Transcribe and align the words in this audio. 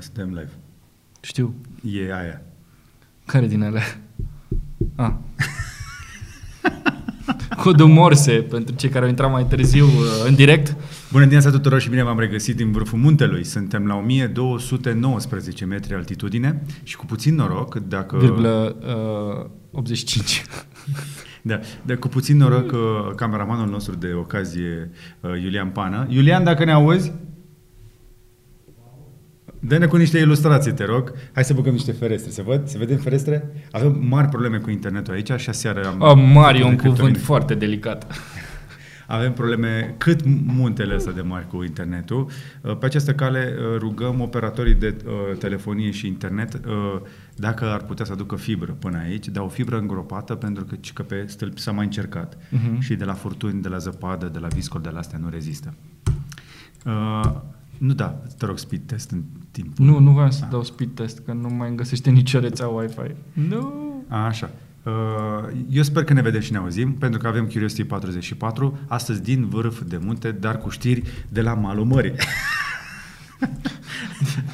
suntem 0.00 0.28
live. 0.28 0.50
Știu. 1.20 1.54
E 1.82 2.14
aia. 2.14 2.42
Care 3.26 3.46
din 3.46 3.62
ele? 3.62 3.80
Ah. 4.96 5.12
Codul 7.62 7.86
Morse, 7.86 8.32
pentru 8.32 8.74
cei 8.74 8.88
care 8.88 9.04
au 9.04 9.10
intrat 9.10 9.30
mai 9.30 9.46
târziu 9.46 9.84
uh, 9.84 10.24
în 10.26 10.34
direct. 10.34 10.76
Bună 11.10 11.24
dimineața 11.24 11.50
tuturor 11.50 11.80
și 11.80 11.88
bine 11.88 12.02
v-am 12.02 12.18
regăsit 12.18 12.56
din 12.56 12.72
vârful 12.72 12.98
muntelui. 12.98 13.44
Suntem 13.44 13.86
la 13.86 13.94
1219 13.94 15.64
metri 15.64 15.94
altitudine 15.94 16.62
și 16.82 16.96
cu 16.96 17.06
puțin 17.06 17.34
noroc, 17.34 17.74
dacă... 17.74 18.16
Virgulă 18.16 18.76
uh, 19.40 19.80
85. 19.80 20.44
Da, 21.46 21.60
dar 21.82 21.96
cu 21.96 22.08
puțin 22.08 22.36
noroc, 22.36 22.72
uh, 22.72 23.14
cameramanul 23.16 23.68
nostru 23.68 23.94
de 23.94 24.12
ocazie, 24.12 24.90
uh, 25.20 25.42
Iulian 25.42 25.68
Pană. 25.68 26.06
Iulian, 26.08 26.44
dacă 26.44 26.64
ne 26.64 26.72
auzi, 26.72 27.12
Dă-ne 29.66 29.86
cu 29.86 29.96
niște 29.96 30.18
ilustrații, 30.18 30.72
te 30.72 30.84
rog. 30.84 31.12
Hai 31.32 31.44
să 31.44 31.54
băgăm 31.54 31.72
niște 31.72 31.92
ferestre. 31.92 32.30
Se 32.30 32.42
văd? 32.42 32.68
Se 32.68 32.78
vedem 32.78 32.96
ferestre? 32.96 33.52
Avem 33.70 33.98
mari 34.08 34.28
probleme 34.28 34.58
cu 34.58 34.70
internetul 34.70 35.14
aici 35.14 35.32
și 35.36 35.48
aseară 35.48 35.86
am... 35.86 36.00
Oh, 36.00 36.24
mari 36.32 36.60
e 36.60 36.64
un 36.64 36.76
cuvânt 36.76 37.18
foarte 37.18 37.54
delicat. 37.54 38.06
Avem 39.06 39.32
probleme 39.32 39.94
cât 39.98 40.20
muntele 40.46 40.94
ăsta 40.94 41.10
de 41.10 41.20
mari 41.20 41.46
cu 41.46 41.62
internetul. 41.62 42.30
Uh, 42.60 42.76
pe 42.76 42.86
această 42.86 43.14
cale 43.14 43.54
uh, 43.58 43.78
rugăm 43.78 44.20
operatorii 44.20 44.74
de 44.74 44.96
uh, 45.06 45.38
telefonie 45.38 45.90
și 45.90 46.06
internet 46.06 46.60
dacă 47.36 47.64
ar 47.64 47.82
putea 47.82 48.04
să 48.04 48.12
aducă 48.12 48.36
fibră 48.36 48.72
până 48.72 48.98
aici, 48.98 49.28
dar 49.28 49.44
o 49.44 49.48
fibră 49.48 49.78
îngropată 49.78 50.34
pentru 50.34 50.64
că, 50.64 50.76
că 50.94 51.02
pe 51.02 51.24
stâlpi 51.26 51.60
s-a 51.60 51.72
mai 51.72 51.84
încercat. 51.84 52.36
Uh-huh. 52.36 52.78
Și 52.78 52.94
de 52.94 53.04
la 53.04 53.12
furtuni, 53.12 53.62
de 53.62 53.68
la 53.68 53.78
zăpadă, 53.78 54.26
de 54.26 54.38
la 54.38 54.48
viscol, 54.48 54.80
de 54.80 54.88
la 54.88 54.98
astea 54.98 55.18
nu 55.18 55.28
rezistă. 55.28 55.74
Nu 57.78 57.92
da, 57.92 58.22
te 58.38 58.46
rog 58.46 58.58
speed 58.58 58.82
test 58.86 59.10
în 59.10 59.22
timp. 59.54 59.78
Nu, 59.78 59.98
nu 59.98 60.10
vreau 60.10 60.30
să 60.30 60.46
dau 60.50 60.64
speed 60.64 60.90
test, 60.94 61.20
că 61.24 61.32
nu 61.32 61.48
mai 61.48 61.74
găsește 61.74 62.10
nicio 62.10 62.38
rețea 62.38 62.66
Wi-Fi. 62.66 63.14
Nu. 63.32 63.72
A, 64.08 64.24
așa. 64.24 64.50
Uh, 64.82 64.92
eu 65.70 65.82
sper 65.82 66.04
că 66.04 66.12
ne 66.12 66.22
vedem 66.22 66.40
și 66.40 66.52
ne 66.52 66.58
auzim, 66.58 66.92
pentru 66.92 67.20
că 67.20 67.26
avem 67.26 67.46
Curiosity 67.46 67.84
44, 67.84 68.78
astăzi 68.86 69.22
din 69.22 69.48
vârf 69.48 69.82
de 69.82 69.96
munte, 69.96 70.30
dar 70.30 70.58
cu 70.58 70.68
știri 70.68 71.02
de 71.28 71.40
la 71.40 71.54
malul 71.54 71.84
mării. 71.84 72.12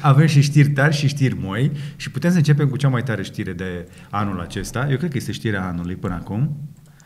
avem 0.01 0.27
și 0.27 0.41
știri 0.41 0.69
tari 0.69 0.95
și 0.95 1.07
știri 1.07 1.39
moi 1.39 1.71
și 1.95 2.11
putem 2.11 2.31
să 2.31 2.37
începem 2.37 2.69
cu 2.69 2.77
cea 2.77 2.89
mai 2.89 3.03
tare 3.03 3.23
știre 3.23 3.53
de 3.53 3.87
anul 4.09 4.39
acesta. 4.39 4.87
Eu 4.89 4.97
cred 4.97 5.09
că 5.09 5.17
este 5.17 5.31
știrea 5.31 5.67
anului 5.67 5.95
până 5.95 6.13
acum. 6.13 6.57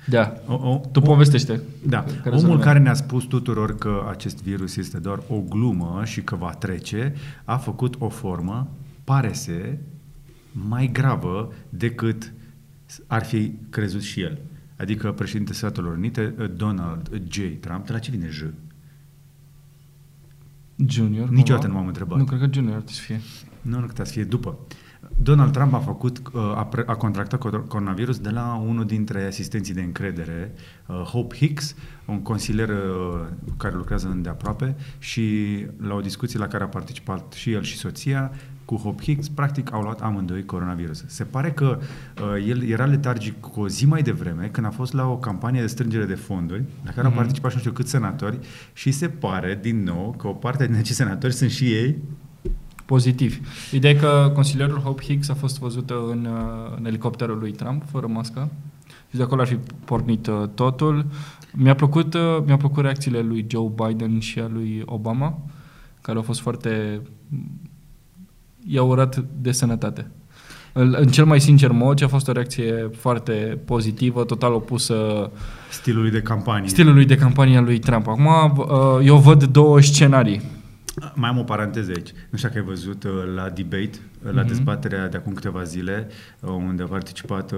Da. 0.06 0.34
O, 0.48 0.54
o, 0.54 0.82
tu 0.92 1.02
povestește. 1.02 1.62
Da. 1.88 2.06
Care 2.24 2.36
Omul 2.36 2.60
care 2.60 2.80
ne-a 2.80 2.94
spus 2.94 3.24
tuturor 3.24 3.78
că 3.78 4.06
acest 4.10 4.44
virus 4.44 4.76
este 4.76 4.98
doar 4.98 5.20
o 5.30 5.40
glumă 5.40 6.02
și 6.06 6.22
că 6.22 6.36
va 6.36 6.50
trece, 6.50 7.14
a 7.44 7.58
făcut 7.58 7.96
o 8.00 8.10
formă, 8.10 8.68
pare 9.04 9.34
să, 9.34 9.78
mai 10.52 10.90
gravă 10.94 11.54
decât 11.70 12.34
ar 13.08 13.26
fi 13.26 13.52
crezut 13.70 14.02
și 14.02 14.22
el. 14.22 14.40
Adică 14.78 15.12
președintele 15.12 15.58
Statelor 15.58 15.96
Unite, 15.96 16.26
Donald 16.56 17.22
J. 17.28 17.40
Trump, 17.60 17.86
de 17.86 17.92
la 17.92 18.00
ce 18.00 18.12
vine 18.12 18.28
J? 18.30 18.44
Junior? 20.88 21.30
Niciodată 21.30 21.68
nu 21.68 21.74
m-am 21.74 21.88
întrebat. 21.88 22.18
Nu, 22.18 22.24
cred 22.24 22.40
că 22.40 22.48
Junior 22.52 22.76
ar 22.76 22.84
să 22.86 23.02
fie. 23.02 23.22
Nu, 23.62 23.80
nu, 23.80 23.86
cred 23.86 24.06
să 24.06 24.12
fie 24.12 24.24
după. 24.24 24.58
Donald 25.16 25.52
Trump 25.52 25.74
a 25.74 25.80
făcut, 25.80 26.22
uh, 26.34 26.42
a, 26.42 26.70
a 26.86 26.96
contractat 26.96 27.40
coronavirus 27.68 28.20
de 28.20 28.30
la 28.30 28.64
unul 28.68 28.86
dintre 28.86 29.26
asistenții 29.26 29.74
de 29.74 29.82
încredere, 29.82 30.52
uh, 30.86 30.96
Hope 30.96 31.36
Hicks, 31.36 31.76
un 32.06 32.22
consilier 32.22 32.70
uh, 32.70 32.76
care 33.58 33.76
lucrează 33.76 34.08
îndeaproape 34.08 34.76
și 35.00 35.56
la 35.82 35.94
o 35.94 36.00
discuție 36.00 36.40
la 36.40 36.48
care 36.48 36.64
a 36.64 36.68
participat 36.68 37.34
și 37.34 37.52
el 37.52 37.64
și 37.64 37.78
soția, 37.78 38.32
cu 38.66 38.76
Hope 38.76 39.04
Hicks, 39.04 39.28
practic 39.30 39.74
au 39.74 39.82
luat 39.82 40.02
amândoi 40.02 40.46
coronavirus. 40.46 41.04
Se 41.08 41.24
pare 41.24 41.52
că 41.52 41.80
uh, 42.22 42.46
el 42.48 42.64
era 42.64 42.86
letargic 42.86 43.40
cu 43.40 43.60
o 43.60 43.68
zi 43.68 43.86
mai 43.86 44.02
devreme, 44.02 44.50
când 44.52 44.66
a 44.66 44.70
fost 44.70 44.94
la 44.94 45.08
o 45.08 45.18
campanie 45.18 45.62
de 45.62 45.68
strângere 45.68 46.06
de 46.06 46.16
fonduri, 46.16 46.64
la 46.84 46.92
care 46.92 47.02
mm-hmm. 47.02 47.04
au 47.04 47.10
mhm. 47.10 47.20
participat 47.20 47.50
și 47.50 47.56
nu 47.56 47.62
știu 47.62 47.74
câți 47.74 47.90
senatori, 47.90 48.40
și 48.74 48.92
se 48.92 49.08
pare, 49.08 49.60
din 49.62 49.84
nou, 49.84 50.16
că 50.18 50.28
o 50.28 50.34
parte 50.34 50.66
din 50.66 50.76
acești 50.76 50.94
senatori 50.94 51.34
sunt 51.34 51.50
și 51.50 51.74
ei 51.74 51.98
pozitivi. 52.86 53.40
Ideea 53.72 53.94
e 53.94 53.98
că 53.98 54.32
consilierul 54.34 54.78
Hope 54.78 55.04
Hicks 55.04 55.30
a 55.30 55.34
fost 55.34 55.60
văzută 55.60 55.94
în, 56.10 56.28
uh, 56.32 56.76
în 56.78 56.86
elicopterul 56.86 57.38
lui 57.38 57.52
Trump, 57.52 57.84
fără 57.92 58.08
mască. 58.08 58.50
Și 59.10 59.18
de 59.18 59.24
acolo 59.24 59.42
ar 59.42 59.48
fi 59.48 59.58
pornit 59.86 60.28
uh, 60.28 60.44
totul. 60.54 61.06
Mi-a 61.54 61.76
plăcut, 61.76 62.14
uh, 62.14 62.38
mi-a 62.46 62.58
plăcut 62.58 62.84
reacțiile 62.84 63.20
lui 63.20 63.46
Joe 63.50 63.72
Biden 63.76 64.20
și 64.20 64.40
a 64.40 64.48
lui 64.54 64.84
Obama, 64.86 65.40
care 66.02 66.18
au 66.18 66.24
fost 66.24 66.40
foarte... 66.40 67.02
i-au 68.68 68.90
urat 68.90 69.24
de 69.42 69.52
sănătate. 69.52 70.08
În 70.74 71.08
cel 71.08 71.26
mai 71.26 71.42
sincer 71.42 71.72
mod, 71.72 71.98
ce 71.98 72.04
a 72.04 72.08
fost 72.08 72.28
o 72.28 72.32
reacție 72.32 72.90
foarte 72.98 73.60
pozitivă, 73.66 74.24
total 74.24 74.54
opusă 74.54 75.32
stilului 75.72 76.12
de 76.12 76.22
campanie. 76.22 76.68
Stilului 76.68 77.06
de 77.06 77.16
campanie 77.16 77.58
a 77.58 77.62
lui 77.62 77.80
Trump. 77.80 78.08
Acum, 78.08 78.28
eu 79.04 79.18
văd 79.18 79.44
două 79.44 79.82
scenarii. 79.82 80.42
Mai 81.16 81.30
am 81.30 81.38
o 81.38 81.44
paranteză 81.44 81.92
aici. 81.96 82.12
Nu 82.30 82.38
știu 82.38 82.50
dacă 82.50 82.60
ai 82.60 82.66
văzut 82.66 83.04
uh, 83.04 83.12
la 83.36 83.50
debate, 83.50 83.90
uh, 84.26 84.32
la 84.32 84.44
mm-hmm. 84.44 84.48
dezbaterea 84.48 85.10
de 85.10 85.18
acum 85.18 85.34
câteva 85.34 85.64
zile, 85.64 86.08
uh, 86.40 86.50
unde 86.50 86.84
a 86.84 86.88
participat 86.88 87.54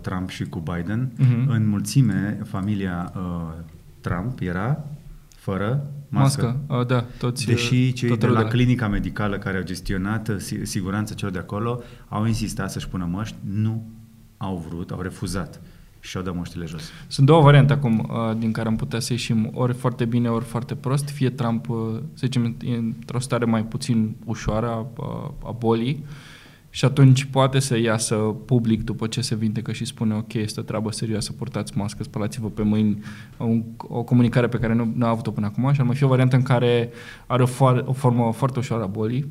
Trump 0.00 0.28
și 0.28 0.44
cu 0.44 0.58
Biden. 0.58 1.12
Mm-hmm. 1.12 1.46
În 1.46 1.68
mulțime, 1.68 2.38
familia 2.44 3.12
Trump 4.00 4.40
era 4.40 4.84
fără 5.36 5.86
mască. 6.08 6.44
mască. 6.66 6.80
Uh, 6.80 6.86
da, 6.86 7.04
toți, 7.18 7.46
Deși 7.46 7.92
cei 7.92 8.16
de 8.16 8.26
la 8.26 8.44
clinica 8.44 8.88
medicală 8.88 9.38
care 9.38 9.56
au 9.56 9.62
gestionat 9.62 10.30
siguranța 10.62 11.14
celor 11.14 11.32
de 11.32 11.38
acolo 11.38 11.82
au 12.08 12.26
insistat 12.26 12.70
să-și 12.70 12.88
pună 12.88 13.08
măști, 13.10 13.36
nu 13.50 13.86
au 14.36 14.64
vrut, 14.68 14.90
au 14.90 15.00
refuzat 15.00 15.60
și 16.00 16.16
au 16.16 16.22
dat 16.22 16.34
moștile 16.34 16.64
jos. 16.64 16.82
Sunt 17.06 17.26
două 17.26 17.42
variante 17.42 17.72
acum 17.72 17.98
uh, 17.98 18.36
din 18.38 18.52
care 18.52 18.68
am 18.68 18.76
putea 18.76 18.98
să 18.98 19.12
ieșim 19.12 19.50
ori 19.54 19.74
foarte 19.74 20.04
bine, 20.04 20.28
ori 20.28 20.44
foarte 20.44 20.74
prost. 20.74 21.08
Fie 21.08 21.30
Trump, 21.30 21.68
uh, 21.68 21.76
să 21.92 22.26
zicem, 22.26 22.56
într-o 22.76 23.18
stare 23.18 23.44
mai 23.44 23.64
puțin 23.64 24.16
ușoară 24.24 24.66
a, 24.66 24.86
a 25.44 25.50
bolii 25.50 26.04
și 26.70 26.84
atunci 26.84 27.24
poate 27.24 27.58
să 27.58 27.78
iasă 27.78 28.14
public 28.44 28.82
după 28.82 29.06
ce 29.06 29.20
se 29.20 29.34
vindecă 29.34 29.72
și 29.72 29.84
spune 29.84 30.14
ok, 30.14 30.32
este 30.32 30.60
o 30.60 30.62
treabă 30.62 30.90
serioasă, 30.90 31.32
purtați 31.32 31.76
mască, 31.76 32.02
spălați-vă 32.02 32.48
pe 32.48 32.62
mâini, 32.62 33.02
un, 33.38 33.64
o 33.76 34.02
comunicare 34.02 34.48
pe 34.48 34.58
care 34.58 34.74
nu, 34.74 34.92
nu 34.94 35.06
a 35.06 35.08
avut-o 35.08 35.30
până 35.30 35.46
acum 35.46 35.72
și 35.72 35.80
ar 35.80 35.86
mai 35.86 35.96
fi 35.96 36.04
o 36.04 36.08
variantă 36.08 36.36
în 36.36 36.42
care 36.42 36.90
are 37.26 37.42
o, 37.42 37.46
foar, 37.46 37.84
o 37.86 37.92
formă 37.92 38.32
foarte 38.32 38.58
ușoară 38.58 38.82
a 38.82 38.86
bolii 38.86 39.26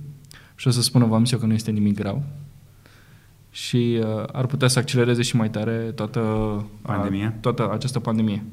și 0.56 0.68
o 0.68 0.72
să 0.72 0.81
spună, 0.81 1.06
v-am 1.06 1.24
zis 1.24 1.31
eu 1.31 1.40
că 1.40 1.46
nu 1.46 1.53
este 1.53 1.72
nimic 1.72 1.96
grav 1.96 2.22
și 3.59 4.00
uh, 4.02 4.24
ar 4.31 4.46
putea 4.46 4.68
să 4.68 4.80
accelereze 4.80 5.22
și 5.22 5.36
mai 5.36 5.50
tare 5.50 5.92
toată, 5.96 6.20
pandemia. 6.81 7.28
A, 7.28 7.40
toată 7.40 7.70
această 7.72 8.00
pandemie. 8.00 8.44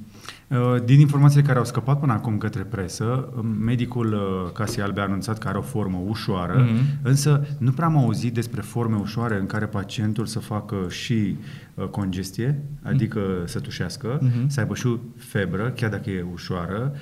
Uh, 0.49 0.85
din 0.85 1.01
informațiile 1.01 1.47
care 1.47 1.59
au 1.59 1.65
scăpat 1.65 2.01
până 2.01 2.13
acum 2.13 2.39
către 2.39 2.63
presă, 2.63 3.29
um, 3.37 3.47
medicul 3.47 4.13
uh, 4.13 4.53
Casii 4.53 4.83
Albe 4.83 5.01
a 5.01 5.03
anunțat 5.03 5.39
că 5.39 5.49
are 5.49 5.59
o 5.59 5.63
formă 5.63 6.03
ușoară, 6.07 6.67
mm-hmm. 6.67 7.03
însă 7.03 7.47
nu 7.59 7.71
prea 7.71 7.87
am 7.87 7.97
auzit 7.97 8.35
despre 8.35 8.61
forme 8.61 8.97
ușoare 8.97 9.39
în 9.39 9.47
care 9.47 9.67
pacientul 9.67 10.27
să 10.27 10.39
facă 10.39 10.77
și 10.89 11.37
uh, 11.75 11.85
congestie, 11.85 12.63
adică 12.83 13.21
mm-hmm. 13.21 13.47
să 13.47 13.61
tușească, 13.61 14.19
mm-hmm. 14.19 14.47
să 14.47 14.61
aibă 14.61 14.75
și 14.75 14.99
febră, 15.17 15.71
chiar 15.71 15.91
dacă 15.91 16.11
e 16.11 16.27
ușoară, 16.33 16.93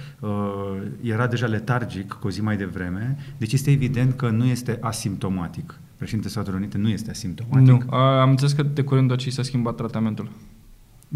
era 1.01 1.27
deja 1.27 1.47
letargic 1.47 2.13
cu 2.13 2.27
o 2.27 2.31
zi 2.31 2.43
mai 2.43 2.57
devreme, 2.57 3.17
deci 3.37 3.53
este 3.53 3.71
evident 3.71 4.17
că 4.17 4.31
nu 4.31 4.45
este 4.45 4.79
asimptomatic 4.81 5.79
președintele 6.05 6.35
Statelor 6.35 6.61
Unite 6.61 6.79
nu 6.79 6.89
este 6.89 7.11
asimptomatic. 7.11 7.85
Nu. 7.91 7.97
Am 7.97 8.31
înțeles 8.31 8.53
că 8.53 8.63
de 8.63 8.83
curând 8.83 9.11
aici 9.11 9.33
s-a 9.33 9.43
schimbat 9.43 9.75
tratamentul. 9.75 10.31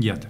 Iată. 0.00 0.28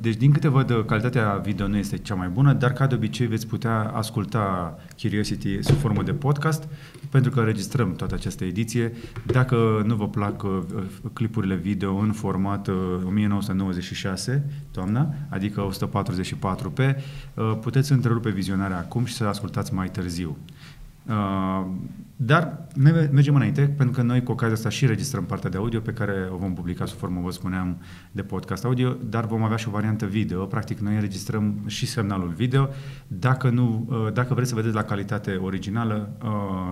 Deci, 0.00 0.16
din 0.16 0.32
câte 0.32 0.48
văd, 0.48 0.84
calitatea 0.86 1.40
video 1.44 1.66
nu 1.66 1.76
este 1.76 1.98
cea 1.98 2.14
mai 2.14 2.28
bună, 2.28 2.52
dar 2.52 2.72
ca 2.72 2.86
de 2.86 2.94
obicei 2.94 3.26
veți 3.26 3.46
putea 3.46 3.92
asculta 3.94 4.78
Curiosity 5.00 5.62
sub 5.62 5.76
formă 5.76 6.02
de 6.02 6.12
podcast, 6.12 6.68
pentru 7.10 7.30
că 7.30 7.38
înregistrăm 7.38 7.94
toată 7.94 8.14
această 8.14 8.44
ediție. 8.44 8.92
Dacă 9.26 9.82
nu 9.86 9.94
vă 9.94 10.08
plac 10.08 10.42
uh, 10.42 10.62
clipurile 11.12 11.54
video 11.54 11.94
în 11.94 12.12
format 12.12 12.68
1996, 13.04 14.44
uh, 14.46 14.52
toamna, 14.70 15.14
adică 15.28 15.68
144p, 15.68 16.78
uh, 17.34 17.58
puteți 17.60 17.92
întrerupe 17.92 18.30
vizionarea 18.30 18.78
acum 18.78 19.04
și 19.04 19.14
să 19.14 19.24
ascultați 19.24 19.74
mai 19.74 19.90
târziu. 19.90 20.36
Uh, 21.08 21.66
dar 22.18 22.66
mergem 23.10 23.34
înainte, 23.34 23.60
pentru 23.60 23.94
că 23.94 24.02
noi 24.02 24.22
cu 24.22 24.32
ocazia 24.32 24.54
asta 24.54 24.68
și 24.68 24.86
registrăm 24.86 25.24
partea 25.24 25.50
de 25.50 25.56
audio 25.56 25.80
pe 25.80 25.92
care 25.92 26.28
o 26.32 26.36
vom 26.36 26.54
publica 26.54 26.84
sub 26.84 26.98
formă, 26.98 27.20
vă 27.24 27.30
spuneam, 27.30 27.78
de 28.12 28.22
podcast 28.22 28.64
audio, 28.64 28.96
dar 29.08 29.26
vom 29.26 29.42
avea 29.42 29.56
și 29.56 29.68
o 29.68 29.70
variantă 29.70 30.06
video. 30.06 30.44
Practic, 30.44 30.78
noi 30.78 30.94
înregistrăm 30.94 31.62
și 31.66 31.86
semnalul 31.86 32.28
video. 32.28 32.68
Dacă, 33.06 33.50
nu, 33.50 33.86
uh, 33.88 34.12
dacă 34.12 34.34
vreți 34.34 34.48
să 34.48 34.54
vedeți 34.54 34.74
la 34.74 34.82
calitate 34.82 35.34
originală, 35.34 36.16
uh, 36.22 36.30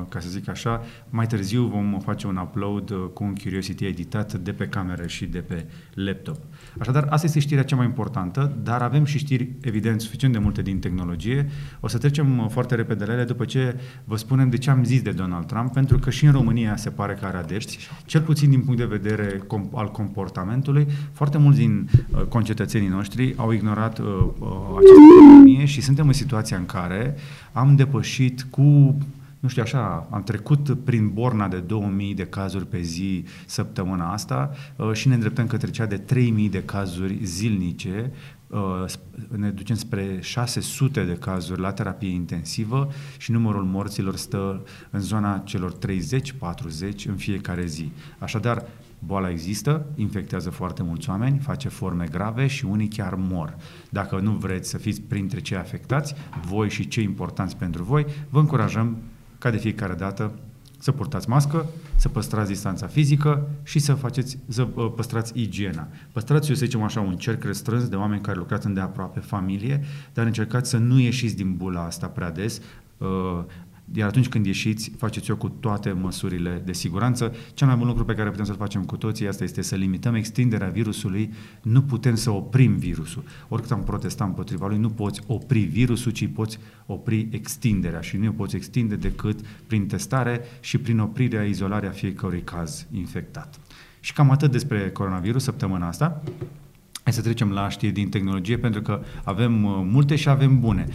ca 0.09 0.21
să 0.21 0.29
zic 0.29 0.49
așa, 0.49 0.83
mai 1.11 1.27
târziu 1.27 1.65
vom 1.65 2.01
face 2.05 2.27
un 2.27 2.37
upload 2.37 2.93
cu 3.13 3.25
un 3.25 3.35
Curiosity 3.35 3.85
editat 3.85 4.35
de 4.35 4.53
pe 4.53 4.67
cameră 4.67 5.07
și 5.07 5.27
de 5.27 5.39
pe 5.39 5.67
laptop. 5.95 6.39
Așadar, 6.79 7.07
asta 7.11 7.27
este 7.27 7.39
știrea 7.39 7.65
cea 7.65 7.77
mai 7.77 7.87
importantă, 7.87 8.57
dar 8.63 8.83
avem 8.83 9.05
și 9.05 9.19
știri, 9.19 9.51
evident, 9.61 10.01
suficient 10.01 10.33
de 10.35 10.41
multe 10.41 10.63
din 10.63 10.79
tehnologie. 10.79 11.49
O 11.81 11.89
să 11.89 11.99
trecem 11.99 12.49
foarte 12.49 12.75
repede 12.75 13.05
la 13.05 13.13
ele 13.13 13.25
după 13.25 13.45
ce 13.45 13.81
vă 14.05 14.17
spunem 14.25 14.51
de 14.51 14.59
ce 14.59 14.71
am 14.71 14.85
zis 14.85 15.03
de 15.03 15.11
Donald 15.11 15.47
Trump, 15.47 15.73
pentru 15.73 15.95
pentru 15.95 16.11
că 16.11 16.17
și 16.17 16.25
în 16.25 16.33
România 16.33 16.77
se 16.77 16.91
pare 16.91 17.15
că 17.21 17.27
are 17.27 17.37
adepți, 17.37 17.79
cel 18.05 18.21
puțin 18.21 18.51
din 18.51 18.61
punct 18.61 18.79
de 18.79 18.85
vedere 18.85 19.37
com- 19.37 19.71
al 19.73 19.91
comportamentului, 19.91 20.87
foarte 21.13 21.39
mulți 21.39 21.59
din 21.59 21.89
uh, 22.11 22.23
concetățenii 22.23 22.89
noștri 22.89 23.35
au 23.37 23.51
ignorat 23.51 23.99
uh, 23.99 24.07
uh, 24.07 24.49
această 24.69 25.01
pandemie 25.19 25.65
și 25.65 25.81
suntem 25.81 26.07
în 26.07 26.13
situația 26.13 26.57
în 26.57 26.67
care 26.67 27.15
am 27.53 27.77
depășit 27.77 28.47
cu 28.51 28.97
nu 29.41 29.51
știu, 29.51 29.63
așa, 29.63 30.07
am 30.11 30.23
trecut 30.23 30.77
prin 30.85 31.11
borna 31.13 31.49
de 31.49 31.59
2000 31.59 32.15
de 32.15 32.27
cazuri 32.27 32.67
pe 32.67 32.81
zi 32.81 33.25
săptămâna 33.47 34.13
asta 34.13 34.51
uh, 34.77 34.93
și 34.93 35.09
ne 35.09 35.15
îndreptăm 35.15 35.47
către 35.47 35.71
cea 35.71 35.87
de 35.87 35.97
3000 35.97 36.49
de 36.49 36.63
cazuri 36.63 37.19
zilnice. 37.23 38.11
Uh, 38.55 38.85
ne 39.37 39.51
ducem 39.51 39.77
spre 39.77 40.19
600 40.21 41.05
de 41.05 41.13
cazuri 41.13 41.61
la 41.61 41.73
terapie 41.73 42.11
intensivă 42.11 42.89
și 43.19 43.31
numărul 43.31 43.65
morților 43.65 44.17
stă 44.17 44.63
în 44.91 45.01
zona 45.01 45.39
celor 45.39 45.73
30-40 45.73 45.79
în 47.07 47.17
fiecare 47.17 47.67
zi. 47.67 47.93
Așadar, 48.19 48.67
Boala 48.99 49.31
există, 49.31 49.87
infectează 49.95 50.51
foarte 50.51 50.83
mulți 50.83 51.11
oameni, 51.11 51.39
face 51.39 51.69
forme 51.69 52.07
grave 52.11 52.47
și 52.47 52.65
unii 52.65 52.89
chiar 52.89 53.15
mor. 53.15 53.57
Dacă 53.91 54.19
nu 54.19 54.31
vreți 54.31 54.69
să 54.69 54.79
fiți 54.79 55.01
printre 55.01 55.41
cei 55.41 55.57
afectați, 55.57 56.15
voi 56.47 56.71
și 56.71 56.89
cei 56.89 57.05
importanți 57.05 57.57
pentru 57.57 57.83
voi, 57.83 58.07
vă 58.29 58.39
încurajăm 58.39 58.97
ca 59.39 59.51
de 59.51 59.57
fiecare 59.57 59.95
dată, 59.95 60.33
să 60.79 60.93
purtați 60.93 61.29
mască, 61.29 61.67
să 61.97 62.09
păstrați 62.09 62.51
distanța 62.51 62.87
fizică 62.87 63.49
și 63.63 63.79
să 63.79 63.95
faceți, 63.95 64.39
să 64.49 64.69
uh, 64.75 64.93
păstrați 64.97 65.41
igiena. 65.41 65.89
Păstrați, 66.13 66.49
eu 66.49 66.55
să 66.55 66.65
zicem 66.65 66.83
așa, 66.83 67.01
un 67.01 67.17
cerc 67.17 67.45
restrâns 67.45 67.89
de 67.89 67.97
oameni 67.97 68.21
care 68.21 68.39
lucrați 68.39 68.67
îndeaproape 68.67 69.21
familie, 69.21 69.85
dar 70.13 70.27
încercați 70.27 70.71
să 70.71 70.77
nu 70.77 70.99
ieșiți 70.99 71.37
din 71.37 71.57
bula 71.57 71.85
asta 71.85 72.07
prea 72.07 72.31
des, 72.31 72.61
uh, 72.99 73.45
iar 73.95 74.09
atunci 74.09 74.29
când 74.29 74.47
ieșiți, 74.47 74.93
faceți-o 74.97 75.37
cu 75.37 75.49
toate 75.49 75.93
măsurile 75.93 76.63
de 76.65 76.73
siguranță. 76.73 77.35
Cel 77.55 77.67
mai 77.67 77.77
bun 77.77 77.87
lucru 77.87 78.05
pe 78.05 78.15
care 78.15 78.31
putem 78.31 78.45
să-l 78.45 78.57
facem 78.57 78.85
cu 78.85 78.97
toții, 78.97 79.29
asta 79.29 79.45
este 79.45 79.63
să 79.63 79.75
limităm 79.75 80.15
extinderea 80.15 80.69
virusului. 80.69 81.33
Nu 81.63 81.83
putem 81.83 82.15
să 82.15 82.31
oprim 82.31 82.77
virusul. 82.77 83.25
Oricât 83.49 83.71
am 83.71 83.83
protestat 83.83 84.29
împotriva 84.29 84.67
lui, 84.67 84.79
nu 84.79 84.89
poți 84.89 85.21
opri 85.27 85.61
virusul, 85.61 86.13
ci 86.13 86.27
poți 86.27 86.59
opri 86.87 87.29
extinderea 87.31 88.01
și 88.01 88.17
nu 88.17 88.29
o 88.29 88.33
poți 88.33 88.57
extinde 88.57 88.97
decât 88.97 89.41
prin 89.67 89.87
testare 89.87 90.41
și 90.61 90.79
prin 90.79 90.99
oprirea, 90.99 91.43
izolarea 91.43 91.91
fiecărui 91.91 92.43
caz 92.43 92.87
infectat. 92.93 93.61
Și 94.01 94.13
cam 94.13 94.31
atât 94.31 94.51
despre 94.51 94.91
coronavirus 94.91 95.43
săptămâna 95.43 95.87
asta. 95.87 96.23
Hai 97.05 97.13
să 97.13 97.23
trecem 97.23 97.51
la 97.51 97.69
știri 97.69 97.93
din 97.93 98.09
tehnologie, 98.09 98.59
pentru 98.59 98.83
că 98.83 99.01
avem 99.25 99.65
uh, 99.65 99.73
multe 99.83 100.17
și 100.17 100.29
avem 100.29 100.61
bune. 100.61 100.89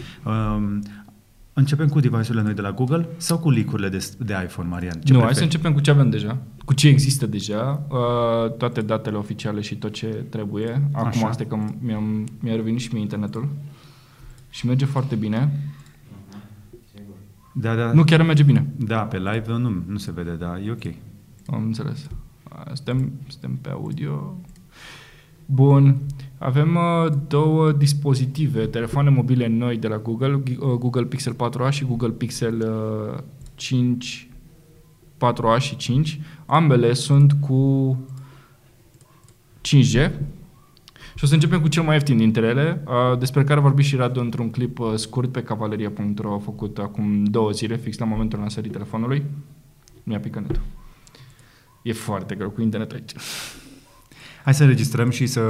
Uh, 1.60 1.66
Începem 1.66 1.88
cu 1.88 2.00
device-urile 2.00 2.42
noi 2.42 2.54
de 2.54 2.60
la 2.60 2.72
Google 2.72 3.08
sau 3.16 3.38
cu 3.38 3.50
leak-urile 3.50 3.88
de, 3.88 4.10
de 4.18 4.34
iPhone, 4.44 4.68
Marian? 4.68 4.92
Ce 4.92 4.98
nu, 4.98 5.04
preferi? 5.04 5.24
hai 5.24 5.34
să 5.34 5.42
începem 5.42 5.72
cu 5.72 5.80
ce 5.80 5.90
avem 5.90 6.10
deja, 6.10 6.38
cu 6.64 6.74
ce 6.74 6.88
există 6.88 7.26
deja, 7.26 7.86
uh, 7.90 8.52
toate 8.56 8.80
datele 8.80 9.16
oficiale 9.16 9.60
și 9.60 9.76
tot 9.76 9.92
ce 9.92 10.06
trebuie. 10.06 10.82
Acum 10.92 11.08
Așa. 11.08 11.28
asta 11.28 11.42
e 11.42 11.46
că 11.46 11.58
mi-am, 11.80 12.26
mi-a 12.40 12.54
revenit 12.54 12.80
și 12.80 12.88
mie 12.92 13.02
internetul 13.02 13.48
și 14.50 14.66
merge 14.66 14.84
foarte 14.84 15.14
bine. 15.14 15.60
Da, 17.52 17.74
da. 17.74 17.92
Nu, 17.92 18.04
chiar 18.04 18.22
merge 18.22 18.42
bine. 18.42 18.66
Da, 18.76 19.00
pe 19.02 19.18
live 19.18 19.44
nu, 19.46 19.82
nu 19.86 19.96
se 19.98 20.12
vede, 20.12 20.30
dar 20.30 20.60
e 20.66 20.70
ok. 20.70 20.94
Am 21.46 21.62
înțeles. 21.62 22.08
Suntem, 22.72 23.12
suntem 23.26 23.58
pe 23.62 23.70
audio. 23.70 24.40
Bun. 25.46 25.96
Avem 26.42 26.74
uh, 26.74 27.12
două 27.28 27.72
dispozitive, 27.72 28.66
telefoane 28.66 29.10
mobile 29.10 29.46
noi 29.46 29.76
de 29.76 29.88
la 29.88 29.98
Google, 29.98 30.34
uh, 30.34 30.72
Google 30.78 31.04
Pixel 31.04 31.34
4a 31.34 31.70
și 31.70 31.84
Google 31.84 32.10
Pixel 32.10 32.60
uh, 33.14 33.18
5 33.54 34.28
4a 35.20 35.58
și 35.58 35.76
5. 35.76 36.20
Ambele 36.46 36.92
sunt 36.92 37.32
cu 37.32 37.96
5G. 39.60 40.10
Și 41.14 41.24
o 41.24 41.26
să 41.26 41.34
începem 41.34 41.60
cu 41.60 41.68
cel 41.68 41.82
mai 41.82 41.94
ieftin 41.94 42.16
dintre 42.16 42.46
ele, 42.46 42.82
uh, 42.86 43.18
despre 43.18 43.44
care 43.44 43.58
a 43.58 43.62
vorbit 43.62 43.84
și 43.84 43.96
Radu 43.96 44.20
într-un 44.20 44.50
clip 44.50 44.78
uh, 44.78 44.92
scurt 44.94 45.32
pe 45.32 45.42
cavaleria.ro, 45.42 46.34
a 46.34 46.38
făcut 46.38 46.78
acum 46.78 47.24
două 47.24 47.50
zile, 47.50 47.76
fix 47.76 47.98
la 47.98 48.04
momentul 48.04 48.38
lansării 48.38 48.70
telefonului. 48.70 49.24
Mi-a 50.02 50.20
picat 50.20 50.42
netul. 50.42 50.62
E 51.82 51.92
foarte 51.92 52.34
greu 52.34 52.50
cu 52.50 52.62
internet 52.62 52.92
aici. 52.92 53.12
Hai 54.44 54.54
să 54.54 54.62
înregistrăm 54.62 55.10
și 55.10 55.26
să 55.26 55.42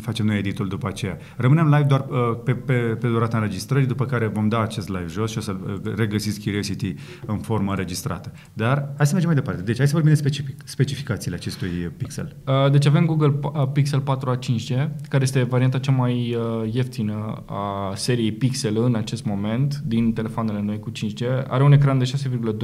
facem 0.00 0.26
noi 0.26 0.38
editul 0.38 0.68
după 0.68 0.88
aceea. 0.88 1.18
Rămânem 1.36 1.64
live 1.64 1.82
doar 1.82 2.06
uh, 2.08 2.38
pe, 2.44 2.52
pe, 2.52 2.72
pe 2.72 3.08
durata 3.08 3.36
înregistrării, 3.36 3.86
după 3.86 4.04
care 4.04 4.26
vom 4.26 4.48
da 4.48 4.60
acest 4.60 4.88
live 4.88 5.06
jos 5.08 5.30
și 5.30 5.38
o 5.38 5.40
să 5.40 5.56
uh, 5.66 5.94
regăsiți 5.96 6.40
Curiosity 6.40 6.94
în 7.26 7.38
formă 7.38 7.70
înregistrată. 7.70 8.32
Dar 8.52 8.92
hai 8.96 9.06
să 9.06 9.12
mergem 9.12 9.30
mai 9.30 9.40
departe. 9.40 9.62
Deci 9.62 9.76
hai 9.76 9.86
să 9.86 9.92
vorbim 9.92 10.12
de 10.12 10.18
specific, 10.18 10.60
specificațiile 10.64 11.36
acestui 11.36 11.68
pixel. 11.96 12.36
Uh, 12.46 12.70
deci 12.70 12.86
avem 12.86 13.06
Google 13.06 13.38
Pixel 13.72 14.02
4a 14.02 14.38
5G, 14.38 14.88
care 15.08 15.22
este 15.22 15.42
varianta 15.42 15.78
cea 15.78 15.92
mai 15.92 16.36
ieftină 16.72 17.42
a 17.46 17.92
seriei 17.94 18.32
Pixel 18.32 18.76
în 18.76 18.94
acest 18.94 19.24
moment 19.24 19.82
din 19.84 20.12
telefoanele 20.12 20.60
noi 20.60 20.78
cu 20.78 20.90
5G. 20.90 21.46
Are 21.48 21.62
un 21.62 21.72
ecran 21.72 21.98
de 21.98 22.12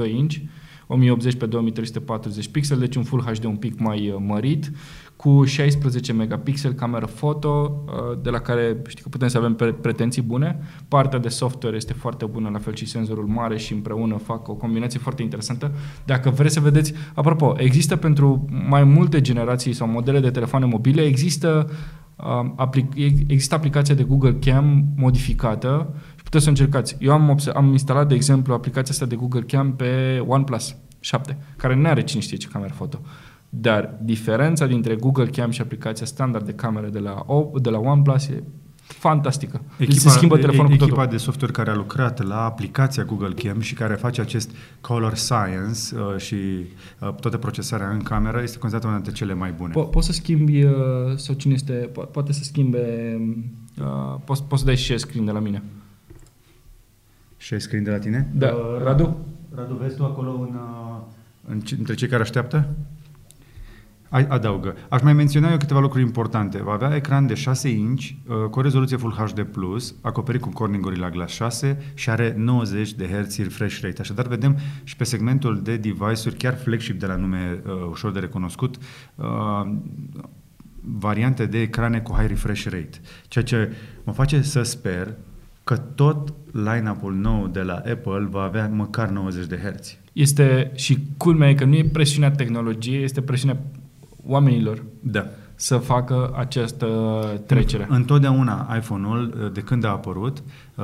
6,2 0.05 0.09
inch, 0.11 0.35
1080 0.87 1.35
pe 1.35 1.45
2340 1.45 2.47
pixel, 2.47 2.79
deci 2.79 2.95
un 2.95 3.03
Full 3.03 3.21
HD 3.21 3.43
un 3.43 3.55
pic 3.55 3.79
mai 3.79 4.15
mărit 4.19 4.71
cu 5.23 5.43
16 5.43 6.13
megapixel 6.13 6.73
cameră 6.73 7.05
foto, 7.05 7.83
uh, 7.85 8.19
de 8.21 8.29
la 8.29 8.39
care 8.39 8.77
știi 8.87 9.03
că 9.03 9.09
putem 9.09 9.27
să 9.27 9.37
avem 9.37 9.55
pretenții 9.81 10.21
bune. 10.21 10.59
Partea 10.87 11.19
de 11.19 11.27
software 11.27 11.75
este 11.75 11.93
foarte 11.93 12.25
bună, 12.25 12.49
la 12.49 12.57
fel 12.59 12.75
și 12.75 12.85
senzorul 12.85 13.25
mare 13.25 13.57
și 13.57 13.73
împreună 13.73 14.17
fac 14.17 14.47
o 14.47 14.53
combinație 14.53 14.99
foarte 14.99 15.21
interesantă. 15.21 15.71
Dacă 16.05 16.29
vreți 16.29 16.53
să 16.53 16.59
vedeți, 16.59 16.93
apropo, 17.13 17.53
există 17.57 17.95
pentru 17.95 18.45
mai 18.69 18.83
multe 18.83 19.21
generații 19.21 19.73
sau 19.73 19.87
modele 19.87 20.19
de 20.19 20.31
telefoane 20.31 20.65
mobile, 20.65 21.01
există, 21.01 21.69
uh, 22.15 22.51
aplic- 22.55 22.95
există 23.27 23.55
aplicația 23.55 23.95
de 23.95 24.03
Google 24.03 24.33
Cam 24.33 24.85
modificată 24.95 25.93
și 26.15 26.23
puteți 26.23 26.43
să 26.43 26.49
încercați. 26.49 26.95
Eu 26.99 27.11
am, 27.11 27.39
am 27.53 27.71
instalat, 27.71 28.07
de 28.07 28.15
exemplu, 28.15 28.53
aplicația 28.53 28.93
asta 28.93 29.05
de 29.05 29.15
Google 29.15 29.41
Cam 29.41 29.75
pe 29.75 30.23
OnePlus 30.27 30.75
7, 30.99 31.37
care 31.57 31.75
nu 31.75 31.87
are 31.87 32.03
cine 32.03 32.21
știe 32.21 32.37
ce 32.37 32.47
cameră 32.47 32.73
foto. 32.73 32.99
Dar 33.55 33.97
diferența 34.01 34.65
dintre 34.65 34.95
Google 34.95 35.25
Cam 35.25 35.49
și 35.49 35.61
aplicația 35.61 36.05
standard 36.05 36.45
de 36.45 36.53
camere 36.53 36.87
de 36.87 36.99
la, 36.99 37.25
de 37.61 37.69
la 37.69 37.77
OnePlus 37.77 38.27
e 38.27 38.43
fantastică. 38.81 39.61
Echipa, 39.77 39.99
se 39.99 40.09
schimbă 40.09 40.37
telefonul 40.37 40.71
e, 40.71 40.73
cu 40.73 40.77
totul. 40.77 40.93
Echipa 40.93 41.11
de 41.11 41.17
software 41.17 41.53
care 41.53 41.69
a 41.69 41.75
lucrat 41.75 42.23
la 42.23 42.43
aplicația 42.43 43.03
Google 43.03 43.33
Cam 43.33 43.59
și 43.59 43.73
care 43.73 43.93
face 43.93 44.21
acest 44.21 44.51
color 44.81 45.15
science 45.15 45.79
uh, 45.95 46.17
și 46.17 46.35
uh, 46.35 47.13
toată 47.19 47.37
procesarea 47.37 47.89
în 47.89 48.01
cameră 48.01 48.41
este 48.41 48.57
considerată 48.57 48.87
una 48.87 49.01
dintre 49.03 49.13
cele 49.13 49.33
mai 49.33 49.51
bune. 49.51 49.71
Po- 49.71 49.89
poți 49.91 50.05
să 50.05 50.11
schimbi, 50.13 50.63
uh, 50.63 50.71
sau 51.15 51.35
cine 51.35 51.53
este, 51.53 51.89
po- 51.89 52.11
poate 52.11 52.33
să 52.33 52.43
schimbe, 52.43 53.17
uh, 53.79 54.19
poți, 54.25 54.43
poți 54.43 54.61
să 54.61 54.67
dai 54.67 54.77
share 54.77 54.99
screen 54.99 55.25
de 55.25 55.31
la 55.31 55.39
mine. 55.39 55.63
Share 57.37 57.61
screen 57.61 57.83
de 57.83 57.91
la 57.91 57.99
tine? 57.99 58.29
Da. 58.33 58.47
Uh, 58.47 58.83
Radu? 58.83 59.17
Radu, 59.55 59.73
vezi 59.73 59.95
tu 59.95 60.03
acolo 60.03 60.31
în, 60.31 60.55
uh, 60.55 61.01
în, 61.47 61.61
între 61.77 61.93
cei 61.93 62.07
care 62.07 62.21
așteaptă? 62.21 62.67
Adaugă. 64.13 64.75
Aș 64.89 65.01
mai 65.01 65.13
menționa 65.13 65.51
eu 65.51 65.57
câteva 65.57 65.79
lucruri 65.79 66.03
importante. 66.03 66.63
Va 66.63 66.71
avea 66.71 66.95
ecran 66.95 67.27
de 67.27 67.33
6 67.33 67.69
inch 67.69 68.03
uh, 68.03 68.35
cu 68.49 68.59
o 68.59 68.61
rezoluție 68.61 68.97
Full 68.97 69.11
HD+, 69.11 69.47
acoperit 70.01 70.41
cu 70.41 70.49
Corning 70.49 70.83
Gorilla 70.83 71.09
Glass 71.09 71.33
6 71.33 71.77
și 71.93 72.09
are 72.09 72.33
90 72.37 72.93
de 72.93 73.07
Hz 73.07 73.37
refresh 73.37 73.79
rate. 73.81 74.01
Așadar, 74.01 74.27
vedem 74.27 74.57
și 74.83 74.95
pe 74.95 75.03
segmentul 75.03 75.61
de 75.63 75.77
device-uri, 75.77 76.35
chiar 76.37 76.57
flagship 76.57 76.99
de 76.99 77.05
la 77.05 77.15
nume 77.15 77.61
uh, 77.65 77.71
ușor 77.89 78.11
de 78.11 78.19
recunoscut, 78.19 78.75
uh, 79.15 79.25
variante 80.81 81.45
de 81.45 81.61
ecrane 81.61 81.99
cu 81.99 82.13
high 82.13 82.27
refresh 82.27 82.63
rate. 82.63 82.99
Ceea 83.27 83.43
ce 83.43 83.71
mă 84.03 84.11
face 84.11 84.41
să 84.41 84.61
sper 84.61 85.13
că 85.63 85.77
tot 85.77 86.33
line-up-ul 86.51 87.13
nou 87.13 87.47
de 87.47 87.61
la 87.61 87.73
Apple 87.73 88.27
va 88.29 88.41
avea 88.41 88.67
măcar 88.67 89.09
90 89.09 89.45
de 89.45 89.55
Hz. 89.55 89.97
Este 90.13 90.71
și 90.75 90.97
culmea 91.17 91.49
e 91.49 91.53
că 91.53 91.65
nu 91.65 91.75
e 91.75 91.83
presiunea 91.83 92.31
tehnologiei, 92.31 93.03
este 93.03 93.21
presiunea 93.21 93.57
oamenilor 94.25 94.83
da. 94.99 95.25
să 95.55 95.77
facă 95.77 96.33
această 96.37 96.87
trecere. 97.45 97.85
Întotdeauna 97.89 98.75
iPhone-ul, 98.77 99.51
de 99.53 99.61
când 99.61 99.85
a 99.85 99.89
apărut, 99.89 100.43
uh, 100.75 100.83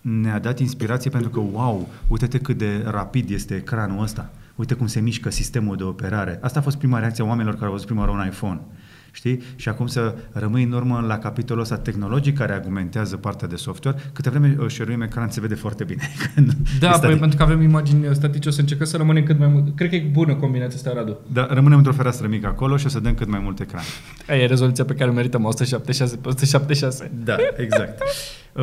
ne-a 0.00 0.38
dat 0.38 0.58
inspirație 0.58 1.10
pentru 1.10 1.30
că, 1.30 1.40
wow, 1.40 1.88
uite-te 2.08 2.38
cât 2.38 2.58
de 2.58 2.84
rapid 2.86 3.30
este 3.30 3.54
ecranul 3.54 4.02
ăsta, 4.02 4.30
uite 4.54 4.74
cum 4.74 4.86
se 4.86 5.00
mișcă 5.00 5.30
sistemul 5.30 5.76
de 5.76 5.82
operare. 5.82 6.38
Asta 6.42 6.58
a 6.58 6.62
fost 6.62 6.76
prima 6.76 6.98
reacție 6.98 7.24
a 7.24 7.26
oamenilor 7.26 7.54
care 7.54 7.66
au 7.66 7.72
văzut 7.72 7.86
prima 7.86 8.00
oară 8.00 8.12
un 8.12 8.26
iPhone 8.26 8.60
știi? 9.16 9.42
Și 9.56 9.68
acum 9.68 9.86
să 9.86 10.14
rămâi 10.32 10.62
în 10.62 10.72
urmă 10.72 11.04
la 11.06 11.18
capitolul 11.18 11.62
ăsta 11.62 11.76
tehnologic 11.76 12.36
care 12.38 12.52
argumentează 12.52 13.16
partea 13.16 13.48
de 13.48 13.56
software, 13.56 13.98
câte 14.12 14.30
vreme 14.30 14.56
uh, 14.60 14.70
share 14.70 14.98
ecran 15.02 15.30
se 15.30 15.40
vede 15.40 15.54
foarte 15.54 15.84
bine. 15.84 16.02
da, 16.80 16.90
păi, 16.90 17.16
pentru 17.16 17.36
că 17.36 17.42
avem 17.42 17.62
imagini 17.62 18.14
statice, 18.14 18.48
o 18.48 18.52
să 18.52 18.60
încercăm 18.60 18.86
să 18.86 18.96
rămânem 18.96 19.22
cât 19.22 19.38
mai 19.38 19.48
mult. 19.48 19.76
Cred 19.76 19.88
că 19.88 19.96
e 19.96 20.08
bună 20.12 20.34
combinația 20.34 20.76
asta, 20.76 20.92
Radu. 20.94 21.18
Da, 21.32 21.46
rămânem 21.50 21.78
într-o 21.78 21.92
fereastră 21.92 22.26
mică 22.26 22.46
acolo 22.46 22.76
și 22.76 22.86
o 22.86 22.88
să 22.88 23.00
dăm 23.00 23.14
cât 23.14 23.28
mai 23.28 23.40
mult 23.42 23.60
ecran. 23.60 23.82
Aia 24.28 24.42
e 24.42 24.46
rezoluția 24.46 24.84
pe 24.84 24.94
care 24.94 25.10
o 25.10 25.12
merităm, 25.12 25.44
176 25.44 26.16
pe 26.16 26.28
176. 26.28 27.10
Da, 27.24 27.36
exact. 27.56 28.02
Uh, 28.56 28.62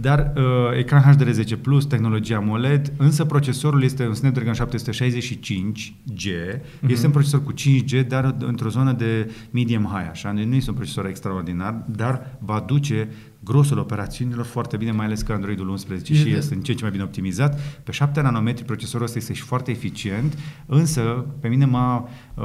dar 0.00 0.32
uh, 0.36 0.78
ecran 0.78 1.02
HDR10+, 1.02 1.60
Plus, 1.62 1.84
tehnologia 1.84 2.36
AMOLED, 2.36 2.92
însă 2.96 3.24
procesorul 3.24 3.82
este 3.82 4.06
un 4.06 4.14
Snapdragon 4.14 4.54
765G, 4.54 6.26
uh-huh. 6.26 6.88
este 6.88 7.06
un 7.06 7.12
procesor 7.12 7.42
cu 7.42 7.52
5G, 7.52 8.06
dar 8.08 8.36
într-o 8.38 8.68
zonă 8.68 8.92
de 8.92 9.30
medium-high, 9.50 10.08
așa, 10.10 10.32
deci 10.32 10.44
nu 10.44 10.54
este 10.54 10.70
un 10.70 10.76
procesor 10.76 11.06
extraordinar, 11.06 11.84
dar 11.86 12.38
va 12.38 12.64
duce 12.66 13.08
grosul 13.44 13.78
operațiunilor 13.78 14.44
foarte 14.44 14.76
bine, 14.76 14.90
mai 14.90 15.06
ales 15.06 15.22
că 15.22 15.32
Androidul 15.32 15.68
11 15.68 16.14
și 16.14 16.30
este 16.30 16.54
în 16.54 16.60
ce 16.60 16.72
ce 16.72 16.82
mai 16.82 16.90
bine 16.90 17.02
optimizat. 17.02 17.60
Pe 17.60 17.92
7 17.92 18.20
nanometri 18.20 18.64
procesorul 18.64 19.06
ăsta 19.06 19.18
este 19.18 19.32
și 19.32 19.42
foarte 19.42 19.70
eficient, 19.70 20.38
însă 20.66 21.26
pe 21.40 21.48
mine 21.48 21.64
m-a, 21.64 22.08
uh, 22.34 22.44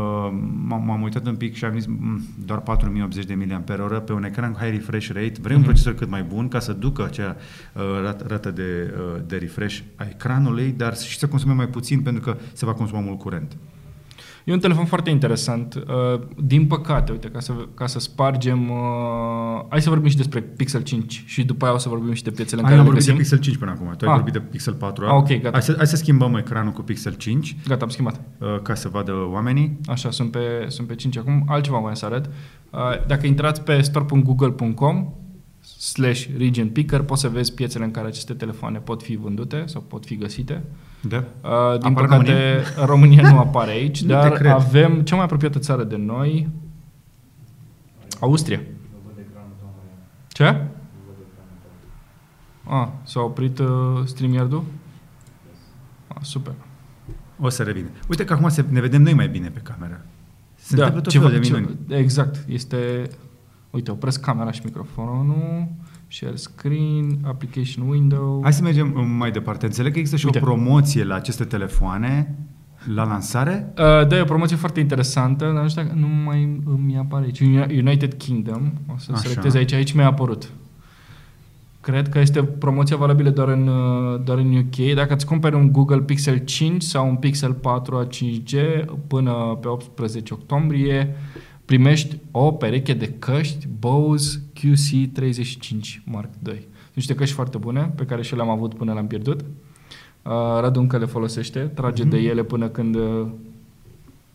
m-am 0.67 1.01
uitat 1.01 1.25
un 1.25 1.35
pic 1.35 1.55
și 1.55 1.65
am 1.65 1.73
zis 1.73 1.85
mm, 1.85 2.21
doar 2.45 2.61
4080 2.61 3.25
de 3.25 3.33
mAh 3.33 4.01
pe 4.05 4.13
un 4.13 4.23
ecran 4.23 4.51
cu 4.51 4.59
high 4.59 4.71
refresh 4.71 5.07
rate. 5.07 5.31
Vrem 5.41 5.41
mm-hmm. 5.41 5.49
un 5.49 5.55
mhm. 5.55 5.63
procesor 5.63 5.93
cât 5.93 6.09
mai 6.09 6.23
bun 6.23 6.47
ca 6.47 6.59
să 6.59 6.73
ducă 6.73 7.05
acea 7.05 7.35
uh, 7.73 7.83
rată 8.27 8.51
de, 8.51 8.93
uh, 8.97 9.21
de 9.27 9.37
refresh 9.37 9.79
a 9.95 10.03
ecranului, 10.09 10.73
dar 10.77 10.97
și 10.97 11.17
să 11.17 11.27
consume 11.27 11.53
mai 11.53 11.67
puțin 11.67 12.01
pentru 12.01 12.21
că 12.21 12.37
se 12.53 12.65
va 12.65 12.73
consuma 12.73 12.99
mult 12.99 13.19
curent. 13.19 13.57
E 14.47 14.53
un 14.53 14.59
telefon 14.59 14.85
foarte 14.85 15.09
interesant. 15.09 15.75
Uh, 15.75 16.19
din 16.37 16.67
păcate, 16.67 17.11
uite, 17.11 17.27
ca 17.27 17.39
să, 17.39 17.53
ca 17.73 17.87
să 17.87 17.99
spargem... 17.99 18.69
Uh, 18.69 19.65
hai 19.69 19.81
să 19.81 19.89
vorbim 19.89 20.09
și 20.09 20.15
despre 20.15 20.41
Pixel 20.41 20.81
5 20.81 21.23
și 21.25 21.43
după 21.43 21.65
aia 21.65 21.73
o 21.73 21.77
să 21.77 21.89
vorbim 21.89 22.13
și 22.13 22.23
de 22.23 22.31
piețele 22.31 22.61
în 22.61 22.67
care 22.67 22.79
le 22.79 22.85
vorbit 22.85 23.05
de 23.05 23.11
Pixel 23.11 23.37
5 23.37 23.57
până 23.57 23.71
acum. 23.71 23.93
Tu 23.97 24.05
ai 24.05 24.11
ah. 24.11 24.15
vorbit 24.15 24.33
de 24.33 24.39
Pixel 24.39 24.73
4. 24.73 25.05
Ah, 25.05 25.11
ok, 25.13 25.27
gata. 25.27 25.49
Hai 25.51 25.61
să, 25.61 25.73
hai 25.77 25.87
să 25.87 25.95
schimbăm 25.95 26.35
ecranul 26.35 26.71
cu 26.71 26.81
Pixel 26.81 27.13
5. 27.13 27.55
Gata, 27.67 27.83
am 27.83 27.89
schimbat. 27.89 28.21
Uh, 28.37 28.61
ca 28.61 28.73
să 28.73 28.89
vadă 28.89 29.11
oamenii. 29.31 29.79
Așa, 29.85 30.11
sunt 30.11 30.31
pe, 30.31 30.39
sunt 30.67 30.87
pe 30.87 30.95
5 30.95 31.17
acum. 31.17 31.43
Altceva 31.47 31.79
mai 31.79 31.95
să 31.95 32.05
arăt. 32.05 32.29
Dacă 33.07 33.27
intrați 33.27 33.61
pe 33.61 33.81
store.google.com 33.81 35.13
slash 35.87 36.27
region 36.37 36.69
picker, 36.69 37.01
poți 37.01 37.21
să 37.21 37.29
vezi 37.29 37.53
piețele 37.53 37.83
în 37.83 37.91
care 37.91 38.07
aceste 38.07 38.33
telefoane 38.33 38.79
pot 38.79 39.03
fi 39.03 39.15
vândute 39.15 39.63
sau 39.65 39.81
pot 39.81 40.05
fi 40.05 40.15
găsite. 40.15 40.63
Da. 41.01 41.17
Uh, 41.17 41.79
din 41.79 41.87
Apare 41.87 42.07
păcate, 42.07 42.31
România? 42.31 42.85
România 42.93 43.31
nu 43.31 43.39
apare 43.39 43.71
aici, 43.71 44.01
dar 44.01 44.45
avem 44.45 45.01
cea 45.01 45.15
mai 45.15 45.23
apropiată 45.23 45.59
țară 45.59 45.83
de 45.83 45.95
noi, 45.95 46.49
Austria. 48.19 48.61
Ce? 50.27 50.61
Ah, 52.63 52.87
s-a 53.03 53.19
oprit 53.19 53.59
uh, 53.59 53.67
StreamYard-ul? 54.05 54.63
Ah, 56.07 56.21
super. 56.21 56.53
O 57.39 57.49
să 57.49 57.63
revine. 57.63 57.91
Uite 58.09 58.25
că 58.25 58.33
acum 58.33 58.49
se, 58.49 58.65
ne 58.69 58.81
vedem 58.81 59.01
noi 59.01 59.13
mai 59.13 59.27
bine 59.27 59.49
pe 59.49 59.59
camera. 59.59 60.01
Se 60.55 60.75
da, 60.75 60.91
tot 60.91 61.07
ceva, 61.07 61.29
de 61.29 61.37
minuni. 61.37 61.65
Ceva, 61.87 61.99
exact. 61.99 62.45
Este... 62.47 63.09
Uite, 63.69 63.91
opresc 63.91 64.21
camera 64.21 64.51
și 64.51 64.61
microfonul. 64.63 65.67
Share 66.07 66.35
screen, 66.35 67.19
application 67.23 67.87
window. 67.87 68.39
Hai 68.43 68.53
să 68.53 68.61
mergem 68.61 69.05
mai 69.17 69.31
departe. 69.31 69.65
Înțeleg 69.65 69.91
că 69.91 69.99
există 69.99 70.19
și 70.19 70.25
Uite. 70.25 70.37
o 70.37 70.41
promoție 70.41 71.03
la 71.03 71.15
aceste 71.15 71.43
telefoane 71.43 72.35
la 72.93 73.03
lansare? 73.03 73.73
Uh, 73.77 74.07
da, 74.07 74.17
e 74.17 74.21
o 74.21 74.25
promoție 74.25 74.55
foarte 74.55 74.79
interesantă, 74.79 75.51
dar 75.53 75.63
nu 75.63 75.69
știu 75.69 75.81
dacă 75.81 75.95
nu 75.95 76.07
mai 76.07 76.61
mi 76.85 76.97
apare 76.97 77.25
aici. 77.25 77.39
United 77.69 78.13
Kingdom, 78.13 78.71
o 78.93 78.97
să 78.97 79.11
Așa. 79.11 79.21
selectez 79.21 79.55
aici, 79.55 79.73
aici 79.73 79.93
mi-a 79.93 80.05
apărut. 80.05 80.51
Cred 81.81 82.09
că 82.09 82.19
este 82.19 82.43
promoția 82.43 82.95
valabilă 82.95 83.29
doar 83.29 83.47
în, 83.47 83.67
uh, 83.67 84.21
doar 84.23 84.37
în 84.37 84.55
UK. 84.55 84.93
Dacă 84.95 85.13
îți 85.13 85.25
cumperi 85.25 85.55
un 85.55 85.71
Google 85.71 85.99
Pixel 86.01 86.37
5 86.37 86.81
sau 86.81 87.09
un 87.09 87.15
Pixel 87.15 87.53
4 87.53 87.95
a 87.95 88.07
5G 88.07 88.85
până 89.07 89.57
pe 89.61 89.67
18 89.67 90.33
octombrie, 90.33 91.15
primești 91.67 92.17
o 92.31 92.51
pereche 92.51 92.93
de 92.93 93.13
căști 93.19 93.67
Bose 93.79 94.41
QC35 94.59 96.03
Mark 96.03 96.29
II. 96.47 96.67
Niște 96.93 97.15
căști 97.15 97.33
foarte 97.35 97.57
bune, 97.57 97.93
pe 97.95 98.03
care 98.03 98.21
și 98.21 98.35
le-am 98.35 98.49
avut 98.49 98.73
până 98.73 98.93
le-am 98.93 99.07
pierdut. 99.07 99.39
Uh, 99.41 100.31
Radu 100.59 100.79
încă 100.79 100.97
le 100.97 101.05
folosește, 101.05 101.59
trage 101.59 102.05
mm-hmm. 102.05 102.09
de 102.09 102.17
ele 102.17 102.43
până 102.43 102.67
când 102.67 102.95
uh, 102.95 103.27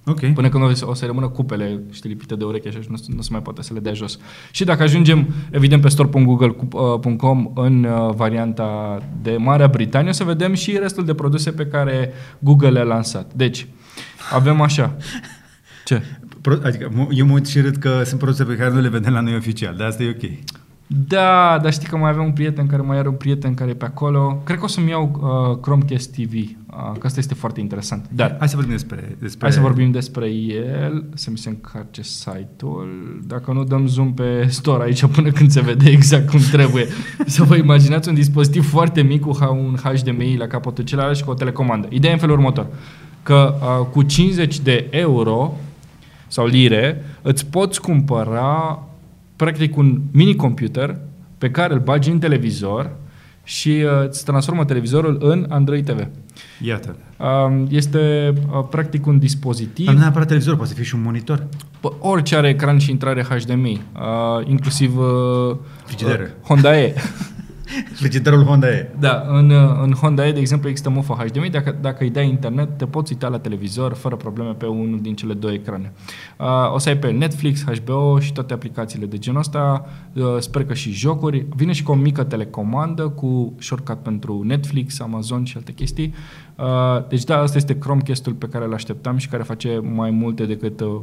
Okay. 0.05 0.33
Până 0.33 0.49
când 0.49 0.65
o 0.65 0.73
să, 0.73 0.89
o 0.89 0.95
să 0.95 1.07
rămână 1.07 1.29
cupele, 1.29 1.83
știi, 1.91 2.09
lipite 2.09 2.35
de 2.35 2.45
ureche 2.45 2.69
așa 2.69 2.81
și 2.81 2.87
nu, 2.91 2.97
nu 3.07 3.23
se 3.23 3.29
mai 3.33 3.43
poate 3.43 3.63
să 3.63 3.73
le 3.75 3.81
dea 3.81 3.93
jos. 3.93 4.19
Și 4.51 4.65
dacă 4.65 4.83
ajungem, 4.83 5.27
evident, 5.51 5.83
pe 5.83 5.89
store.google.com 5.89 7.51
în 7.55 7.85
uh, 7.85 8.15
varianta 8.15 8.99
de 9.23 9.37
Marea 9.37 9.69
Britanie, 9.69 10.09
o 10.09 10.13
să 10.13 10.25
vedem 10.25 10.55
și 10.55 10.79
restul 10.79 11.05
de 11.05 11.15
produse 11.15 11.51
pe 11.51 11.67
care 11.67 12.13
Google 12.39 12.71
le-a 12.71 12.83
lansat. 12.83 13.33
Deci, 13.35 13.67
avem 14.33 14.61
așa. 14.61 14.97
Ce? 15.85 16.03
Pro, 16.43 16.55
adică 16.63 16.91
eu 17.11 17.27
mă 17.27 17.33
uit 17.33 17.47
și 17.47 17.61
râd 17.61 17.77
că 17.77 18.03
sunt 18.05 18.21
produse 18.21 18.45
pe 18.45 18.57
care 18.57 18.71
nu 18.71 18.81
le 18.81 18.89
vedem 18.89 19.13
la 19.13 19.21
noi 19.21 19.37
oficial, 19.37 19.75
dar 19.77 19.87
asta 19.87 20.03
e 20.03 20.17
ok. 20.23 20.31
Da, 20.87 21.59
dar 21.63 21.73
știi 21.73 21.89
că 21.89 21.97
mai 21.97 22.11
avem 22.11 22.25
un 22.25 22.33
prieten 22.33 22.67
care 22.67 22.83
mai 22.83 22.99
are 22.99 23.09
un 23.09 23.15
prieten 23.15 23.55
care 23.55 23.71
e 23.71 23.75
pe 23.75 23.85
acolo. 23.85 24.41
Cred 24.45 24.59
că 24.59 24.65
o 24.65 24.69
să-mi 24.69 24.91
iau 24.91 25.21
uh, 25.23 25.59
Chromecast 25.61 26.13
TV, 26.13 26.33
uh, 26.33 26.99
că 26.99 27.07
asta 27.07 27.19
este 27.19 27.35
foarte 27.35 27.61
interesant. 27.61 28.07
Dar, 28.15 28.37
hai 28.39 28.49
să 28.49 28.57
vorbim 28.57 28.73
despre, 28.73 29.17
despre... 29.19 29.39
Hai 29.41 29.53
să 29.53 29.61
vorbim 29.61 29.91
despre 29.91 30.27
el, 30.31 31.05
să 31.15 31.31
mi 31.31 31.39
se 31.39 31.49
încarce 31.49 32.03
site-ul. 32.03 33.21
Dacă 33.27 33.53
nu 33.53 33.65
dăm 33.65 33.87
zoom 33.87 34.15
pe 34.15 34.47
store 34.49 34.83
aici 34.85 35.07
până 35.07 35.31
când 35.31 35.51
se 35.51 35.61
vede 35.61 35.91
exact 35.91 36.29
cum 36.31 36.41
trebuie. 36.51 36.87
să 37.27 37.43
vă 37.43 37.57
imaginați 37.57 38.09
un 38.09 38.15
dispozitiv 38.15 38.69
foarte 38.69 39.03
mic 39.03 39.21
cu 39.21 39.39
un 39.51 39.77
HDMI 39.83 40.37
la 40.37 40.47
capătul 40.47 40.85
celălalt 40.85 41.17
și 41.17 41.25
cu 41.25 41.31
o 41.31 41.35
telecomandă. 41.35 41.89
Ideea 41.91 42.11
e 42.11 42.15
în 42.15 42.21
felul 42.21 42.37
următor, 42.37 42.67
că 43.23 43.55
uh, 43.61 43.87
cu 43.91 44.03
50 44.03 44.61
de 44.61 44.87
euro 44.91 45.57
sau 46.33 46.47
lire, 46.47 47.05
îți 47.23 47.47
poți 47.47 47.81
cumpăra 47.81 48.83
practic 49.37 49.77
un 49.77 50.01
mini-computer 50.11 50.99
pe 51.39 51.51
care 51.51 51.73
îl 51.73 51.81
bagi 51.81 52.11
în 52.11 52.19
televizor 52.19 52.91
și 53.45 53.69
uh, 53.69 54.07
îți 54.09 54.25
transformă 54.25 54.65
televizorul 54.65 55.19
în 55.21 55.47
Android 55.49 55.85
TV. 55.85 56.07
Iată. 56.61 56.97
Uh, 57.19 57.63
este 57.69 58.33
uh, 58.37 58.65
practic 58.71 59.07
un 59.07 59.19
dispozitiv. 59.19 59.87
Dar 59.87 59.95
nu 59.95 60.01
neapărat 60.01 60.27
televizor, 60.27 60.57
poate 60.57 60.75
fi 60.75 60.85
și 60.85 60.95
un 60.95 61.03
monitor. 61.03 61.47
P- 61.79 61.99
orice 61.99 62.37
are 62.37 62.49
ecran 62.49 62.79
și 62.79 62.91
intrare 62.91 63.23
HDMI, 63.23 63.83
uh, 63.95 64.47
inclusiv 64.47 64.99
uh, 64.99 65.57
uh, 66.05 66.27
Honda 66.43 66.79
E. 66.79 66.95
Frigiderul 67.93 68.45
Honda 68.45 68.69
E. 68.69 68.91
Da, 68.99 69.25
în, 69.29 69.51
în 69.83 69.93
Honda 69.93 70.27
E, 70.27 70.33
de 70.33 70.41
exemplu, 70.41 70.69
există 70.69 70.91
mufa 70.91 71.15
HDMI. 71.15 71.51
Dacă, 71.51 71.77
dacă 71.81 72.05
îi 72.05 72.11
dai 72.11 72.29
internet, 72.29 72.79
te 72.79 72.87
poți 72.87 73.13
uita 73.13 73.29
la 73.29 73.39
televizor 73.39 73.93
fără 73.93 74.17
probleme 74.17 74.51
pe 74.51 74.67
unul 74.67 75.01
din 75.01 75.15
cele 75.15 75.35
două 75.35 75.53
ecrane. 75.53 75.93
Uh, 76.39 76.75
o 76.75 76.79
să 76.79 76.89
ai 76.89 76.97
pe 76.97 77.11
Netflix, 77.11 77.65
HBO 77.65 78.19
și 78.21 78.33
toate 78.33 78.53
aplicațiile 78.53 79.07
de 79.07 79.19
genul 79.19 79.41
ăsta. 79.41 79.87
Uh, 80.13 80.37
sper 80.39 80.65
că 80.65 80.75
și 80.75 80.93
jocuri. 80.93 81.47
Vine 81.57 81.73
și 81.73 81.83
cu 81.83 81.91
o 81.91 81.95
mică 81.95 82.25
telecomandă 82.25 83.09
cu 83.09 83.53
shortcut 83.59 83.99
pentru 83.99 84.43
Netflix, 84.45 85.01
Amazon 85.01 85.45
și 85.45 85.57
alte 85.57 85.73
chestii. 85.73 86.15
Uh, 86.57 87.09
deci 87.09 87.25
da, 87.25 87.39
asta 87.39 87.57
este 87.57 87.79
Chromecast-ul 87.79 88.33
pe 88.33 88.47
care 88.47 88.65
îl 88.65 88.75
așteptam 88.75 89.17
și 89.17 89.29
care 89.29 89.43
face 89.43 89.79
mai 89.79 90.11
multe 90.11 90.47
decât 90.47 90.81
uh, 90.81 91.01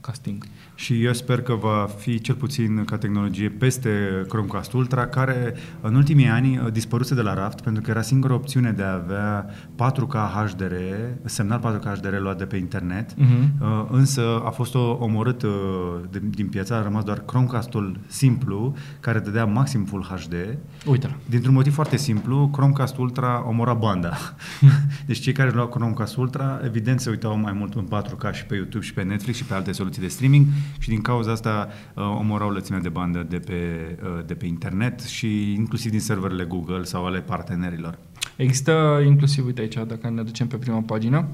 casting. 0.00 0.44
Și 0.78 1.04
eu 1.04 1.12
sper 1.12 1.42
că 1.42 1.54
va 1.54 1.88
fi 1.98 2.20
cel 2.20 2.34
puțin 2.34 2.84
ca 2.84 2.98
tehnologie 2.98 3.48
peste 3.48 3.90
Chromecast 4.28 4.72
Ultra, 4.72 5.06
care 5.06 5.54
în 5.80 5.94
ultimii 5.94 6.28
ani 6.28 6.58
uh, 6.58 6.72
dispăruse 6.72 7.14
de 7.14 7.20
la 7.20 7.34
raft 7.34 7.60
pentru 7.60 7.82
că 7.82 7.90
era 7.90 8.02
singura 8.02 8.34
opțiune 8.34 8.70
de 8.70 8.82
a 8.82 8.92
avea 8.92 9.46
4K 9.74 10.14
HDR, 10.34 10.74
semnal 11.24 11.80
4K 11.80 11.98
HDR 11.98 12.18
luat 12.18 12.38
de 12.38 12.44
pe 12.44 12.56
internet, 12.56 13.14
uh-huh. 13.14 13.88
însă 13.90 14.42
a 14.44 14.50
fost 14.50 14.74
o 14.74 14.96
omorât 15.00 15.42
uh, 15.42 15.50
din 16.30 16.46
piață, 16.46 16.74
a 16.74 16.82
rămas 16.82 17.04
doar 17.04 17.18
Chromecastul 17.18 17.98
simplu, 18.06 18.74
care 19.00 19.18
dădea 19.18 19.44
maxim 19.44 19.84
Full 19.84 20.02
HD. 20.02 20.34
uite 20.86 21.16
Dintr-un 21.28 21.54
motiv 21.54 21.74
foarte 21.74 21.96
simplu, 21.96 22.48
Chromecast 22.52 22.96
Ultra 22.96 23.44
omora 23.48 23.74
banda. 23.74 24.16
deci 25.06 25.18
cei 25.18 25.32
care 25.32 25.50
luau 25.50 25.66
Chromecast 25.66 26.16
Ultra, 26.16 26.60
evident, 26.64 27.00
se 27.00 27.10
uitau 27.10 27.38
mai 27.38 27.52
mult 27.52 27.74
în 27.74 27.86
4K 28.02 28.34
și 28.34 28.44
pe 28.44 28.54
YouTube 28.54 28.84
și 28.84 28.92
pe 28.92 29.02
Netflix 29.02 29.36
și 29.36 29.44
pe 29.44 29.54
alte 29.54 29.72
soluții 29.72 30.02
de 30.02 30.08
streaming 30.08 30.46
și 30.78 30.88
din 30.88 31.00
cauza 31.00 31.32
asta 31.32 31.68
uh, 31.94 32.16
omorau 32.18 32.50
lățimea 32.50 32.80
de 32.80 32.88
bandă 32.88 33.26
de 33.28 33.38
pe, 33.38 33.54
uh, 34.02 34.24
de 34.26 34.34
pe 34.34 34.46
internet 34.46 35.00
și 35.00 35.52
inclusiv 35.52 35.90
din 35.90 36.00
serverele 36.00 36.44
Google 36.44 36.82
sau 36.82 37.06
ale 37.06 37.20
partenerilor. 37.20 37.98
Există 38.36 39.02
inclusiv, 39.06 39.46
uite 39.46 39.60
aici, 39.60 39.74
dacă 39.74 40.10
ne 40.10 40.22
ducem 40.22 40.46
pe 40.46 40.56
prima 40.56 40.80
pagină, 40.80 41.26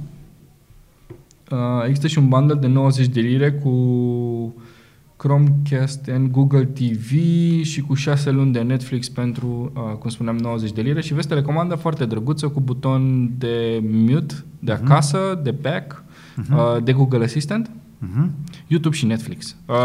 uh, 1.50 1.58
există 1.84 2.06
și 2.06 2.18
un 2.18 2.28
bundle 2.28 2.54
de 2.54 2.66
90 2.66 3.06
de 3.06 3.20
lire 3.20 3.52
cu 3.52 4.54
Chromecast 5.16 6.08
and 6.08 6.30
Google 6.30 6.64
TV 6.64 7.10
și 7.62 7.80
cu 7.80 7.94
6 7.94 8.30
luni 8.30 8.52
de 8.52 8.60
Netflix 8.60 9.08
pentru, 9.08 9.72
uh, 9.74 9.96
cum 9.98 10.10
spuneam, 10.10 10.36
90 10.36 10.72
de 10.72 10.80
lire 10.80 11.00
și 11.00 11.14
vezi 11.14 11.28
telecomandă 11.28 11.74
foarte 11.74 12.04
drăguță 12.04 12.48
cu 12.48 12.60
buton 12.60 13.30
de 13.38 13.82
mute 13.90 14.34
de 14.58 14.72
mhm. 14.72 14.84
acasă, 14.84 15.38
uh-huh. 15.38 15.42
de 15.42 15.50
back, 15.50 16.04
uh-huh. 16.04 16.76
uh, 16.76 16.82
de 16.82 16.92
Google 16.92 17.24
Assistant 17.24 17.70
Uh-huh. 17.70 17.81
YouTube 18.66 18.96
și 18.96 19.06
Netflix. 19.06 19.56
Uh, 19.66 19.76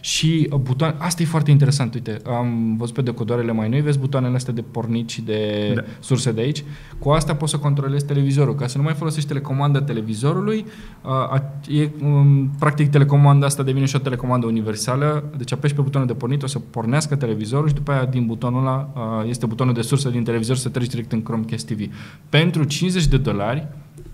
și 0.00 0.48
uh, 0.52 0.58
butoane, 0.58 0.94
asta 0.98 1.22
e 1.22 1.26
foarte 1.26 1.50
interesant, 1.50 1.94
uite, 1.94 2.16
am 2.26 2.76
văzut 2.76 2.94
pe 2.94 3.02
decodoarele 3.02 3.52
mai 3.52 3.68
noi, 3.68 3.80
vezi 3.80 3.98
butoanele 3.98 4.34
astea 4.34 4.52
de 4.52 4.60
pornit 4.62 5.08
și 5.08 5.22
de 5.22 5.72
Da. 5.74 5.82
surse 6.00 6.32
de 6.32 6.40
aici. 6.40 6.64
Cu 6.98 7.10
asta 7.10 7.34
poți 7.34 7.50
să 7.50 7.58
controlezi 7.58 8.04
televizorul, 8.06 8.54
ca 8.54 8.66
să 8.66 8.76
nu 8.78 8.84
mai 8.84 8.94
folosești 8.94 9.28
telecomanda 9.28 9.82
televizorului. 9.82 10.64
Uh, 11.04 11.10
a- 11.10 11.52
e, 11.68 11.90
um, 12.02 12.50
practic, 12.58 12.90
telecomanda 12.90 13.46
asta 13.46 13.62
devine 13.62 13.84
și 13.84 13.96
o 13.96 13.98
telecomandă 13.98 14.46
universală, 14.46 15.24
deci 15.36 15.52
apeși 15.52 15.74
pe 15.74 15.80
butonul 15.80 16.06
de 16.06 16.14
pornit, 16.14 16.42
o 16.42 16.46
să 16.46 16.58
pornească 16.58 17.16
televizorul 17.16 17.68
și 17.68 17.74
după 17.74 17.92
aia 17.92 18.04
din 18.04 18.26
butonul 18.26 18.60
ăla 18.60 18.92
uh, 18.94 19.28
este 19.28 19.46
butonul 19.46 19.74
de 19.74 19.82
sursă 19.82 20.08
din 20.08 20.24
televizor 20.24 20.56
să 20.56 20.68
treci 20.68 20.88
direct 20.88 21.12
în 21.12 21.22
Chromecast 21.22 21.66
TV. 21.66 21.80
Pentru 22.28 22.64
50 22.64 23.06
de 23.06 23.16
dolari, 23.16 23.66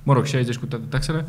mă 0.02 0.12
rog, 0.12 0.24
60 0.24 0.56
cu 0.56 0.66
toate 0.66 0.84
taxele, 0.88 1.26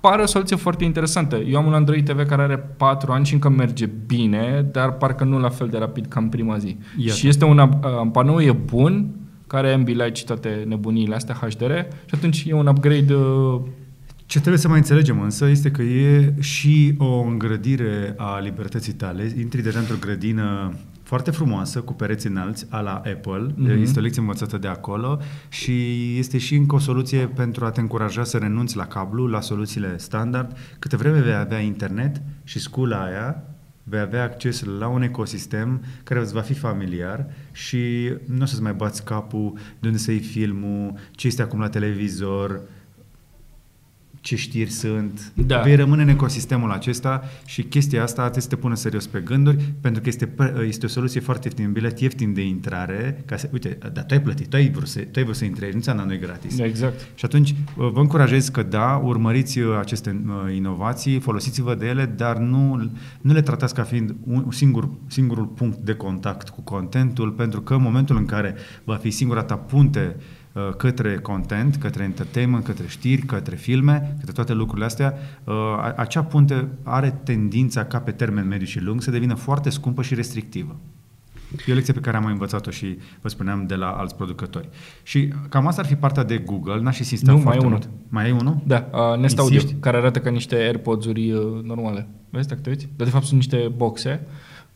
pare 0.00 0.22
o 0.22 0.26
soluție 0.26 0.56
foarte 0.56 0.84
interesantă. 0.84 1.36
Eu 1.36 1.58
am 1.58 1.66
un 1.66 1.74
Android 1.74 2.04
TV 2.04 2.26
care 2.26 2.42
are 2.42 2.56
4 2.56 3.12
ani 3.12 3.26
și 3.26 3.32
încă 3.34 3.48
merge 3.48 3.86
bine, 4.06 4.68
dar 4.72 4.92
parcă 4.92 5.24
nu 5.24 5.38
la 5.38 5.48
fel 5.48 5.68
de 5.68 5.78
rapid 5.78 6.06
ca 6.06 6.20
în 6.20 6.28
prima 6.28 6.58
zi. 6.58 6.76
Iată. 6.96 7.18
Și 7.18 7.28
este 7.28 7.44
un 7.44 7.68
up- 7.68 7.84
uh, 7.84 8.08
panou 8.12 8.40
e 8.40 8.52
bun, 8.52 9.10
care 9.46 9.66
are 9.66 9.76
Ambilight 9.76 10.16
și 10.16 10.24
toate 10.24 10.64
nebuniile 10.66 11.14
astea 11.14 11.34
HDR 11.34 11.72
și 12.06 12.14
atunci 12.14 12.44
e 12.46 12.52
un 12.52 12.66
upgrade 12.66 13.14
uh, 13.14 13.60
Ce 14.26 14.38
trebuie 14.38 14.60
să 14.60 14.68
mai 14.68 14.78
înțelegem 14.78 15.20
însă 15.20 15.48
este 15.48 15.70
că 15.70 15.82
e 15.82 16.34
și 16.40 16.94
o 16.98 17.20
îngrădire 17.20 18.14
a 18.16 18.38
libertății 18.38 18.92
tale. 18.92 19.32
Intri 19.40 19.62
deja 19.62 19.78
într-o 19.78 19.96
grădină 20.00 20.74
foarte 21.08 21.30
frumoasă, 21.30 21.80
cu 21.80 21.92
pereți 21.92 22.26
înalți, 22.26 22.66
a 22.68 22.80
la 22.80 22.94
Apple. 22.94 23.52
Mhm. 23.56 23.68
Mm-hmm. 23.68 23.80
Este 23.80 23.98
o 23.98 24.02
lecție 24.02 24.20
învățată 24.20 24.58
de 24.58 24.68
acolo 24.68 25.20
și 25.48 25.72
este 26.18 26.38
și 26.38 26.54
încă 26.54 26.74
o 26.74 26.78
soluție 26.78 27.26
pentru 27.26 27.64
a 27.64 27.70
te 27.70 27.80
încuraja 27.80 28.24
să 28.24 28.36
renunți 28.36 28.76
la 28.76 28.86
cablu, 28.86 29.26
la 29.26 29.40
soluțiile 29.40 29.98
standard. 29.98 30.56
Câte 30.78 30.96
vreme 30.96 31.20
vei 31.20 31.34
avea 31.34 31.58
internet 31.58 32.22
și 32.44 32.58
scula 32.58 33.04
aia, 33.04 33.42
vei 33.82 34.00
avea 34.00 34.22
acces 34.22 34.64
la 34.64 34.88
un 34.88 35.02
ecosistem 35.02 35.84
care 36.02 36.20
îți 36.20 36.32
va 36.32 36.40
fi 36.40 36.54
familiar 36.54 37.26
și 37.52 38.12
nu 38.26 38.42
o 38.42 38.44
să-ți 38.44 38.62
mai 38.62 38.72
bați 38.72 39.04
capul 39.04 39.52
de 39.80 39.86
unde 39.86 39.98
să 39.98 40.10
iei 40.10 40.20
filmul, 40.20 40.94
ce 41.10 41.26
este 41.26 41.42
acum 41.42 41.60
la 41.60 41.68
televizor, 41.68 42.60
ce 44.20 44.36
știri 44.36 44.70
sunt. 44.70 45.32
Da. 45.34 45.60
Vei 45.60 45.76
rămâne 45.76 46.02
în 46.02 46.08
ecosistemul 46.08 46.70
acesta 46.70 47.22
și 47.46 47.62
chestia 47.62 48.02
asta 48.02 48.20
trebuie 48.20 48.42
să 48.42 48.48
te 48.48 48.56
pună 48.56 48.74
serios 48.74 49.06
pe 49.06 49.20
gânduri, 49.20 49.72
pentru 49.80 50.02
că 50.02 50.08
este, 50.08 50.26
pre- 50.26 50.54
este 50.66 50.86
o 50.86 50.88
soluție 50.88 51.20
foarte 51.20 51.46
ieftină, 51.46 51.66
un 51.66 51.72
bilet 51.72 52.00
ieftin 52.00 52.34
de 52.34 52.42
intrare. 52.42 53.22
Ca 53.26 53.36
să, 53.36 53.48
uite, 53.52 53.78
dar 53.92 54.04
tu 54.04 54.14
ai 54.14 54.22
plătit, 54.22 54.48
tu 54.48 54.56
ai 54.56 54.70
vrut 54.70 54.88
să, 54.88 55.00
tu 55.00 55.18
ai 55.18 55.22
vrut 55.22 55.36
să 55.36 55.44
intri, 55.44 55.64
aici, 55.64 55.74
nu 55.74 55.80
ți-am 55.80 55.96
dat 55.96 56.06
noi 56.06 56.18
gratis. 56.18 56.58
exact. 56.58 57.06
Și 57.14 57.24
atunci 57.24 57.50
uh, 57.50 57.90
vă 57.92 58.00
încurajez 58.00 58.48
că 58.48 58.62
da, 58.62 59.00
urmăriți 59.04 59.58
uh, 59.58 59.76
aceste 59.80 60.22
uh, 60.26 60.54
inovații, 60.54 61.18
folosiți-vă 61.18 61.74
de 61.74 61.86
ele, 61.86 62.06
dar 62.16 62.36
nu, 62.36 62.90
nu 63.20 63.32
le 63.32 63.42
tratați 63.42 63.74
ca 63.74 63.82
fiind 63.82 64.14
un 64.24 64.50
singur, 64.50 64.88
singurul 65.06 65.46
punct 65.46 65.78
de 65.78 65.94
contact 65.94 66.48
cu 66.48 66.60
contentul, 66.60 67.30
pentru 67.30 67.60
că 67.60 67.74
în 67.74 67.82
momentul 67.82 68.16
în 68.16 68.24
care 68.24 68.54
va 68.84 68.94
fi 68.94 69.10
singura 69.10 69.42
ta 69.42 69.56
punte 69.56 70.16
uh, 70.16 70.22
către 70.76 71.16
content, 71.18 71.76
către 71.76 72.02
entertainment, 72.04 72.64
către 72.64 72.84
știri, 72.86 73.22
către 73.22 73.56
filme, 73.56 74.14
către 74.18 74.32
toate 74.32 74.52
lucrurile 74.52 74.84
astea, 74.86 75.14
uh, 75.44 75.54
a- 75.54 75.94
acea 75.96 76.22
punte 76.22 76.68
are 76.82 77.20
tendința 77.24 77.84
ca 77.84 77.98
pe 78.00 78.10
termen 78.10 78.46
mediu 78.48 78.66
și 78.66 78.80
lung 78.80 79.02
să 79.02 79.10
devină 79.10 79.34
foarte 79.34 79.70
scumpă 79.70 80.02
și 80.02 80.14
restrictivă. 80.14 80.76
E 81.66 81.72
o 81.72 81.74
lecție 81.74 81.92
pe 81.92 82.00
care 82.00 82.16
am 82.16 82.22
mai 82.22 82.32
învățat-o 82.32 82.70
și 82.70 82.98
vă 83.20 83.28
spuneam 83.28 83.66
de 83.66 83.74
la 83.74 83.86
alți 83.90 84.16
producători. 84.16 84.68
Și 85.02 85.32
cam 85.48 85.66
asta 85.66 85.80
ar 85.80 85.86
fi 85.86 85.94
partea 85.94 86.24
de 86.24 86.38
Google, 86.38 86.80
n-aș 86.80 86.98
insista 86.98 87.30
Nu, 87.32 87.36
mai 87.36 87.42
foarte 87.42 87.64
e 87.66 87.68
mult. 87.68 87.84
unul. 87.84 87.96
Mai 88.08 88.28
e 88.28 88.32
unul? 88.32 88.60
Da, 88.66 88.88
uh, 88.92 89.18
Nest 89.20 89.38
Audio, 89.38 89.54
Insiști? 89.54 89.76
care 89.80 89.96
arată 89.96 90.18
ca 90.18 90.30
niște 90.30 90.54
AirPods-uri 90.56 91.30
uh, 91.32 91.62
normale. 91.62 92.08
Vezi, 92.30 92.48
dacă 92.48 92.60
te 92.60 92.68
uiți? 92.70 92.88
Dar 92.96 93.06
de 93.06 93.12
fapt 93.12 93.24
sunt 93.24 93.36
niște 93.36 93.72
boxe 93.76 94.26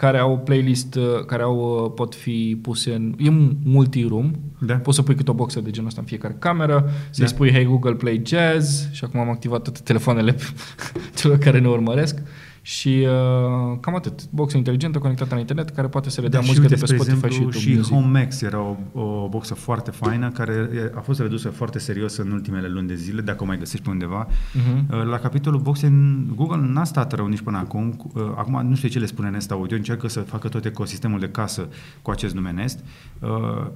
care 0.03 0.19
au 0.19 0.39
playlist, 0.39 0.95
uh, 0.95 1.25
care 1.27 1.43
au, 1.43 1.85
uh, 1.85 1.93
pot 1.95 2.15
fi 2.15 2.59
puse 2.63 2.95
în... 2.95 3.15
E 3.19 3.29
un 3.29 3.57
multi-room, 3.65 4.33
Da. 4.59 4.75
Poți 4.75 4.97
să 4.97 5.03
pui 5.03 5.15
câte 5.15 5.31
o 5.31 5.35
boxă 5.35 5.61
de 5.61 5.71
genul 5.71 5.89
ăsta 5.89 6.01
în 6.01 6.07
fiecare 6.07 6.37
cameră, 6.39 6.91
să-i 7.11 7.25
Da. 7.25 7.31
spui 7.31 7.53
Hey 7.53 7.65
Google 7.65 7.95
Play 7.95 8.23
Jazz 8.27 8.93
și 8.93 9.05
acum 9.05 9.21
am 9.21 9.29
activat 9.31 9.63
toate 9.63 9.81
telefoanele 9.85 10.37
celor 11.19 11.39
care 11.39 11.59
ne 11.59 11.69
urmăresc 11.69 12.23
și 12.65 13.07
uh, 13.07 13.79
cam 13.81 13.95
atât. 13.95 14.31
Boxă 14.31 14.57
inteligentă 14.57 14.99
conectată 14.99 15.35
la 15.35 15.41
internet 15.41 15.71
care 15.71 15.89
poate 15.89 16.11
să 16.11 16.21
redea 16.21 16.41
Da, 16.41 16.47
muzică 16.47 16.63
și 16.67 16.69
de 16.69 16.75
uite, 16.75 16.87
pe 16.87 16.93
spre 17.03 17.13
Spotify 17.13 17.27
exemplu, 17.27 17.51
și 17.51 17.59
și 17.61 17.71
YouTube 17.73 17.95
Music. 17.97 18.09
Home 18.11 18.21
Max 18.21 18.41
era 18.43 18.61
o, 18.93 19.01
o 19.01 19.29
boxă 19.29 19.55
foarte 19.55 19.91
faină 19.91 20.31
care 20.31 20.53
e- 20.75 20.93
a 20.97 21.01
fost 21.01 21.21
redusă 21.21 21.49
foarte 21.49 21.79
serios 21.79 22.17
în 22.17 22.31
ultimele 22.31 22.69
luni 22.69 22.89
de 22.89 22.95
zile, 22.95 23.21
dacă 23.21 23.43
o 23.43 23.47
mai 23.47 23.59
găsești 23.59 23.85
pe 23.85 23.91
undeva. 23.91 24.27
Mhm. 24.55 24.95
Uh, 24.95 25.05
La 25.05 25.19
capitolul 25.19 25.61
boxe, 25.61 25.87
în- 25.87 26.27
Google 26.35 26.67
n-a 26.73 26.85
stat 26.85 27.13
rău 27.13 27.27
nici 27.27 27.41
până 27.41 27.59
acum. 27.59 27.93
Cu- 27.93 28.11
uh, 28.15 28.23
Acum 28.37 28.67
nu 28.69 28.75
știu 28.75 28.89
ce 28.89 28.99
le 28.99 29.07
spune 29.07 29.29
Nest 29.31 29.51
Audio, 29.51 29.77
încearcă 29.77 30.09
să 30.09 30.21
facă 30.21 30.49
tot 30.49 30.65
ecosistemul 30.65 31.19
de 31.21 31.29
casă 31.29 31.69
cu 32.03 32.11
acest 32.11 32.35
nume 32.35 32.51
Nest, 32.51 32.79
uh, 33.21 33.29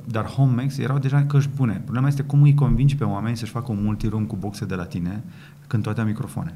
dar 0.04 0.24
Home 0.24 0.52
Max 0.62 0.78
erau 0.78 0.98
deja 0.98 1.22
căști 1.24 1.50
bune. 1.56 1.80
Problema 1.84 2.08
este 2.08 2.22
cum 2.22 2.42
îi 2.42 2.54
convingi 2.54 2.96
pe 2.96 3.04
oameni 3.04 3.36
să-și 3.36 3.50
facă 3.52 3.72
un 3.72 3.78
multiroom 3.82 4.24
cu 4.24 4.36
boxe 4.36 4.64
de 4.64 4.74
la 4.74 4.84
tine 4.84 5.22
când 5.66 5.82
toate 5.82 6.00
au 6.00 6.06
microfoane. 6.06 6.54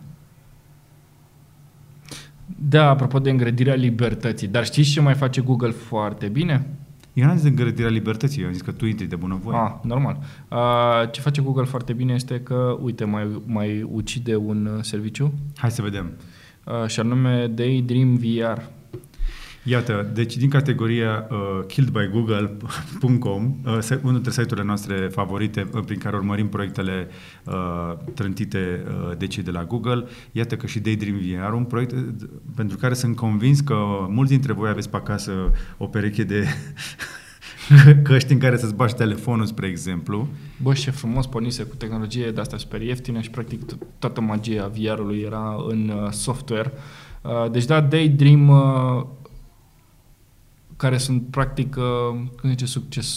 Da, 2.59 2.89
apropo 2.89 3.19
de 3.19 3.31
îngrădirea 3.31 3.75
libertății. 3.75 4.49
Dar 4.49 4.65
știți 4.65 4.91
ce 4.91 5.01
mai 5.01 5.15
face 5.15 5.41
Google 5.41 5.71
foarte 5.71 6.27
bine? 6.29 6.67
Eu 7.13 7.25
n-am 7.27 7.35
zis 7.35 7.43
de 7.43 7.49
îngrădirea 7.49 7.91
libertății, 7.91 8.41
eu 8.41 8.47
am 8.47 8.53
zis 8.53 8.63
că 8.63 8.71
tu 8.71 8.87
intri 8.87 9.07
de 9.07 9.17
bunăvoie. 9.17 9.57
Ah, 9.59 9.73
normal. 9.83 10.19
Uh, 10.49 10.59
ce 11.11 11.21
face 11.21 11.43
Google 11.43 11.65
foarte 11.65 11.93
bine 11.93 12.13
este 12.15 12.41
că, 12.41 12.79
uite, 12.83 13.05
mai, 13.05 13.43
mai 13.47 13.83
ucide 13.93 14.37
un 14.37 14.67
uh, 14.77 14.83
serviciu 14.83 15.33
Hai 15.57 15.71
să 15.71 15.83
vedem. 15.83 16.11
uh, 16.65 16.87
și 16.89 17.01
anume 17.01 17.47
Daydream 17.47 18.15
VR. 18.17 18.61
Iată, 19.65 20.11
deci 20.15 20.37
din 20.37 20.49
categoria 20.49 21.27
uh, 21.31 21.37
killedbygoogle.com, 21.67 23.55
uh, 23.67 23.79
se- 23.81 23.99
unul 24.03 24.13
dintre 24.15 24.31
site-urile 24.31 24.67
noastre 24.67 24.95
favorite 25.13 25.69
uh, 25.75 25.83
prin 25.87 25.99
care 25.99 26.17
urmărim 26.17 26.49
proiectele 26.49 27.09
uh, 27.45 27.93
trântite 28.15 28.85
uh, 28.87 29.17
de 29.17 29.27
cei 29.27 29.43
de 29.43 29.51
la 29.51 29.65
Google, 29.65 30.05
iată 30.33 30.57
că 30.57 30.67
și 30.67 30.79
Daydream 30.81 31.17
VR, 31.17 31.53
un 31.53 31.65
proiect 31.65 31.93
uh, 31.93 32.05
pentru 32.57 32.77
care 32.77 32.95
sunt 32.95 33.17
convins 33.17 33.61
că 33.61 33.75
mulți 34.09 34.31
dintre 34.33 34.53
voi 34.53 34.69
aveți 34.69 34.91
pe 34.91 34.97
acasă 34.97 35.33
o 35.79 35.87
pereche 35.87 36.23
de 36.25 36.45
căști 38.05 38.33
în 38.33 38.39
care 38.39 38.57
să-ți 38.57 38.75
bași 38.75 38.95
telefonul, 38.95 39.47
spre 39.47 39.67
exemplu. 39.67 40.29
Bă, 40.63 40.73
ce 40.73 40.91
frumos 40.91 41.27
pornise 41.27 41.63
cu 41.63 41.75
tehnologie 41.77 42.31
de 42.31 42.41
asta 42.41 42.57
super 42.57 42.83
ieftină 42.83 43.21
și 43.21 43.31
practic 43.31 43.61
to- 43.65 43.99
toată 43.99 44.21
magia 44.21 44.71
VR-ului 44.79 45.21
era 45.27 45.65
în 45.69 45.89
uh, 45.89 46.11
software. 46.11 46.73
Uh, 47.23 47.51
deci 47.51 47.65
da, 47.65 47.81
Daydream 47.81 48.49
uh, 48.49 49.03
care 50.81 50.99
sunt 50.99 51.23
practic, 51.31 51.77
uh, 51.79 52.19
cum 52.41 52.49
zice, 52.51 52.67
succes... 52.67 53.09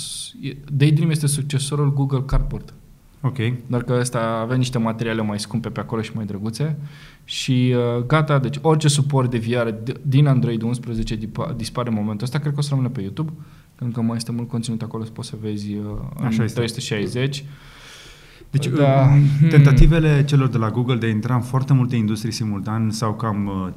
e- 0.41 0.55
Daydream 0.71 1.09
este 1.09 1.27
succesorul 1.27 1.93
Google 1.93 2.21
Cardboard. 2.25 2.73
Ok. 3.21 3.37
Doar 3.67 3.83
că 3.83 3.97
ăsta 3.99 4.19
avea 4.41 4.55
niște 4.55 4.77
materiale 4.77 5.21
mai 5.21 5.39
scumpe 5.39 5.69
pe 5.69 5.79
acolo 5.79 6.01
și 6.01 6.11
mai 6.15 6.25
drăguțe. 6.25 6.77
Și 7.23 7.75
uh, 7.97 8.03
gata, 8.05 8.39
deci 8.39 8.55
orice 8.61 8.87
suport 8.87 9.29
de 9.31 9.37
VR 9.37 9.69
d- 9.69 10.01
din 10.01 10.27
Android 10.27 10.61
11 10.61 11.17
dipa- 11.17 11.55
dispare 11.55 11.89
în 11.89 11.95
momentul 11.95 12.25
ăsta. 12.25 12.39
Cred 12.39 12.53
că 12.53 12.59
o 12.59 12.61
să 12.61 12.69
rămână 12.69 12.89
pe 12.89 13.01
YouTube, 13.01 13.31
pentru 13.75 13.99
că 13.99 14.05
mai 14.07 14.15
este 14.17 14.31
mult 14.31 14.49
conținut 14.49 14.81
acolo, 14.81 15.03
să 15.03 15.11
poți 15.11 15.29
să 15.29 15.35
vezi 15.41 15.73
uh, 15.73 15.83
în 16.19 16.25
Așa 16.25 16.43
este. 16.43 16.55
360. 16.59 17.45
Deci, 18.51 18.67
Da. 18.67 18.75
da. 18.77 19.07
Hmm. 19.39 19.47
tentativele 19.49 20.23
celor 20.25 20.47
de 20.47 20.57
la 20.57 20.69
Google 20.71 20.95
de 20.95 21.05
a 21.05 21.09
intra 21.09 21.35
în 21.35 21.41
foarte 21.41 21.73
multe 21.73 21.95
industrii 21.95 22.31
simultan 22.33 22.91
sau 22.91 23.13
cam 23.13 23.45
uh, 23.45 23.73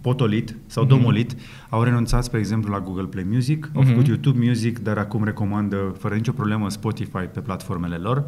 potolit 0.00 0.56
sau 0.66 0.82
Mhm. 0.84 0.92
domolit, 0.92 1.36
au 1.68 1.82
renunțat, 1.82 2.24
spre 2.24 2.38
exemplu, 2.38 2.72
la 2.72 2.80
Google 2.80 3.04
Play 3.04 3.26
Music, 3.30 3.70
au 3.74 3.80
Mhm. 3.80 3.90
făcut 3.90 4.06
YouTube 4.06 4.46
Music, 4.46 4.78
dar 4.78 4.98
acum 4.98 5.24
recomandă 5.24 5.94
fără 5.98 6.14
nicio 6.14 6.32
problemă 6.32 6.70
Spotify 6.70 7.24
pe 7.32 7.40
platformele 7.40 7.96
lor. 7.96 8.24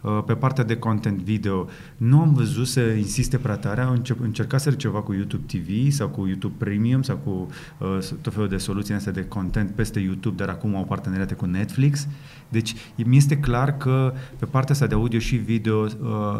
Uh, 0.00 0.22
Pe 0.26 0.34
partea 0.34 0.64
de 0.64 0.76
content 0.76 1.18
video, 1.20 1.68
nu 1.96 2.20
am 2.20 2.32
văzut 2.34 2.66
să 2.66 2.80
insiste 2.80 3.36
prea 3.38 3.56
tare, 3.56 3.80
au 3.80 3.92
încep, 3.92 4.20
încercaseră 4.20 4.74
ceva 4.76 5.00
cu 5.02 5.12
YouTube 5.12 5.42
TV 5.46 5.90
sau 5.90 6.08
cu 6.08 6.26
YouTube 6.26 6.54
Premium 6.58 7.02
sau 7.02 7.16
cu 7.16 7.48
uh, 7.78 7.98
tot 8.20 8.32
felul 8.32 8.48
de 8.48 8.56
soluții 8.56 8.94
astea 8.94 9.12
de 9.12 9.24
content 9.24 9.70
peste 9.70 10.00
YouTube, 10.00 10.36
dar 10.36 10.48
acum 10.48 10.76
au 10.76 10.84
parteneriate 10.84 11.34
cu 11.34 11.46
Netflix. 11.46 12.08
Deci 12.48 12.74
mi 13.04 13.16
este 13.16 13.36
clar 13.38 13.76
că 13.76 14.12
pe 14.38 14.44
partea 14.46 14.74
asta 14.74 14.86
de 14.86 14.94
audio 14.94 15.18
și 15.18 15.36
video 15.36 15.76
uh, 15.84 15.88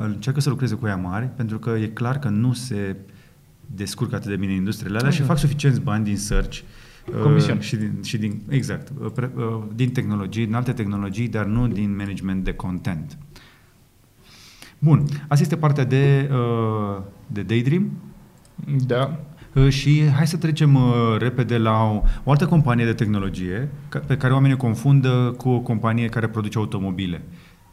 încearcă 0.00 0.40
să 0.40 0.48
lucreze 0.48 0.74
cu 0.74 0.86
ea 0.86 0.96
mari, 0.96 1.26
pentru 1.36 1.58
că 1.58 1.70
e 1.70 1.86
clar 1.86 2.18
că 2.18 2.28
nu 2.28 2.52
se 2.52 2.96
descurcă 3.66 4.14
atât 4.14 4.30
de 4.30 4.36
bine 4.36 4.52
industriile 4.52 4.98
alea 4.98 5.10
și 5.10 5.20
Exact. 5.20 5.38
fac 5.38 5.48
suficienți 5.48 5.80
bani 5.80 6.04
din 6.04 6.16
search 6.16 6.58
uh, 7.06 7.20
Comision. 7.22 7.60
și 7.60 7.76
din, 7.76 7.98
și 8.02 8.16
din, 8.18 8.42
exact, 8.48 8.92
uh, 9.00 9.10
pre, 9.14 9.30
uh, 9.36 9.62
din 9.74 9.90
tehnologii, 9.90 10.44
din 10.44 10.54
alte 10.54 10.72
tehnologii, 10.72 11.28
dar 11.28 11.44
nu 11.44 11.68
din 11.68 11.96
management 11.96 12.44
de 12.44 12.52
content. 12.54 13.18
Bun, 14.78 15.04
asta 15.28 15.42
este 15.42 15.56
partea 15.56 15.84
de, 15.84 16.30
uh, 16.32 17.02
de 17.26 17.42
Daydream. 17.42 17.90
Da. 18.86 19.18
Uh, 19.54 19.68
Și 19.68 20.08
hai 20.08 20.26
să 20.26 20.36
trecem 20.36 20.74
uh, 20.74 21.16
repede 21.18 21.58
la 21.58 21.82
o, 21.82 22.02
o 22.24 22.30
altă 22.30 22.46
companie 22.46 22.84
de 22.84 22.92
tehnologie 22.92 23.70
ca, 23.88 23.98
pe 23.98 24.16
care 24.16 24.32
oamenii 24.32 24.54
o 24.54 24.58
confundă 24.58 25.34
cu 25.36 25.48
o 25.48 25.58
companie 25.60 26.08
care 26.08 26.28
produce 26.28 26.58
automobile. 26.58 27.22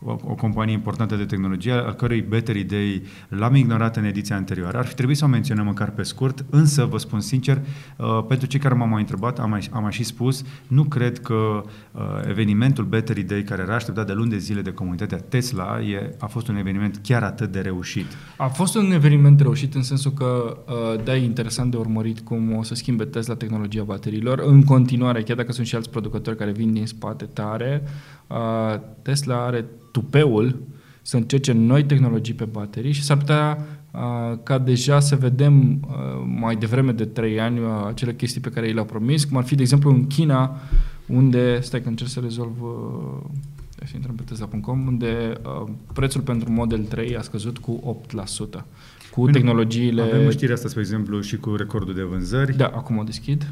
O, 0.04 0.12
o 0.24 0.36
companie 0.36 0.74
importantă 0.74 1.16
de 1.16 1.26
tehnologie, 1.26 1.72
al 1.72 1.94
cărui 1.94 2.22
Battery 2.22 2.64
Day 2.64 3.04
l-am 3.28 3.56
ignorat 3.56 3.98
în 3.98 4.04
ediția 4.04 4.36
anterioară. 4.36 4.78
Ar 4.78 4.86
fi 4.86 4.94
trebuit 4.94 5.18
să 5.18 5.26
o 5.26 5.28
menționăm 5.28 5.66
măcar 5.66 5.90
pe 5.90 6.04
scurt, 6.04 6.46
însă, 6.50 6.86
vă 6.86 6.98
spun 6.98 7.20
sincer, 7.20 7.62
uh, 7.98 8.26
pentru 8.28 8.48
cei 8.48 8.60
care 8.60 8.74
m-au 8.74 8.88
mai 8.88 9.00
întrebat, 9.00 9.40
am 9.40 9.50
mai, 9.50 9.68
am 9.72 9.82
mai 9.82 9.92
și 9.92 10.04
spus, 10.04 10.44
nu 10.68 10.84
cred 10.84 11.20
că 11.20 11.34
uh, 11.92 12.02
evenimentul 12.28 12.84
Battery 12.84 13.22
Day, 13.22 13.44
care 13.44 13.62
era 13.62 13.76
așteptat 13.76 14.08
de 14.08 14.14
luni 14.14 14.30
de 14.30 14.38
zile 14.38 14.62
de 14.62 14.72
comunitatea 14.72 15.18
Tesla, 15.18 15.82
e, 15.82 16.16
a 16.20 16.26
fost 16.26 16.48
un 16.48 16.56
eveniment 16.56 17.00
chiar 17.04 17.24
atât 17.24 17.52
de 17.52 17.60
reușit. 17.60 18.06
A 18.38 18.48
fost 18.48 18.76
un 18.76 18.92
eveniment 18.92 19.40
reușit 19.40 19.76
în 19.76 19.84
sensul 19.84 20.12
că, 20.12 20.58
uh, 20.68 21.04
da, 21.04 21.16
e 21.16 21.24
interesant 21.24 21.72
de 21.72 21.78
urmărit 21.78 22.20
cum 22.20 22.56
o 22.56 22.64
să 22.64 22.76
schimbe 22.76 23.04
Tesla 23.04 23.36
tehnologia 23.36 23.84
bateriilor. 23.84 24.40
În 24.40 24.64
continuare, 24.64 25.22
chiar 25.22 25.38
dacă 25.38 25.52
sunt 25.52 25.68
și 25.68 25.76
alți 25.76 25.90
producători 25.90 26.38
care 26.38 26.52
vin 26.52 26.74
din 26.74 26.86
spate 26.86 27.26
tare, 27.26 27.84
uh, 27.84 27.90
Tesla 29.02 29.46
are 29.46 29.66
tupeul 29.92 30.62
să 31.02 31.18
încerce 31.18 31.52
noi 31.52 31.84
tehnologii 31.84 32.34
pe 32.34 32.46
baterii 32.46 32.92
și 32.92 33.04
s-ar 33.04 33.18
putea 33.18 33.58
uh, 33.92 34.38
ca 34.44 34.58
deja 34.58 35.00
să 35.00 35.16
vedem 35.16 35.72
uh, 35.72 36.24
mai 36.40 36.56
devreme 36.56 36.92
de 36.92 37.06
3 37.06 37.40
ani 37.40 37.60
uh, 37.60 37.66
acele 37.88 38.14
chestii 38.14 38.42
pe 38.42 38.50
care 38.50 38.68
i 38.68 38.74
le-au 38.74 38.86
promis, 38.86 39.24
cum 39.24 39.38
ar 39.38 39.44
fi, 39.44 39.56
de 39.56 39.62
exemplu, 39.62 39.90
în 39.90 40.08
China, 40.08 40.60
unde, 41.08 41.60
stai 41.60 41.82
că 41.82 41.88
încerc 41.88 42.10
să 42.10 42.20
rezolv 42.20 42.62
uh, 42.62 43.30
să 43.86 43.92
intrăm 43.96 44.16
pe 44.16 44.24
Tesla.com, 44.24 44.88
unde 44.88 45.34
uh, 45.46 45.72
prețul 45.94 46.22
pentru 46.22 46.52
Model 46.52 46.84
3 46.84 47.18
a 47.18 47.22
scăzut 47.22 47.58
cu 47.58 48.02
8%. 48.58 48.64
Cu 49.12 49.22
Bine, 49.22 49.32
tehnologiile... 49.32 50.02
Avem 50.02 50.30
știrea 50.30 50.54
asta, 50.54 50.68
spre 50.68 50.82
exemplu, 50.82 51.22
și 51.22 51.38
cu 51.38 51.56
recordul 51.56 51.94
de 51.94 52.02
vânzări. 52.02 52.58
Da, 52.58 52.66
acum 52.66 52.98
o 52.98 53.04
deschid. 53.04 53.52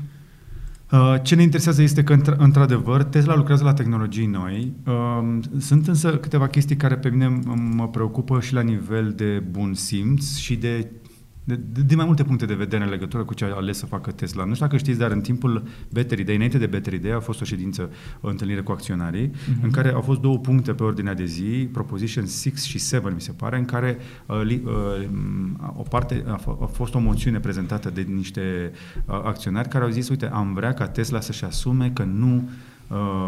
Uh, 0.91 1.15
Ce 1.21 1.35
ne 1.35 1.41
interesează 1.41 1.81
este 1.81 2.03
că, 2.03 2.15
într- 2.15 2.37
într-adevăr, 2.37 3.03
Tesla 3.03 3.35
lucrează 3.35 3.63
la 3.63 3.73
tehnologii 3.73 4.25
noi. 4.25 4.73
Uh, 4.87 5.39
Sunt 5.59 5.87
însă 5.87 6.17
câteva 6.17 6.47
chestii 6.47 6.75
care 6.75 6.95
pe 6.97 7.09
mine 7.09 7.39
m- 7.39 7.75
mă 7.75 7.87
preocupă 7.87 8.39
și 8.39 8.53
la 8.53 8.61
nivel 8.61 9.13
de 9.15 9.43
bun 9.51 9.73
simț 9.73 10.35
și 10.37 10.55
de 10.55 10.91
de, 11.49 11.55
de, 11.55 11.81
de 11.81 11.95
mai 11.95 12.05
multe 12.05 12.23
puncte 12.23 12.45
de 12.45 12.53
vedere 12.53 12.83
în 12.83 12.89
legătură 12.89 13.23
cu 13.23 13.33
ce 13.33 13.45
a 13.45 13.55
ales 13.55 13.77
să 13.77 13.85
facă 13.85 14.11
Tesla. 14.11 14.43
Nu 14.43 14.53
știu 14.53 14.65
dacă 14.65 14.77
știți, 14.77 14.99
dar 14.99 15.11
în 15.11 15.21
timpul 15.21 15.63
Battery 15.89 16.23
Day, 16.23 16.35
înainte 16.35 16.57
de 16.57 16.65
Battery 16.65 16.97
Day, 16.97 17.11
a 17.11 17.19
fost 17.19 17.41
o 17.41 17.43
ședință, 17.43 17.89
o 18.21 18.29
întâlnire 18.29 18.61
cu 18.61 18.71
acționarii, 18.71 19.29
uh-huh. 19.29 19.61
în 19.61 19.71
care 19.71 19.91
au 19.91 20.01
fost 20.01 20.19
două 20.19 20.37
puncte 20.37 20.73
pe 20.73 20.83
ordinea 20.83 21.13
de 21.13 21.25
zi, 21.25 21.69
Proposition 21.71 22.25
6 22.25 22.51
și 22.55 22.79
7, 22.79 23.11
mi 23.13 23.21
se 23.21 23.31
pare, 23.31 23.57
în 23.57 23.65
care 23.65 23.97
uh, 24.25 24.41
li, 24.43 24.61
uh, 24.65 24.71
o 25.77 25.81
parte 25.81 26.23
a, 26.27 26.39
f- 26.39 26.61
a 26.61 26.65
fost 26.65 26.93
o 26.93 26.99
moțiune 26.99 27.39
prezentată 27.39 27.89
de 27.89 28.01
niște 28.01 28.71
uh, 29.05 29.21
acționari 29.23 29.69
care 29.69 29.83
au 29.83 29.89
zis, 29.89 30.09
uite, 30.09 30.29
am 30.29 30.53
vrea 30.53 30.73
ca 30.73 30.87
Tesla 30.87 31.19
să-și 31.19 31.45
asume 31.45 31.91
că 31.93 32.03
nu 32.03 32.35
uh, 32.35 32.49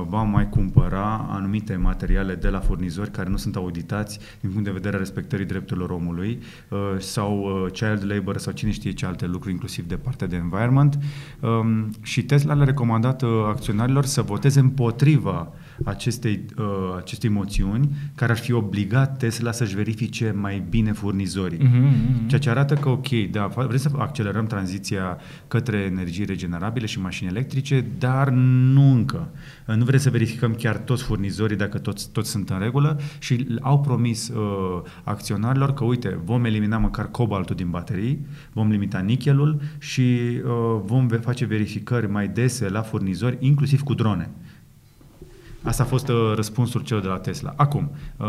va 0.07 0.23
mai 0.23 0.49
cumpăra 0.49 1.27
anumite 1.29 1.75
materiale 1.75 2.35
de 2.35 2.49
la 2.49 2.59
furnizori 2.59 3.11
care 3.11 3.29
nu 3.29 3.37
sunt 3.37 3.55
auditați 3.55 4.19
din 4.39 4.49
punct 4.49 4.65
de 4.65 4.71
vedere 4.71 4.95
a 4.95 4.99
respectării 4.99 5.45
drepturilor 5.45 5.89
omului 5.89 6.39
uh, 6.69 6.79
sau 6.97 7.39
uh, 7.39 7.71
child 7.71 8.11
labor 8.11 8.37
sau 8.37 8.53
cine 8.53 8.71
știe 8.71 8.91
ce 8.91 9.05
alte 9.05 9.25
lucruri, 9.25 9.53
inclusiv 9.53 9.87
de 9.87 9.95
partea 9.95 10.27
de 10.27 10.35
environment. 10.35 10.99
Um, 11.39 11.89
și 12.01 12.23
Tesla 12.23 12.53
le-a 12.53 12.65
recomandat 12.65 13.21
uh, 13.21 13.29
acționarilor 13.47 14.05
să 14.05 14.21
voteze 14.21 14.59
împotriva 14.59 15.51
acestei, 15.83 16.45
uh, 16.57 16.65
acestei 16.97 17.29
moțiuni 17.29 17.89
care 18.15 18.31
ar 18.31 18.37
fi 18.37 18.51
obligat 18.53 19.17
Tesla 19.17 19.51
să-și 19.51 19.75
verifice 19.75 20.33
mai 20.37 20.63
bine 20.69 20.91
furnizorii. 20.91 21.59
Mhm, 21.63 22.27
Ceea 22.27 22.39
ce 22.41 22.49
arată 22.49 22.73
că, 22.73 22.89
ok, 22.89 23.07
da, 23.31 23.49
fa- 23.49 23.65
vrem 23.65 23.77
să 23.77 23.89
accelerăm 23.97 24.45
tranziția 24.45 25.17
către 25.47 25.77
energii 25.77 26.25
regenerabile 26.25 26.85
și 26.85 26.99
mașini 27.01 27.29
electrice, 27.29 27.85
dar 27.99 28.29
nu 28.29 28.91
încă. 28.91 29.29
Nu 29.65 29.83
vrem 29.83 29.99
să 29.99 30.09
verificăm 30.09 30.53
chiar 30.53 30.77
toți 30.77 31.03
furnizorii 31.03 31.57
dacă 31.57 31.77
toți, 31.77 32.09
toți 32.11 32.29
sunt 32.29 32.49
în 32.49 32.59
regulă 32.59 32.99
și 33.19 33.47
au 33.61 33.79
promis 33.81 34.27
uh, 34.29 34.81
acționarilor 35.03 35.73
că, 35.73 35.83
uite, 35.83 36.19
vom 36.23 36.45
elimina 36.45 36.77
măcar 36.77 37.11
cobaltul 37.11 37.55
din 37.55 37.69
baterii, 37.69 38.25
vom 38.53 38.69
limita 38.69 38.99
nichelul 38.99 39.61
și 39.79 40.01
uh, 40.01 40.81
vom 40.85 41.07
ve- 41.07 41.17
face 41.17 41.45
verificări 41.45 42.09
mai 42.11 42.27
dese 42.27 42.69
la 42.69 42.81
furnizori, 42.81 43.37
inclusiv 43.39 43.81
cu 43.81 43.93
drone. 43.93 44.29
Asta 45.63 45.83
a 45.83 45.85
fost 45.85 46.07
uh, 46.07 46.31
răspunsul 46.35 46.81
celor 46.81 47.01
de 47.01 47.07
la 47.07 47.17
Tesla. 47.17 47.53
Acum, 47.55 47.91
uh, 48.17 48.25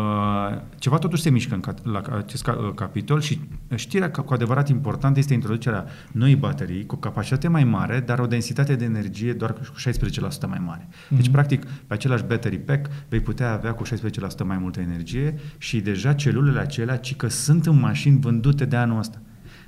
ceva 0.79 0.97
totuși 0.97 1.21
se 1.21 1.29
mișcă 1.29 1.53
în 1.53 1.59
ca- 1.59 1.73
la 1.83 2.01
acest 2.17 2.43
ca- 2.43 2.57
uh, 2.67 2.73
capitol 2.75 3.21
și 3.21 3.39
știrea 3.75 4.11
că 4.11 4.21
cu 4.21 4.33
adevărat 4.33 4.69
importantă 4.69 5.19
este 5.19 5.33
introducerea 5.33 5.85
noii 6.11 6.35
baterii 6.35 6.85
cu 6.85 6.95
capacitate 6.95 7.47
mai 7.47 7.63
mare, 7.63 7.99
dar 7.99 8.19
o 8.19 8.25
densitate 8.25 8.75
de 8.75 8.85
energie 8.85 9.33
doar 9.33 9.53
cu 9.53 9.59
16% 9.75 10.47
mai 10.47 10.61
mare. 10.65 10.87
Deci, 11.09 11.21
Mhm. 11.23 11.31
practic, 11.31 11.65
pe 11.65 11.93
același 11.93 12.23
battery 12.23 12.57
pack 12.59 12.89
vei 13.09 13.19
putea 13.19 13.51
avea 13.53 13.73
cu 13.73 13.83
16% 13.83 14.43
mai 14.43 14.57
multă 14.57 14.79
energie 14.79 15.35
și 15.57 15.79
deja 15.81 16.13
celulele 16.13 16.59
acelea, 16.59 16.97
ci 16.97 17.15
că 17.15 17.27
sunt 17.27 17.65
în 17.65 17.79
mașini 17.79 18.19
vândute 18.19 18.65
de 18.65 18.75
anul 18.75 18.99
ăsta. 18.99 19.21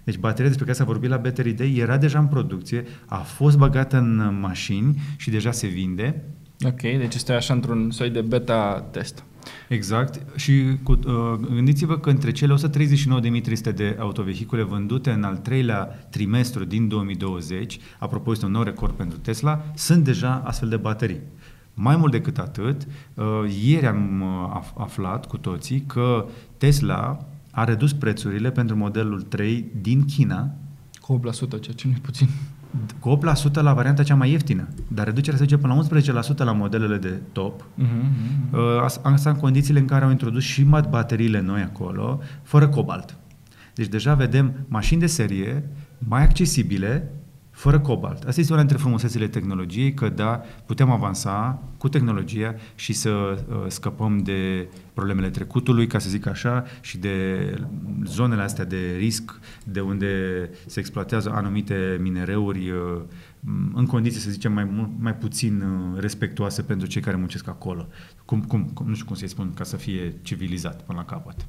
Deci 0.03 0.17
bateria 0.17 0.45
despre 0.47 0.65
care 0.65 0.77
s-a 0.77 0.83
vorbit 0.83 1.09
la 1.09 1.17
Battery 1.17 1.51
Day 1.51 1.75
era 1.75 1.97
deja 1.97 2.19
în 2.19 2.27
producție, 2.27 2.83
a 3.05 3.15
fost 3.17 3.57
băgată 3.57 3.97
în 3.97 4.19
uh, 4.19 4.37
mașini 4.41 5.01
și 5.17 5.29
deja 5.29 5.51
se 5.51 5.67
vinde. 5.67 6.23
Ok, 6.63 6.81
deci 6.81 7.15
este 7.15 7.33
așa 7.33 7.53
într-un 7.53 7.91
soi 7.91 8.09
de 8.09 8.21
beta 8.21 8.87
test. 8.91 9.23
Exact. 9.69 10.39
Și 10.39 10.77
cu, 10.83 10.91
uh, 10.91 11.47
gândiți-vă 11.53 11.97
că 11.97 12.09
între 12.09 12.31
cele 12.31 12.53
139.300 12.53 13.75
de 13.75 13.97
autovehicule 13.99 14.63
vândute 14.63 15.11
în 15.11 15.23
al 15.23 15.37
treilea 15.37 15.83
trimestru 16.09 16.63
din 16.63 16.87
2020, 16.87 17.79
apropo 17.99 18.31
este 18.31 18.45
un 18.45 18.51
nou 18.51 18.63
record 18.63 18.93
pentru 18.93 19.17
Tesla, 19.17 19.65
sunt 19.75 20.03
deja 20.03 20.41
astfel 20.45 20.69
de 20.69 20.77
baterii. 20.77 21.19
Mai 21.73 21.95
mult 21.95 22.11
decât 22.11 22.37
atât, 22.37 22.87
uh, 23.13 23.25
ieri 23.63 23.85
am 23.85 24.21
uh, 24.21 24.61
af- 24.61 24.73
aflat 24.77 25.25
cu 25.25 25.37
toții 25.37 25.81
că 25.81 26.25
Tesla 26.57 27.25
a 27.51 27.63
redus 27.63 27.93
prețurile 27.93 28.51
pentru 28.51 28.75
modelul 28.75 29.21
3 29.21 29.65
din 29.81 30.05
China 30.05 30.55
Cu 31.01 31.19
8%, 31.19 31.59
ceea 31.59 31.75
ce 31.75 31.87
nu 31.87 31.93
e 31.93 31.99
puțin. 32.01 32.27
Cu 32.99 33.19
8% 33.49 33.53
la 33.53 33.73
varianta 33.73 34.03
cea 34.03 34.15
mai 34.15 34.31
ieftină, 34.31 34.67
dar 34.87 35.05
reducerea 35.05 35.39
se 35.39 35.43
duce 35.45 35.57
până 35.57 35.73
la 35.73 36.01
11% 36.33 36.37
la 36.37 36.51
modelele 36.51 36.97
de 36.97 37.21
top, 37.31 37.61
Mm-hmm. 37.61 38.53
Uh, 38.53 38.81
as- 38.83 38.99
Asta 39.03 39.29
în 39.29 39.35
condițiile 39.35 39.79
în 39.79 39.85
care 39.85 40.03
au 40.05 40.11
introdus 40.11 40.43
și 40.43 40.63
mat 40.63 40.89
bateriile 40.89 41.41
noi 41.41 41.61
acolo, 41.61 42.19
fără 42.43 42.67
cobalt. 42.67 43.17
Deci 43.73 43.87
deja 43.87 44.13
vedem 44.13 44.53
mașini 44.67 44.99
de 44.99 45.05
serie 45.05 45.69
mai 45.97 46.21
accesibile, 46.23 47.11
fără 47.55 47.79
cobalt. 47.79 48.23
Asta 48.23 48.39
este 48.39 48.53
una 48.53 48.61
dintre 48.61 48.77
frumusețile 48.77 49.27
tehnologiei, 49.27 49.93
că 49.93 50.09
da, 50.09 50.41
putem 50.65 50.89
avansa 50.89 51.63
cu 51.77 51.89
tehnologia 51.89 52.55
și 52.75 52.93
să 52.93 53.09
uh, 53.09 53.65
scăpăm 53.67 54.17
de 54.17 54.67
problemele 54.93 55.29
trecutului, 55.29 55.87
ca 55.87 55.99
să 55.99 56.09
zic 56.09 56.25
așa, 56.25 56.63
și 56.81 56.97
de 56.97 57.37
zonele 58.03 58.41
astea 58.41 58.65
de 58.65 58.95
risc, 58.97 59.39
de 59.63 59.79
unde 59.79 60.09
se 60.65 60.79
exploatează 60.79 61.31
anumite 61.31 61.97
minereuri 62.01 62.69
uh, 62.69 63.01
în 63.73 63.85
condiții, 63.85 64.21
să 64.21 64.29
zicem, 64.29 64.53
mai, 64.53 64.63
mult- 64.63 64.91
mai 64.99 65.15
puțin 65.15 65.61
uh, 65.61 65.99
respectuoase 65.99 66.61
pentru 66.61 66.87
cei 66.87 67.01
care 67.01 67.15
muncesc 67.15 67.47
acolo. 67.47 67.87
Cum, 68.25 68.41
cum, 68.41 68.63
cum, 68.73 68.87
nu 68.87 68.93
știu 68.93 69.05
cum 69.05 69.15
să-i 69.15 69.27
spun, 69.27 69.53
ca 69.53 69.63
să 69.63 69.77
fie 69.77 70.13
civilizat 70.21 70.81
până 70.81 70.97
la 70.97 71.05
capăt. 71.05 71.35
Uh, 71.37 71.45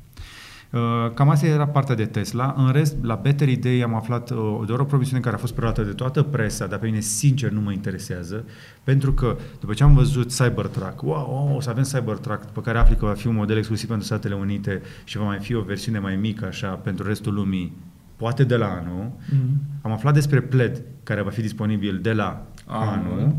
Cam 1.15 1.29
asta 1.29 1.47
era 1.47 1.67
partea 1.67 1.95
de 1.95 2.05
Tesla. 2.05 2.55
În 2.57 2.73
rest, 2.73 2.97
la 3.03 3.15
Battery 3.15 3.57
Day 3.57 3.81
am 3.81 3.95
aflat 3.95 4.31
uh, 4.31 4.62
doar 4.67 4.79
o 4.79 4.85
promisiune 4.85 5.21
care 5.21 5.35
a 5.35 5.39
fost 5.39 5.55
preluată 5.55 5.83
de 5.83 5.91
toată 5.91 6.23
presa, 6.23 6.67
dar 6.67 6.79
pe 6.79 6.87
mine 6.87 7.01
sincer 7.01 7.51
nu 7.51 7.61
mă 7.61 7.73
interesează, 7.73 8.45
pentru 8.85 9.12
că 9.12 9.37
după 9.61 9.75
ce 9.75 9.83
am 9.83 9.95
văzut 9.95 10.29
Cybertruck, 10.37 11.03
wow, 11.03 11.49
oh, 11.49 11.57
o 11.57 11.61
să 11.61 11.71
avem 11.71 11.83
Cybertruck, 11.83 12.45
pe 12.45 12.61
care 12.61 12.79
afli 12.79 12.97
că 12.97 13.05
va 13.05 13.12
fi 13.12 13.27
un 13.27 13.35
model 13.35 13.57
exclusiv 13.57 13.89
pentru 13.89 14.07
Statele 14.07 14.35
Unite 14.35 14.83
și 15.05 15.19
va 15.19 15.25
mai 15.25 15.39
fi 15.39 15.55
o 15.55 15.61
versiune 15.61 15.99
mai 15.99 16.17
mică 16.17 16.47
așa 16.47 16.69
pentru 16.69 17.07
restul 17.07 17.35
lumii, 17.35 17.73
poate 18.17 18.45
de 18.45 18.57
la 18.57 18.67
anul. 18.67 19.11
Mm-hmm. 19.11 19.83
Am 19.83 19.93
aflat 19.93 20.15
despre 20.15 20.41
Pled, 20.41 20.83
care 21.03 21.23
va 21.23 21.31
fi 21.31 21.41
disponibil 21.41 21.99
de 22.03 22.12
la 22.12 22.47
Anul. 22.67 23.12
anul. 23.12 23.35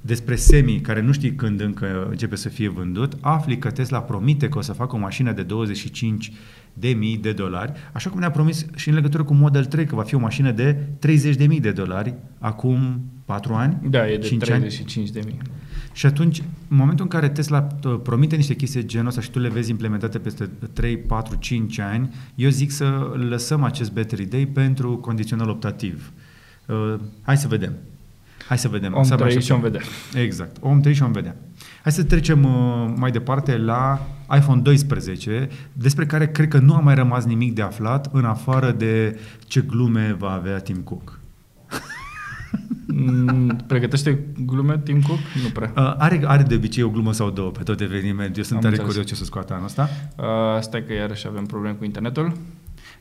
Despre 0.00 0.36
Semi, 0.36 0.80
care 0.80 1.00
nu 1.00 1.12
știi 1.12 1.34
când 1.34 1.60
încă 1.60 2.06
începe 2.10 2.36
să 2.36 2.48
fie 2.48 2.68
vândut, 2.68 3.12
afli 3.20 3.58
că 3.58 3.70
Tesla 3.70 4.00
promite 4.00 4.48
că 4.48 4.58
o 4.58 4.60
să 4.60 4.72
facă 4.72 4.96
o 4.96 4.98
mașină 4.98 5.32
de 5.32 5.42
25 5.42 6.32
de 6.78 6.88
mii 6.88 7.16
de 7.16 7.32
dolari, 7.32 7.72
așa 7.92 8.10
cum 8.10 8.18
ne-a 8.20 8.30
promis 8.30 8.66
și 8.74 8.88
în 8.88 8.94
legătură 8.94 9.22
cu 9.24 9.34
Model 9.34 9.64
3, 9.64 9.84
că 9.86 9.94
va 9.94 10.02
fi 10.02 10.14
o 10.14 10.18
mașină 10.18 10.50
de 10.50 10.72
30 10.98 11.36
de 11.36 11.46
mii 11.46 11.60
de 11.60 11.70
dolari 11.72 12.14
acum 12.38 13.00
4 13.24 13.54
ani, 13.54 13.78
Da, 13.90 14.08
e 14.10 14.16
de 14.16 14.26
5 14.26 14.50
ani. 14.50 14.60
35 14.60 15.10
de 15.10 15.20
mii. 15.24 15.38
Și 15.92 16.06
atunci, 16.06 16.38
în 16.68 16.76
momentul 16.76 17.04
în 17.04 17.10
care 17.10 17.28
Tesla 17.28 17.66
uh, 17.84 18.00
promite 18.02 18.36
niște 18.36 18.54
chestii 18.54 18.80
de 18.80 18.86
genul 18.86 19.06
ăsta 19.08 19.20
și 19.20 19.30
tu 19.30 19.38
le 19.38 19.48
vezi 19.48 19.70
implementate 19.70 20.18
peste 20.18 20.50
3, 20.72 20.96
4, 20.96 21.36
5 21.36 21.78
ani, 21.78 22.14
eu 22.34 22.50
zic 22.50 22.70
să 22.70 23.10
lăsăm 23.28 23.62
acest 23.62 23.92
battery 23.92 24.24
day 24.24 24.46
pentru 24.46 24.96
condițional 24.96 25.48
optativ. 25.48 26.12
Uh, 26.66 26.94
hai 27.22 27.36
să 27.36 27.48
vedem. 27.48 27.72
Hai 28.48 28.58
să 28.58 28.68
vedem. 28.68 28.94
Om 28.94 29.02
Să 29.02 29.14
trăi 29.14 29.30
și 29.30 29.36
așteptăm. 29.36 29.64
om 29.64 29.70
vedea. 29.70 29.86
Exact. 30.22 30.56
Om 30.60 30.80
trăi 30.80 30.94
și 30.94 31.02
om 31.02 31.12
vedea. 31.12 31.36
Hai 31.82 31.92
să 31.92 32.04
trecem 32.04 32.44
uh, 32.44 32.92
mai 32.96 33.10
departe 33.10 33.56
la 33.58 34.06
iPhone 34.36 34.60
12, 34.60 35.48
despre 35.72 36.06
care 36.06 36.28
cred 36.28 36.48
că 36.48 36.58
nu 36.58 36.74
a 36.74 36.80
mai 36.80 36.94
rămas 36.94 37.24
nimic 37.24 37.54
de 37.54 37.62
aflat, 37.62 38.08
în 38.12 38.24
afară 38.24 38.70
de 38.72 39.18
ce 39.46 39.60
glume 39.60 40.16
va 40.18 40.30
avea 40.32 40.58
Tim 40.58 40.76
Cook. 40.76 41.20
Mm, 42.86 43.56
Pregătește 43.66 44.18
glume 44.46 44.78
Tim 44.78 45.00
Cook? 45.00 45.18
Nu 45.42 45.48
prea. 45.52 45.72
Uh, 45.76 45.94
are, 45.98 46.20
are 46.26 46.42
de 46.42 46.54
obicei 46.54 46.82
o 46.82 46.88
glumă 46.90 47.12
sau 47.12 47.30
două 47.30 47.50
pe 47.50 47.62
tot 47.62 47.80
eveniment. 47.80 48.36
Eu 48.36 48.42
sunt 48.42 48.54
Am 48.56 48.60
tare 48.60 48.74
înțeles. 48.74 48.86
curios 48.86 49.06
ce 49.06 49.12
o 49.12 49.16
să 49.16 49.24
scoată 49.24 49.52
anul 49.52 49.64
ăsta. 49.64 49.88
Uh, 50.18 50.24
stai 50.60 50.84
că 50.86 50.92
iarăși 50.92 51.26
avem 51.26 51.44
probleme 51.44 51.74
cu 51.74 51.84
internetul. 51.84 52.32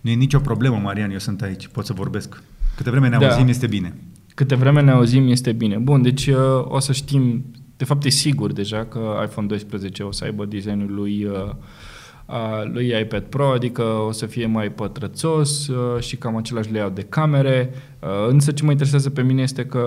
Nu 0.01 0.09
e 0.09 0.13
nicio 0.13 0.39
problemă, 0.39 0.79
Marian, 0.83 1.11
eu 1.11 1.17
sunt 1.19 1.41
aici, 1.41 1.67
pot 1.67 1.85
să 1.85 1.93
vorbesc. 1.93 2.41
Câte 2.75 2.89
vreme 2.89 3.09
ne 3.09 3.17
Da. 3.17 3.27
auzim, 3.27 3.47
este 3.47 3.67
bine. 3.67 3.93
Câte 4.33 4.55
vreme 4.55 4.81
ne 4.81 4.91
auzim 4.91 5.27
este 5.27 5.51
bine. 5.51 5.77
Bun, 5.77 6.01
deci 6.01 6.27
uh, 6.27 6.35
o 6.63 6.79
să 6.79 6.91
știm, 6.93 7.45
de 7.77 7.85
fapt 7.85 8.05
e 8.05 8.09
sigur 8.09 8.51
deja 8.51 8.85
că 8.85 9.21
iPhone 9.23 9.47
12 9.47 10.03
o 10.03 10.11
să 10.11 10.23
aibă 10.23 10.45
designul 10.45 10.93
lui, 10.93 11.25
uh, 11.25 11.49
uh, 12.25 12.71
lui 12.71 12.99
iPad 13.01 13.23
Pro, 13.23 13.51
adică 13.51 13.83
o 13.83 14.11
să 14.11 14.25
fie 14.25 14.45
mai 14.45 14.71
pătrățos 14.71 15.67
uh, 15.67 16.01
și 16.01 16.15
cam 16.15 16.35
același 16.35 16.71
layout 16.71 16.95
de 16.95 17.01
camere. 17.01 17.73
Uh, 17.99 18.09
însă 18.29 18.51
ce 18.51 18.63
mă 18.63 18.71
interesează 18.71 19.09
pe 19.09 19.21
mine 19.21 19.41
este 19.41 19.65
că 19.65 19.81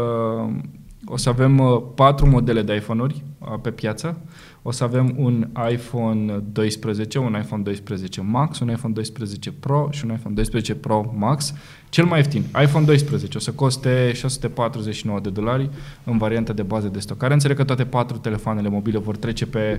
o 1.07 1.17
să 1.17 1.29
avem 1.29 1.59
uh, 1.59 1.83
patru 1.95 2.27
modele 2.27 2.63
de 2.63 2.75
iPhone-uri 2.75 3.23
uh, 3.39 3.59
pe 3.63 3.71
piață. 3.71 4.21
O 4.63 4.71
să 4.71 4.85
avem 4.85 5.15
un 5.17 5.49
iPhone 5.71 6.43
12, 6.53 7.19
un 7.19 7.37
iPhone 7.41 7.63
12 7.63 8.21
Max, 8.21 8.59
un 8.59 8.69
iPhone 8.69 8.93
12 8.93 9.53
Pro 9.53 9.89
și 9.91 10.05
un 10.05 10.11
iPhone 10.11 10.35
12 10.35 10.75
Pro 10.75 11.15
Max. 11.17 11.55
Cel 11.89 12.05
mai 12.05 12.19
ieftin, 12.19 12.43
iPhone 12.63 12.85
12, 12.85 13.37
o 13.37 13.41
să 13.41 13.51
coste 13.51 14.13
649 14.15 15.21
de 15.21 15.31
dolari 15.31 15.71
în 16.05 16.19
varianta 16.19 16.53
de 16.53 16.63
bază 16.63 16.89
de 16.89 16.99
stocare. 16.99 17.33
Înțeleg 17.33 17.57
că 17.57 17.65
toate 17.65 17.85
patru 17.85 18.17
telefoanele 18.17 18.69
mobile 18.69 18.99
vor 18.99 19.17
trece 19.17 19.47
pe... 19.47 19.77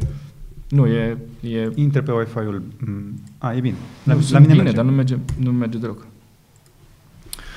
Nu, 0.69 0.87
e... 0.87 1.17
e 1.41 1.71
Intre 1.75 2.01
pe 2.01 2.11
Wi-Fi-ul... 2.11 2.63
mm, 2.85 3.21
A, 3.37 3.53
e 3.53 3.59
bine. 3.59 3.75
La, 4.03 4.13
nu, 4.13 4.19
la 4.19 4.25
sunt 4.25 4.39
mine 4.39 4.51
bine, 4.51 4.63
merge. 4.63 4.75
dar 4.77 4.85
nu 4.85 4.91
merge, 4.91 5.17
nu 5.39 5.51
merge 5.51 5.77
deloc. 5.77 6.07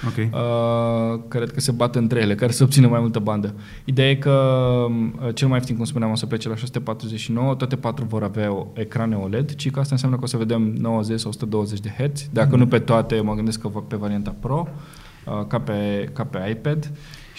Ok. 0.07 0.17
Uh, 0.17 1.21
cred 1.29 1.51
că 1.53 1.61
se 1.61 1.73
bat 1.73 1.97
între 1.97 2.21
ele, 2.21 2.35
care 2.35 2.53
să 2.53 2.63
obțină 2.63 2.89
mai 2.89 3.01
multă 3.01 3.19
bandă. 3.19 3.55
Ideea 3.85 4.11
e 4.11 4.15
că 4.15 4.31
uh, 4.31 5.35
cel 5.35 5.49
mai 5.49 5.57
ieftin, 5.57 5.77
cum 5.77 5.85
spuneam, 5.85 6.11
o 6.11 6.15
să 6.15 6.27
plece 6.27 6.49
la 6.49 6.57
649, 6.57 7.55
toate 7.55 7.77
patru 7.77 8.05
vor 8.05 8.23
avea 8.23 8.53
o 8.53 8.67
ecrane 8.73 9.15
OLED, 9.15 9.55
ci 9.55 9.71
că 9.71 9.81
asta 9.81 9.95
înseamnă 9.95 10.17
că 10.17 10.25
o 10.25 10.27
să 10.27 10.37
vedem 10.37 10.63
90 10.63 11.21
sau 11.21 11.31
120 11.31 11.81
de 11.81 11.89
Hz, 11.99 12.29
dacă 12.33 12.57
nu 12.57 12.67
pe 12.67 12.79
toate, 12.79 13.21
mă 13.21 13.35
gândesc 13.35 13.61
că 13.61 13.69
pe 13.69 13.97
varianta 13.97 14.35
Pro, 14.41 14.69
uh, 15.27 15.47
ca 15.47 15.61
pe, 15.61 16.11
ca 16.13 16.25
pe 16.25 16.39
iPad, 16.51 16.91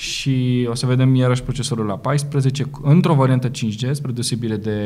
și 0.03 0.67
o 0.69 0.73
să 0.73 0.85
vedem 0.85 1.15
iarăși 1.15 1.43
procesorul 1.43 1.85
la 1.85 1.97
14 1.97 2.65
într-o 2.81 3.13
variantă 3.13 3.49
5G, 3.49 3.91
spre 3.91 4.11
deosebire 4.11 4.55
de 4.57 4.77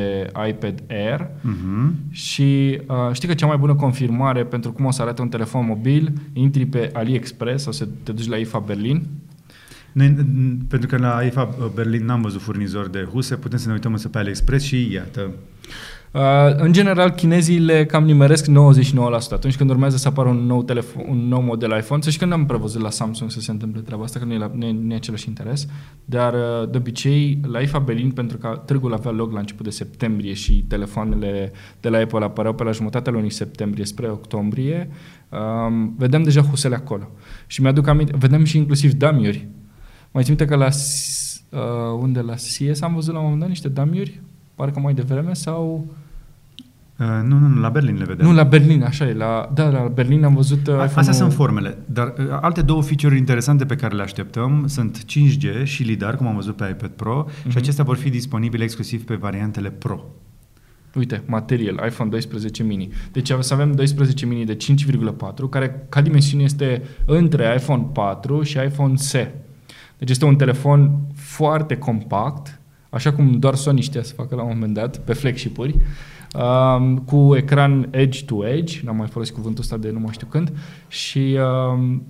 iPad 0.49 0.83
Air, 0.89 1.27
Mhm. 1.41 1.93
și 2.11 2.79
uh, 2.87 2.95
știi 3.11 3.27
că 3.27 3.33
cea 3.33 3.45
mai 3.47 3.57
bună 3.57 3.75
confirmare 3.75 4.43
pentru 4.43 4.71
cum 4.71 4.85
o 4.85 4.91
să 4.91 5.01
arate 5.01 5.21
un 5.21 5.29
telefon 5.29 5.65
mobil, 5.65 6.11
intri 6.33 6.65
pe 6.65 6.89
AliExpress 6.93 7.63
sau 7.63 7.71
să 7.71 7.87
te 8.03 8.11
duci 8.11 8.27
la 8.27 8.35
IFA 8.35 8.59
Berlin. 8.59 9.07
Noi, 9.91 10.09
n- 10.13 10.67
pentru 10.67 10.87
că 10.89 10.97
la 10.97 11.21
IFA 11.25 11.49
Berlin 11.73 12.05
n-am 12.05 12.21
văzut 12.21 12.41
furnizori 12.41 12.91
de 12.91 13.07
huse, 13.11 13.35
putem 13.35 13.57
să 13.59 13.67
ne 13.67 13.73
uităm 13.73 13.91
însă 13.91 14.07
pe 14.09 14.17
AliExpress 14.17 14.65
și 14.65 14.91
iată. 14.93 15.31
Uh, 16.13 16.21
în 16.55 16.73
general, 16.73 17.09
chinezii 17.09 17.59
le 17.59 17.85
cam 17.85 18.03
nimeresc 18.05 18.45
99% 18.45 18.51
atunci 19.31 19.55
când 19.57 19.69
urmează 19.69 19.97
să 19.97 20.07
apară 20.07 20.29
un 20.29 20.45
nou, 20.45 20.63
telefon, 20.63 21.05
un 21.09 21.27
nou 21.27 21.41
model 21.41 21.77
iPhone. 21.77 22.01
Să 22.01 22.09
știi 22.09 22.21
că 22.21 22.25
n-am 22.25 22.45
prevăzut 22.45 22.81
la 22.81 22.89
Samsung 22.89 23.31
să 23.31 23.39
se 23.39 23.51
întâmple 23.51 23.81
treaba 23.81 24.03
asta, 24.03 24.19
că 24.19 24.25
nu 24.25 24.33
e, 24.33 24.37
la, 24.37 24.51
nu 24.53 24.65
e, 24.65 24.71
nu 24.71 24.93
e 24.93 24.95
același 24.95 25.27
interes. 25.27 25.67
Dar, 26.05 26.33
uh, 26.33 26.69
de 26.69 26.77
obicei, 26.77 27.39
la 27.47 27.59
IFA 27.59 27.79
Berlin, 27.79 28.11
pentru 28.11 28.37
că 28.37 28.61
târgul 28.65 28.93
avea 28.93 29.11
loc 29.11 29.31
la 29.31 29.39
început 29.39 29.63
de 29.63 29.71
septembrie 29.71 30.33
și 30.33 30.65
telefoanele 30.67 31.51
de 31.79 31.89
la 31.89 31.97
Apple 31.97 32.23
apăreau 32.23 32.53
pe 32.53 32.63
la 32.63 32.71
jumătatea 32.71 33.11
lunii 33.11 33.29
septembrie 33.31 33.85
spre 33.85 34.09
octombrie, 34.09 34.89
um, 35.29 35.95
vedem 35.97 36.23
deja 36.23 36.41
husele 36.41 36.75
acolo. 36.75 37.09
Și 37.47 37.61
mi-aduc 37.61 37.87
aminte, 37.87 38.13
vedem 38.17 38.43
și 38.43 38.57
inclusiv 38.57 38.91
damiuri. 38.93 39.47
Mai 40.11 40.23
țin 40.23 40.35
minte 40.37 40.53
că 40.53 40.59
la, 40.59 40.69
S- 40.69 41.43
uh, 41.49 41.59
unde 41.99 42.19
la 42.19 42.33
CS 42.33 42.81
am 42.81 42.93
văzut 42.93 43.13
la 43.13 43.17
un 43.17 43.23
moment 43.23 43.41
dat 43.41 43.49
niște 43.49 43.67
damiuri, 43.69 44.21
parcă 44.57 44.79
mai 44.79 44.93
devreme, 44.93 45.33
sau... 45.33 45.85
Uh, 46.99 47.05
nu, 47.23 47.37
nu, 47.37 47.47
nu, 47.47 47.59
la 47.61 47.69
Berlin 47.69 47.97
le 47.97 48.03
vedem. 48.03 48.25
Nu, 48.25 48.33
la 48.33 48.43
Berlin, 48.43 48.83
așa 48.83 49.07
e. 49.07 49.13
La, 49.13 49.49
da, 49.53 49.69
la 49.69 49.87
Berlin 49.93 50.23
am 50.23 50.33
văzut 50.35 50.67
uh, 50.67 50.73
A- 50.73 50.83
iPhone-ul... 50.83 50.97
Astea 50.97 51.13
sunt 51.13 51.33
formele, 51.33 51.77
dar 51.85 52.13
uh, 52.17 52.25
alte 52.41 52.61
două 52.61 52.81
feature 52.81 53.17
interesante 53.17 53.65
pe 53.65 53.75
care 53.75 53.95
le 53.95 54.01
așteptăm 54.01 54.63
sunt 54.67 55.03
5G 55.05 55.63
și 55.63 55.83
LiDAR, 55.83 56.15
cum 56.15 56.27
am 56.27 56.35
văzut 56.35 56.55
pe 56.55 56.67
iPad 56.69 56.89
Pro, 56.89 57.25
Mhm. 57.41 57.49
și 57.49 57.57
acestea 57.57 57.83
vor 57.83 57.95
fi 57.97 58.09
disponibile 58.09 58.63
exclusiv 58.63 59.05
pe 59.05 59.15
variantele 59.15 59.69
Pro. 59.69 60.03
Uite, 60.95 61.21
material, 61.25 61.83
iPhone 61.87 62.09
12 62.09 62.63
mini. 62.63 62.89
Deci 63.11 63.29
o 63.29 63.41
să 63.41 63.53
avem 63.53 63.71
12 63.71 64.25
mini 64.25 64.45
de 64.45 64.55
5,4, 64.55 65.49
care 65.49 65.85
ca 65.89 66.01
dimensiune 66.01 66.43
este 66.43 66.81
între 67.05 67.53
iPhone 67.57 67.87
4 67.93 68.41
și 68.43 68.57
iPhone 68.57 68.95
SE. 68.95 69.33
Deci 69.97 70.09
este 70.09 70.25
un 70.25 70.35
telefon 70.35 70.91
foarte 71.15 71.77
compact, 71.77 72.59
așa 72.89 73.13
cum 73.13 73.39
doar 73.39 73.55
Sony 73.55 73.81
știa 73.81 74.03
să 74.03 74.13
facă 74.13 74.35
la 74.35 74.41
un 74.41 74.49
moment 74.53 74.73
dat, 74.73 74.97
pe 74.97 75.13
flagship-uri, 75.13 75.75
um, 76.35 76.97
cu 76.97 77.35
ecran 77.35 77.87
edge-to-edge, 77.91 78.79
n-am 78.83 78.95
mai 78.95 79.07
folosit 79.07 79.33
cuvântul 79.33 79.63
ăsta 79.63 79.77
de 79.77 79.91
nu 79.91 79.99
mai 79.99 80.13
știu 80.13 80.27
când, 80.29 80.53
și 80.87 81.37
um, 81.73 82.03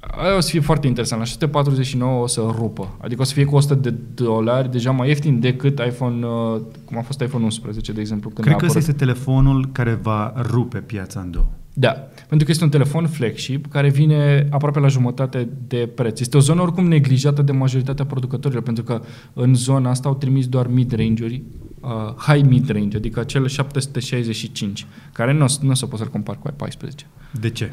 aia 0.00 0.36
o 0.36 0.40
să 0.40 0.50
fie 0.50 0.60
foarte 0.60 0.86
interesant. 0.86 1.20
La 1.20 1.26
649 1.26 2.22
o 2.22 2.26
să 2.26 2.40
rupă. 2.58 2.96
Adică 3.00 3.20
o 3.20 3.24
să 3.24 3.32
fie 3.32 3.44
cu 3.44 3.54
100 3.54 3.74
de 3.74 3.90
dolari 4.14 4.70
deja 4.70 4.90
mai 4.90 5.08
ieftin 5.08 5.40
decât 5.40 5.78
iPhone, 5.86 6.26
uh, 6.26 6.60
cum 6.84 6.98
a 6.98 7.00
fost 7.00 7.20
iPhone 7.20 7.44
11, 7.44 7.92
de 7.92 8.00
exemplu, 8.00 8.30
când 8.30 8.46
Cred 8.46 8.54
a 8.54 8.58
că 8.58 8.64
apărut. 8.64 8.82
ăsta 8.82 8.90
este 8.90 9.04
telefonul 9.04 9.68
care 9.72 9.98
va 10.02 10.32
rupe 10.36 10.78
piața 10.78 11.20
în 11.20 11.30
două. 11.30 11.46
Da, 11.76 11.88
pentru 12.28 12.46
că 12.46 12.52
este 12.52 12.64
un 12.64 12.70
telefon 12.70 13.06
flagship 13.06 13.66
care 13.70 13.88
vine 13.90 14.46
aproape 14.50 14.78
la 14.78 14.86
jumătate 14.88 15.48
de 15.68 15.88
preț. 15.94 16.20
Este 16.20 16.36
o 16.36 16.40
zonă 16.40 16.60
oricum 16.62 16.86
neglijată 16.86 17.42
de 17.42 17.52
majoritatea 17.52 18.04
producătorilor, 18.04 18.62
pentru 18.62 18.84
că 18.84 19.00
în 19.32 19.54
zona 19.54 19.90
asta 19.90 20.08
au 20.08 20.14
trimis 20.14 20.46
doar 20.48 20.66
mid-range-uri, 20.66 21.42
uh, 21.80 21.90
high 22.16 22.44
mid-range, 22.48 22.96
adică 22.96 23.22
cel 23.22 23.46
765, 23.48 24.86
care 25.12 25.32
nu, 25.32 25.44
o 25.44 25.46
să- 25.46 25.58
nu 25.62 25.70
o 25.70 25.74
să 25.74 25.86
poți 25.86 26.02
să-l 26.02 26.10
compar 26.10 26.38
cu 26.38 26.48
i14. 26.50 27.06
De 27.40 27.50
ce? 27.50 27.72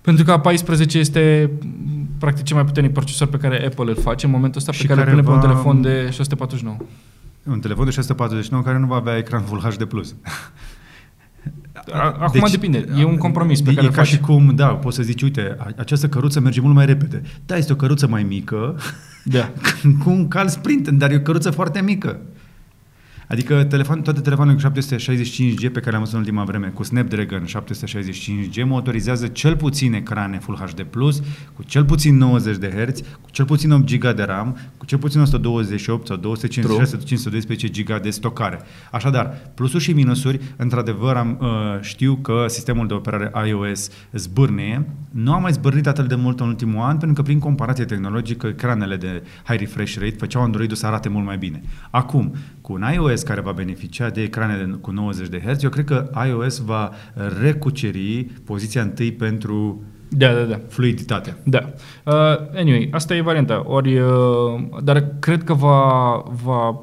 Pentru 0.00 0.24
că 0.24 0.40
A14 0.40 0.98
este 0.98 1.50
m, 1.62 2.06
practic 2.18 2.44
cel 2.44 2.56
mai 2.56 2.64
puternic 2.64 2.92
procesor 2.92 3.28
pe 3.28 3.36
care 3.36 3.66
Apple 3.66 3.84
îl 3.90 3.96
face 3.96 4.26
în 4.26 4.32
momentul 4.32 4.60
ăsta, 4.60 4.72
Și 4.72 4.80
pe 4.80 4.86
care, 4.86 5.00
îl 5.00 5.06
care 5.06 5.20
pune 5.22 5.38
pe 5.38 5.44
un 5.44 5.50
va- 5.50 5.54
telefon 5.54 5.80
de 5.82 6.10
649. 6.10 6.76
Un 7.50 7.60
telefon 7.60 7.84
de 7.84 7.90
649 7.90 8.64
care 8.64 8.78
nu 8.78 8.86
va 8.86 8.96
avea 8.96 9.16
ecran 9.16 9.42
Full 9.42 9.60
HD+. 9.60 9.86
A- 11.92 12.16
Acum 12.20 12.46
depinde, 12.50 12.84
e 12.98 13.04
un 13.04 13.16
compromis 13.16 13.60
pe 13.60 13.70
e 13.70 13.74
care 13.74 13.86
ca 13.86 13.92
îl 13.92 13.98
faci. 13.98 14.06
și 14.06 14.20
cum, 14.20 14.52
da, 14.54 14.66
poți 14.66 14.96
să 14.96 15.02
zici, 15.02 15.22
uite, 15.22 15.54
a- 15.58 15.70
această 15.76 16.08
căruță 16.08 16.40
merge 16.40 16.60
mult 16.60 16.74
mai 16.74 16.86
repede. 16.86 17.22
Da, 17.46 17.56
este 17.56 17.72
o 17.72 17.76
căruță 17.76 18.06
mai 18.08 18.22
mică, 18.22 18.76
Da. 19.24 19.50
cu 20.04 20.10
un 20.10 20.28
cal 20.28 20.48
sprint, 20.48 20.88
dar 20.88 21.10
e 21.10 21.16
o 21.16 21.20
căruță 21.20 21.50
foarte 21.50 21.80
mică. 21.80 22.20
Adică 23.28 23.64
telefon, 23.64 24.02
toate 24.02 24.20
telefoanele 24.20 24.58
cu 24.62 24.68
765G 24.68 25.60
pe 25.60 25.80
care 25.80 25.90
le-am 25.90 26.02
văzut 26.02 26.14
în 26.14 26.20
ultima 26.20 26.44
vreme, 26.44 26.66
cu 26.66 26.82
Snapdragon 26.82 27.44
765G, 27.44 28.64
motorizează 28.64 29.26
cel 29.26 29.56
puțin 29.56 29.94
ecrane 29.94 30.38
Full 30.38 30.56
HD+, 30.56 30.86
cu 31.54 31.62
cel 31.62 31.84
puțin 31.84 32.16
90 32.16 32.56
de 32.56 32.68
Hz, 32.68 33.00
cu 33.20 33.30
cel 33.30 33.44
puțin 33.44 33.70
8 33.70 33.96
GB 33.96 34.16
de 34.16 34.22
RAM, 34.22 34.56
cu 34.76 34.84
cel 34.84 34.98
puțin 34.98 35.20
128 35.20 36.06
sau 36.06 36.16
256 36.16 36.90
sau 36.90 37.00
512 37.00 37.82
GB 37.82 38.02
de 38.02 38.10
stocare. 38.10 38.60
Așadar, 38.90 39.50
plusuri 39.54 39.82
și 39.82 39.92
minusuri, 39.92 40.40
într-adevăr 40.56 41.16
am, 41.16 41.38
uh, 41.40 41.48
știu 41.80 42.14
că 42.14 42.44
sistemul 42.48 42.86
de 42.86 42.94
operare 42.94 43.30
iOS 43.46 43.90
zbârnie, 44.12 44.88
nu 45.10 45.32
a 45.32 45.38
mai 45.38 45.52
zbârnit 45.52 45.86
atât 45.86 46.08
de 46.08 46.14
mult 46.14 46.40
în 46.40 46.46
ultimul 46.46 46.82
an, 46.82 46.96
pentru 46.96 47.12
că 47.12 47.22
prin 47.22 47.38
comparație 47.38 47.84
tehnologică, 47.84 48.46
ecranele 48.46 48.96
de 48.96 49.22
high 49.44 49.60
refresh 49.60 49.96
rate 49.98 50.16
făceau 50.18 50.42
Android-ul 50.42 50.76
să 50.76 50.86
arate 50.86 51.08
mult 51.08 51.24
mai 51.24 51.38
bine. 51.38 51.62
Acum, 51.90 52.34
cu 52.60 52.72
un 52.72 52.84
iOS 52.94 53.15
care 53.22 53.40
va 53.40 53.52
beneficia 53.52 54.08
de 54.10 54.22
ecrane 54.22 54.56
de, 54.56 54.70
cu 54.80 54.90
90 54.90 55.28
de 55.28 55.42
Hz, 55.46 55.62
eu 55.62 55.70
cred 55.70 55.84
că 55.84 56.10
iOS 56.28 56.58
va 56.58 56.90
recuceri 57.42 58.24
poziția 58.44 58.82
întâi 58.82 59.12
pentru 59.12 59.82
Da, 60.08 60.32
da, 60.34 60.40
da. 60.42 60.60
fluiditate. 60.68 61.36
Da. 61.44 61.72
Uh, 62.04 62.14
anyway, 62.54 62.88
asta 62.92 63.14
e 63.14 63.20
varianta. 63.20 63.62
Ori, 63.66 63.98
uh, 63.98 64.08
dar 64.82 65.04
cred 65.18 65.44
că 65.44 65.54
va, 65.54 66.22
va, 66.44 66.80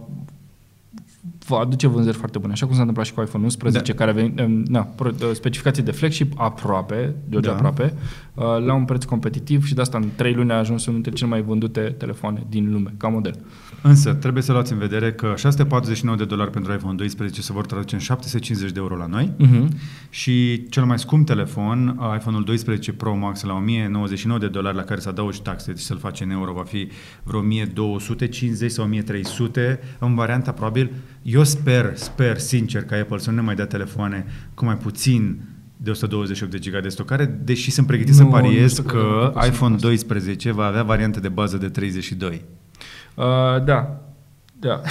va 1.48 1.58
aduce 1.58 1.88
vânzări 1.88 2.18
foarte 2.18 2.38
bune, 2.38 2.52
așa 2.54 2.66
cum 2.66 2.74
s-a 2.74 2.80
întâmplat 2.80 3.06
și 3.08 3.14
cu 3.14 3.22
iPhone 3.22 3.44
11, 3.44 3.92
Da. 3.92 3.98
care 3.98 4.10
a 4.12 4.14
venit, 4.14 4.40
um, 4.40 4.64
na, 4.68 4.82
pro- 4.82 5.10
uh, 5.10 5.30
specificații 5.34 5.84
de 5.84 5.92
flagship 5.92 6.34
aproape, 6.38 7.16
George 7.30 7.50
Da. 7.50 7.56
aproape, 7.56 7.94
uh, 8.34 8.44
la 8.66 8.74
un 8.74 8.86
preț 8.86 9.04
competitiv 9.04 9.66
și 9.66 9.74
de 9.74 9.82
asta 9.82 9.98
în 9.98 10.10
3 10.16 10.34
luni 10.34 10.52
a 10.52 10.56
ajuns 10.58 10.86
unul 10.86 11.02
dintre 11.02 11.20
cele 11.20 11.30
mai 11.30 11.42
vândute 11.42 11.82
telefoane 11.82 12.44
din 12.50 12.72
lume, 12.72 12.94
ca 12.98 13.08
model. 13.08 13.36
Însă, 13.84 14.14
trebuie 14.14 14.44
să 14.44 14.52
luați 14.52 14.72
în 14.72 14.78
vedere 14.78 15.12
că 15.12 15.34
649 15.38 16.18
de 16.18 16.26
dolari 16.26 16.50
pentru 16.52 16.74
iPhone 16.74 16.96
12 16.96 17.42
se 17.42 17.54
vor 17.54 17.66
traduce 17.66 17.96
în 17.96 18.02
750 18.02 18.72
de 18.72 18.80
euro 18.80 18.96
la 18.96 19.06
noi 19.06 19.32
Uh-huh. 19.40 19.68
și 20.10 20.66
cel 20.70 20.84
mai 20.84 21.00
scump 21.00 21.26
telefon, 21.26 22.00
iPhone-ul 22.16 22.44
12 22.44 22.94
Pro 22.94 23.16
Max 23.16 23.44
la 23.44 23.54
1099 23.54 24.40
de 24.40 24.48
dolari, 24.48 24.76
la 24.76 24.84
care 24.84 25.00
să 25.00 25.10
adaugi 25.10 25.42
taxe, 25.42 25.72
deci 25.72 25.82
să-l 25.82 25.98
faci 25.98 26.22
în 26.22 26.30
euro, 26.30 26.54
va 26.54 26.64
fi 26.64 26.88
vreo 27.24 27.40
1250 27.40 28.72
sau 28.72 28.86
1300 28.86 29.80
în 30.00 30.16
varianta 30.16 30.52
probabil. 30.52 30.92
Eu 31.22 31.44
sper, 31.44 31.92
sper 31.96 32.38
sincer 32.38 32.84
ca 32.84 32.96
Apple 32.96 33.18
să 33.18 33.30
nu 33.30 33.36
ne 33.36 33.42
mai 33.42 33.56
dea 33.56 33.66
telefoane 33.66 34.26
cu 34.54 34.66
mai 34.66 34.78
puțin 34.78 35.40
de 35.78 35.90
128 35.90 36.52
de 36.52 36.60
giga 36.60 36.80
de 36.80 36.90
stocare, 36.90 37.40
deși 37.44 37.72
sunt 37.72 37.88
pregătit 37.88 38.12
Nu, 38.12 38.18
să 38.18 38.24
nu 38.24 38.30
pariez 38.30 38.72
știu 38.72 38.84
că 38.84 38.90
că 38.90 39.30
pot 39.34 39.42
să 39.42 39.48
iPhone 39.48 39.72
fac 39.72 39.74
asta. 39.74 39.88
12 39.88 40.52
va 40.52 40.66
avea 40.66 40.84
variante 40.84 41.20
de 41.20 41.30
bază 41.30 41.58
de 41.58 41.70
32. 41.70 42.42
Uh, 43.16 43.64
da. 43.64 44.02
Da. 44.60 44.82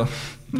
Uh, 0.00 0.08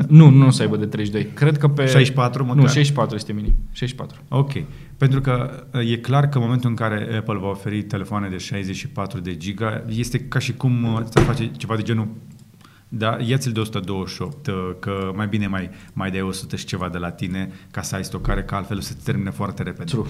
nu, 0.08 0.30
nu 0.30 0.46
o 0.46 0.50
să 0.50 0.62
aibă 0.62 0.76
de 0.76 0.86
32. 0.86 1.32
Cred 1.32 1.58
că 1.58 1.68
pe... 1.68 1.86
64 1.86 2.44
măcar? 2.44 2.62
Nu, 2.62 2.66
64 2.68 3.14
este 3.14 3.32
minim. 3.32 3.54
64. 3.72 4.20
Ok. 4.28 4.52
Pentru 4.96 5.20
că 5.20 5.64
uh, 5.72 5.90
e 5.90 5.96
clar 5.96 6.28
că 6.28 6.38
în 6.38 6.44
momentul 6.44 6.70
în 6.70 6.76
care 6.76 7.16
Apple 7.16 7.38
va 7.38 7.48
oferi 7.48 7.82
telefoane 7.82 8.28
de 8.28 8.36
64 8.36 9.20
de 9.20 9.36
giga, 9.36 9.84
este 9.88 10.20
ca 10.20 10.38
și 10.38 10.54
cum 10.54 10.94
uh, 10.94 11.00
să 11.10 11.20
face 11.20 11.50
ceva 11.56 11.76
de 11.76 11.82
genul 11.82 12.08
da, 12.88 13.16
ia-ți-l 13.20 13.52
de 13.52 13.60
128, 13.60 14.46
uh, 14.46 14.54
că 14.78 15.12
mai 15.14 15.26
bine 15.26 15.46
mai, 15.46 15.70
mai 15.92 16.10
dai 16.10 16.20
100 16.20 16.56
și 16.56 16.64
ceva 16.64 16.88
de 16.88 16.98
la 16.98 17.10
tine 17.10 17.52
ca 17.70 17.82
să 17.82 17.94
ai 17.94 18.04
stocare, 18.04 18.42
că 18.42 18.54
altfel 18.54 18.76
o 18.76 18.80
să 18.80 18.92
te 18.94 19.00
termine 19.04 19.30
foarte 19.30 19.62
repede. 19.62 19.90
True. 19.90 20.06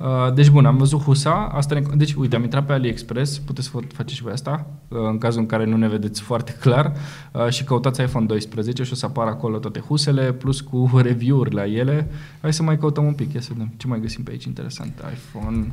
Uh, 0.00 0.34
deci 0.34 0.50
bun, 0.50 0.66
am 0.66 0.76
văzut 0.76 1.00
husa, 1.00 1.48
asta 1.52 1.74
ne, 1.74 1.82
deci 1.94 2.14
uite, 2.14 2.36
am 2.36 2.42
intrat 2.42 2.66
pe 2.66 2.72
AliExpress, 2.72 3.38
puteți 3.38 3.66
să 3.66 3.78
faceți 3.92 4.14
și 4.14 4.22
voi 4.22 4.32
asta, 4.32 4.66
uh, 4.88 4.98
în 5.10 5.18
cazul 5.18 5.40
în 5.40 5.46
care 5.46 5.64
nu 5.64 5.76
ne 5.76 5.88
vedeți 5.88 6.20
foarte 6.20 6.52
clar 6.60 6.92
uh, 7.32 7.48
și 7.48 7.64
căutați 7.64 8.00
iPhone 8.00 8.26
12 8.26 8.82
și 8.82 8.92
o 8.92 8.94
să 8.94 9.06
apară 9.06 9.30
acolo 9.30 9.58
toate 9.58 9.80
husele, 9.80 10.32
plus 10.32 10.60
cu 10.60 10.90
review-uri 11.02 11.54
la 11.54 11.66
ele. 11.66 12.10
Hai 12.40 12.52
să 12.52 12.62
mai 12.62 12.78
căutăm 12.78 13.04
un 13.04 13.12
pic, 13.12 13.32
ia 13.32 13.40
să 13.40 13.48
vedem 13.52 13.72
ce 13.76 13.86
mai 13.86 14.00
găsim 14.00 14.22
pe 14.22 14.30
aici 14.30 14.44
interesant. 14.44 14.92
iPhone, 15.12 15.72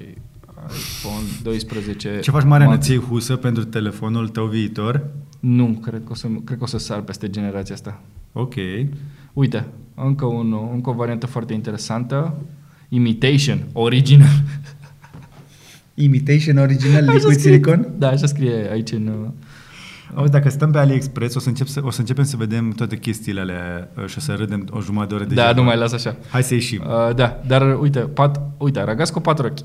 i, 0.00 0.18
iPhone 0.66 1.26
12. 1.42 2.20
Ce 2.20 2.30
faci, 2.30 2.44
Marian? 2.44 2.68
Max. 2.68 2.80
Îți 2.80 2.90
iei 2.90 3.00
husă 3.00 3.36
pentru 3.36 3.64
telefonul 3.64 4.28
tău 4.28 4.46
viitor? 4.46 5.06
Nu, 5.40 5.66
cred 5.66 6.02
că, 6.04 6.10
o 6.10 6.14
să, 6.14 6.28
cred 6.44 6.58
că 6.58 6.64
o 6.64 6.66
să 6.66 6.78
sar 6.78 7.00
peste 7.00 7.30
generația 7.30 7.74
asta. 7.74 8.00
Ok. 8.32 8.54
Uite, 9.32 9.66
încă, 9.94 10.24
un, 10.24 10.56
încă 10.72 10.90
o 10.90 10.92
variantă 10.92 11.26
foarte 11.26 11.52
interesantă. 11.52 12.34
Imitation, 12.94 13.64
original. 13.72 14.28
Imitation 15.94 16.56
original 16.56 17.02
Așa 17.02 17.12
liquid 17.12 17.38
scrie- 17.38 17.52
silicon? 17.52 17.88
Da, 17.98 18.08
așa 18.08 18.26
scrie 18.26 18.68
aici 18.72 18.90
în... 18.92 19.06
uh, 19.06 19.28
Auzi, 20.14 20.30
dacă 20.30 20.48
stăm 20.48 20.70
pe 20.70 20.78
AliExpress, 20.78 21.34
o 21.34 21.38
să, 21.38 21.48
încep 21.48 21.66
să, 21.66 21.80
o 21.84 21.90
să 21.90 22.00
începem 22.00 22.24
să 22.24 22.36
vedem 22.36 22.70
toate 22.70 22.96
chestiile 22.98 23.40
alea 23.40 23.88
uh, 23.98 24.06
și 24.06 24.14
o 24.18 24.20
să 24.20 24.32
râdem 24.32 24.68
o 24.70 24.80
jumătate 24.80 25.08
de 25.08 25.14
oră 25.14 25.24
de 25.24 25.34
Da, 25.34 25.52
nu 25.52 25.62
mai 25.62 25.76
las 25.76 25.92
așa. 25.92 26.16
Hai 26.28 26.42
să 26.42 26.54
ieșim. 26.54 26.82
Uh, 26.86 27.14
da, 27.14 27.40
dar 27.46 27.78
uite, 27.80 27.98
pat, 27.98 28.40
uite, 28.58 28.78
aragați 28.78 29.12
cu 29.12 29.20
patru 29.20 29.46
ochi. 29.46 29.58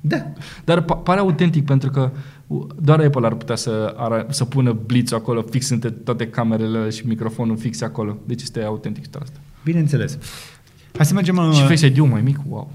Da. 0.00 0.32
Dar 0.64 0.82
pa- 0.84 1.02
pare 1.04 1.20
autentic 1.20 1.64
pentru 1.64 1.90
că 1.90 2.10
uh, 2.46 2.66
doar 2.82 3.00
Apple 3.00 3.26
ar 3.26 3.34
putea 3.34 3.56
să, 3.56 3.94
ara, 3.96 4.26
să 4.30 4.44
pună 4.44 4.72
blitz 4.86 5.12
acolo 5.12 5.42
fix 5.50 5.68
între 5.68 5.90
toate 5.90 6.26
camerele 6.28 6.90
și 6.90 7.06
microfonul 7.06 7.56
fix 7.56 7.80
acolo. 7.82 8.18
Deci 8.26 8.42
este 8.42 8.62
autentic 8.62 9.06
toată 9.06 9.26
asta. 9.30 9.40
Bineînțeles. 9.64 10.18
Hai 11.00 11.08
să 11.08 11.14
mergem... 11.14 11.36
uh, 11.36 11.52
Și 11.52 11.66
Face 11.66 11.86
ID-ul 11.86 12.06
mai 12.06 12.20
mic, 12.20 12.38
wow. 12.48 12.72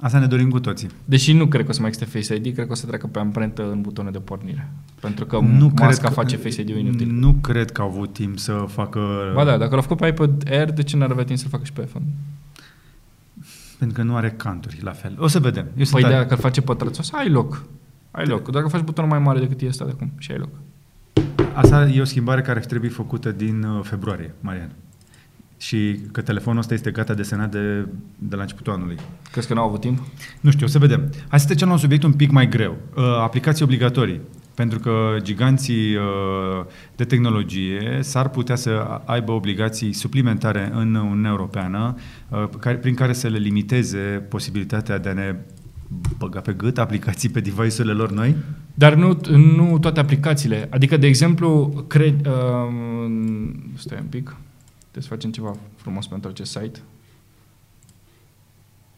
Asta 0.00 0.18
ne 0.18 0.26
dorim 0.26 0.50
cu 0.50 0.60
toții. 0.60 0.88
Deși 1.04 1.32
nu 1.32 1.46
cred 1.46 1.64
că 1.64 1.70
o 1.70 1.72
să 1.72 1.80
mai 1.80 1.88
existe 1.88 2.18
Face 2.18 2.34
ID, 2.34 2.54
cred 2.54 2.66
că 2.66 2.72
o 2.72 2.74
să 2.74 2.86
treacă 2.86 3.06
pe 3.06 3.18
amprentă 3.18 3.70
în 3.70 3.80
butonul 3.80 4.12
de 4.12 4.18
pornire. 4.18 4.70
Pentru 5.00 5.26
că 5.26 5.38
nu 5.38 5.66
cred 5.68 5.86
masca 5.86 6.08
că, 6.08 6.14
face 6.14 6.36
Face 6.36 6.60
ID-ul 6.60 6.76
inutil. 6.78 7.10
Nu 7.10 7.32
cred 7.32 7.70
că 7.70 7.80
au 7.82 7.88
avut 7.88 8.12
timp 8.12 8.38
să 8.38 8.64
facă... 8.68 9.00
Ba 9.34 9.44
da, 9.44 9.56
dacă 9.56 9.74
l-a 9.74 9.80
făcut 9.80 9.96
pe 9.96 10.06
iPad 10.06 10.50
Air, 10.50 10.70
de 10.72 10.82
ce 10.82 10.96
n-ar 10.96 11.10
avea 11.10 11.24
timp 11.24 11.38
să-l 11.38 11.48
facă 11.50 11.64
și 11.64 11.72
pe 11.72 11.82
iPhone? 11.82 12.04
Pentru 13.78 13.96
că 13.96 14.02
nu 14.02 14.16
are 14.16 14.30
canturi 14.30 14.78
la 14.82 14.90
fel. 14.92 15.16
O 15.18 15.26
să 15.26 15.38
vedem. 15.38 15.66
Eu 15.76 15.84
sunt 15.84 16.00
Păi 16.00 16.02
tare- 16.02 16.14
dacă 16.22 16.34
îl 16.34 16.40
face 16.40 16.60
pătrățos, 16.60 17.12
ai 17.12 17.28
loc. 17.28 17.64
Ai 18.10 18.26
loc. 18.26 18.50
Dacă 18.50 18.68
faci 18.68 18.80
butonul 18.80 19.10
mai 19.10 19.18
mare 19.18 19.38
decât 19.38 19.60
e 19.60 19.66
ăsta 19.66 19.84
de 19.84 19.90
acum, 19.94 20.12
și 20.18 20.32
ai 20.32 20.38
loc. 20.38 20.50
Asta 21.52 21.88
e 21.88 22.00
o 22.00 22.04
schimbare 22.04 22.40
care 22.40 22.58
ar 22.58 22.64
trebui 22.64 22.88
făcută 22.88 23.30
din 23.32 23.62
uh, 23.62 23.80
februarie, 23.82 24.34
Marian. 24.40 24.70
Și 25.64 26.00
că 26.12 26.20
telefonul 26.20 26.60
ăsta 26.60 26.74
este 26.74 26.90
gata 26.90 27.14
desenat 27.14 27.50
de, 27.50 27.86
de 28.18 28.36
la 28.36 28.42
începutul 28.42 28.72
anului. 28.72 28.96
Crezi 29.32 29.46
că 29.46 29.54
n-au 29.54 29.66
avut 29.66 29.80
timp? 29.80 29.98
Nu 30.40 30.50
știu, 30.50 30.66
o 30.66 30.68
să 30.68 30.78
vedem. 30.78 31.12
Hai 31.28 31.40
să 31.40 31.46
trecem 31.46 31.66
la 31.66 31.72
un 31.72 31.78
subiect 31.78 32.02
un 32.02 32.12
pic 32.12 32.30
mai 32.30 32.48
greu. 32.48 32.76
Uh, 32.96 33.04
aplicații 33.04 33.64
obligatorii. 33.64 34.20
Pentru 34.54 34.78
că 34.78 35.16
giganții 35.22 35.94
uh, 35.94 36.64
de 36.96 37.04
tehnologie 37.04 37.98
s-ar 38.00 38.28
putea 38.28 38.54
să 38.54 39.00
aibă 39.04 39.32
obligații 39.32 39.92
suplimentare 39.92 40.70
în 40.74 40.94
Uniunea 40.94 41.30
Europeană 41.30 41.94
uh, 42.28 42.48
care, 42.60 42.76
prin 42.76 42.94
care 42.94 43.12
să 43.12 43.28
le 43.28 43.38
limiteze 43.38 44.26
posibilitatea 44.28 44.98
de 44.98 45.08
a 45.08 45.12
ne 45.12 45.36
băga 46.18 46.40
pe 46.40 46.52
gât 46.52 46.78
aplicații 46.78 47.28
pe 47.28 47.40
device-urile 47.40 47.92
lor 47.92 48.12
noi? 48.12 48.34
Dar 48.74 48.94
nu, 48.94 49.20
nu 49.56 49.78
toate 49.78 50.00
aplicațiile. 50.00 50.66
Adică, 50.70 50.96
de 50.96 51.06
exemplu, 51.06 51.66
cred... 51.88 52.26
Uh, 52.26 52.74
stai 53.74 53.98
un 54.00 54.06
pic. 54.08 54.36
Trebuie 54.94 55.10
să 55.10 55.14
facem 55.14 55.30
ceva 55.30 55.56
frumos 55.76 56.06
pentru 56.06 56.30
acest 56.30 56.50
site. 56.50 56.80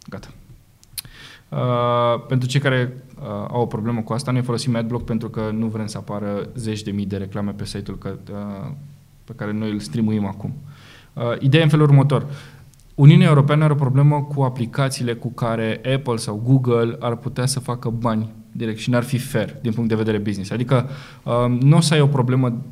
Gata. 0.08 0.28
Uh, 1.48 2.26
pentru 2.28 2.48
cei 2.48 2.60
care 2.60 3.04
uh, 3.18 3.26
au 3.48 3.60
o 3.60 3.66
problemă 3.66 4.00
cu 4.00 4.12
asta, 4.12 4.30
noi 4.30 4.42
folosim 4.42 4.76
AdBlock 4.76 5.04
pentru 5.04 5.28
că 5.28 5.50
nu 5.52 5.66
vrem 5.66 5.86
să 5.86 5.98
apară 5.98 6.48
zeci 6.54 6.82
de 6.82 6.90
mii 6.90 7.06
de 7.06 7.16
reclame 7.16 7.50
pe 7.50 7.64
site-ul 7.64 7.98
că, 7.98 8.18
uh, 8.32 8.72
pe 9.24 9.32
care 9.36 9.52
noi 9.52 9.70
îl 9.70 9.78
streamuim 9.78 10.26
acum. 10.26 10.54
Uh, 11.12 11.22
ideea 11.40 11.60
e 11.60 11.64
în 11.64 11.70
felul 11.70 11.86
următor. 11.86 12.26
Uniunea 12.94 13.28
Europeană 13.28 13.64
are 13.64 13.72
o 13.72 13.76
problemă 13.76 14.22
cu 14.22 14.42
aplicațiile 14.42 15.14
cu 15.14 15.32
care 15.32 15.80
Apple 15.94 16.16
sau 16.16 16.42
Google 16.44 16.96
ar 17.00 17.16
putea 17.16 17.46
să 17.46 17.60
facă 17.60 17.90
bani 17.90 18.32
direct 18.52 18.78
și 18.78 18.90
n-ar 18.90 19.02
fi 19.02 19.18
fair 19.18 19.56
din 19.62 19.72
punct 19.72 19.88
de 19.88 19.94
vedere 19.94 20.18
business. 20.18 20.50
Adică 20.50 20.88
uh, 21.22 21.60
nu 21.60 21.76
o 21.76 21.80
să 21.80 21.94
ai 21.94 22.00
o 22.00 22.06
problemă, 22.06 22.62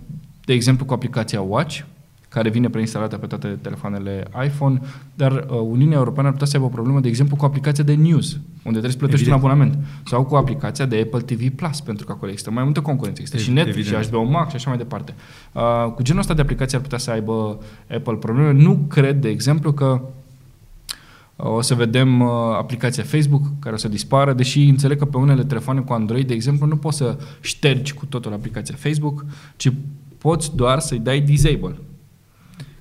de 0.44 0.52
exemplu, 0.52 0.84
cu 0.84 0.92
aplicația 0.92 1.40
Watch, 1.40 1.84
care 2.34 2.48
vine 2.48 2.68
preinstalată 2.68 3.16
pe 3.16 3.26
toate 3.26 3.48
telefoanele 3.62 4.26
iPhone, 4.44 4.80
dar 5.14 5.32
uh, 5.32 5.58
Uniunea 5.60 5.96
Europeană 5.96 6.28
ar 6.28 6.32
putea 6.32 6.46
să 6.46 6.56
aibă 6.56 6.68
o 6.68 6.70
problemă, 6.70 7.00
de 7.00 7.08
exemplu, 7.08 7.36
cu 7.36 7.44
aplicația 7.44 7.84
de 7.84 7.94
news, 7.94 8.32
unde 8.32 8.78
trebuie 8.78 8.90
să 8.90 8.96
plătești 8.96 9.22
Evident. 9.22 9.42
un 9.42 9.50
abonament, 9.50 9.78
sau 10.04 10.24
cu 10.24 10.34
aplicația 10.34 10.86
de 10.86 11.00
Apple 11.12 11.34
TV 11.34 11.48
Plus, 11.48 11.80
pentru 11.80 12.06
că 12.06 12.12
acolo 12.12 12.30
există 12.30 12.50
mai 12.50 12.64
multă 12.64 12.80
concurență, 12.80 13.20
există 13.20 13.42
și 13.42 13.50
Evident. 13.50 13.66
Netflix, 13.76 14.02
și 14.02 14.10
HBO 14.10 14.22
Max 14.22 14.50
și 14.50 14.56
așa 14.56 14.68
mai 14.68 14.78
departe. 14.78 15.14
Uh, 15.52 15.92
cu 15.94 16.02
genul 16.02 16.20
ăsta 16.20 16.34
de 16.34 16.40
aplicații 16.40 16.76
ar 16.76 16.82
putea 16.82 16.98
să 16.98 17.10
aibă 17.10 17.58
Apple 17.90 18.14
probleme. 18.14 18.52
Nu 18.52 18.84
cred, 18.88 19.20
de 19.20 19.28
exemplu, 19.28 19.72
că 19.72 20.00
o 21.36 21.60
să 21.60 21.74
vedem 21.74 22.20
uh, 22.20 22.28
aplicația 22.58 23.02
Facebook 23.02 23.42
care 23.58 23.74
o 23.74 23.78
să 23.78 23.88
dispară, 23.88 24.32
deși 24.32 24.68
înțeleg 24.68 24.98
că 24.98 25.04
pe 25.04 25.16
unele 25.16 25.44
telefoane 25.44 25.80
cu 25.80 25.92
Android, 25.92 26.26
de 26.26 26.34
exemplu, 26.34 26.66
nu 26.66 26.76
poți 26.76 26.96
să 26.96 27.16
ștergi 27.40 27.94
cu 27.94 28.06
totul 28.06 28.32
aplicația 28.32 28.74
Facebook, 28.78 29.24
ci 29.56 29.72
poți 30.18 30.56
doar 30.56 30.78
să-i 30.78 30.98
dai 30.98 31.20
disable. 31.20 31.76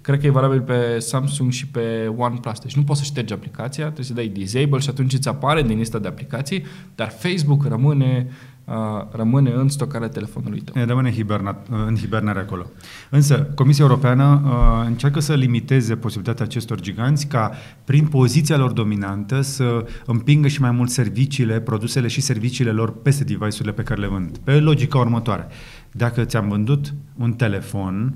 Cred 0.03 0.19
că 0.19 0.25
e 0.25 0.29
valabil 0.29 0.61
pe 0.61 0.99
Samsung 0.99 1.51
și 1.51 1.67
pe 1.67 2.13
OnePlus. 2.17 2.59
Deci 2.59 2.75
nu 2.75 2.83
poți 2.83 2.99
să 2.99 3.05
ștergi 3.05 3.33
aplicația, 3.33 3.83
trebuie 3.83 4.05
să 4.05 4.13
dai 4.13 4.27
disable 4.27 4.79
și 4.79 4.89
atunci 4.89 5.13
îți 5.13 5.27
apare 5.27 5.61
din 5.61 5.77
lista 5.77 5.99
de 5.99 6.07
aplicații, 6.07 6.63
dar 6.95 7.09
Facebook 7.09 7.65
rămâne, 7.65 8.27
uh, 8.65 8.73
rămâne 9.11 9.51
în 9.51 9.69
stocarea 9.69 10.07
telefonului 10.07 10.59
tău. 10.59 10.85
Rămâne 10.85 11.11
hibernat, 11.11 11.67
în 11.87 11.95
hibernare 11.95 12.39
acolo. 12.39 12.65
Însă, 13.09 13.47
Comisia 13.55 13.83
Europeană 13.83 14.41
uh, 14.45 14.85
încearcă 14.87 15.19
să 15.19 15.33
limiteze 15.33 15.95
posibilitatea 15.95 16.45
acestor 16.45 16.79
giganți 16.79 17.27
ca, 17.27 17.51
prin 17.83 18.07
poziția 18.07 18.57
lor 18.57 18.71
dominantă, 18.71 19.41
să 19.41 19.85
împingă 20.05 20.47
și 20.47 20.61
mai 20.61 20.71
mult 20.71 20.89
serviciile, 20.89 21.59
produsele 21.59 22.07
și 22.07 22.21
serviciile 22.21 22.71
lor 22.71 23.01
peste 23.01 23.23
device-urile 23.23 23.71
pe 23.71 23.83
care 23.83 24.01
le 24.01 24.07
vând. 24.07 24.37
Pe 24.37 24.59
logica 24.59 24.97
următoare. 24.97 25.47
Dacă 25.91 26.23
ți-am 26.23 26.49
vândut 26.49 26.93
un 27.17 27.33
telefon 27.33 28.15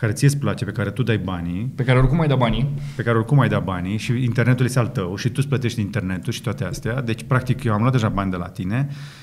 care 0.00 0.12
ție 0.12 0.26
îți 0.26 0.38
place, 0.38 0.64
pe 0.64 0.70
care 0.70 0.90
tu 0.90 1.02
dai 1.02 1.18
banii, 1.18 1.72
Pe 1.74 1.84
care 1.84 1.98
oricum 1.98 2.20
ai 2.20 2.28
da 2.28 2.36
banii, 2.36 2.74
pe 2.96 3.02
care 3.02 3.16
oricum 3.16 3.40
ai 3.40 3.48
dat 3.48 3.64
banii 3.64 3.96
și 3.96 4.12
internetul 4.24 4.64
este 4.64 4.78
al 4.78 4.86
tău 4.86 5.16
și 5.16 5.26
tu 5.28 5.34
îți 5.36 5.48
plătești 5.48 5.80
internetul 5.80 6.32
și 6.32 6.42
toate 6.42 6.64
astea, 6.64 7.00
deci 7.00 7.22
practic 7.22 7.64
eu 7.64 7.72
am 7.72 7.80
luat 7.80 7.92
deja 7.92 8.08
bani 8.08 8.30
de 8.30 8.36
la 8.36 8.48
tine, 8.48 8.88
Uh, 8.88 9.19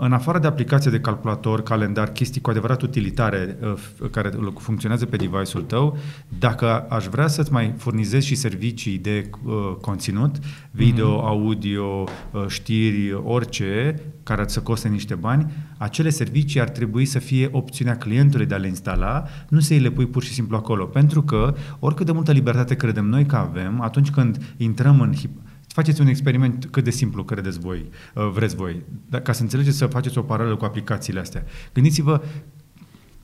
în 0.00 0.12
afară 0.12 0.38
de 0.38 0.46
aplicație 0.46 0.90
de 0.90 1.00
calculator, 1.00 1.62
calendar, 1.62 2.08
chestii 2.08 2.40
cu 2.40 2.50
adevărat 2.50 2.82
utilitare 2.82 3.58
uh, 3.62 3.74
f- 3.76 4.10
care 4.10 4.30
funcționează 4.58 5.06
pe 5.06 5.16
device-ul 5.16 5.62
tău, 5.62 5.98
dacă 6.38 6.86
aș 6.88 7.06
vrea 7.06 7.26
să-ți 7.26 7.52
mai 7.52 7.74
furnizez 7.76 8.22
și 8.22 8.34
servicii 8.34 8.98
de 8.98 9.30
uh, 9.44 9.52
conținut, 9.80 10.36
video, 10.70 11.26
audio, 11.26 11.84
uh, 11.84 12.44
știri, 12.46 13.12
orice, 13.24 14.02
care 14.22 14.44
să 14.46 14.60
coste 14.60 14.88
niște 14.88 15.14
bani, 15.14 15.52
acele 15.78 16.10
servicii 16.10 16.60
ar 16.60 16.68
trebui 16.68 17.04
să 17.04 17.18
fie 17.18 17.48
opțiunea 17.52 17.96
clientului 17.96 18.46
de 18.46 18.54
a 18.54 18.58
le 18.58 18.66
instala, 18.66 19.24
nu 19.48 19.60
să 19.60 19.72
îi 19.72 19.78
le 19.78 19.90
pui 19.90 20.06
pur 20.06 20.22
și 20.22 20.32
simplu 20.32 20.56
acolo. 20.56 20.84
Pentru 20.84 21.22
că, 21.22 21.54
oricât 21.78 22.06
de 22.06 22.12
multă 22.12 22.32
libertate 22.32 22.74
credem 22.74 23.04
noi 23.04 23.26
că 23.26 23.36
avem, 23.36 23.80
atunci 23.80 24.10
când 24.10 24.54
intrăm 24.56 25.00
în 25.00 25.12
hip- 25.14 25.47
Faceți 25.78 26.00
un 26.00 26.06
experiment 26.06 26.68
cât 26.70 26.84
de 26.84 26.90
simplu 26.90 27.24
credeți 27.24 27.58
voi, 27.58 27.86
uh, 28.14 28.30
vreți 28.32 28.56
voi, 28.56 28.82
dar 29.08 29.20
ca 29.20 29.32
să 29.32 29.42
înțelegeți 29.42 29.76
să 29.76 29.86
faceți 29.86 30.18
o 30.18 30.22
paralelă 30.22 30.56
cu 30.56 30.64
aplicațiile 30.64 31.20
astea. 31.20 31.44
Gândiți-vă 31.74 32.22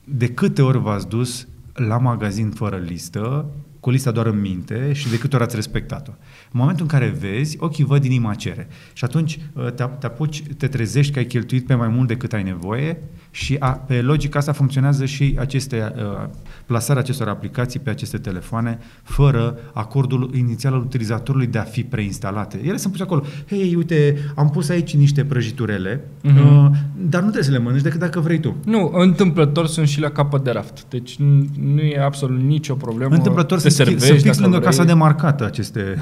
de 0.03 0.27
câte 0.27 0.61
ori 0.61 0.79
v-ați 0.79 1.07
dus 1.07 1.47
la 1.73 1.97
magazin 1.97 2.49
fără 2.49 2.77
listă, 2.77 3.49
cu 3.79 3.89
lista 3.89 4.11
doar 4.11 4.25
în 4.25 4.41
minte 4.41 4.93
și 4.93 5.09
de 5.09 5.17
câte 5.17 5.35
ori 5.35 5.45
ați 5.45 5.55
respectat-o. 5.55 6.11
În 6.51 6.59
momentul 6.59 6.81
în 6.81 6.99
care 6.99 7.07
vezi, 7.19 7.57
ochii 7.59 7.83
văd, 7.83 8.03
inima 8.03 8.33
cere. 8.33 8.67
Și 8.93 9.03
atunci 9.03 9.39
uh, 9.53 9.71
te, 9.71 9.83
te 9.99 10.05
apuci, 10.05 10.43
te 10.57 10.67
trezești 10.67 11.13
că 11.13 11.19
ai 11.19 11.25
cheltuit 11.25 11.65
pe 11.65 11.73
mai 11.73 11.87
mult 11.87 12.07
decât 12.07 12.33
ai 12.33 12.43
nevoie 12.43 12.97
Și 13.35 13.55
a, 13.59 13.69
pe 13.69 14.01
logica 14.01 14.39
asta 14.39 14.51
funcționează 14.51 15.05
și 15.05 15.35
aceste, 15.39 15.93
uh, 15.95 16.27
plasarea 16.65 17.01
acestor 17.01 17.27
aplicații 17.27 17.79
pe 17.79 17.89
aceste 17.89 18.17
telefoane 18.17 18.79
fără 19.03 19.57
acordul 19.73 20.31
inițial 20.35 20.73
al 20.73 20.79
utilizatorului 20.79 21.47
de 21.47 21.57
a 21.57 21.63
fi 21.63 21.83
preinstalate. 21.83 22.59
Ele 22.63 22.77
sunt 22.77 22.91
puse 22.91 23.03
acolo. 23.03 23.23
Hei, 23.47 23.75
uite, 23.75 24.17
am 24.35 24.49
pus 24.49 24.69
aici 24.69 24.95
niște 24.95 25.25
prăjiturele, 25.25 25.99
uh-huh. 25.99 26.35
uh, 26.35 26.69
dar 26.97 27.21
nu 27.21 27.29
trebuie 27.29 27.43
să 27.43 27.51
le 27.51 27.57
mănânci 27.57 27.81
decât 27.81 27.99
dacă 27.99 28.19
vrei 28.19 28.39
tu. 28.39 28.55
Nu, 28.65 28.91
întâmplător 28.93 29.67
sunt 29.67 29.87
și 29.87 29.99
la 29.99 30.09
capăt 30.09 30.43
de 30.43 30.51
raft. 30.51 30.85
Deci 30.89 31.15
n- 31.15 31.59
nu 31.59 31.81
e 31.81 32.03
absolut 32.03 32.41
nicio 32.41 32.73
problemă. 32.73 33.15
Întâmplător 33.15 33.61
Te 33.61 33.69
sunt, 33.69 33.73
servești 33.73 34.05
sunt 34.05 34.21
fix 34.21 34.29
dacă 34.29 34.41
lângă 34.41 34.57
vrei. 34.57 34.69
casa 34.69 34.83
de 34.83 34.93
marcată 34.93 35.45
aceste 35.45 35.99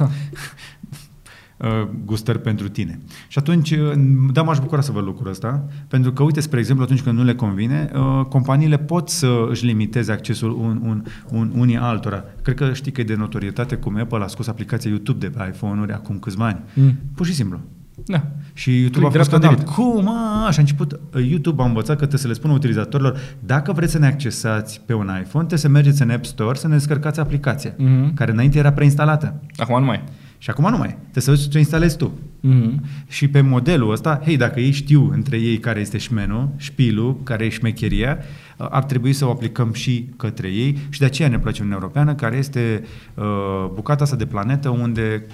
uh, 0.00 0.08
gustări 2.04 2.40
pentru 2.40 2.68
tine. 2.68 3.00
Și 3.28 3.38
atunci, 3.38 3.70
uh, 3.70 3.92
da, 4.32 4.42
m-aș 4.42 4.58
bucura 4.58 4.80
să 4.80 4.92
văd 4.92 5.04
lucrul 5.04 5.30
ăsta, 5.30 5.64
pentru 5.88 6.12
că, 6.12 6.22
uite, 6.22 6.40
spre 6.40 6.58
exemplu, 6.58 6.84
atunci 6.84 7.02
când 7.02 7.18
nu 7.18 7.24
le 7.24 7.34
convine, 7.34 7.90
uh, 7.94 8.24
companiile 8.28 8.78
pot 8.78 9.08
să 9.08 9.46
își 9.50 9.64
limiteze 9.66 10.12
accesul 10.12 10.50
un, 10.60 10.80
un, 10.84 11.02
un, 11.30 11.52
unii 11.56 11.76
altora. 11.76 12.24
Cred 12.42 12.54
că 12.56 12.72
știi 12.72 12.92
că 12.92 13.00
e 13.00 13.04
de 13.04 13.14
notorietate 13.14 13.76
cum 13.76 13.96
Apple 13.98 14.22
a 14.22 14.26
scos 14.26 14.46
aplicația 14.48 14.90
YouTube 14.90 15.28
de 15.28 15.38
pe 15.38 15.50
iPhone-uri 15.54 15.92
acum 15.92 16.18
câțiva 16.18 16.46
ani. 16.46 16.60
Mm. 16.74 16.98
Pur 17.14 17.26
și 17.26 17.34
simplu. 17.34 17.60
Da. 18.06 18.26
Și 18.52 18.70
YouTube 18.80 19.06
Click 19.06 19.14
a 19.14 19.18
fost 19.18 19.28
dreapta, 19.28 19.46
scandal. 19.56 19.74
Cum? 19.74 20.08
A, 20.08 20.50
și 20.50 20.58
a 20.58 20.60
început, 20.62 20.92
uh, 20.92 21.28
YouTube 21.28 21.62
a 21.62 21.66
învățat 21.66 21.90
că 21.90 21.96
trebuie 21.96 22.20
să 22.20 22.26
le 22.26 22.32
spună 22.32 22.52
utilizatorilor, 22.52 23.18
dacă 23.44 23.72
vreți 23.72 23.92
să 23.92 23.98
ne 23.98 24.06
accesați 24.06 24.80
pe 24.86 24.94
un 24.94 25.04
iPhone, 25.04 25.46
trebuie 25.46 25.58
să 25.58 25.68
mergeți 25.68 26.02
în 26.02 26.10
App 26.10 26.24
Store 26.24 26.56
să 26.56 26.68
ne 26.68 26.74
descărcați 26.74 27.20
aplicația, 27.20 27.74
Mhm. 27.78 28.14
care 28.14 28.32
înainte 28.32 28.58
era 28.58 28.72
preinstalată. 28.72 29.40
Acum 29.56 29.78
nu 29.80 29.84
mai. 29.86 30.02
Și 30.44 30.50
acum 30.50 30.70
nu 30.70 30.76
mai. 30.76 30.88
e. 30.88 30.92
Trebuie 31.00 31.22
să 31.22 31.30
vezi 31.30 31.48
ce 31.48 31.58
instalezi 31.58 31.96
tu. 31.96 32.12
Mm-hmm. 32.48 33.06
Și 33.08 33.28
pe 33.28 33.40
modelul 33.40 33.90
ăsta, 33.92 34.20
hei, 34.24 34.36
dacă 34.36 34.60
ei 34.60 34.70
știu 34.70 35.10
între 35.12 35.36
ei 35.38 35.58
care 35.58 35.80
este 35.80 35.98
șmenul, 35.98 36.48
șpilul, 36.56 37.16
care 37.22 37.44
e 37.44 37.48
șmecheria, 37.48 38.18
uh, 38.56 38.66
ar 38.70 38.84
trebui 38.84 39.12
să 39.12 39.26
o 39.26 39.30
aplicăm 39.30 39.72
și 39.72 40.08
către 40.16 40.48
ei 40.48 40.78
și 40.88 40.98
de 40.98 41.04
aceea 41.04 41.28
ne 41.28 41.38
place 41.38 41.60
Uniunea 41.62 41.80
Europeană, 41.82 42.14
care 42.14 42.36
este 42.36 42.84
uh, 43.14 43.24
bucata 43.74 44.02
asta 44.04 44.16
de 44.16 44.26
planetă 44.26 44.68
unde 44.68 45.26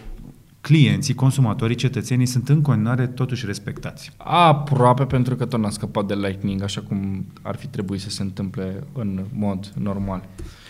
clienții, 0.60 1.14
consumatorii, 1.14 1.76
cetățenii 1.76 2.26
sunt 2.26 2.48
în 2.48 2.60
continuare 2.60 3.06
totuși 3.06 3.46
respectați. 3.46 4.10
Aproape 4.16 5.04
pentru 5.04 5.36
că 5.36 5.44
tot 5.44 5.60
n-a 5.60 5.70
scăpat 5.70 6.06
de 6.06 6.14
Lightning 6.14 6.62
așa 6.62 6.80
cum 6.80 7.24
ar 7.42 7.56
fi 7.56 7.66
trebuit 7.66 8.00
să 8.00 8.10
se 8.10 8.22
întâmple 8.22 8.84
în 8.92 9.24
mod 9.32 9.72
normal. 9.78 10.22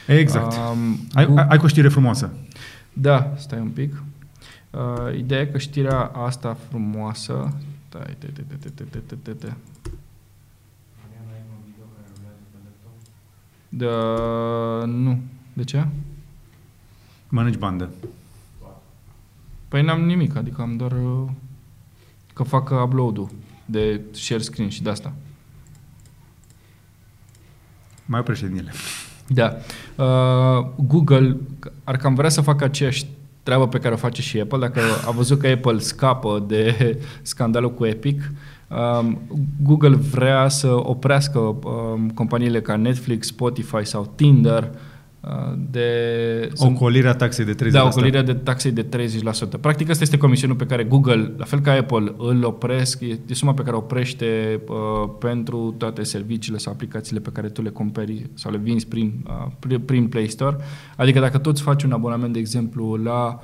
Exact. 0.07 0.53
Um, 0.53 0.99
Ai, 1.13 1.27
cu- 1.27 1.35
ai, 1.37 1.47
ai 1.49 1.59
cu 1.59 1.65
o 1.65 1.69
știre 1.69 1.89
frumoasă. 1.89 2.33
Da, 2.93 3.33
stai 3.37 3.59
un 3.61 3.69
pic. 3.69 4.03
Uh, 4.71 5.17
ideea 5.19 5.41
e 5.41 5.47
că 5.47 5.59
știrea 5.59 6.05
asta 6.05 6.55
frumoasă... 6.55 7.57
Stai, 7.89 8.17
te, 8.19 8.27
te, 8.27 8.43
te, 8.43 8.69
te, 8.69 8.83
te, 8.85 8.99
te, 8.99 9.15
te, 9.15 9.33
te. 9.33 9.53
Da, 13.69 13.95
nu. 14.87 15.23
De 15.53 15.65
ce? 15.65 15.87
Mănânci 17.29 17.59
bandă. 17.59 17.91
Păi 19.69 19.83
n-am 19.83 20.03
nimic, 20.03 20.37
adică 20.37 20.63
am 20.63 20.77
doar 20.77 20.93
uh, 20.93 21.29
că 22.35 22.43
fac 22.43 22.71
upload-ul 22.71 23.31
de 23.65 24.01
share 24.11 24.43
screen 24.43 24.69
și 24.69 24.83
de 24.83 24.91
asta. 24.91 25.13
Mai 28.07 28.23
președintele. 28.23 28.73
Da. 29.27 29.57
Uh, 29.97 30.67
Google 30.87 31.37
ar 31.85 31.97
cam 31.97 32.15
vrea 32.15 32.29
să 32.29 32.41
facă 32.41 32.65
aceeași 32.65 33.07
treabă 33.43 33.69
pe 33.69 33.79
care 33.79 33.95
o 33.95 33.97
face 33.97 34.23
și 34.23 34.41
Apple. 34.41 34.59
Dacă 34.59 34.81
a 35.07 35.11
văzut 35.11 35.39
că 35.39 35.47
Apple 35.47 35.79
scapă 35.79 36.45
de 36.47 36.99
scandalul 37.23 37.75
cu 37.75 37.87
Epic, 37.87 38.31
um, 39.01 39.21
Google 39.63 39.97
vrea 39.97 40.49
să 40.49 40.69
oprească 40.83 41.39
um, 41.39 42.11
companiile 42.15 42.61
ca 42.61 42.77
Netflix, 42.77 43.27
Spotify 43.27 43.85
sau 43.85 44.13
Tinder 44.15 44.63
uh, 44.63 44.79
de... 45.71 46.51
Ocolirea 46.57 47.15
taxei 47.15 47.45
de 47.45 47.55
30%. 47.55 47.71
Da, 47.71 47.85
ocolirea 47.85 48.23
de 48.23 48.35
taxei 48.35 48.71
de 48.71 48.87
30%. 49.57 49.61
Practic 49.61 49.91
asta 49.91 50.03
este 50.03 50.17
comisionul 50.17 50.57
pe 50.57 50.67
care 50.67 50.85
Google, 50.85 51.35
la 51.37 51.45
fel 51.45 51.61
ca 51.61 51.73
Apple, 51.73 52.15
îl 52.19 52.45
opresc, 52.45 53.01
e, 53.01 53.19
e 53.27 53.35
suma 53.35 53.55
pe 53.55 53.63
care 53.63 53.77
o 53.77 53.79
oprește 53.79 54.61
uh, 54.69 55.11
pentru 55.19 55.75
toate 55.79 56.03
serviciile 56.03 56.59
sau 56.59 56.73
aplicațiile 56.73 57.21
pe 57.21 57.31
care 57.33 57.49
tu 57.49 57.63
le 57.63 57.69
cumperi 57.69 58.31
sau 58.35 58.51
le 58.51 58.59
vinzi 58.59 58.87
prin, 58.87 59.25
uh, 59.27 59.53
prin- 59.59 59.81
prin 59.81 60.07
Play 60.07 60.29
Store. 60.29 60.57
Adică 60.97 61.21
dacă 61.21 61.39
tu 61.39 61.51
îți 61.51 61.63
faci 61.63 61.83
un 61.83 61.93
abonament, 61.93 62.33
de 62.33 62.39
exemplu, 62.39 62.95
la 62.95 63.41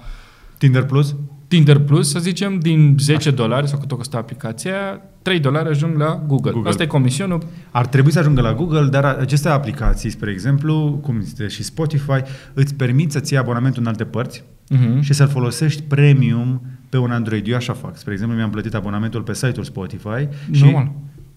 Tinder 0.59 0.85
Plus? 0.85 1.15
Tinder 1.49 1.79
Plus, 1.79 2.11
să 2.11 2.19
zicem, 2.19 2.59
din 2.59 2.97
10 2.99 3.31
dolari 3.31 3.69
sau 3.69 3.79
cât 3.79 3.93
o 3.93 3.97
costă 3.97 4.17
aplicația, 4.17 5.01
3 5.23 5.41
dolari 5.41 5.69
ajung 5.69 5.97
la 5.99 6.23
Google. 6.27 6.51
Google. 6.51 6.71
Asta 6.71 6.83
e 6.83 6.87
comisionul. 6.87 7.43
Ar 7.71 7.87
trebui 7.87 8.13
să 8.13 8.19
ajungă 8.19 8.41
la 8.41 8.55
Google, 8.55 8.89
dar 8.89 9.05
aceste 9.05 9.49
aplicații, 9.49 10.11
spre 10.11 10.31
exemplu, 10.31 10.99
cum 11.03 11.19
este 11.21 11.47
și 11.47 11.63
Spotify, 11.63 12.23
îți 12.55 12.75
permit 12.75 13.13
să-ți 13.13 13.33
iei 13.33 13.43
abonamentul 13.43 13.83
în 13.83 13.89
alte 13.89 14.05
părți 14.05 14.45
Uh-huh. 14.75 15.01
și 15.01 15.13
să-l 15.13 15.29
folosești 15.29 15.83
premium 15.83 16.63
pe 16.89 16.99
un 16.99 17.11
Android. 17.11 17.49
Eu 17.49 17.57
așa 17.57 17.73
fac. 17.73 17.97
Spre 17.97 18.13
exemplu, 18.13 18.37
mi-am 18.37 18.51
plătit 18.51 18.75
abonamentul 18.75 19.23
pe 19.23 19.35
site-ul 19.35 19.65
Spotify 19.65 20.29
și... 20.51 20.63
Normal. 20.63 20.93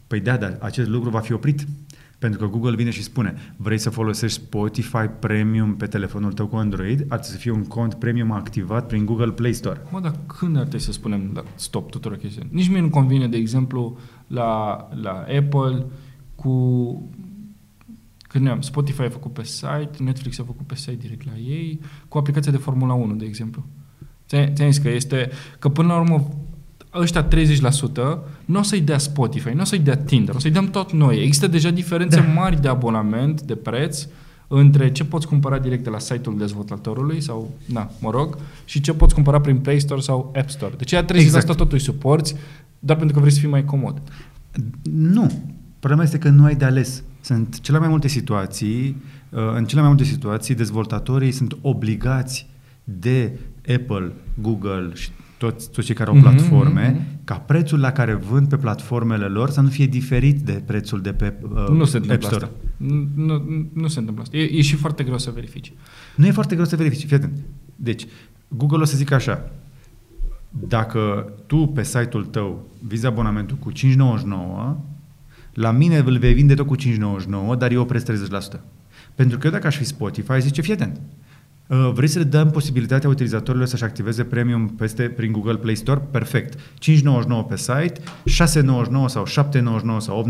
Păi 0.07 0.20
da, 0.20 0.38
dar 0.38 0.57
acest 0.60 0.89
lucru 0.89 1.10
va 1.10 1.20
fi 1.20 1.34
oprit. 1.34 1.66
Pentru 2.20 2.40
că 2.40 2.46
Google 2.46 2.76
vine 2.76 2.90
și 2.90 3.04
spune, 3.04 3.54
vrei 3.56 3.78
să 3.78 3.90
folosești 3.90 4.40
Spotify 4.40 5.08
Premium 5.20 5.76
pe 5.76 5.86
telefonul 5.86 6.34
tău 6.34 6.48
cu 6.48 6.56
Android, 6.56 7.00
ar 7.00 7.20
trebui 7.20 7.26
să 7.26 7.38
fie 7.38 7.52
un 7.52 7.66
cont 7.66 7.94
premium 7.94 8.32
activat 8.32 8.88
prin 8.88 9.06
Google 9.06 9.32
Play 9.32 9.54
Store. 9.54 9.82
Mă, 9.92 10.00
dar 10.00 10.16
când 10.26 10.56
ar 10.56 10.62
trebui 10.62 10.80
să 10.80 10.92
spunem 10.92 11.30
da, 11.34 11.44
stop 11.56 11.92
tuturor 11.92 12.18
chestiunilor? 12.18 12.56
Nici 12.56 12.70
mie 12.70 12.80
nu 12.80 12.90
convine, 12.90 13.28
de 13.28 13.38
exemplu, 13.38 13.98
la, 14.28 14.88
la 15.02 15.26
Apple 15.38 15.86
cu... 16.36 17.10
Când 18.28 18.44
ne-am, 18.44 18.62
Spotify 18.62 19.02
a 19.02 19.10
făcut 19.10 19.34
pe 19.34 19.44
site, 19.44 19.92
Netflix 20.00 20.40
a 20.40 20.44
făcut 20.44 20.66
pe 20.66 20.76
site 20.76 20.98
direct 21.00 21.26
la 21.26 21.38
ei, 21.38 21.80
cu 22.08 22.18
aplicația 22.18 22.52
de 22.52 22.58
Formula 22.58 22.94
1, 22.94 23.16
de 23.16 23.26
exemplu. 23.26 23.66
Ți-am 24.28 24.54
ți-am 24.54 24.72
zis 24.72 24.82
că 24.82 24.90
este, 24.90 25.30
că 25.60 25.70
până 25.70 25.88
la 25.88 26.00
urmă 26.00 26.28
ăștia 26.94 27.28
30% 27.28 27.30
nu 28.46 28.60
o 28.60 28.62
să-i 28.62 28.82
dea 28.82 28.98
Spotify, 28.98 29.50
nu 29.50 29.62
o 29.62 29.64
să-i 29.64 29.80
dea 29.80 29.98
Tinder, 29.98 30.36
o 30.36 30.40
să-i 30.40 30.52
dăm 30.52 30.70
tot 30.70 30.92
noi. 30.92 31.22
Există 31.22 31.48
deja 31.48 31.70
diferențe 31.70 32.20
da. 32.20 32.28
mari 32.34 32.62
de 32.62 32.68
abonament, 32.68 33.42
de 33.42 33.56
preț, 33.56 34.08
între 34.48 34.92
ce 34.92 35.06
poți 35.06 35.28
cumpăra 35.28 35.60
direct 35.60 35.84
de 35.84 35.90
la 35.90 36.00
site-ul 36.00 36.38
dezvoltatorului 36.38 37.22
sau, 37.22 37.52
na, 37.66 37.92
mă 38.00 38.10
rog, 38.10 38.38
și 38.66 38.82
ce 38.82 38.94
poți 38.94 39.14
cumpăra 39.14 39.42
prin 39.42 39.58
Play 39.58 39.80
Store 39.80 40.02
sau 40.02 40.34
App 40.36 40.50
Store. 40.50 40.74
Deci 40.78 40.94
aia 40.94 41.06
30% 41.06 41.08
Exact. 41.16 41.46
totul 41.46 41.68
îi 41.72 41.80
suporți, 41.80 42.36
doar 42.80 42.98
pentru 42.98 43.16
că 43.16 43.22
vrei 43.22 43.34
să 43.34 43.40
fii 43.40 43.50
mai 43.50 43.66
comod. 43.66 44.02
Nu. 44.92 45.32
Problema 45.80 46.04
este 46.04 46.18
că 46.18 46.30
nu 46.30 46.44
ai 46.44 46.56
de 46.56 46.66
ales. 46.66 47.04
Sunt 47.22 47.60
cele 47.60 47.80
mai 47.80 47.88
multe 47.88 48.08
situații, 48.08 48.96
uh, 49.30 49.40
în 49.56 49.66
cele 49.66 49.82
mai 49.82 49.90
multe 49.90 50.04
situații, 50.04 50.56
dezvoltatorii 50.56 51.32
sunt 51.32 51.58
obligați 51.62 52.48
de 52.84 53.40
Apple, 53.68 54.12
Google 54.42 54.92
și 54.94 55.10
toți, 55.40 55.72
toți 55.72 55.86
cei 55.86 55.96
care 55.96 56.10
au 56.10 56.16
Mhm, 56.16 56.24
platforme, 56.24 56.96
mhm. 56.96 57.20
ca 57.24 57.36
prețul 57.36 57.80
la 57.80 57.92
care 57.92 58.14
vând 58.14 58.48
pe 58.48 58.58
platformele 58.58 59.26
lor 59.26 59.50
să 59.50 59.62
nu 59.62 59.68
fie 59.68 59.86
diferit 59.86 60.40
de 60.40 60.62
prețul 60.66 61.02
de 61.02 61.14
pe 61.14 61.34
uh, 61.42 61.68
nu 61.70 61.86
se 61.86 61.98
App 61.98 62.04
întâmplă 62.04 62.28
Store. 62.28 62.44
asta. 62.44 62.56
Nu, 62.78 63.24
nu, 63.26 63.68
nu 63.74 63.88
se 63.88 64.00
întâmplă 64.00 64.24
asta. 64.24 64.38
E, 64.38 64.44
e 64.44 64.62
și 64.62 64.76
foarte 64.76 65.04
greu 65.04 65.18
să 65.18 65.32
verifici. 65.32 65.74
Nu 66.16 66.26
e 66.26 66.32
foarte 66.32 66.54
greu 66.56 66.66
să 66.66 66.76
verifici. 66.76 67.06
Fii 67.08 67.16
atent. 67.16 67.38
Deci, 67.76 68.06
Google 68.48 68.82
o 68.82 68.86
să 68.86 68.98
zică 68.98 69.14
așa, 69.14 69.52
dacă 70.50 71.32
tu 71.46 71.58
pe 71.68 71.84
site-ul 71.84 72.26
tău 72.26 72.68
vizi 72.88 73.06
abonamentul 73.06 73.58
cu 73.58 73.72
5,99, 73.72 74.76
la 75.54 75.72
mine 75.72 75.98
îl 75.98 76.18
vei 76.18 76.34
vinde 76.34 76.54
tot 76.54 76.68
cu 76.68 76.76
5,99, 76.78 77.58
dar 77.58 77.72
eu 77.72 77.82
opresc 77.82 78.12
30%. 78.12 78.60
Pentru 79.16 79.38
că 79.38 79.46
eu 79.46 79.52
dacă 79.52 79.68
aș 79.68 79.78
fi 79.78 79.84
Spotify, 79.86 80.42
zice, 80.42 80.62
fii 80.62 80.74
atent, 80.74 80.96
Uh, 80.96 81.19
Vrei 81.94 82.08
să 82.08 82.20
le 82.20 82.24
dăm 82.24 82.50
posibilitatea 82.50 83.10
utilizatorilor 83.10 83.68
să-și 83.68 83.84
activeze 83.84 84.24
premium 84.24 84.68
peste 84.68 85.04
prin 85.04 85.32
Google 85.32 85.56
Play 85.56 85.76
Store? 85.76 86.02
Perfect. 86.12 86.60
5,99 86.60 86.60
pe 87.48 87.58
site, 87.58 87.94
6,99 87.94 89.06
sau 89.08 89.26
7,99 89.26 89.98
sau 89.98 90.26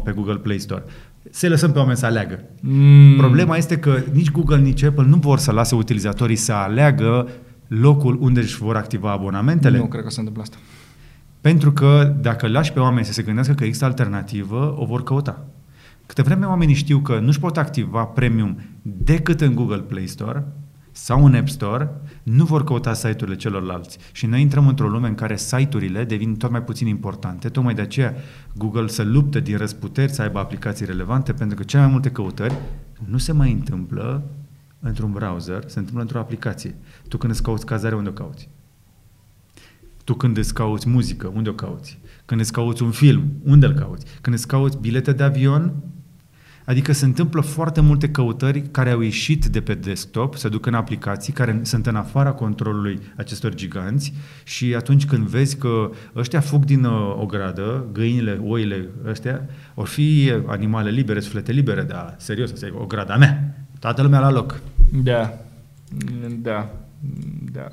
8,99 0.00 0.04
pe 0.04 0.12
Google 0.12 0.36
Play 0.36 0.58
Store. 0.58 0.82
Să 1.30 1.48
lăsăm 1.48 1.72
pe 1.72 1.78
oameni 1.78 1.96
să 1.96 2.06
aleagă. 2.06 2.44
Mm. 2.60 3.16
Problema 3.16 3.56
este 3.56 3.78
că 3.78 4.02
nici 4.12 4.30
Google, 4.30 4.58
nici 4.58 4.82
Apple 4.82 5.06
nu 5.06 5.16
vor 5.16 5.38
să 5.38 5.52
lase 5.52 5.74
utilizatorii 5.74 6.36
să 6.36 6.52
aleagă 6.52 7.28
locul 7.66 8.18
unde 8.20 8.40
își 8.40 8.56
vor 8.56 8.76
activa 8.76 9.12
abonamentele. 9.12 9.78
Nu 9.78 9.86
cred 9.86 10.02
că 10.02 10.10
se 10.10 10.18
întâmplă 10.18 10.42
asta. 10.42 10.56
Pentru 11.40 11.72
că 11.72 12.14
dacă 12.20 12.48
lași 12.48 12.72
pe 12.72 12.80
oameni 12.80 13.06
să 13.06 13.12
se 13.12 13.22
gândească 13.22 13.52
că 13.52 13.64
există 13.64 13.84
alternativă, 13.84 14.74
o 14.78 14.84
vor 14.84 15.02
căuta. 15.02 15.46
Câte 16.06 16.22
vreme 16.22 16.46
oamenii 16.46 16.74
știu 16.74 16.98
că 16.98 17.18
nu-și 17.18 17.40
pot 17.40 17.56
activa 17.56 18.04
premium 18.04 18.58
decât 18.82 19.40
în 19.40 19.54
Google 19.54 19.80
Play 19.80 20.06
Store 20.06 20.44
sau 20.96 21.24
în 21.24 21.34
App 21.34 21.48
Store, 21.48 21.90
nu 22.22 22.44
vor 22.44 22.64
căuta 22.64 22.92
site-urile 22.92 23.36
celorlalți. 23.36 23.98
Și 24.12 24.26
noi 24.26 24.40
intrăm 24.40 24.68
într-o 24.68 24.88
lume 24.88 25.08
în 25.08 25.14
care 25.14 25.36
site-urile 25.36 26.04
devin 26.04 26.36
tot 26.36 26.50
mai 26.50 26.62
puțin 26.62 26.86
importante. 26.86 27.48
Tocmai 27.48 27.74
de 27.74 27.80
aceea 27.80 28.14
Google 28.56 28.86
se 28.86 29.02
luptă 29.02 29.40
din 29.40 29.56
răsputeri 29.56 30.12
să 30.12 30.22
aibă 30.22 30.38
aplicații 30.38 30.86
relevante, 30.86 31.32
pentru 31.32 31.56
că 31.56 31.62
cele 31.62 31.82
mai 31.82 31.90
multe 31.92 32.10
căutări 32.10 32.54
nu 33.08 33.18
se 33.18 33.32
mai 33.32 33.52
întâmplă 33.52 34.30
într-un 34.80 35.12
browser, 35.12 35.62
se 35.66 35.78
întâmplă 35.78 36.02
într-o 36.02 36.18
aplicație. 36.18 36.74
Tu 37.08 37.16
când 37.16 37.32
îți 37.32 37.42
cauți 37.42 37.66
cazare, 37.66 37.94
unde 37.94 38.08
o 38.08 38.12
cauți? 38.12 38.48
Tu 40.04 40.14
când 40.14 40.36
îți 40.36 40.54
cauți 40.54 40.88
muzică, 40.88 41.32
unde 41.34 41.48
o 41.48 41.54
cauți? 41.54 41.98
Când 42.24 42.40
îți 42.40 42.52
cauți 42.52 42.82
un 42.82 42.90
film, 42.90 43.32
unde 43.44 43.66
îl 43.66 43.72
cauți? 43.72 44.06
Când 44.20 44.36
îți 44.36 44.46
cauți 44.46 44.78
bilete 44.78 45.12
de 45.12 45.22
avion, 45.22 45.74
Adică 46.64 46.92
se 46.92 47.04
întâmplă 47.04 47.40
foarte 47.40 47.80
multe 47.80 48.08
căutări 48.08 48.60
care 48.60 48.90
au 48.90 49.00
ieșit 49.00 49.44
de 49.44 49.60
pe 49.60 49.74
desktop, 49.74 50.34
se 50.34 50.48
duc 50.48 50.66
în 50.66 50.74
aplicații 50.74 51.32
care 51.32 51.60
sunt 51.62 51.86
în 51.86 51.96
afara 51.96 52.32
controlului 52.32 53.00
acestor 53.16 53.54
giganți 53.54 54.12
și 54.44 54.74
atunci 54.74 55.06
când 55.06 55.26
vezi 55.26 55.56
că 55.56 55.90
ăștia 56.16 56.40
fug 56.40 56.64
din 56.64 56.84
uh, 56.84 57.16
o 57.20 57.26
gradă, 57.26 57.86
găinile, 57.92 58.40
oile 58.42 58.88
ăștia, 59.06 59.40
or 59.74 59.86
fi 59.86 60.32
animale 60.46 60.90
libere, 60.90 61.20
suflete 61.20 61.52
libere, 61.52 61.82
dar 61.82 62.14
serios, 62.18 62.52
asta 62.52 62.66
e 62.66 62.72
o 62.78 62.86
grada 62.86 63.16
mea. 63.16 63.54
Toată 63.78 64.02
lumea 64.02 64.20
la 64.20 64.30
loc. 64.30 64.60
Da. 65.02 65.34
Da. 66.42 66.70
Da. 67.52 67.68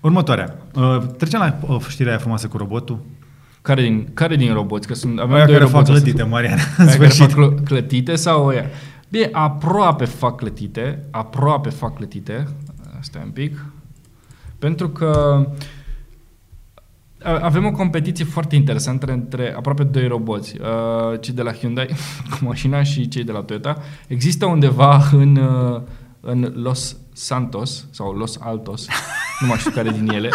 Următoarea. 0.00 0.56
Uh, 0.74 0.98
trecem 1.16 1.40
la 1.40 1.58
uh, 1.68 1.80
știrea 1.88 2.10
aia 2.10 2.20
frumoasă 2.20 2.48
cu 2.48 2.56
robotul. 2.56 3.00
Care 3.66 3.82
din, 3.82 4.08
care 4.14 4.36
din 4.36 4.52
roboți? 4.52 4.86
Că 4.86 4.94
sunt, 4.94 5.18
avem 5.18 5.34
Aia 5.34 5.44
doi 5.44 5.54
care 5.54 5.64
fac 5.66 5.72
roboți 5.72 5.90
clătite, 5.90 6.10
astăzi. 6.22 6.28
Mariana. 6.30 6.60
În 6.78 6.86
Aia 6.88 6.96
care 6.96 7.08
sfârșit. 7.08 7.32
fac 7.34 7.54
cl- 7.56 7.62
clătite 7.64 8.14
sau 8.14 8.46
ăia? 8.46 8.64
Bine, 9.08 9.28
aproape 9.32 10.04
fac 10.04 10.36
clătite, 10.36 11.02
aproape 11.10 11.68
fac 11.68 11.96
clătite, 11.96 12.48
asta 13.00 13.20
un 13.24 13.30
pic, 13.30 13.64
pentru 14.58 14.88
că 14.88 15.40
a- 17.22 17.38
avem 17.42 17.64
o 17.66 17.70
competiție 17.70 18.24
foarte 18.24 18.56
interesantă 18.56 19.12
între 19.12 19.54
aproape 19.56 19.82
doi 19.82 20.06
roboți, 20.06 20.56
uh, 20.60 21.20
cei 21.20 21.34
de 21.34 21.42
la 21.42 21.52
Hyundai 21.52 21.86
cu 22.30 22.38
mașina 22.40 22.82
și 22.82 23.08
cei 23.08 23.24
de 23.24 23.32
la 23.32 23.40
Toyota. 23.40 23.76
Există 24.06 24.46
undeva 24.46 25.02
în, 25.12 25.36
uh, 25.36 25.80
în 26.20 26.52
Los 26.56 26.96
Santos 27.12 27.86
sau 27.90 28.12
Los 28.12 28.38
Altos, 28.40 28.86
nu 29.40 29.46
mai 29.46 29.56
știu 29.58 29.70
care 29.70 29.90
din 29.90 30.08
ele. 30.10 30.28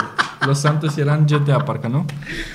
Los 0.46 0.60
Santos 0.60 0.98
era 0.98 1.14
în 1.14 1.26
GTA, 1.26 1.58
parcă 1.58 1.88
nu? 1.88 2.06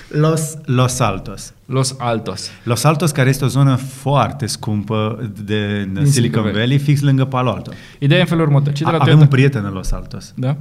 Los, 0.08 0.54
Los 0.64 1.00
Altos. 1.00 1.52
Los 1.66 1.94
Altos. 1.98 2.50
Los 2.62 2.84
Altos, 2.84 3.10
care 3.10 3.28
este 3.28 3.44
o 3.44 3.48
zonă 3.48 3.74
foarte 3.74 4.46
scumpă 4.46 5.30
de 5.44 5.56
în 5.56 5.92
Din 5.94 5.94
Silicon 5.94 6.10
Silicon 6.12 6.42
Valley. 6.42 6.60
Valley, 6.60 6.78
fix 6.78 7.00
lângă 7.00 7.24
Palo 7.24 7.50
Alto. 7.50 7.70
Ideea 7.98 8.18
e 8.18 8.22
în 8.22 8.28
felul 8.28 8.44
următor. 8.44 8.72
Cei 8.72 8.84
de 8.86 8.90
la 8.90 8.96
A- 8.96 9.00
Avem 9.00 9.14
Toyota... 9.14 9.22
un 9.22 9.28
prieten 9.40 9.64
în 9.64 9.72
Los 9.72 9.92
Altos. 9.92 10.32
Da? 10.36 10.56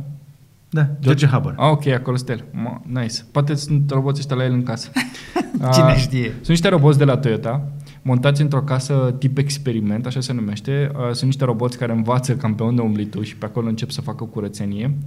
Da, 0.70 0.88
George 1.02 1.28
Haber. 1.28 1.54
Ah, 1.58 1.70
ok, 1.70 1.88
acolo 1.88 2.18
stel. 2.18 2.44
Ma, 2.52 2.82
nice. 3.02 3.16
Poate 3.32 3.56
sunt 3.56 3.92
roboții 3.92 4.20
ăștia 4.20 4.36
la 4.36 4.44
el 4.44 4.52
în 4.52 4.64
casă. 4.64 4.90
Cine 5.74 5.86
Ah, 5.92 5.96
știe? 5.98 6.30
Sunt 6.36 6.48
niște 6.48 6.70
roboți 6.70 6.98
de 6.98 7.04
la 7.04 7.18
Toyota, 7.18 7.62
montați 8.06 8.42
într-o 8.42 8.62
casă 8.62 9.16
tip 9.20 9.38
experiment, 9.38 10.06
așa 10.06 10.20
se 10.20 10.34
numește. 10.34 10.92
Uh, 10.96 11.12
Sunt 11.12 11.24
niște 11.24 11.46
roboți 11.46 11.78
care 11.78 11.92
învață 11.92 12.36
cam 12.36 12.56
pe 12.56 12.64
unde 12.64 12.82
umbli 12.82 13.06
tu 13.06 13.22
și 13.22 13.36
pe 13.36 13.46
acolo 13.46 13.68
încep 13.68 13.90
să 13.90 14.02
facă 14.02 14.24
curățenie. 14.24 14.98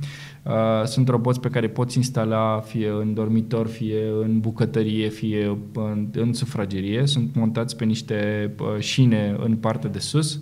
Uh, 0.43 0.85
Sunt 0.85 1.09
roboți 1.09 1.41
pe 1.41 1.49
care 1.49 1.69
poți 1.69 1.97
instala 1.97 2.61
fie 2.61 2.89
în 2.89 3.15
dormitor, 3.15 3.67
fie 3.67 4.01
în 4.23 4.41
bucătărie, 4.41 5.09
fie 5.09 5.59
în, 5.73 6.09
în 6.13 6.33
sufragerie. 6.33 7.07
Sunt 7.07 7.35
montați 7.35 7.77
pe 7.77 7.85
niște 7.85 8.51
uh, 8.61 8.67
șine 8.79 9.37
în 9.45 9.57
partea 9.57 9.91
de 9.91 9.99
sus. 9.99 10.41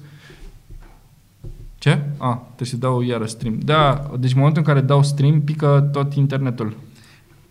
Ce? 1.79 2.03
A, 2.17 2.35
trebuie 2.45 2.69
să 2.69 2.77
dau 2.77 3.03
iară 3.03 3.27
stream. 3.27 3.59
Da, 3.65 4.11
deci 4.21 4.33
în 4.33 4.39
momentul 4.39 4.63
în 4.67 4.73
care 4.73 4.87
dau 4.87 5.03
stream, 5.03 5.41
pică 5.41 5.89
tot 5.93 6.15
internetul. 6.15 6.77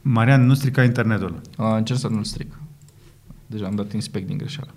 Marian, 0.02 0.46
nu 0.46 0.54
strica 0.54 0.84
internetul. 0.84 1.42
Uh, 1.58 1.74
încerc 1.76 2.00
să 2.00 2.08
nu-l 2.08 2.24
stric. 2.24 2.58
Deja 3.48 3.66
am 3.66 3.76
dat 3.76 3.94
inspect 3.94 4.28
din 4.28 4.38
greșeală. 4.38 4.70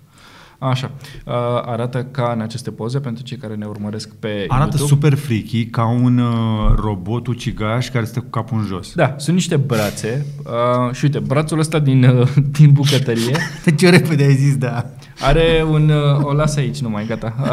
Așa. 0.59 0.91
Uh, 1.25 1.33
arată 1.65 2.03
ca 2.11 2.31
în 2.35 2.41
aceste 2.41 2.71
poze 2.71 2.99
pentru 2.99 3.23
cei 3.23 3.37
care 3.37 3.55
ne 3.55 3.65
urmăresc 3.65 4.09
pe 4.15 4.45
Arată 4.47 4.75
YouTube. 4.77 4.89
super 4.89 5.13
freaky, 5.13 5.65
ca 5.65 5.87
un 5.87 6.17
uh, 6.17 6.73
robot 6.75 7.27
ucigaș 7.27 7.89
care 7.89 8.05
stă 8.05 8.19
cu 8.19 8.29
capul 8.29 8.57
în 8.57 8.65
jos. 8.65 8.93
Da, 8.95 9.13
sunt 9.17 9.35
niște 9.35 9.55
brațe 9.57 10.25
uh, 10.45 10.93
și 10.93 11.03
uite, 11.05 11.19
brațul 11.19 11.59
ăsta 11.59 11.79
din, 11.79 12.03
uh, 12.03 12.27
din 12.59 12.71
bucătărie 12.71 13.37
De 13.65 13.71
ce 13.75 13.89
repede 13.89 14.23
ai 14.23 14.35
zis 14.35 14.57
da? 14.57 14.85
are 15.21 15.65
un, 15.69 15.89
uh, 15.89 16.23
o 16.23 16.33
las 16.33 16.55
aici 16.55 16.79
numai, 16.81 17.05
gata, 17.05 17.33
uh, 17.41 17.47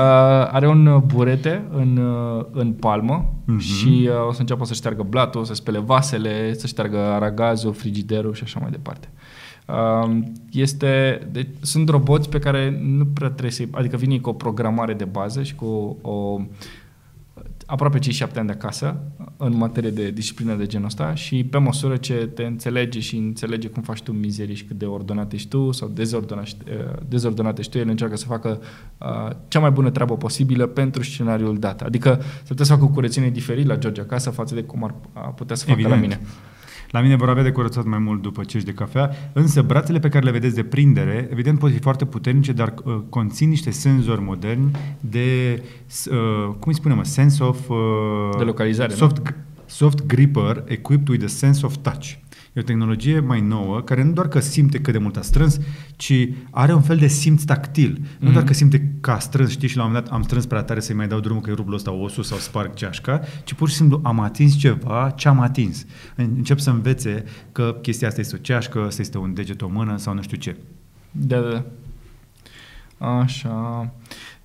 are 0.54 0.68
un 0.68 0.86
uh, 0.86 1.02
burete 1.02 1.64
în, 1.76 1.96
uh, 1.96 2.44
în 2.52 2.72
palmă 2.72 3.30
Mhm. 3.48 3.59
și 3.59 4.09
uh, 4.12 4.28
o 4.28 4.32
să 4.32 4.40
înceapă 4.40 4.64
să 4.64 4.74
șteargă 4.74 5.02
blatul, 5.09 5.44
să 5.44 5.54
spele 5.54 5.78
vasele, 5.78 6.54
să 6.54 6.66
șteargă 6.66 6.98
aragazul, 6.98 7.72
frigiderul 7.72 8.34
și 8.34 8.42
așa 8.44 8.59
mai 8.62 8.70
departe. 8.70 9.09
Uh, 9.66 10.18
Este, 10.52 11.20
deci, 11.32 11.48
sunt 11.60 11.88
roboți 11.88 12.28
pe 12.28 12.38
care 12.38 12.78
nu 12.82 13.06
prea 13.06 13.28
trebuie 13.28 13.50
să 13.50 13.64
adică 13.70 13.96
vine 13.96 14.18
cu 14.18 14.28
o 14.28 14.32
programare 14.32 14.94
de 14.94 15.04
bază 15.04 15.42
și 15.42 15.54
cu 15.54 15.96
o 16.02 16.40
aproape 17.66 17.98
cei 17.98 18.12
șapte 18.12 18.38
ani 18.38 18.46
de 18.48 18.52
acasă 18.52 18.96
în 19.36 19.56
materie 19.56 19.90
de 19.90 20.10
disciplină 20.10 20.54
de 20.54 20.66
genul 20.66 20.86
ăsta 20.86 21.14
și 21.14 21.44
pe 21.44 21.58
măsură 21.58 21.96
ce 21.96 22.14
te 22.14 22.42
înțelege 22.42 23.00
și 23.00 23.16
înțelege 23.16 23.68
cum 23.68 23.82
faci 23.82 24.02
tu 24.02 24.12
mizerii 24.12 24.54
și 24.54 24.64
cât 24.64 24.78
de 24.78 24.84
ordonat 24.84 25.32
ești 25.32 25.48
tu 25.48 25.70
sau 25.72 25.88
dezordonat, 25.88 26.44
ești- 26.44 26.70
eh, 26.70 26.92
dezordonat 27.08 27.58
ești 27.58 27.70
tu, 27.72 27.78
el 27.78 27.88
încearcă 27.88 28.16
să 28.16 28.26
facă 28.26 28.60
uh, 28.98 29.30
cea 29.48 29.60
mai 29.60 29.70
bună 29.70 29.90
treabă 29.90 30.16
posibilă 30.16 30.66
pentru 30.66 31.02
scenariul 31.02 31.58
dat. 31.58 31.82
Adică 31.82 32.18
să 32.20 32.48
putea 32.48 32.64
să 32.64 32.72
facă 32.72 32.84
o 32.84 32.88
curățenie 32.88 33.30
diferit 33.30 33.66
la 33.66 33.76
George 33.76 34.00
acasă 34.00 34.30
față 34.30 34.54
de 34.54 34.62
cum 34.62 34.84
ar 34.84 34.94
ar 35.12 35.32
putea 35.34 35.56
să 35.56 35.64
facă 35.64 35.78
Evident. 35.80 36.00
la 36.00 36.06
mine. 36.06 36.20
La 36.91 37.01
mine 37.01 37.16
vor 37.16 37.28
avea 37.28 37.43
de 37.43 37.51
curățat 37.53 37.84
mai 37.84 37.99
mult 37.99 38.22
după 38.22 38.45
ce 38.45 38.59
de 38.59 38.72
cafea, 38.72 39.11
însă 39.32 39.62
brațele 39.62 39.99
pe 39.99 40.09
care 40.09 40.24
le 40.24 40.30
vedeți 40.30 40.55
de 40.55 40.62
prindere, 40.64 41.28
evident 41.30 41.59
pot 41.59 41.72
fi 41.72 41.78
foarte 41.78 42.05
puternice, 42.05 42.53
dar 42.53 42.74
uh, 42.84 42.99
conțin 43.09 43.49
niște 43.49 43.70
senzori 43.70 44.22
moderni 44.22 44.70
de, 45.01 45.62
uh, 46.11 46.45
cum 46.45 46.64
îi 46.64 46.74
spunem, 46.74 47.03
sense 47.03 47.45
of... 47.45 47.68
Uh, 47.68 47.76
De 48.39 48.45
localizare, 48.45 48.89
nu? 48.89 48.97
Soft, 48.97 49.34
soft 49.66 50.07
gripper 50.07 50.64
equipped 50.66 51.09
with 51.09 51.24
a 51.24 51.28
sense 51.28 51.66
of 51.66 51.76
touch. 51.76 52.18
E 52.57 52.61
o 52.61 52.62
tehnologie 52.62 53.20
mai 53.20 53.40
nouă 53.40 53.80
care 53.80 54.02
nu 54.02 54.12
doar 54.12 54.28
că 54.28 54.40
simte 54.40 54.80
cât 54.80 54.92
de 54.92 54.98
mult 54.98 55.16
a 55.16 55.20
strâns, 55.20 55.59
ci 55.96 56.28
are 56.50 56.72
un 56.74 56.82
fel 56.82 56.96
de 56.96 57.07
simț 57.07 57.42
tactil. 57.42 58.00
Mm-hmm. 58.00 58.18
Nu 58.18 58.30
doar 58.30 58.44
că 58.44 58.52
simte 58.52 58.92
că 59.00 59.11
a 59.11 59.18
strâns, 59.18 59.50
știi, 59.50 59.68
și 59.68 59.76
la 59.76 59.82
un 59.82 59.88
moment 59.88 60.07
dat 60.07 60.14
am 60.14 60.22
strâns 60.22 60.46
prea 60.46 60.62
tare 60.62 60.80
să-i 60.80 60.94
mai 60.94 61.09
dau 61.09 61.20
drumul 61.20 61.42
că 61.42 61.50
îi 61.50 61.57
rup 61.57 61.72
ăsta 61.72 61.90
osul 61.90 62.22
sau 62.22 62.38
sparg 62.38 62.74
ceașca, 62.74 63.20
ci 63.44 63.52
pur 63.52 63.68
și 63.68 63.74
simplu 63.74 64.00
am 64.04 64.20
atins 64.20 64.57
ceva 64.57 65.12
ce 65.16 65.28
am 65.28 65.40
atins. 65.40 65.86
Încep 66.14 66.59
să 66.59 66.70
învețe 66.70 67.24
că 67.52 67.78
chestia 67.82 68.09
asta 68.09 68.20
este 68.20 68.34
o 68.36 68.38
ceașcă, 68.38 68.84
asta 68.86 69.00
este 69.00 69.18
un 69.18 69.34
deget, 69.34 69.62
o 69.62 69.68
mână 69.68 69.96
sau 69.96 70.14
nu 70.14 70.22
știu 70.22 70.36
ce. 70.36 70.57
Da, 71.11 71.40
da, 71.40 71.48
da. 71.48 71.64
Așa. 72.98 73.90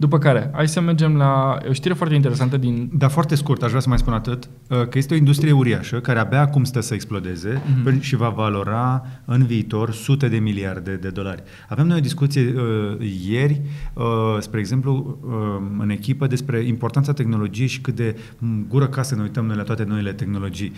După 0.02 0.18
care, 0.18 0.49
hai 0.54 0.68
să 0.68 0.82
mergem 0.82 1.16
la 1.16 1.58
e 1.66 1.70
o 1.70 1.74
știre 1.74 1.93
foarte 1.93 2.16
interesantă 2.16 2.58
din... 2.58 2.89
Dar 2.93 3.10
foarte 3.10 3.36
scurt, 3.36 3.64
aș 3.64 3.70
vrea 3.70 3.82
să 3.82 3.89
mai 3.89 3.97
spun 3.97 4.14
atât, 4.14 4.49
uh, 4.70 4.88
că 4.88 4.97
este 4.97 5.14
o 5.14 5.18
industrie 5.18 5.52
uriașă 5.52 5.99
care 5.99 6.20
abia 6.20 6.41
acum 6.41 6.64
stă 6.64 6.80
să 6.80 6.93
explodeze 6.93 7.62
Mhm. 7.66 7.89
mm-hmm. 7.89 7.99
și 7.99 8.16
va 8.16 8.30
valora 8.30 9.06
în 9.26 9.45
viitor 9.45 9.91
sute 9.91 10.28
de 10.28 10.38
miliarde 10.38 10.95
de 10.95 11.10
dolari. 11.10 11.43
Avem 11.70 11.88
noi 11.88 11.97
o 11.97 12.02
discuție 12.02 12.41
uh, 12.41 13.12
ieri, 13.30 13.62
uh, 13.93 14.04
spre 14.39 14.60
exemplu, 14.60 15.20
uh, 15.24 15.32
în 15.80 15.89
echipă 15.89 16.28
despre 16.28 16.60
importanța 16.60 17.14
tehnologiei 17.14 17.68
și 17.68 17.82
cât 17.82 17.95
de 17.95 18.16
m, 18.38 18.66
gură 18.68 18.88
ca 18.88 19.02
să 19.02 19.16
ne 19.16 19.22
uităm 19.22 19.45
noi 19.45 19.56
la 19.56 19.64
toate 19.64 19.84
noile 19.84 20.14
tehnologii. 20.14 20.72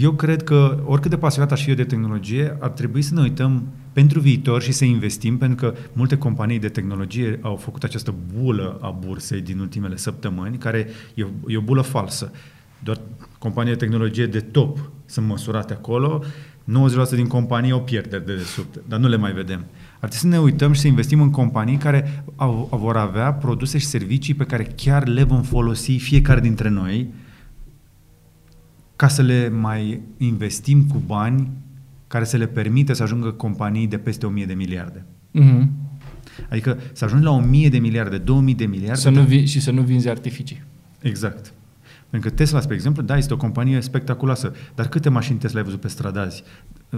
Eu 0.00 0.12
cred 0.12 0.42
că, 0.42 0.78
oricât 0.84 1.10
de 1.10 1.16
pasionat 1.16 1.52
aș 1.52 1.62
fi 1.62 1.68
eu 1.68 1.76
de 1.76 1.84
tehnologie, 1.84 2.56
ar 2.60 2.70
trebui 2.70 3.02
să 3.02 3.14
ne 3.14 3.20
uităm 3.20 3.62
pentru 3.92 4.20
viitor 4.20 4.62
și 4.62 4.72
să 4.72 4.84
investim, 4.84 5.38
pentru 5.38 5.56
că 5.56 5.78
multe 5.92 6.16
companii 6.16 6.58
de 6.58 6.68
tehnologie 6.68 7.38
au 7.42 7.56
făcut 7.56 7.84
această 7.84 8.14
bulă 8.34 8.78
a 8.80 8.90
bursei 8.90 9.40
din 9.40 9.58
ultimele 9.58 9.96
săptămâni, 9.96 10.58
care 10.58 10.88
e, 11.14 11.26
e 11.46 11.56
o 11.56 11.60
bulă 11.60 11.80
falsă. 11.80 12.32
Doar 12.84 13.00
companii 13.38 13.72
de 13.72 13.78
tehnologie 13.78 14.26
de 14.26 14.40
top 14.40 14.90
sunt 15.06 15.26
măsurate 15.26 15.72
acolo, 15.72 16.24
90% 16.64 17.14
din 17.14 17.26
companii 17.26 17.70
au 17.70 17.82
pierderi 17.82 18.26
de 18.26 18.36
desubt, 18.36 18.80
dar 18.88 18.98
nu 18.98 19.08
le 19.08 19.16
mai 19.16 19.32
vedem. 19.32 19.64
Ar 20.00 20.08
trebui 20.08 20.16
să 20.18 20.26
ne 20.26 20.38
uităm 20.38 20.72
și 20.72 20.80
să 20.80 20.86
investim 20.86 21.20
în 21.20 21.30
companii 21.30 21.76
care 21.76 22.24
au, 22.36 22.68
au, 22.70 22.78
vor 22.78 22.96
avea 22.96 23.32
produse 23.32 23.78
și 23.78 23.86
servicii 23.86 24.34
pe 24.34 24.44
care 24.44 24.72
chiar 24.76 25.06
le 25.06 25.22
vom 25.22 25.42
folosi 25.42 25.96
fiecare 25.96 26.40
dintre 26.40 26.68
noi 26.68 27.12
ca 28.96 29.08
să 29.08 29.22
le 29.22 29.48
mai 29.48 30.00
investim 30.16 30.84
cu 30.84 31.02
bani 31.06 31.50
care 32.10 32.24
să 32.24 32.36
le 32.36 32.46
permită 32.46 32.92
să 32.92 33.02
ajungă 33.02 33.30
companii 33.30 33.86
de 33.86 33.98
peste 33.98 34.26
1000 34.26 34.44
de 34.46 34.54
miliarde. 34.54 35.04
Mm-hmm. 35.40 35.66
Adică 36.50 36.78
să 36.92 37.04
ajungi 37.04 37.24
la 37.24 37.30
1000 37.30 37.68
de 37.68 37.78
miliarde, 37.78 38.18
2000 38.18 38.54
de 38.54 38.64
miliarde. 38.66 39.00
Să 39.00 39.10
nu 39.10 39.22
vi- 39.22 39.44
și 39.46 39.60
să 39.60 39.70
nu 39.70 39.82
vinzi 39.82 40.08
artificii. 40.08 40.62
Exact. 41.00 41.52
Pentru 42.10 42.28
că 42.28 42.34
Tesla, 42.36 42.60
spre 42.60 42.74
exemplu, 42.74 43.02
da, 43.02 43.16
este 43.16 43.32
o 43.32 43.36
companie 43.36 43.80
spectaculoasă, 43.80 44.52
dar 44.74 44.88
câte 44.88 45.08
mașini 45.08 45.38
Tesla 45.38 45.58
ai 45.58 45.64
văzut 45.64 45.80
pe 45.80 45.88
strada 45.88 46.20
azi? 46.20 46.42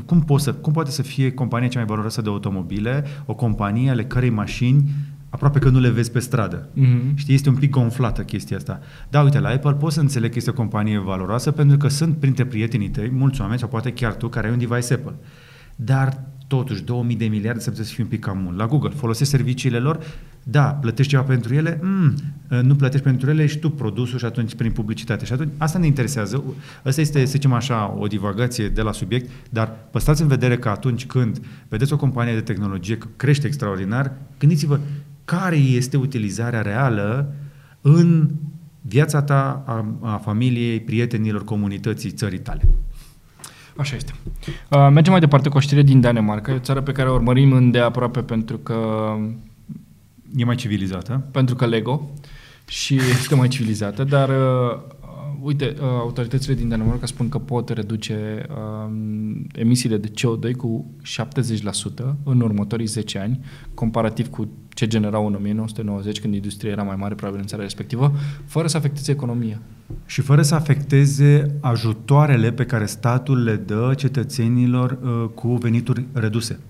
Cum, 0.07 0.21
poți 0.21 0.45
să, 0.45 0.53
cum 0.53 0.73
poate 0.73 0.91
să 0.91 1.03
fie 1.03 1.33
compania 1.33 1.69
cea 1.69 1.79
mai 1.79 1.87
valoroasă 1.87 2.23
de 2.23 2.29
automobile, 2.29 3.05
o 3.27 3.35
companie 3.35 3.91
ale 3.91 4.05
cărei 4.05 4.31
mașini 4.31 4.91
aproape 5.33 5.59
că 5.59 5.68
nu 5.68 5.80
le 5.80 5.89
vezi 5.91 6.11
pe 6.11 6.18
stradă? 6.18 6.68
Mm-hmm. 6.68 7.14
Știi, 7.14 7.35
este 7.35 7.49
un 7.49 7.55
pic 7.55 7.70
gonflată 7.70 8.22
chestia 8.22 8.57
asta. 8.57 8.80
Da, 9.11 9.22
uite, 9.22 9.39
la 9.39 9.49
Apple 9.49 9.72
poți 9.72 9.95
să 9.95 10.01
înțeleg 10.01 10.30
că 10.30 10.39
este 10.39 10.51
o 10.51 10.53
companie 10.53 10.99
valoroasă 10.99 11.51
pentru 11.51 11.76
că 11.76 11.89
sunt 11.89 12.16
printre 12.16 12.45
prietenii 12.45 12.91
tăi 12.91 13.11
mulți 13.11 13.41
oameni, 13.41 13.59
sau 13.59 13.68
poate 13.68 13.93
chiar 13.93 14.14
tu, 14.14 14.28
care 14.28 14.47
ai 14.47 14.53
un 14.53 14.59
device 14.59 14.95
Apple. 14.95 15.14
Dar 15.76 16.22
totuși 16.47 16.83
2000 16.83 17.16
de 17.16 17.24
miliarde 17.24 17.61
să 17.61 17.70
puteți 17.70 17.93
fi 17.93 18.01
un 18.01 18.07
pic 18.07 18.20
cam 18.20 18.39
mult. 18.39 18.57
La 18.57 18.66
Google, 18.66 18.91
folosești 18.91 19.33
serviciile 19.33 19.78
lor, 19.78 19.99
da, 20.43 20.64
plătești 20.64 21.11
ceva 21.11 21.22
pentru 21.22 21.55
ele, 21.55 21.80
mm, 21.83 22.14
nu 22.62 22.74
plătești 22.74 23.05
pentru 23.05 23.30
ele 23.30 23.47
și 23.47 23.59
tu 23.59 23.70
produsul 23.70 24.18
și 24.18 24.24
atunci 24.24 24.55
prin 24.55 24.72
publicitate. 24.72 25.24
Și 25.24 25.33
atunci 25.33 25.51
asta 25.57 25.78
ne 25.78 25.87
interesează. 25.87 26.45
Asta 26.85 27.01
este, 27.01 27.24
să 27.24 27.30
zicem 27.30 27.53
așa, 27.53 27.97
o 27.99 28.07
divagație 28.07 28.68
de 28.68 28.83
la 28.83 28.93
subiect, 28.93 29.30
dar 29.51 29.76
păstrați 29.91 30.22
în 30.22 30.28
vedere 30.28 30.59
că 30.59 30.68
atunci 30.68 31.07
când 31.07 31.41
vedeți 31.68 31.93
o 31.93 31.97
companie 31.97 32.35
de 32.35 32.41
tehnologie 32.41 32.97
că 32.97 33.07
crește 33.16 33.47
extraordinar, 33.47 34.12
gândiți-vă 34.39 34.80
care 35.37 35.57
este 35.57 35.97
utilizarea 35.97 36.62
reală 36.62 37.35
în 37.80 38.30
viața 38.80 39.22
ta, 39.22 39.62
a, 39.66 39.87
a 40.12 40.16
familiei, 40.16 40.80
prietenilor, 40.80 41.45
comunității, 41.45 42.11
țării 42.11 42.39
tale. 42.39 42.62
Așa 43.76 43.97
este. 43.97 44.14
Uh, 44.68 44.89
mergem 44.93 45.12
mai 45.12 45.20
departe 45.20 45.49
cu 45.49 45.57
o 45.57 45.61
știre 45.61 45.83
din 45.83 46.01
Danemarca, 46.01 46.53
e 46.53 46.55
o 46.55 46.59
țară 46.59 46.80
pe 46.80 46.93
care 46.93 47.09
o 47.09 47.14
urmărim 47.14 47.53
îndeaproape 47.53 48.20
pentru 48.20 48.57
că... 48.59 48.76
E 50.37 50.45
mai 50.45 50.55
civilizată. 50.55 51.26
Pentru 51.30 51.55
că 51.55 51.66
Lego 51.66 52.11
și 52.68 52.95
este 52.95 53.35
mai 53.35 53.49
civilizată, 53.49 54.05
dar 54.05 54.28
uh, 54.28 54.80
uite, 55.43 55.74
uh, 55.80 55.82
autoritățile 55.82 56.55
din 56.55 56.68
Danemarca 56.68 57.07
spun 57.07 57.28
că 57.28 57.38
pot 57.38 57.68
reduce 57.68 58.47
uh, 58.51 58.93
emisiile 59.55 59.97
de 59.97 60.09
CO2 60.09 60.57
cu 60.57 60.90
70% 62.03 62.14
în 62.24 62.40
următorii 62.40 62.86
10 62.86 63.18
ani, 63.18 63.40
comparativ 63.74 64.28
cu 64.28 64.49
ce 64.68 64.86
generau 64.86 65.26
în 65.26 65.34
1990, 65.34 66.20
când 66.20 66.34
industria 66.34 66.70
era 66.70 66.82
mai 66.82 66.97
mare, 66.97 67.14
probabil 67.14 67.40
în 67.40 67.47
țara 67.47 67.62
respectivă, 67.62 68.12
fără 68.45 68.66
să 68.66 68.76
afecteze 68.76 69.12
economia. 69.12 69.61
Și 70.07 70.20
fără 70.20 70.43
să 70.43 70.55
afecteze 70.55 71.57
ajutoarele 71.61 72.53
pe 72.53 72.64
care 72.64 72.86
statul 72.86 73.43
le 73.43 73.57
dă 73.57 73.93
cetățenilor 73.97 74.99
uh, 75.03 75.28
cu 75.34 75.49
venituri 75.57 76.05
reduse. 76.12 76.61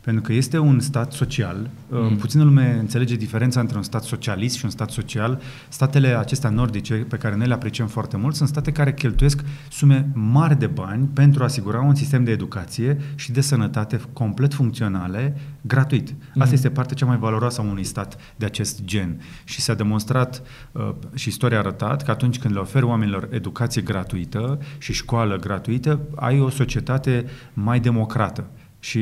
Pentru 0.00 0.22
că 0.22 0.32
este 0.32 0.58
un 0.58 0.80
stat 0.80 1.12
social, 1.12 1.70
mm. 1.88 2.16
puțină 2.16 2.44
lume 2.44 2.76
înțelege 2.78 3.16
diferența 3.16 3.60
între 3.60 3.76
un 3.76 3.82
stat 3.82 4.02
socialist 4.02 4.56
și 4.56 4.64
un 4.64 4.70
stat 4.70 4.90
social. 4.90 5.40
Statele 5.68 6.18
acestea 6.18 6.50
nordice, 6.50 6.94
pe 6.94 7.16
care 7.16 7.36
noi 7.36 7.46
le 7.46 7.54
apreciem 7.54 7.86
foarte 7.86 8.16
mult, 8.16 8.34
sunt 8.34 8.48
state 8.48 8.72
care 8.72 8.94
cheltuiesc 8.94 9.40
sume 9.70 10.08
mari 10.12 10.58
de 10.58 10.66
bani 10.66 11.08
pentru 11.12 11.42
a 11.42 11.44
asigura 11.44 11.80
un 11.80 11.94
sistem 11.94 12.24
de 12.24 12.30
educație 12.30 12.98
și 13.14 13.32
de 13.32 13.40
sănătate 13.40 14.00
complet 14.12 14.54
funcționale, 14.54 15.36
gratuit. 15.60 16.14
Asta 16.28 16.44
mm. 16.44 16.52
este 16.52 16.70
partea 16.70 16.96
cea 16.96 17.06
mai 17.06 17.18
valoroasă 17.18 17.60
a 17.60 17.64
unui 17.64 17.84
stat 17.84 18.16
de 18.36 18.44
acest 18.44 18.84
gen. 18.84 19.20
Și 19.44 19.60
s-a 19.60 19.74
demonstrat 19.74 20.42
uh, 20.72 20.90
și 21.14 21.28
istoria 21.28 21.56
a 21.56 21.60
arătat 21.60 22.04
că 22.04 22.10
atunci 22.10 22.38
când 22.38 22.54
le 22.54 22.60
oferi 22.60 22.84
oamenilor 22.84 23.28
educație 23.30 23.82
gratuită 23.82 24.58
și 24.78 24.92
școală 24.92 25.36
gratuită, 25.36 26.00
ai 26.14 26.40
o 26.40 26.50
societate 26.50 27.24
mai 27.52 27.80
democrată. 27.80 28.44
Și 28.80 29.00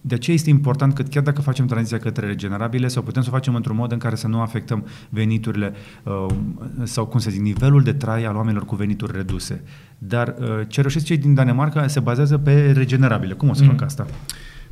de 0.00 0.14
aceea 0.14 0.36
este 0.36 0.50
important 0.50 0.94
că 0.94 1.02
chiar 1.02 1.22
dacă 1.22 1.40
facem 1.40 1.66
tranziția 1.66 1.98
către 1.98 2.26
regenerabile, 2.26 2.88
să 2.88 2.98
o 2.98 3.02
putem 3.02 3.22
să 3.22 3.28
o 3.30 3.32
facem 3.32 3.54
într-un 3.54 3.76
mod 3.76 3.92
în 3.92 3.98
care 3.98 4.14
să 4.14 4.28
nu 4.28 4.40
afectăm 4.40 4.86
veniturile 5.08 5.72
uh, 6.02 6.26
sau, 6.82 7.06
cum 7.06 7.20
să 7.20 7.30
zic, 7.30 7.40
nivelul 7.40 7.82
de 7.82 7.92
trai 7.92 8.24
al 8.24 8.36
oamenilor 8.36 8.64
cu 8.64 8.74
venituri 8.74 9.16
reduse. 9.16 9.62
Dar 9.98 10.34
uh, 10.38 10.46
ce 10.68 10.80
reușesc 10.80 11.04
cei 11.04 11.16
din 11.16 11.34
Danemarca 11.34 11.86
se 11.86 12.00
bazează 12.00 12.38
pe 12.38 12.72
regenerabile. 12.72 13.34
Cum 13.34 13.48
o 13.48 13.52
să 13.52 13.62
mm. 13.62 13.68
fac 13.68 13.82
asta? 13.82 14.06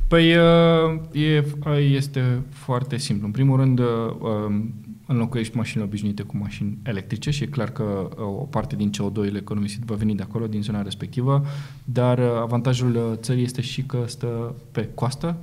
Păi 0.07 0.35
uh, 0.35 0.99
e, 1.11 1.43
este 1.77 2.41
foarte 2.49 2.97
simplu. 2.97 3.25
În 3.25 3.31
primul 3.31 3.57
rând, 3.57 3.79
um, 3.79 4.73
înlocuiești 5.05 5.57
mașinile 5.57 5.85
obișnuite 5.87 6.23
cu 6.23 6.37
mașini 6.37 6.77
electrice 6.83 7.29
și 7.29 7.43
e 7.43 7.47
clar 7.47 7.69
că 7.71 7.83
uh, 7.83 8.23
o 8.23 8.45
parte 8.49 8.75
din 8.75 8.91
CO2 8.91 9.35
economisit 9.35 9.83
va 9.83 9.95
veni 9.95 10.15
de 10.15 10.23
acolo, 10.23 10.47
din 10.47 10.61
zona 10.61 10.81
respectivă, 10.81 11.45
dar 11.83 12.17
uh, 12.17 12.25
avantajul 12.41 12.95
uh, 12.95 13.03
țării 13.15 13.43
este 13.43 13.61
și 13.61 13.83
că 13.83 14.03
stă 14.05 14.55
pe 14.71 14.89
coastă 14.93 15.37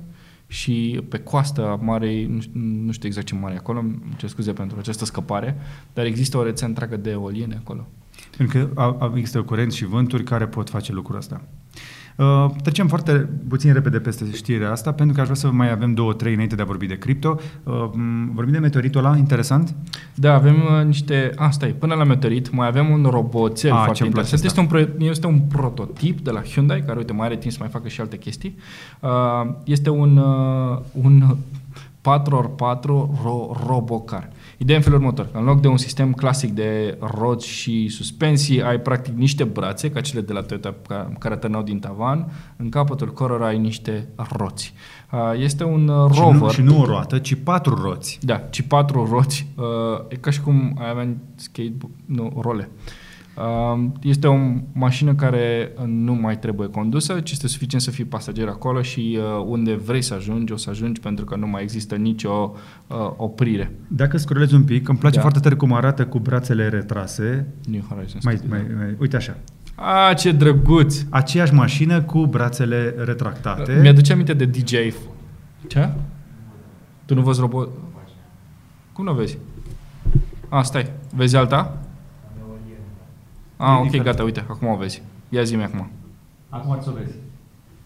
și 0.47 1.01
pe 1.09 1.19
coasta 1.19 1.79
marei, 1.81 2.25
nu, 2.25 2.61
nu 2.85 2.91
știu 2.91 3.07
exact 3.07 3.25
ce 3.25 3.35
mare 3.35 3.55
acolo, 3.55 3.79
îmi 3.79 4.01
cer 4.17 4.29
scuze 4.29 4.53
pentru 4.53 4.79
această 4.79 5.05
scăpare, 5.05 5.57
dar 5.93 6.05
există 6.05 6.37
o 6.37 6.43
rețea 6.43 6.67
întreagă 6.67 6.97
de 6.97 7.09
eoliene 7.09 7.55
acolo. 7.55 7.87
Pentru 8.37 8.57
că 8.57 8.97
există 9.15 9.41
curenți 9.41 9.77
și 9.77 9.85
vânturi 9.85 10.23
care 10.23 10.47
pot 10.47 10.69
face 10.69 10.91
lucrul 10.91 11.17
ăsta. 11.17 11.41
Uh, 12.21 12.51
trecem 12.63 12.87
foarte 12.87 13.29
puțin 13.49 13.73
repede 13.73 13.99
peste 13.99 14.25
știrea 14.33 14.71
asta, 14.71 14.91
pentru 14.91 15.15
că 15.15 15.21
aș 15.21 15.27
vrea 15.27 15.39
să 15.39 15.51
mai 15.51 15.71
avem 15.71 15.93
două, 15.93 16.13
trei 16.13 16.33
înainte 16.33 16.55
de 16.55 16.61
a 16.61 16.65
vorbi 16.65 16.85
de 16.85 16.97
cripto. 16.97 17.39
Uh, 17.63 17.73
vorbim 18.33 18.53
de 18.53 18.59
meteoritul 18.59 19.05
ăla, 19.05 19.17
interesant? 19.17 19.75
Da, 20.13 20.33
avem 20.33 20.55
uh, 20.55 20.85
niște... 20.85 21.31
A, 21.35 21.49
stai, 21.49 21.69
până 21.69 21.93
la 21.93 22.03
meteorit 22.03 22.51
mai 22.51 22.67
avem 22.67 22.89
un 22.89 23.05
roboțel 23.09 23.71
A, 23.71 23.83
foarte 23.83 24.05
interesant. 24.05 24.43
Este 24.43 24.59
un, 24.59 24.87
este 24.97 25.27
un 25.27 25.39
prototip 25.39 26.19
de 26.19 26.31
la 26.31 26.41
Hyundai, 26.41 26.83
care, 26.85 26.97
uite, 26.97 27.13
mai 27.13 27.25
are 27.25 27.37
timp 27.37 27.51
să 27.51 27.57
mai 27.61 27.69
facă 27.69 27.87
și 27.87 28.01
alte 28.01 28.17
chestii. 28.17 28.57
Uh, 28.99 29.09
este 29.63 29.89
un, 29.89 30.17
uh, 30.17 30.79
un 30.91 31.35
4x4 32.01 33.09
ro- 33.23 33.65
robocar. 33.67 34.29
Ideea 34.61 34.77
în 34.77 34.83
felul 34.83 34.99
următor. 34.99 35.29
În 35.33 35.43
loc 35.43 35.61
de 35.61 35.67
un 35.67 35.77
sistem 35.77 36.13
clasic 36.13 36.51
de 36.51 36.97
roți 36.99 37.47
și 37.47 37.87
suspensii, 37.87 38.63
ai 38.63 38.79
practic 38.79 39.13
niște 39.13 39.43
brațe, 39.43 39.91
ca 39.91 40.01
cele 40.01 40.21
de 40.21 40.33
la 40.33 40.41
Toyota 40.41 40.75
care 41.19 41.35
tărnau 41.35 41.61
din 41.63 41.79
tavan, 41.79 42.31
în 42.57 42.69
capătul 42.69 43.13
cărora 43.13 43.45
ai 43.45 43.57
niște 43.57 44.07
roți. 44.37 44.73
Este 45.37 45.63
un 45.63 45.85
rover... 45.87 46.33
Și 46.33 46.39
nu, 46.39 46.49
și 46.49 46.61
nu 46.61 46.81
o 46.81 46.85
roată, 46.85 47.19
ci 47.19 47.35
patru 47.43 47.75
roți. 47.75 48.19
Da, 48.21 48.35
ci 48.35 48.61
patru 48.61 49.07
roți. 49.11 49.47
E 50.07 50.15
ca 50.15 50.29
și 50.29 50.41
cum 50.41 50.77
ai 50.79 50.89
avea 50.89 51.07
skate, 51.35 51.77
nu, 52.05 52.39
role. 52.41 52.69
Este 54.01 54.27
o 54.27 54.35
mașină 54.73 55.15
care 55.15 55.71
nu 55.85 56.13
mai 56.13 56.39
trebuie 56.39 56.67
condusă, 56.67 57.19
ci 57.19 57.31
este 57.31 57.47
suficient 57.47 57.83
să 57.83 57.91
fii 57.91 58.05
pasager 58.05 58.47
acolo 58.47 58.81
și 58.81 59.17
uh, 59.19 59.43
unde 59.45 59.75
vrei 59.75 60.01
să 60.01 60.13
ajungi, 60.13 60.53
o 60.53 60.57
să 60.57 60.69
ajungi 60.69 60.99
pentru 60.99 61.25
că 61.25 61.35
nu 61.35 61.47
mai 61.47 61.61
există 61.61 61.95
nicio 61.95 62.55
uh, 62.87 62.97
oprire. 63.17 63.71
Dacă 63.87 64.17
scrollezi 64.17 64.53
un 64.53 64.63
pic, 64.63 64.87
îmi 64.87 64.97
place 64.97 65.15
da. 65.15 65.21
foarte 65.21 65.39
tare 65.39 65.55
cum 65.55 65.73
arată 65.73 66.05
cu 66.05 66.19
brațele 66.19 66.67
retrase. 66.67 67.47
New 67.67 67.81
Horizons. 67.89 68.23
Mai, 68.23 68.39
mai, 68.49 68.65
mai, 68.77 68.95
uite 68.99 69.15
așa. 69.15 69.37
A, 69.75 70.13
ce 70.13 70.31
drăguț! 70.31 71.01
Aceeași 71.09 71.53
mașină 71.53 72.01
cu 72.01 72.25
brațele 72.25 72.95
retractate. 72.97 73.79
Mi-aduce 73.81 74.13
aminte 74.13 74.33
de 74.33 74.45
DJ. 74.45 74.73
Ce? 75.67 75.89
Tu 77.05 77.13
nu 77.13 77.21
vezi 77.21 77.39
robot? 77.39 77.69
Cum 78.93 79.05
nu 79.05 79.13
vezi? 79.13 79.37
A, 80.49 80.61
stai. 80.61 80.91
Vezi 81.15 81.35
alta? 81.35 81.77
Ah, 83.61 83.77
ok, 83.77 83.83
diferit. 83.83 84.05
gata, 84.05 84.23
uite, 84.23 84.45
acum 84.49 84.67
o 84.67 84.75
vezi. 84.75 85.01
Ia 85.29 85.43
zi-mi 85.43 85.63
acum. 85.63 85.91
Acum 86.49 86.77
ți-o 86.81 86.91
vezi. 86.91 87.13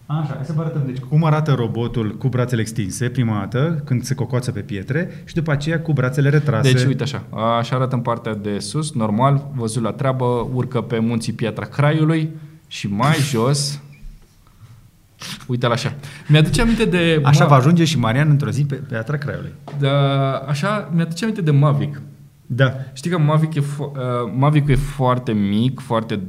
Așa, 0.06 0.32
hai 0.34 0.44
să 0.44 0.52
vă 0.52 0.60
arătăm. 0.60 0.82
Deci, 0.86 0.98
cum 0.98 1.24
arată 1.24 1.52
robotul 1.52 2.16
cu 2.16 2.28
brațele 2.28 2.60
extinse, 2.60 3.08
prima 3.08 3.38
dată, 3.38 3.82
când 3.84 4.02
se 4.02 4.14
cocoață 4.14 4.52
pe 4.52 4.60
pietre, 4.60 5.22
și 5.24 5.34
după 5.34 5.52
aceea 5.52 5.80
cu 5.80 5.92
brațele 5.92 6.28
retrase. 6.28 6.72
Deci, 6.72 6.84
uite 6.84 7.02
așa. 7.02 7.22
Așa 7.58 7.76
arată 7.76 7.94
în 7.94 8.00
partea 8.00 8.34
de 8.34 8.58
sus, 8.58 8.92
normal, 8.92 9.46
văzut 9.54 9.82
la 9.82 9.92
treabă, 9.92 10.48
urcă 10.52 10.80
pe 10.80 10.98
munții 10.98 11.32
Piatra 11.32 11.66
Craiului 11.66 12.30
și 12.66 12.88
mai 12.88 13.14
jos... 13.30 13.80
Uite-l 15.46 15.70
așa. 15.70 15.94
Mi-aduce 16.28 16.60
aminte 16.60 16.84
de... 16.84 17.20
Așa 17.24 17.46
va 17.46 17.54
ajunge 17.54 17.84
și 17.84 17.98
Marian 17.98 18.28
într-o 18.28 18.50
zi 18.50 18.64
pe 18.64 18.74
Piatra 18.74 19.16
Craiului. 19.16 19.52
Da, 19.78 20.36
așa, 20.36 20.90
mi-aduce 20.94 21.24
aminte 21.24 21.42
de 21.42 21.50
Mavic. 21.50 22.00
Da. 22.46 22.74
Știi 22.92 23.10
că 23.10 23.18
Mavic 23.18 23.54
e, 23.54 23.60
fo- 23.60 23.92
uh, 23.92 24.32
Mavic 24.36 24.68
e 24.68 24.74
foarte 24.74 25.32
mic, 25.32 25.80
foarte 25.80 26.20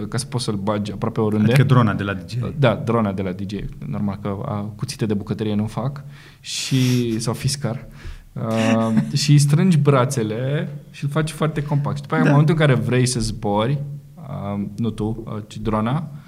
uh, 0.00 0.08
ca 0.08 0.16
să 0.16 0.26
poți 0.26 0.44
să-l 0.44 0.54
bagi 0.54 0.92
aproape 0.92 1.20
oriunde. 1.20 1.52
Adică 1.52 1.66
drona 1.66 1.94
de 1.94 2.02
la 2.02 2.14
DJ. 2.14 2.34
Uh, 2.34 2.48
da, 2.58 2.74
drona 2.74 3.12
de 3.12 3.22
la 3.22 3.32
DJ. 3.32 3.54
Normal 3.86 4.18
că 4.22 4.28
uh, 4.28 4.64
cuțite 4.76 5.06
de 5.06 5.14
bucătărie 5.14 5.54
nu 5.54 5.66
fac. 5.66 6.04
Și, 6.40 7.18
sau 7.18 7.34
fiscar. 7.34 7.86
Uh, 8.32 8.94
și 9.20 9.30
îi 9.30 9.38
strângi 9.38 9.78
brațele 9.78 10.68
și 10.90 11.04
îl 11.04 11.10
faci 11.10 11.30
foarte 11.30 11.62
compact. 11.62 11.96
Și 11.96 12.02
după 12.02 12.14
aia, 12.14 12.22
da. 12.22 12.28
în 12.28 12.34
momentul 12.34 12.56
în 12.60 12.66
care 12.66 12.80
vrei 12.80 13.06
să 13.06 13.20
zbori, 13.20 13.78
uh, 14.14 14.64
nu 14.76 14.90
tu, 14.90 15.24
uh, 15.26 15.42
ci 15.46 15.56
drona, 15.56 16.10
uh, 16.12 16.24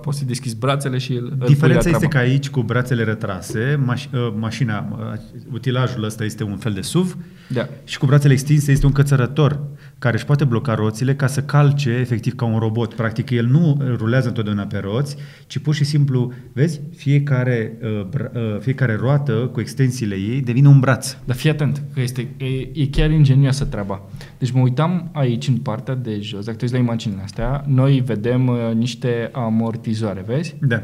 poți 0.00 0.18
să 0.18 0.24
deschizi 0.24 0.56
brațele 0.56 0.98
și 0.98 1.12
îl 1.12 1.36
Diferența 1.46 1.88
este 1.88 2.06
că 2.06 2.18
aici, 2.18 2.50
cu 2.50 2.62
brațele 2.62 3.04
retrase, 3.04 3.80
maș- 3.92 4.10
uh, 4.12 4.32
mașina, 4.38 4.86
uh, 4.90 5.20
utilajul 5.52 6.04
ăsta 6.04 6.24
este 6.24 6.44
un 6.44 6.56
fel 6.56 6.72
de 6.72 6.80
SUV 6.80 7.16
da. 7.48 7.68
și 7.84 7.98
cu 7.98 8.06
brațele 8.06 8.32
extinse 8.32 8.72
este 8.72 8.86
un 8.86 8.92
cățărător 8.92 9.60
care 9.98 10.16
își 10.16 10.24
poate 10.24 10.44
bloca 10.44 10.74
roțile 10.74 11.14
ca 11.14 11.26
să 11.26 11.42
calce 11.42 11.90
efectiv 11.90 12.34
ca 12.34 12.44
un 12.44 12.58
robot. 12.58 12.94
Practic 12.94 13.30
el 13.30 13.46
nu 13.46 13.82
rulează 13.96 14.28
întotdeauna 14.28 14.62
pe 14.62 14.78
roți, 14.78 15.16
ci 15.46 15.58
pur 15.58 15.74
și 15.74 15.84
simplu, 15.84 16.32
vezi, 16.52 16.80
fiecare, 16.96 17.78
uh, 17.82 18.06
uh, 18.12 18.58
fiecare 18.60 18.94
roată 18.94 19.32
cu 19.32 19.60
extensiile 19.60 20.14
ei 20.14 20.40
devine 20.40 20.68
un 20.68 20.80
braț. 20.80 21.16
Dar 21.24 21.36
fii 21.36 21.50
atent, 21.50 21.82
că 21.94 22.00
este, 22.00 22.28
e, 22.36 22.80
e 22.82 22.86
chiar 22.90 23.10
ingenioasă 23.10 23.64
treaba. 23.64 24.02
Deci 24.38 24.50
mă 24.50 24.60
uitam 24.60 25.10
aici 25.12 25.48
în 25.48 25.56
partea 25.56 25.94
de 25.94 26.20
jos, 26.20 26.44
dacă 26.44 26.66
la 26.70 26.78
imaginile 26.78 27.22
astea, 27.22 27.64
noi 27.66 28.02
vedem 28.06 28.46
uh, 28.46 28.56
niște 28.74 29.30
amortizoare, 29.32 30.24
vezi? 30.26 30.54
Da. 30.60 30.82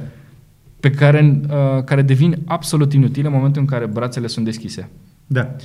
Pe 0.80 0.90
care, 0.90 1.40
uh, 1.48 1.84
care 1.84 2.02
devin 2.02 2.38
absolut 2.44 2.92
inutile 2.92 3.26
în 3.26 3.32
momentul 3.32 3.60
în 3.60 3.66
care 3.66 3.86
brațele 3.86 4.26
sunt 4.26 4.44
deschise. 4.44 4.88
Da. 5.26 5.56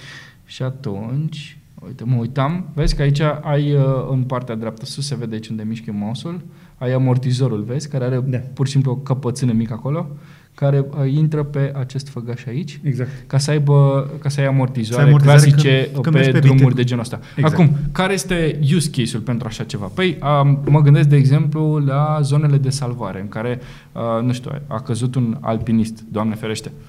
Și 0.46 0.64
atunci 0.64 1.59
Uite, 1.86 2.04
mă 2.04 2.16
uitam, 2.20 2.66
vezi 2.74 2.96
că 2.96 3.02
aici 3.02 3.20
ai 3.42 3.74
uh, 3.74 3.82
în 4.12 4.22
partea 4.24 4.56
dreaptă 4.56 4.86
sus, 4.86 5.06
se 5.06 5.16
vede 5.16 5.34
aici 5.34 5.48
unde 5.48 5.64
mișcă 5.64 5.92
mouse-ul, 5.94 6.42
ai 6.78 6.92
amortizorul, 6.94 7.64
vezi, 7.64 7.90
care 7.90 8.04
are 8.04 8.20
da. 8.26 8.38
pur 8.38 8.66
și 8.66 8.72
simplu 8.72 8.92
o 8.92 8.96
căpățână 8.96 9.52
mică 9.54 9.74
acolo. 9.74 10.08
care 10.56 10.80
uh, 10.80 11.12
intră 11.12 11.44
pe 11.44 11.72
acest 11.76 12.08
făgaș 12.10 12.46
aici 12.46 12.80
Exact. 12.84 13.10
ca 13.28 13.38
să 13.38 13.52
aibă 13.52 14.10
ca 14.20 14.30
să 14.30 14.40
ai 14.40 14.46
amortizoare, 14.46 14.96
Să 14.96 15.00
ai 15.02 15.08
amortizoare 15.08 15.40
clasice 15.40 15.90
când- 15.92 16.04
când 16.04 16.16
mergi 16.16 16.32
pe, 16.32 16.40
pe 16.40 16.46
drumuri 16.46 16.66
vite- 16.68 16.76
de 16.82 16.84
genul 16.84 17.04
ăsta. 17.04 17.20
Exact. 17.36 17.54
Acum, 17.54 17.76
care 17.92 18.14
este 18.14 18.60
use 18.76 18.90
case-ul 18.90 19.22
pentru 19.24 19.48
așa 19.48 19.64
ceva? 19.64 19.86
Păi, 19.86 20.18
um, 20.44 20.60
mă 20.70 20.82
gândesc, 20.82 21.08
de 21.08 21.16
exemplu, 21.16 21.78
la 21.78 22.20
zonele 22.22 22.58
de 22.58 22.70
salvare, 22.70 23.20
în 23.22 23.28
care, 23.28 23.60
uh, 23.92 24.24
nu 24.26 24.32
știu, 24.34 24.52
a 24.68 24.82
căzut 24.82 25.16
un 25.16 25.38
alpinist, 25.40 26.04
Doamne 26.12 26.36
ferește, 26.36 26.72
uh, 26.78 26.89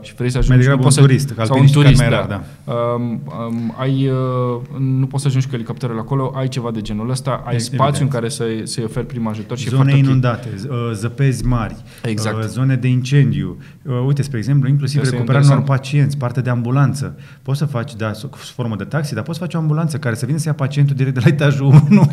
și 0.00 0.14
vrei 0.14 0.30
să 0.30 0.38
ajungi... 0.38 0.58
degrabă 0.58 0.80
nu 0.80 0.86
un 0.86 0.94
poți 0.94 0.98
turist, 1.00 1.28
să, 1.28 1.34
sau 1.34 1.44
un 1.44 1.50
alpiniști 1.50 1.72
cel 1.76 1.82
turist, 1.82 2.00
mai 2.00 2.10
da. 2.10 2.16
rar, 2.16 2.26
da. 2.26 2.72
Um, 2.72 3.22
um, 3.48 3.74
ai, 3.78 4.08
uh, 4.08 4.78
nu 4.78 5.06
poți 5.06 5.22
să 5.22 5.28
ajungi 5.28 5.48
cu 5.48 5.54
elicopterul 5.54 5.98
acolo, 5.98 6.32
ai 6.34 6.48
ceva 6.48 6.70
de 6.70 6.80
genul 6.80 7.10
ăsta, 7.10 7.30
ai 7.30 7.54
Evident. 7.54 7.80
spațiu 7.80 8.04
în 8.04 8.10
care 8.10 8.28
să, 8.28 8.44
să-i 8.62 8.84
oferi 8.84 9.06
prim 9.06 9.26
ajutor 9.26 9.58
și 9.58 9.66
e 9.66 9.70
Zone 9.70 9.82
foarte 9.82 9.98
ok. 10.00 10.06
inundate, 10.06 10.48
z- 10.48 10.68
uh, 10.68 10.90
zăpezi 10.94 11.44
mari, 11.44 11.76
Exact. 12.02 12.36
uh, 12.36 12.44
zone 12.44 12.76
de 12.76 12.88
incendiu. 12.88 13.56
Uh, 13.82 14.02
Uite, 14.06 14.22
spre 14.22 14.38
exemplu, 14.38 14.68
inclusiv 14.68 15.00
Asta 15.00 15.08
e 15.14 15.16
recuperarea 15.16 15.46
unor 15.46 15.58
interesant. 15.58 15.88
pacienți, 15.88 16.16
parte 16.16 16.40
de 16.40 16.50
ambulanță. 16.50 17.18
Poți 17.42 17.58
să 17.58 17.64
faci, 17.64 17.94
da, 17.96 18.12
sub 18.12 18.34
formă 18.34 18.76
de 18.76 18.84
taxi, 18.84 19.14
dar 19.14 19.22
poți 19.22 19.38
face 19.38 19.56
o 19.56 19.60
ambulanță 19.60 19.98
care 19.98 20.14
să 20.14 20.26
vină 20.26 20.38
să 20.38 20.48
ia 20.48 20.54
pacientul 20.54 20.96
direct 20.96 21.14
de 21.14 21.20
la 21.24 21.28
etajul 21.28 21.66
1. 21.90 22.10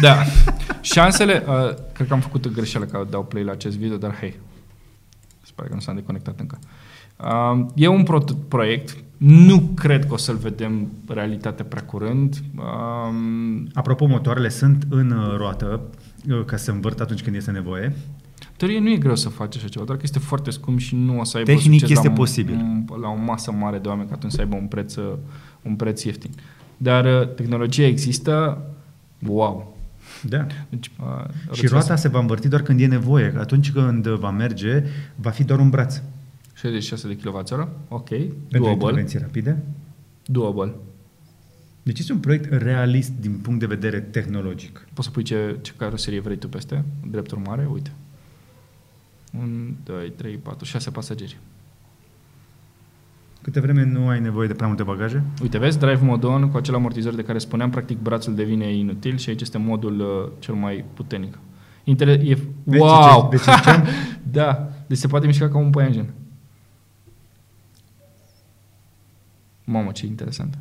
Da. 0.00 0.16
Șansele, 0.80 1.42
uh, 1.46 1.74
cred 1.92 2.06
că 2.06 2.12
am 2.14 2.20
făcut 2.20 2.44
o 2.44 2.48
greșeală 2.54 2.86
că 2.86 3.06
dau 3.10 3.24
play 3.24 3.44
la 3.44 3.52
acest 3.52 3.76
video, 3.76 3.96
dar 3.96 4.16
hei, 4.20 4.34
se 5.60 5.66
pare 5.66 5.68
că 5.68 5.74
nu 5.74 5.80
s-am 5.80 5.94
deconectat 5.94 6.40
încă. 6.40 6.58
Uh, 7.24 7.66
e 7.74 7.86
un 7.88 8.02
pro- 8.02 8.24
proiect, 8.48 8.96
nu 9.16 9.60
cred 9.74 10.06
că 10.06 10.12
o 10.12 10.16
să-l 10.16 10.36
vedem 10.36 10.88
realitate 11.08 11.62
prea 11.62 11.82
curând. 11.82 12.36
Uh, 12.56 13.62
Apropo, 13.74 14.06
motoarele 14.06 14.48
sunt 14.48 14.86
în 14.88 15.10
uh, 15.10 15.36
roată, 15.36 15.80
uh, 16.30 16.44
ca 16.44 16.56
să 16.56 16.70
învârt 16.70 17.00
atunci 17.00 17.22
când 17.22 17.36
este 17.36 17.50
nevoie. 17.50 17.92
teorie 18.56 18.78
nu 18.80 18.90
e 18.90 18.96
greu 18.96 19.16
să 19.16 19.28
faci 19.28 19.56
așa 19.56 19.68
ceva, 19.68 19.84
doar 19.84 19.96
că 19.96 20.04
este 20.04 20.18
foarte 20.18 20.50
scump 20.50 20.78
și 20.78 20.96
nu 20.96 21.18
o 21.20 21.24
să 21.24 21.36
aibă 21.36 21.50
Tehnic 21.50 21.78
succes 21.78 21.90
este 21.90 22.06
la, 22.06 22.10
un- 22.10 22.16
posibil. 22.18 22.54
un- 22.54 23.00
la 23.00 23.08
o 23.08 23.16
masă 23.16 23.52
mare 23.52 23.78
de 23.78 23.88
oameni 23.88 24.08
ca 24.08 24.14
atunci 24.14 24.32
să 24.32 24.40
aibă 24.40 24.56
un 24.56 24.66
preț, 24.66 24.94
uh, 24.94 25.12
un 25.62 25.74
preț 25.76 26.02
ieftin. 26.02 26.30
Dar 26.76 27.04
uh, 27.04 27.34
tehnologia 27.34 27.84
există, 27.84 28.62
wow. 29.26 29.76
Da. 30.28 30.46
Deci, 30.68 30.90
uh, 31.00 31.24
Și 31.52 31.60
rețeaua 31.60 31.82
roata 31.82 31.96
se 31.96 32.08
va 32.08 32.18
învârti 32.18 32.48
doar 32.48 32.62
când 32.62 32.80
e 32.80 32.86
nevoie. 32.86 33.34
Atunci 33.38 33.72
când 33.72 34.06
va 34.06 34.30
merge, 34.30 34.84
va 35.14 35.30
fi 35.30 35.44
doar 35.44 35.58
un 35.58 35.70
braț. 35.70 36.00
66 36.54 37.08
de 37.08 37.16
kWh, 37.16 37.66
ok, 37.88 38.08
Pentru 38.08 38.28
doable, 38.48 38.72
intervenții 38.72 39.18
rapide. 39.18 39.62
doable. 40.26 40.72
Deci 41.82 41.98
este 41.98 42.12
un 42.12 42.18
proiect 42.18 42.52
realist 42.62 43.12
din 43.20 43.32
punct 43.38 43.60
de 43.60 43.66
vedere 43.66 44.00
tehnologic. 44.00 44.86
Poți 44.92 45.06
să 45.06 45.12
pui 45.12 45.22
ce, 45.22 45.58
ce 45.60 45.72
caroserie 45.76 46.20
vrei 46.20 46.36
tu 46.36 46.48
peste, 46.48 46.84
drept 47.10 47.30
urmare, 47.30 47.68
uite. 47.72 47.92
1, 49.42 49.76
2, 49.84 50.10
3, 50.16 50.36
4, 50.36 50.64
6 50.64 50.90
pasageri. 50.90 51.38
Câte 53.42 53.60
vreme 53.60 53.84
nu 53.84 54.08
ai 54.08 54.20
nevoie 54.20 54.46
de 54.48 54.54
prea 54.54 54.66
multe 54.66 54.82
bagaje, 54.82 55.22
Uite, 55.42 55.58
vezi, 55.58 55.78
drive 55.78 56.00
mode 56.02 56.26
on 56.26 56.50
cu 56.50 56.56
acel 56.56 56.74
amortizor 56.74 57.14
de 57.14 57.22
care 57.22 57.38
spuneam, 57.38 57.70
practic 57.70 57.98
brațul 57.98 58.34
devine 58.34 58.72
inutil 58.72 59.16
și 59.16 59.28
aici 59.28 59.40
este 59.40 59.58
modul 59.58 60.00
uh, 60.00 60.32
cel 60.38 60.54
mai 60.54 60.84
puternic. 60.94 61.38
Inter- 61.84 62.20
e, 62.22 62.38
Vezi 62.64 62.82
wow! 62.82 63.28
ce- 63.30 63.36
ce 63.36 63.42
ziceam? 63.56 63.84
da, 64.32 64.68
deci 64.86 64.98
se 64.98 65.06
poate 65.06 65.26
mișca 65.26 65.48
ca 65.48 65.58
un 65.58 65.70
păianjen. 65.70 66.12
Mamă, 69.64 69.90
ce 69.90 70.06
interesant. 70.06 70.58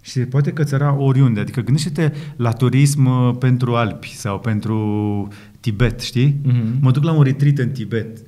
Și 0.00 0.10
se 0.10 0.24
poate 0.24 0.52
cățăra 0.52 0.92
oriunde. 0.92 1.40
Adică 1.40 1.60
gândește-te 1.60 2.12
la 2.36 2.52
turism 2.52 3.06
uh, 3.06 3.36
pentru 3.38 3.74
Alpi 3.74 4.14
sau 4.14 4.38
pentru 4.40 5.28
Tibet, 5.60 6.00
știi? 6.00 6.40
Mhm. 6.42 6.78
Mă 6.80 6.90
duc 6.90 7.02
la 7.02 7.12
un 7.12 7.22
retreat 7.22 7.58
în 7.58 7.70
Tibet. 7.70 8.18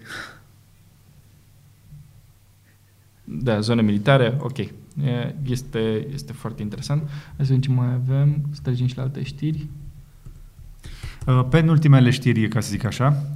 Da, 3.28 3.60
zone 3.60 3.82
militare, 3.82 4.36
ok. 4.40 4.58
E, 4.58 4.72
Este, 5.46 6.06
este 6.12 6.32
foarte 6.32 6.62
interesant. 6.62 7.02
Hai 7.08 7.46
să 7.46 7.52
vedem 7.52 7.60
ce 7.60 7.70
mai 7.70 7.92
avem. 7.92 8.42
Să 8.50 8.60
trecem 8.62 8.86
și 8.86 8.96
la 8.96 9.02
alte 9.02 9.22
știri. 9.22 9.66
Uh, 11.26 11.44
Penultimele 11.50 12.10
știri, 12.10 12.48
ca 12.48 12.60
să 12.60 12.70
zic 12.70 12.84
așa, 12.84 13.35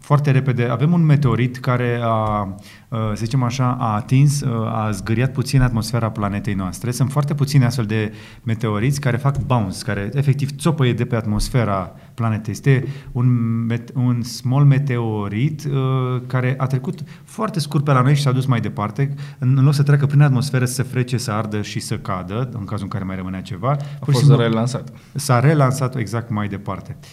foarte 0.00 0.30
repede, 0.30 0.64
avem 0.64 0.92
un 0.92 1.04
meteorit 1.04 1.56
care 1.56 2.00
a, 2.02 2.42
uh, 2.88 2.98
să 3.14 3.24
zicem 3.24 3.42
așa, 3.42 3.76
a 3.80 3.94
atins, 3.94 4.40
uh, 4.40 4.66
a 4.66 4.90
zgâriat 4.90 5.32
puțin 5.32 5.62
atmosfera 5.62 6.10
planetei 6.10 6.54
noastre. 6.54 6.90
Sunt 6.90 7.10
foarte 7.10 7.34
puține 7.34 7.64
astfel 7.64 7.84
de 7.84 8.12
meteoriți 8.42 9.00
care 9.00 9.16
fac 9.16 9.38
bounce, 9.38 9.78
care 9.84 10.10
efectiv 10.12 10.50
țopăie 10.58 10.92
de 10.92 11.04
pe 11.04 11.16
atmosfera 11.16 11.92
planetei. 12.14 12.52
Este 12.52 12.84
un, 13.12 13.28
met- 13.72 13.94
un 13.94 14.22
small 14.22 14.64
meteorit 14.64 15.64
uh, 15.64 16.22
care 16.26 16.54
a 16.58 16.66
trecut 16.66 17.00
foarte 17.24 17.60
scurt 17.60 17.84
pe 17.84 17.92
la 17.92 18.00
noi 18.02 18.14
și 18.14 18.22
s-a 18.22 18.32
dus 18.32 18.46
mai 18.46 18.60
departe. 18.60 19.14
În 19.38 19.58
în 19.60 19.66
loc 19.66 19.74
să 19.74 19.82
treacă 19.82 20.06
prin 20.06 20.20
atmosferă, 20.20 20.64
să 20.64 20.74
se 20.74 20.82
frece, 20.82 21.16
să 21.16 21.30
ardă 21.30 21.62
și 21.62 21.80
să 21.80 21.98
cadă, 21.98 22.48
în 22.52 22.64
cazul 22.64 22.84
în 22.84 22.88
care 22.90 23.04
mai 23.04 23.16
rămânea 23.16 23.40
ceva. 23.40 23.70
A 23.70 23.74
pur 23.74 23.86
și 23.88 24.04
fost 24.04 24.18
simplu- 24.18 24.42
relansat. 24.42 24.92
S-a 25.14 25.40
relansat 25.40 25.96
exact 25.96 26.30
mai 26.30 26.48
departe. 26.48 26.96
Uh, 27.00 27.06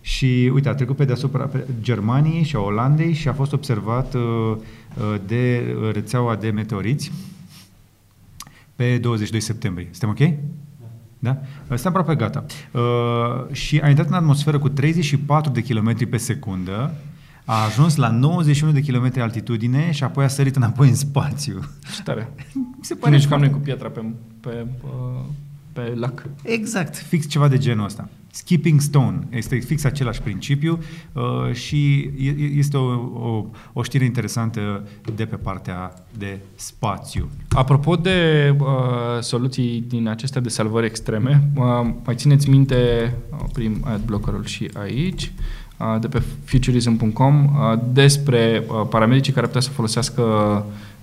și 0.00 0.50
uite, 0.54 0.68
a 0.68 0.74
trecut 0.74 0.96
pe 0.96 1.04
deasupra 1.04 1.44
pe 1.44 1.66
Germaniei 1.80 2.42
și 2.42 2.56
a 2.56 2.60
Olandei 2.60 3.12
și 3.12 3.28
a 3.28 3.32
fost 3.32 3.52
observat 3.52 4.14
uh, 4.14 4.20
uh, 4.22 4.56
de 5.26 5.76
rețeaua 5.92 6.36
de 6.36 6.50
meteoriți 6.50 7.12
pe 8.76 8.98
22 8.98 9.40
septembrie. 9.40 9.88
Suntem 9.90 10.08
ok? 10.08 10.38
Da? 11.18 11.30
Uh, 11.40 11.76
Suntem 11.78 11.86
aproape 12.00 12.14
gata. 12.14 12.44
Uh, 12.72 13.52
și 13.54 13.78
a 13.78 13.88
intrat 13.88 14.06
în 14.08 14.14
atmosferă 14.14 14.58
cu 14.58 14.68
34 14.68 15.52
de 15.52 15.62
km 15.62 16.08
pe 16.08 16.16
secundă, 16.16 16.94
a 17.44 17.64
ajuns 17.64 17.96
la 17.96 18.10
91 18.10 18.72
de 18.72 18.80
km 18.80 19.20
altitudine 19.20 19.90
și 19.90 20.04
apoi 20.04 20.24
a 20.24 20.28
sărit 20.28 20.56
înapoi 20.56 20.88
în 20.88 20.94
spațiu. 20.94 21.60
Ce 21.94 22.02
tare. 22.02 22.28
Mi 22.54 22.62
se 22.80 22.94
Pare 22.94 23.00
pare 23.00 23.14
ne 23.14 23.20
jucam 23.22 23.38
foarte- 23.38 23.54
noi 23.54 23.54
cu 23.54 23.64
pietra 23.64 23.88
pe, 23.88 24.04
pe, 24.40 24.66
uh, 24.84 25.24
pe 25.76 25.94
lac. 25.94 26.26
Exact, 26.42 26.96
fix 26.96 27.28
ceva 27.28 27.48
de 27.48 27.58
genul 27.58 27.84
ăsta. 27.84 28.08
Skipping 28.30 28.80
stone 28.80 29.18
este 29.30 29.58
fix 29.58 29.84
același 29.84 30.20
principiu 30.22 30.78
uh, 31.12 31.52
și 31.52 32.10
e- 32.18 32.28
e- 32.28 32.52
este 32.56 32.76
o, 32.76 32.84
o, 33.28 33.44
o 33.72 33.82
știre 33.82 34.04
interesantă 34.04 34.88
de 35.14 35.24
pe 35.24 35.36
partea 35.36 35.94
de 36.18 36.38
spațiu. 36.54 37.28
Apropo 37.48 37.96
de 37.96 38.50
uh, 38.58 38.66
soluții 39.20 39.84
din 39.88 40.08
acestea 40.08 40.40
de 40.40 40.48
salvări 40.48 40.86
extreme, 40.86 41.48
uh, 41.56 41.64
mai 42.04 42.14
țineți 42.14 42.50
minte, 42.50 43.12
uh, 43.30 43.38
prim 43.52 43.84
adblockerul 43.84 44.44
și 44.44 44.70
aici, 44.74 45.32
uh, 45.78 46.00
de 46.00 46.08
pe 46.08 46.22
futurism.com, 46.44 47.44
uh, 47.44 47.78
despre 47.92 48.64
uh, 48.68 48.86
paramedicii 48.88 49.32
care 49.32 49.46
putea 49.46 49.60
să 49.60 49.70
folosească 49.70 50.22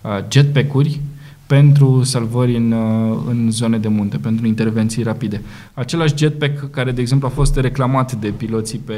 uh, 0.02 0.20
jetpack-uri 0.30 1.00
pentru 1.48 2.04
salvări 2.04 2.56
în, 2.56 2.72
uh, 2.72 3.18
în 3.30 3.52
zone 3.52 3.78
de 3.78 3.88
munte, 3.88 4.18
pentru 4.18 4.48
intervenții 4.48 5.04
rapide. 5.04 5.42
Același 5.74 6.14
jetpack 6.18 6.70
care, 6.70 6.92
de 6.92 7.02
exemplu, 7.02 7.28
a 7.28 7.30
fost 7.30 7.56
reclamat 7.58 8.14
de 8.16 8.34
piloții 8.38 8.80
pe 8.86 8.94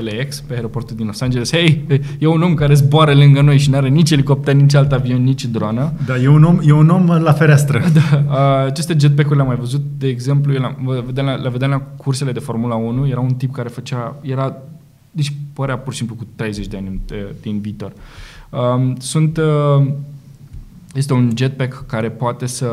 LAX, 0.00 0.40
pe 0.40 0.54
aeroportul 0.54 0.96
din 0.96 1.06
Los 1.06 1.20
Angeles. 1.20 1.52
Hei, 1.52 1.84
e 2.18 2.26
un 2.26 2.42
om 2.42 2.54
care 2.54 2.74
zboară 2.74 3.14
lângă 3.14 3.40
noi 3.40 3.58
și 3.58 3.70
nu 3.70 3.76
are 3.76 3.88
nici 3.88 4.10
elicopter, 4.10 4.54
nici 4.54 4.74
alt 4.74 4.92
avion, 4.92 5.22
nici 5.22 5.44
dronă. 5.46 5.92
Da, 6.06 6.16
e 6.18 6.28
un 6.28 6.42
om, 6.44 6.58
e 6.66 6.72
un 6.72 6.88
om 6.88 7.06
la 7.06 7.32
fereastră. 7.32 7.82
Da, 7.92 8.24
a, 8.34 8.64
aceste 8.64 8.96
jetpack-uri 8.98 9.36
le-am 9.36 9.46
mai 9.48 9.56
văzut, 9.56 9.82
de 9.98 10.06
exemplu, 10.08 10.52
eu 10.52 10.60
le 10.92 11.02
vedeam 11.06 11.26
la, 11.26 11.34
le 11.34 11.48
vedeam 11.48 11.70
la 11.70 11.78
cursele 11.96 12.32
de 12.32 12.38
Formula 12.40 12.74
1, 12.74 13.08
era 13.08 13.20
un 13.20 13.34
tip 13.34 13.52
care 13.52 13.68
făcea, 13.68 14.16
era, 14.20 14.56
deci 15.10 15.32
părea 15.52 15.78
pur 15.78 15.92
și 15.92 15.98
simplu 15.98 16.16
cu 16.16 16.26
30 16.36 16.66
de 16.66 16.76
ani 16.76 16.86
în- 16.86 17.00
de- 17.06 17.34
din 17.42 17.60
viitor. 17.60 17.92
Um, 18.50 18.94
sunt, 18.98 19.36
uh, 19.36 19.86
este 20.94 21.12
un 21.12 21.32
jetpack 21.36 21.86
care 21.86 22.10
poate 22.10 22.46
să 22.46 22.68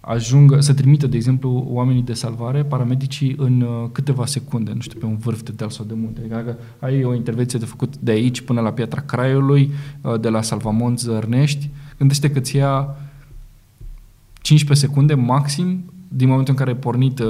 ajungă, 0.00 0.60
să 0.60 0.74
trimită, 0.74 1.06
de 1.06 1.16
exemplu, 1.16 1.66
oamenii 1.68 2.02
de 2.02 2.12
salvare, 2.12 2.64
paramedicii, 2.64 3.34
în 3.38 3.60
uh, 3.60 3.88
câteva 3.92 4.26
secunde, 4.26 4.72
nu 4.74 4.80
știu, 4.80 4.98
pe 4.98 5.06
un 5.06 5.16
vârf 5.16 5.42
de 5.42 5.52
deal 5.56 5.70
sau 5.70 5.84
de 5.84 5.94
munte. 5.94 6.20
Adică 6.20 6.34
dacă 6.34 6.58
ai 6.78 7.04
o 7.04 7.14
intervenție 7.14 7.58
de 7.58 7.64
făcut 7.64 7.96
de 7.96 8.10
aici 8.10 8.40
până 8.40 8.60
la 8.60 8.72
Piatra 8.72 9.00
Craiului, 9.00 9.72
uh, 10.00 10.20
de 10.20 10.28
la 10.28 10.42
Salvamont 10.42 10.98
Zărnești, 10.98 11.70
gândește 11.98 12.30
că 12.30 12.38
îți 12.38 12.56
ia 12.56 12.96
15 14.40 14.86
secunde 14.86 15.14
maxim 15.14 15.92
din 16.12 16.28
momentul 16.28 16.52
în 16.52 16.58
care 16.58 16.70
ai 16.70 16.76
pornit 16.76 17.18
uh, 17.18 17.26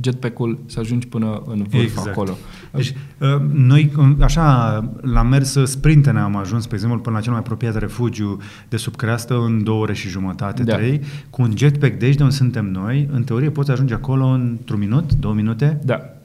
jetpack-ul 0.00 0.58
să 0.66 0.80
ajungi 0.80 1.06
până 1.06 1.42
în 1.46 1.66
vârf 1.68 1.82
Exact. 1.82 2.08
acolo. 2.08 2.36
Deci, 2.72 2.94
uh, 3.18 3.28
noi, 3.52 3.92
um, 3.98 4.16
așa, 4.20 4.78
la 5.00 5.22
mers 5.22 5.58
sprintene 5.64 6.18
am 6.20 6.36
ajuns, 6.36 6.66
pe 6.66 6.74
exemplu, 6.74 6.98
până 7.00 7.16
la 7.16 7.22
cel 7.22 7.30
mai 7.30 7.40
apropiat 7.40 7.78
refugiu 7.78 8.40
de 8.68 8.76
sub 8.76 8.96
creastă 8.96 9.34
în 9.34 9.64
două 9.64 9.82
ore 9.82 9.94
și 9.94 10.08
jumătate, 10.08 10.62
Da. 10.62 10.74
trei, 10.74 11.00
cu 11.30 11.42
un 11.42 11.52
jetpack 11.56 11.98
de 11.98 12.04
aici 12.04 12.16
de 12.16 12.22
unde 12.22 12.34
suntem 12.34 12.70
noi, 12.70 13.08
în 13.12 13.22
teorie 13.22 13.50
poți 13.50 13.70
ajunge 13.70 13.94
acolo 13.94 14.24
într-un 14.26 14.78
minut, 14.78 15.14
două 15.14 15.34
minute, 15.34 15.80
Da. 15.84 16.15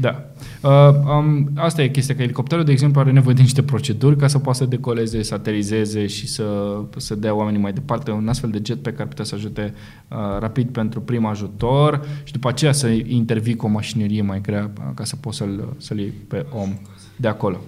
Da. 0.00 0.24
Uh, 0.62 0.94
um, 1.16 1.48
asta 1.54 1.82
e 1.82 1.88
chestia, 1.88 2.14
că 2.14 2.22
elicopterul, 2.22 2.64
de 2.64 2.72
exemplu, 2.72 3.00
are 3.00 3.12
nevoie 3.12 3.34
de 3.34 3.40
niște 3.40 3.62
proceduri 3.62 4.16
ca 4.16 4.26
să 4.26 4.38
poată 4.38 4.58
să 4.58 4.64
decoleze, 4.64 5.22
să 5.22 5.34
aterizeze 5.34 6.06
și 6.06 6.28
să, 6.28 6.78
să 6.96 7.14
dea 7.14 7.34
oamenii 7.34 7.60
mai 7.60 7.72
departe. 7.72 8.10
Un 8.10 8.28
astfel 8.28 8.50
de 8.50 8.60
jetpack 8.62 8.96
care 8.96 9.08
putea 9.08 9.24
să 9.24 9.34
ajute 9.34 9.74
uh, 10.08 10.16
rapid 10.38 10.68
pentru 10.68 11.00
prim 11.00 11.24
ajutor 11.26 12.06
și 12.24 12.32
după 12.32 12.48
aceea 12.48 12.72
să 12.72 12.88
intervii 12.88 13.56
cu 13.56 13.66
o 13.66 13.68
mașinerie 13.68 14.22
mai 14.22 14.40
grea 14.40 14.70
uh, 14.78 14.84
ca 14.94 15.04
să 15.04 15.16
poți 15.16 15.36
să-l, 15.36 15.74
să-l 15.78 15.98
iei 15.98 16.12
pe 16.28 16.46
om 16.52 16.78
de 17.16 17.28
acolo. 17.28 17.60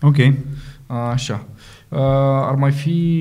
Ok. 0.00 0.16
Așa. 1.12 1.46
Uh, 1.96 2.02
ar 2.02 2.54
mai 2.54 2.70
fi 2.70 3.18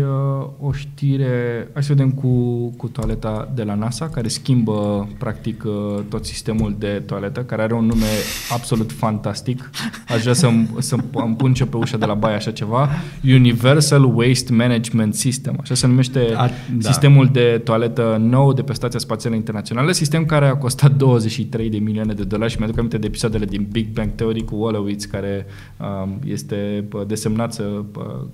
uh, 0.00 0.46
o 0.60 0.72
știre, 0.72 1.68
hai 1.72 1.82
să 1.82 1.92
vedem 1.92 2.10
cu, 2.10 2.28
cu 2.76 2.88
toaleta 2.88 3.50
de 3.54 3.62
la 3.62 3.74
NASA, 3.74 4.08
care 4.08 4.28
schimbă 4.28 5.08
practic 5.18 5.64
uh, 5.66 6.02
tot 6.08 6.24
sistemul 6.24 6.74
de 6.78 7.02
toaletă, 7.06 7.40
care 7.40 7.62
are 7.62 7.74
un 7.74 7.84
nume 7.86 8.06
absolut 8.52 8.92
fantastic. 8.92 9.70
Aș 10.08 10.20
vrea 10.20 10.32
să-mi, 10.32 10.68
să 10.78 10.96
îmi 11.12 11.34
pun 11.36 11.54
ce 11.54 11.66
pe 11.66 11.76
ușa 11.76 11.96
de 11.96 12.04
la 12.04 12.14
baie 12.14 12.34
așa 12.36 12.50
ceva. 12.50 12.88
Universal 13.24 14.04
Waste 14.16 14.52
Management 14.52 15.14
System, 15.14 15.56
așa 15.60 15.74
se 15.74 15.86
numește 15.86 16.32
A, 16.36 16.48
da. 16.78 16.90
sistemul 16.90 17.28
de 17.32 17.60
toaletă 17.64 18.16
nou 18.20 18.52
de 18.52 18.62
pe 18.62 18.72
Stația 18.72 18.98
Spațială 18.98 19.36
Internațională, 19.36 19.92
sistem 19.92 20.24
care 20.24 20.46
a 20.46 20.56
costat 20.56 20.92
23 20.92 21.70
de 21.70 21.78
milioane 21.78 22.12
de 22.12 22.24
dolari 22.24 22.50
și 22.50 22.58
mi-aduc 22.58 22.78
aminte 22.78 22.98
de 22.98 23.06
episoadele 23.06 23.44
din 23.44 23.68
Big 23.70 23.88
Bang 23.92 24.10
Theory 24.14 24.44
cu 24.44 24.54
Wolowitz, 24.54 25.04
care 25.04 25.46
um, 25.78 26.18
este 26.24 26.88
desemnat 27.06 27.52
să 27.52 27.82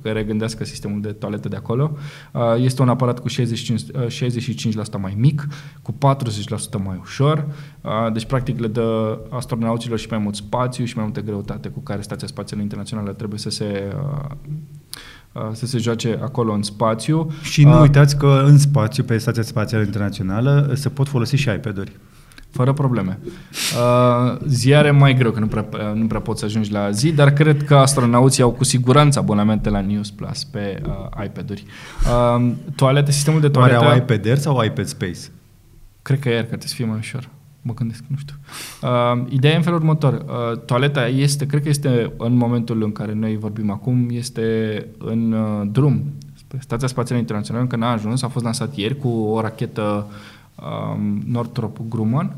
că 0.02 0.10
regândească 0.10 0.64
sistemul 0.64 1.00
de 1.00 1.12
toaletă 1.12 1.48
de 1.48 1.56
acolo. 1.56 1.96
Este 2.56 2.82
un 2.82 2.88
aparat 2.88 3.18
cu 3.18 3.28
65, 3.28 3.82
65% 4.96 5.00
mai 5.00 5.14
mic, 5.18 5.48
cu 5.82 5.92
40% 5.92 5.96
mai 6.84 6.98
ușor, 7.00 7.46
deci 8.12 8.24
practic 8.24 8.58
le 8.58 8.66
dă 8.66 9.18
astronauților 9.30 9.98
și 9.98 10.06
mai 10.10 10.18
mult 10.18 10.34
spațiu 10.34 10.84
și 10.84 10.96
mai 10.96 11.04
multă 11.04 11.20
greutate 11.20 11.68
cu 11.68 11.80
care 11.80 12.02
Stația 12.02 12.26
Spațială 12.26 12.62
Internațională 12.62 13.12
trebuie 13.12 13.38
să 13.38 13.50
se 13.50 13.92
să 15.52 15.66
se 15.66 15.78
joace 15.78 16.18
acolo 16.22 16.52
în 16.52 16.62
spațiu. 16.62 17.30
Și 17.42 17.64
nu 17.64 17.80
uitați 17.80 18.16
că 18.16 18.42
în 18.46 18.58
spațiu, 18.58 19.02
pe 19.02 19.18
Stația 19.18 19.42
Spațială 19.42 19.84
Internațională, 19.84 20.72
se 20.74 20.88
pot 20.88 21.08
folosi 21.08 21.36
și 21.36 21.48
iPad-uri 21.48 21.92
fără 22.56 22.72
probleme. 22.72 23.18
Uh, 23.20 24.36
ziare 24.46 24.90
mai 24.90 25.14
greu, 25.14 25.30
că 25.30 25.40
nu 25.40 25.46
prea, 25.46 25.66
nu 25.94 26.06
prea 26.06 26.20
poți 26.20 26.40
să 26.40 26.44
ajungi 26.44 26.72
la 26.72 26.90
zi, 26.90 27.12
dar 27.12 27.32
cred 27.32 27.64
că 27.64 27.76
astronauții 27.76 28.42
au 28.42 28.50
cu 28.50 28.64
siguranță 28.64 29.18
abonamente 29.18 29.70
la 29.70 29.80
News 29.80 30.10
Plus 30.10 30.44
pe 30.44 30.82
uh, 30.86 31.24
iPad-uri. 31.24 31.64
Uh, 32.06 32.52
toalete, 32.74 33.10
sistemul 33.10 33.40
de 33.40 33.48
toaletă... 33.48 33.78
Oare 33.78 33.90
au 33.90 33.96
iPad 33.96 34.26
Air 34.26 34.38
sau 34.38 34.64
iPad 34.64 34.86
Space? 34.86 35.20
Cred 36.02 36.18
că 36.18 36.28
Air, 36.28 36.40
că 36.40 36.46
trebuie 36.46 36.68
să 36.68 36.74
fie 36.74 36.84
mai 36.84 36.98
ușor. 36.98 37.28
Mă 37.62 37.74
gândesc, 37.74 38.04
nu 38.06 38.16
știu. 38.16 38.34
Uh, 38.82 39.26
ideea 39.28 39.52
e 39.52 39.56
în 39.56 39.62
felul 39.62 39.78
următor. 39.78 40.12
Uh, 40.12 40.58
toaleta 40.58 41.06
este, 41.06 41.46
cred 41.46 41.62
că 41.62 41.68
este 41.68 42.12
în 42.16 42.36
momentul 42.36 42.82
în 42.82 42.92
care 42.92 43.12
noi 43.12 43.36
vorbim 43.36 43.70
acum, 43.70 44.06
este 44.10 44.86
în 44.98 45.32
uh, 45.32 45.68
drum. 45.72 46.02
Stația 46.58 46.88
Spațială 46.88 47.20
Internațională 47.20 47.64
încă 47.64 47.76
n-a 47.76 47.92
ajuns, 47.92 48.22
a 48.22 48.28
fost 48.28 48.44
lansat 48.44 48.76
ieri 48.76 48.98
cu 48.98 49.08
o 49.08 49.40
rachetă 49.40 50.06
um, 50.54 51.22
Northrop 51.26 51.78
Grumman, 51.88 52.36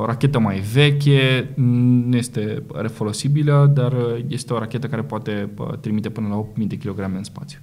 o 0.00 0.04
rachetă 0.06 0.38
mai 0.38 0.58
veche, 0.72 1.50
nu 2.06 2.16
este 2.16 2.62
refolosibilă, 2.74 3.70
dar 3.74 3.94
este 4.28 4.52
o 4.52 4.58
rachetă 4.58 4.86
care 4.86 5.02
poate 5.02 5.50
trimite 5.80 6.08
până 6.08 6.28
la 6.28 6.46
8.000 6.62 6.66
de 6.66 6.76
kg 6.76 6.98
în 7.16 7.24
spațiu. 7.24 7.58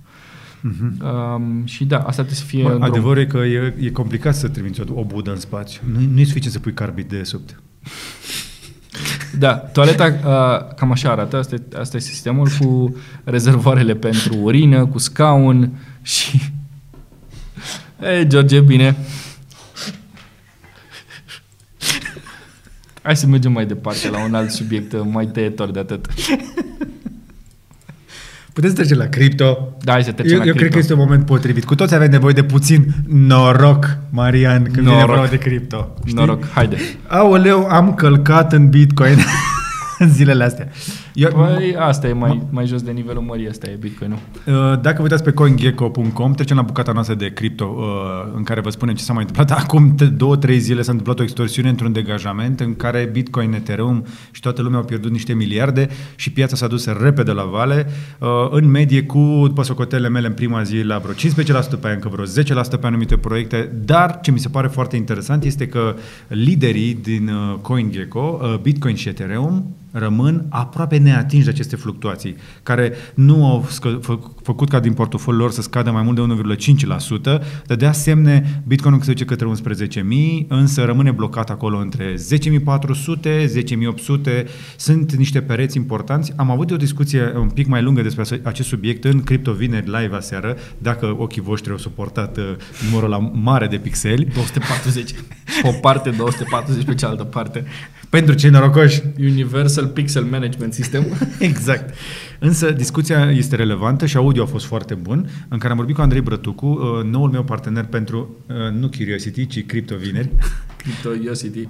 Uh-huh. 0.57 1.35
Um, 1.35 1.65
și 1.65 1.85
da, 1.85 1.97
asta 1.97 2.11
trebuie 2.11 2.35
să 2.35 2.43
fie... 2.43 2.63
Bă, 2.63 2.77
adevărul 2.79 3.21
e 3.21 3.25
că 3.25 3.37
e, 3.37 3.75
e 3.79 3.89
complicat 3.89 4.35
să 4.35 4.47
trimiți 4.47 4.81
o, 4.81 4.99
o 4.99 5.03
budă 5.03 5.31
în 5.31 5.39
spațiu. 5.39 5.81
Nu, 5.91 5.99
nu 6.13 6.19
e 6.19 6.23
suficient 6.23 6.53
să 6.53 6.59
pui 6.59 6.73
carbid 6.73 7.07
de 7.09 7.23
sub. 7.23 7.41
Da, 9.39 9.53
toaleta 9.53 10.05
uh, 10.05 10.75
cam 10.75 10.91
așa 10.91 11.11
arată, 11.11 11.37
asta, 11.37 11.55
e, 11.55 11.77
asta 11.77 11.97
e 11.97 11.99
sistemul 11.99 12.47
cu 12.59 12.95
rezervoarele 13.23 13.95
pentru 13.95 14.35
urină, 14.41 14.85
cu 14.85 14.97
scaun 14.97 15.71
și... 16.01 16.41
Ei, 18.17 18.27
George, 18.27 18.59
bine. 18.59 18.97
Hai 23.07 23.15
să 23.15 23.27
mergem 23.27 23.51
mai 23.51 23.65
departe 23.65 24.09
la 24.09 24.23
un 24.23 24.33
alt 24.33 24.49
subiect 24.49 24.95
mai 25.11 25.25
tăietor 25.25 25.71
de 25.71 25.79
atât. 25.79 26.05
Puteți 28.53 28.73
trece 28.73 28.95
la 28.95 29.05
cripto. 29.05 29.75
Da, 29.81 29.91
hai 29.91 30.03
să 30.03 30.11
trecem 30.11 30.33
eu, 30.33 30.39
la 30.39 30.45
eu 30.45 30.53
cripto. 30.53 30.59
cred 30.59 30.71
că 30.71 30.77
este 30.77 30.93
un 30.93 30.99
moment 30.99 31.25
potrivit. 31.25 31.65
Cu 31.65 31.75
toți 31.75 31.95
avem 31.95 32.09
nevoie 32.09 32.33
de 32.33 32.43
puțin 32.43 32.85
noroc, 33.07 33.97
Marian, 34.09 34.63
când 34.63 34.85
noroc. 34.85 34.99
vine 34.99 35.05
vorba 35.05 35.27
de 35.27 35.37
cripto. 35.37 35.93
Știi? 35.99 36.13
Noroc, 36.13 36.47
haide. 36.49 36.77
Aoleu, 37.07 37.67
am 37.67 37.93
călcat 37.93 38.53
în 38.53 38.69
Bitcoin. 38.69 39.17
în 39.99 40.09
zilele 40.09 40.43
astea. 40.43 40.67
Eu, 41.19 41.29
păi 41.29 41.75
asta 41.77 42.07
e 42.07 42.13
mai, 42.13 42.41
mai 42.49 42.65
jos 42.65 42.81
de 42.81 42.91
nivelul 42.91 43.21
mării, 43.21 43.49
asta 43.49 43.69
e 43.69 43.77
Bitcoin-ul. 43.79 44.17
Uh, 44.45 44.53
dacă 44.81 44.95
vă 44.95 45.01
uitați 45.01 45.23
pe 45.23 45.31
coingecko.com, 45.31 46.33
trecem 46.33 46.55
la 46.55 46.61
bucata 46.61 46.91
noastră 46.91 47.15
de 47.15 47.33
cripto, 47.33 47.75
uh, 47.77 48.33
în 48.35 48.43
care 48.43 48.61
vă 48.61 48.69
spunem 48.69 48.95
ce 48.95 49.03
s-a 49.03 49.13
mai 49.13 49.25
întâmplat. 49.27 49.57
Acum 49.63 49.95
două, 50.17 50.35
trei 50.35 50.59
zile 50.59 50.81
s-a 50.81 50.91
întâmplat 50.91 51.19
o 51.19 51.23
extorsiune 51.23 51.69
într-un 51.69 51.91
degajament 51.91 52.59
în 52.59 52.75
care 52.75 53.09
Bitcoin, 53.11 53.53
Ethereum 53.53 54.05
și 54.31 54.41
toată 54.41 54.61
lumea 54.61 54.79
au 54.79 54.85
pierdut 54.85 55.11
niște 55.11 55.33
miliarde 55.33 55.89
și 56.15 56.31
piața 56.31 56.55
s-a 56.55 56.67
dus 56.67 56.85
repede 56.85 57.31
la 57.31 57.43
vale. 57.43 57.87
Uh, 58.19 58.27
în 58.49 58.69
medie, 58.69 59.03
cu, 59.03 59.43
după 59.47 59.63
socotele 59.63 60.09
mele, 60.09 60.27
în 60.27 60.33
prima 60.33 60.63
zi 60.63 60.81
la 60.81 60.97
vreo 60.97 61.13
15%, 61.13 61.79
pe 61.79 61.87
aia 61.87 61.93
încă 61.93 62.09
vreo 62.09 62.25
10% 62.25 62.79
pe 62.79 62.87
anumite 62.87 63.17
proiecte, 63.17 63.71
dar 63.85 64.19
ce 64.21 64.31
mi 64.31 64.39
se 64.39 64.49
pare 64.49 64.67
foarte 64.67 64.95
interesant 64.95 65.43
este 65.43 65.67
că 65.67 65.95
liderii 66.27 66.93
din 66.93 67.31
CoinGecko, 67.61 68.41
Bitcoin 68.61 68.95
și 68.95 69.09
Ethereum, 69.09 69.75
rămân 69.91 70.45
aproape 70.49 70.97
neatinși 70.97 71.45
de 71.45 71.51
aceste 71.51 71.75
fluctuații, 71.75 72.35
care 72.63 72.93
nu 73.13 73.45
au 73.45 73.65
scă, 73.69 73.99
fă, 74.01 74.19
făcut 74.43 74.69
ca 74.69 74.79
din 74.79 74.93
portofoliul 74.93 75.41
lor 75.41 75.51
să 75.51 75.61
scadă 75.61 75.91
mai 75.91 76.01
mult 76.01 76.15
de 76.15 76.55
1,5%, 77.39 77.65
dădea 77.65 77.91
semne 77.91 78.63
Bitcoin 78.67 78.99
se 79.01 79.11
duce 79.11 79.25
către 79.25 79.51
11.000, 79.95 80.01
însă 80.47 80.83
rămâne 80.83 81.11
blocat 81.11 81.49
acolo 81.49 81.77
între 81.77 82.13
10.400, 82.13 82.19
10.800, 84.25 84.47
sunt 84.75 85.15
niște 85.15 85.41
pereți 85.41 85.77
importanți. 85.77 86.33
Am 86.35 86.51
avut 86.51 86.71
o 86.71 86.75
discuție 86.75 87.33
un 87.35 87.49
pic 87.49 87.67
mai 87.67 87.81
lungă 87.81 88.01
despre 88.01 88.41
acest 88.43 88.67
subiect 88.67 89.03
în 89.03 89.23
Crypto 89.23 89.51
Vineri 89.51 89.85
live 89.85 90.15
aseară, 90.15 90.57
dacă 90.77 91.15
ochii 91.17 91.41
voștri 91.41 91.71
au 91.71 91.77
suportat 91.77 92.37
uh, 92.37 92.43
numărul 92.85 93.09
la 93.09 93.17
mare 93.17 93.67
de 93.67 93.77
pixeli. 93.77 94.25
240. 94.25 95.13
Pe 95.61 95.67
o 95.67 95.71
parte, 95.71 96.09
240 96.09 96.83
pe 96.83 96.93
cealaltă 96.93 97.23
parte. 97.23 97.63
Pentru 98.09 98.33
cei 98.33 98.49
norocoși. 98.49 99.01
Universal 99.77 99.87
Pixel 99.87 100.23
Management 100.23 100.73
System. 100.73 101.05
exact. 101.39 101.93
Însă 102.39 102.71
discuția 102.71 103.31
este 103.31 103.55
relevantă 103.55 104.05
și 104.05 104.17
audio 104.17 104.43
a 104.43 104.45
fost 104.45 104.65
foarte 104.65 104.93
bun, 104.93 105.29
în 105.47 105.57
care 105.57 105.71
am 105.71 105.77
vorbit 105.77 105.95
cu 105.95 106.01
Andrei 106.01 106.21
Brătucu, 106.21 106.65
uh, 106.65 107.03
noul 107.03 107.29
meu 107.29 107.43
partener 107.43 107.85
pentru, 107.85 108.35
uh, 108.47 108.79
nu 108.79 108.89
Curiosity, 108.89 109.47
ci 109.47 109.65
Crypto 109.65 109.95
Vineri. 109.95 110.29
Cryptosity. 111.01 111.67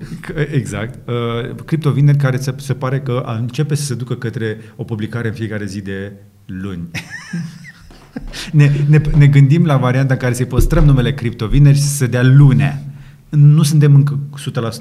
Exact. 0.51 1.09
Uh, 1.09 1.55
Crypto 1.65 1.91
Vineri 1.91 2.17
care 2.17 2.37
se, 2.37 2.53
se 2.57 2.73
pare 2.73 2.99
că 2.99 3.37
începe 3.39 3.75
să 3.75 3.83
se 3.83 3.95
ducă 3.95 4.13
către 4.15 4.57
o 4.75 4.83
publicare 4.83 5.27
în 5.27 5.33
fiecare 5.33 5.65
zi 5.65 5.81
de 5.81 6.11
luni. 6.45 6.89
ne, 8.51 8.71
ne, 8.87 9.01
ne 9.17 9.27
gândim 9.27 9.65
la 9.65 9.77
varianta 9.77 10.13
în 10.13 10.19
care 10.19 10.33
să-i 10.33 10.45
păstrăm 10.45 10.85
numele 10.85 11.13
Crypto 11.13 11.47
Vineri 11.47 11.75
și 11.75 11.81
să 11.81 11.95
se 11.95 12.07
dea 12.07 12.23
lunea 12.23 12.81
nu 13.29 13.63
suntem 13.63 13.95
încă 13.95 14.19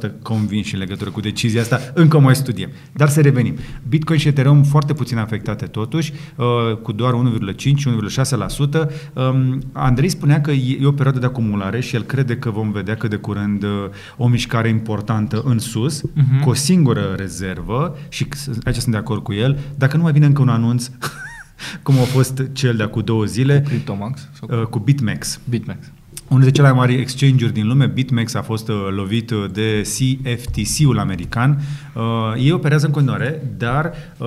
100% 0.09 0.11
convinși 0.22 0.74
în 0.74 0.80
legătură 0.80 1.11
cu 1.11 1.20
decizia 1.20 1.61
asta, 1.61 1.80
încă 1.94 2.18
mai 2.18 2.36
studiem. 2.36 2.70
Dar 2.92 3.09
să 3.09 3.20
revenim. 3.20 3.57
Bitcoin 3.88 4.18
și 4.18 4.28
Ethereum 4.28 4.62
foarte 4.62 4.92
puțin 4.92 5.18
afectate 5.18 5.66
totuși, 5.66 6.12
uh, 6.36 6.76
cu 6.82 6.92
doar 6.92 7.12
1,5-1,6%. 7.12 8.88
Um, 9.12 9.62
Andrei 9.72 10.09
spunea 10.09 10.40
că 10.40 10.51
e 10.51 10.86
o 10.86 10.92
perioadă 10.92 11.18
de 11.18 11.26
acumulare 11.26 11.80
și 11.80 11.94
el 11.94 12.03
crede 12.03 12.36
că 12.36 12.51
vom 12.51 12.72
vedea 12.72 12.97
că 12.97 13.09
de 13.09 13.16
curând 13.16 13.62
uh, 13.62 13.70
o 14.16 14.28
mișcare 14.28 14.68
importantă 14.68 15.42
în 15.44 15.59
sus, 15.59 16.01
uh-huh. 16.01 16.42
cu 16.42 16.49
o 16.49 16.55
singură 16.55 17.14
rezervă 17.16 17.97
și 18.09 18.28
aici 18.64 18.76
sunt 18.76 18.94
de 18.94 19.01
acord 19.01 19.22
cu 19.22 19.32
el, 19.32 19.59
dacă 19.78 19.97
nu 19.97 20.03
mai 20.03 20.12
vine 20.12 20.26
încă 20.26 20.42
un 20.42 20.49
anunț 20.49 20.90
cum 21.82 21.99
a 21.99 22.03
fost 22.03 22.42
cel 22.53 22.76
de 22.76 22.82
acum 22.82 23.03
două 23.05 23.24
zile. 23.24 23.61
Cu 23.61 23.68
Cryptomax? 23.68 24.28
Sau? 24.32 24.61
Uh, 24.61 24.66
cu 24.66 24.78
BitMEX. 24.78 25.40
BitMEX. 25.49 25.86
Unul 26.29 26.43
dintre 26.43 26.51
cele 26.51 26.72
mai 26.72 26.79
mari 26.79 27.01
exchange-uri 27.01 27.53
din 27.53 27.66
lume, 27.66 27.87
BitMEX, 27.87 28.35
a 28.35 28.43
fost 28.43 28.68
uh, 28.68 28.74
lovit 28.91 29.31
uh, 29.31 29.45
de 29.53 29.81
CFTC-ul 29.81 30.99
american. 30.99 31.59
Uh, 31.95 32.03
ei 32.37 32.53
operează 32.53 32.87
în 32.87 32.93
continuare, 32.93 33.55
dar 33.57 33.93
uh, 34.18 34.27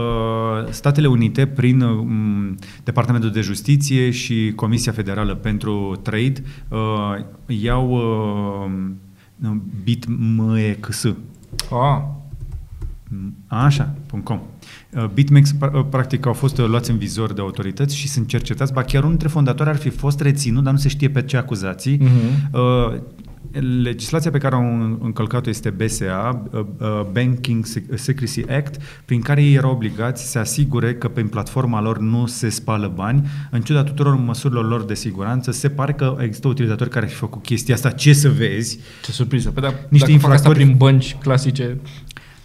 Statele 0.70 1.08
Unite, 1.08 1.48
prin 1.48 1.82
uh, 1.82 2.54
Departamentul 2.84 3.32
de 3.32 3.42
Justiție 3.42 4.12
și 4.12 4.52
Comisia 4.56 4.92
Federală 4.92 5.36
pentru 5.36 6.00
Trade, 6.02 6.44
uh, 6.70 7.24
iau 7.46 7.92
uh, 9.42 9.56
BitMEX. 9.84 11.06
Ah. 11.72 12.02
Așa, 13.48 13.96
.com. 14.24 14.40
Uh, 14.96 15.06
BitMEX 15.14 15.52
uh, 15.62 15.86
practic 15.90 16.26
au 16.26 16.34
fost 16.34 16.58
uh, 16.58 16.66
luați 16.66 16.90
în 16.90 16.98
vizor 16.98 17.34
de 17.34 17.42
autorități 17.42 17.96
și 17.96 18.08
sunt 18.08 18.28
cercetați, 18.28 18.74
ba 18.74 18.84
chiar 18.84 19.00
unul 19.00 19.10
dintre 19.10 19.28
fondatori 19.28 19.70
ar 19.70 19.76
fi 19.76 19.90
fost 19.90 20.22
reținut, 20.22 20.64
dar 20.64 20.74
nu 20.74 20.80
se 20.80 20.88
știe 20.88 21.10
pe 21.10 21.22
ce 21.22 21.38
acuzații. 21.38 21.98
Uh-huh. 21.98 23.18
Legislația 23.82 24.32
pe 24.32 24.38
care 24.38 24.56
au 24.56 24.98
încălcat-o 25.02 25.50
este 25.50 25.70
BSA, 25.70 26.50
Banking 27.12 27.66
Secrecy 27.96 28.50
Act, 28.50 28.82
prin 29.06 29.22
care 29.22 29.44
ei 29.44 29.54
erau 29.54 29.72
obligați 29.72 30.24
să 30.24 30.28
se 30.28 30.40
asigure 30.40 30.96
că 30.96 31.08
pe 31.08 31.22
platforma 31.22 31.82
lor 31.82 32.00
nu 32.00 32.26
se 32.26 32.50
spală 32.50 32.92
bani. 32.96 33.28
În 33.52 33.62
ciuda 33.62 33.84
tuturor 33.84 34.16
măsurilor 34.16 34.68
lor 34.68 34.84
de 34.84 34.94
siguranță, 34.94 35.52
se 35.52 35.70
pare 35.70 35.94
că 35.94 36.18
există 36.20 36.48
utilizatori 36.48 36.90
care 36.90 37.06
au 37.06 37.12
făcut 37.12 37.42
chestia 37.42 37.76
asta. 37.76 37.90
Ce 37.90 38.14
să 38.14 38.30
vezi? 38.30 38.80
Ce 39.04 39.12
surpriză! 39.12 39.50
Păi 39.50 39.62
da, 39.62 39.68
Niște 39.68 39.98
dacă 40.00 40.12
infractori... 40.12 40.42
fac 40.42 40.56
asta 40.56 40.64
prin 40.64 40.78
bănci 40.78 41.16
clasice... 41.22 41.78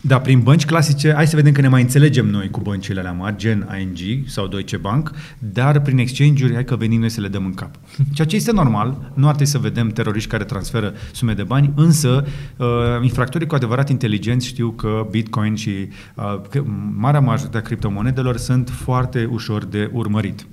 Da, 0.06 0.20
prin 0.20 0.40
bănci 0.40 0.64
clasice, 0.64 1.12
hai 1.12 1.26
să 1.26 1.36
vedem 1.36 1.52
că 1.52 1.60
ne 1.60 1.68
mai 1.68 1.82
înțelegem 1.82 2.26
noi 2.26 2.50
cu 2.50 2.60
băncile 2.60 3.00
alea 3.00 3.12
mari, 3.12 3.36
gen 3.36 3.68
ING 3.80 4.28
sau 4.28 4.46
Deutsche 4.46 4.76
Bank, 4.76 5.10
dar 5.38 5.80
prin 5.80 5.98
exchange-uri, 5.98 6.52
hai 6.52 6.64
că 6.64 6.76
venim 6.76 7.00
noi 7.00 7.08
să 7.08 7.20
le 7.20 7.28
dăm 7.28 7.44
în 7.44 7.54
cap. 7.54 7.74
Ceea 8.14 8.26
ce 8.26 8.36
este 8.36 8.52
normal, 8.52 9.12
nu 9.14 9.26
ar 9.26 9.34
trebui 9.34 9.52
să 9.52 9.58
vedem 9.58 9.88
teroriști 9.88 10.28
care 10.28 10.44
transferă 10.44 10.92
sume 11.12 11.32
de 11.32 11.42
bani, 11.42 11.72
însă 11.74 12.26
uh, 12.56 12.66
infractorii 13.02 13.46
cu 13.46 13.54
adevărat 13.54 13.90
inteligenți 13.90 14.46
știu 14.46 14.70
că 14.70 15.06
Bitcoin 15.10 15.54
și 15.54 15.70
uh, 16.14 16.40
că 16.50 16.62
marea 16.96 17.20
majoritate 17.20 17.56
a 17.58 17.60
criptomonedelor 17.60 18.36
sunt 18.36 18.68
foarte 18.68 19.28
ușor 19.30 19.64
de 19.64 19.90
urmărit. 19.92 20.46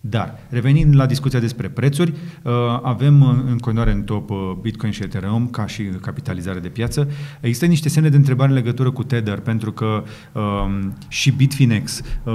Dar, 0.00 0.38
revenind 0.48 0.96
la 0.96 1.06
discuția 1.06 1.38
despre 1.38 1.68
prețuri, 1.68 2.12
uh, 2.42 2.52
avem 2.82 3.22
în 3.22 3.58
continuare 3.58 3.92
în 3.92 4.02
top 4.02 4.30
uh, 4.30 4.36
Bitcoin 4.60 4.92
și 4.92 5.02
Ethereum 5.02 5.48
ca 5.48 5.66
și 5.66 5.82
capitalizare 5.82 6.58
de 6.58 6.68
piață. 6.68 7.10
Există 7.40 7.66
niște 7.66 7.88
semne 7.88 8.08
de 8.08 8.16
întrebare 8.16 8.48
în 8.48 8.56
legătură 8.56 8.90
cu 8.90 9.02
Tether, 9.02 9.38
pentru 9.38 9.72
că 9.72 10.04
um, 10.32 10.96
și 11.08 11.30
Bitfinex, 11.30 12.00
uh, 12.24 12.34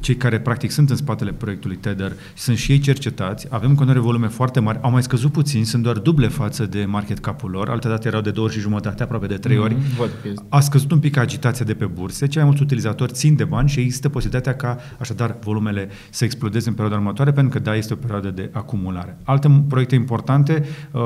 cei 0.00 0.16
care 0.16 0.40
practic 0.40 0.70
sunt 0.70 0.90
în 0.90 0.96
spatele 0.96 1.32
proiectului 1.32 1.76
Tether, 1.76 2.12
sunt 2.34 2.56
și 2.56 2.72
ei 2.72 2.78
cercetați, 2.78 3.46
avem 3.50 3.68
în 3.68 3.74
continuare 3.74 4.04
volume 4.04 4.26
foarte 4.26 4.60
mari, 4.60 4.78
au 4.82 4.90
mai 4.90 5.02
scăzut 5.02 5.32
puțin, 5.32 5.64
sunt 5.64 5.82
doar 5.82 5.98
duble 5.98 6.28
față 6.28 6.66
de 6.66 6.84
market 6.84 7.18
cap-ul 7.18 7.50
lor, 7.50 7.68
alte 7.68 7.88
date 7.88 8.08
erau 8.08 8.20
de 8.20 8.30
două 8.30 8.46
ori 8.46 8.54
și 8.56 8.60
jumătate, 8.60 9.02
aproape 9.02 9.26
de 9.26 9.36
trei 9.36 9.56
mm-hmm, 9.56 9.60
ori. 9.60 9.76
Văd 9.98 10.10
A 10.48 10.60
scăzut 10.60 10.90
un 10.90 10.98
pic 10.98 11.16
agitația 11.16 11.64
de 11.64 11.74
pe 11.74 11.84
burse, 11.84 12.26
cei 12.26 12.40
mai 12.40 12.44
mulți 12.44 12.62
utilizatori 12.62 13.12
țin 13.12 13.36
de 13.36 13.44
bani 13.44 13.68
și 13.68 13.80
există 13.80 14.08
posibilitatea 14.08 14.54
ca 14.56 14.78
așadar 14.98 15.36
volumele 15.40 15.88
să 16.10 16.24
explodeze 16.24 16.61
în 16.68 16.74
perioada 16.74 17.00
următoare, 17.00 17.32
pentru 17.32 17.52
că 17.52 17.64
da, 17.64 17.76
este 17.76 17.92
o 17.92 17.96
perioadă 17.96 18.30
de 18.30 18.50
acumulare. 18.52 19.18
Alte 19.24 19.64
proiecte 19.68 19.94
importante, 19.94 20.64
uh, 20.90 21.00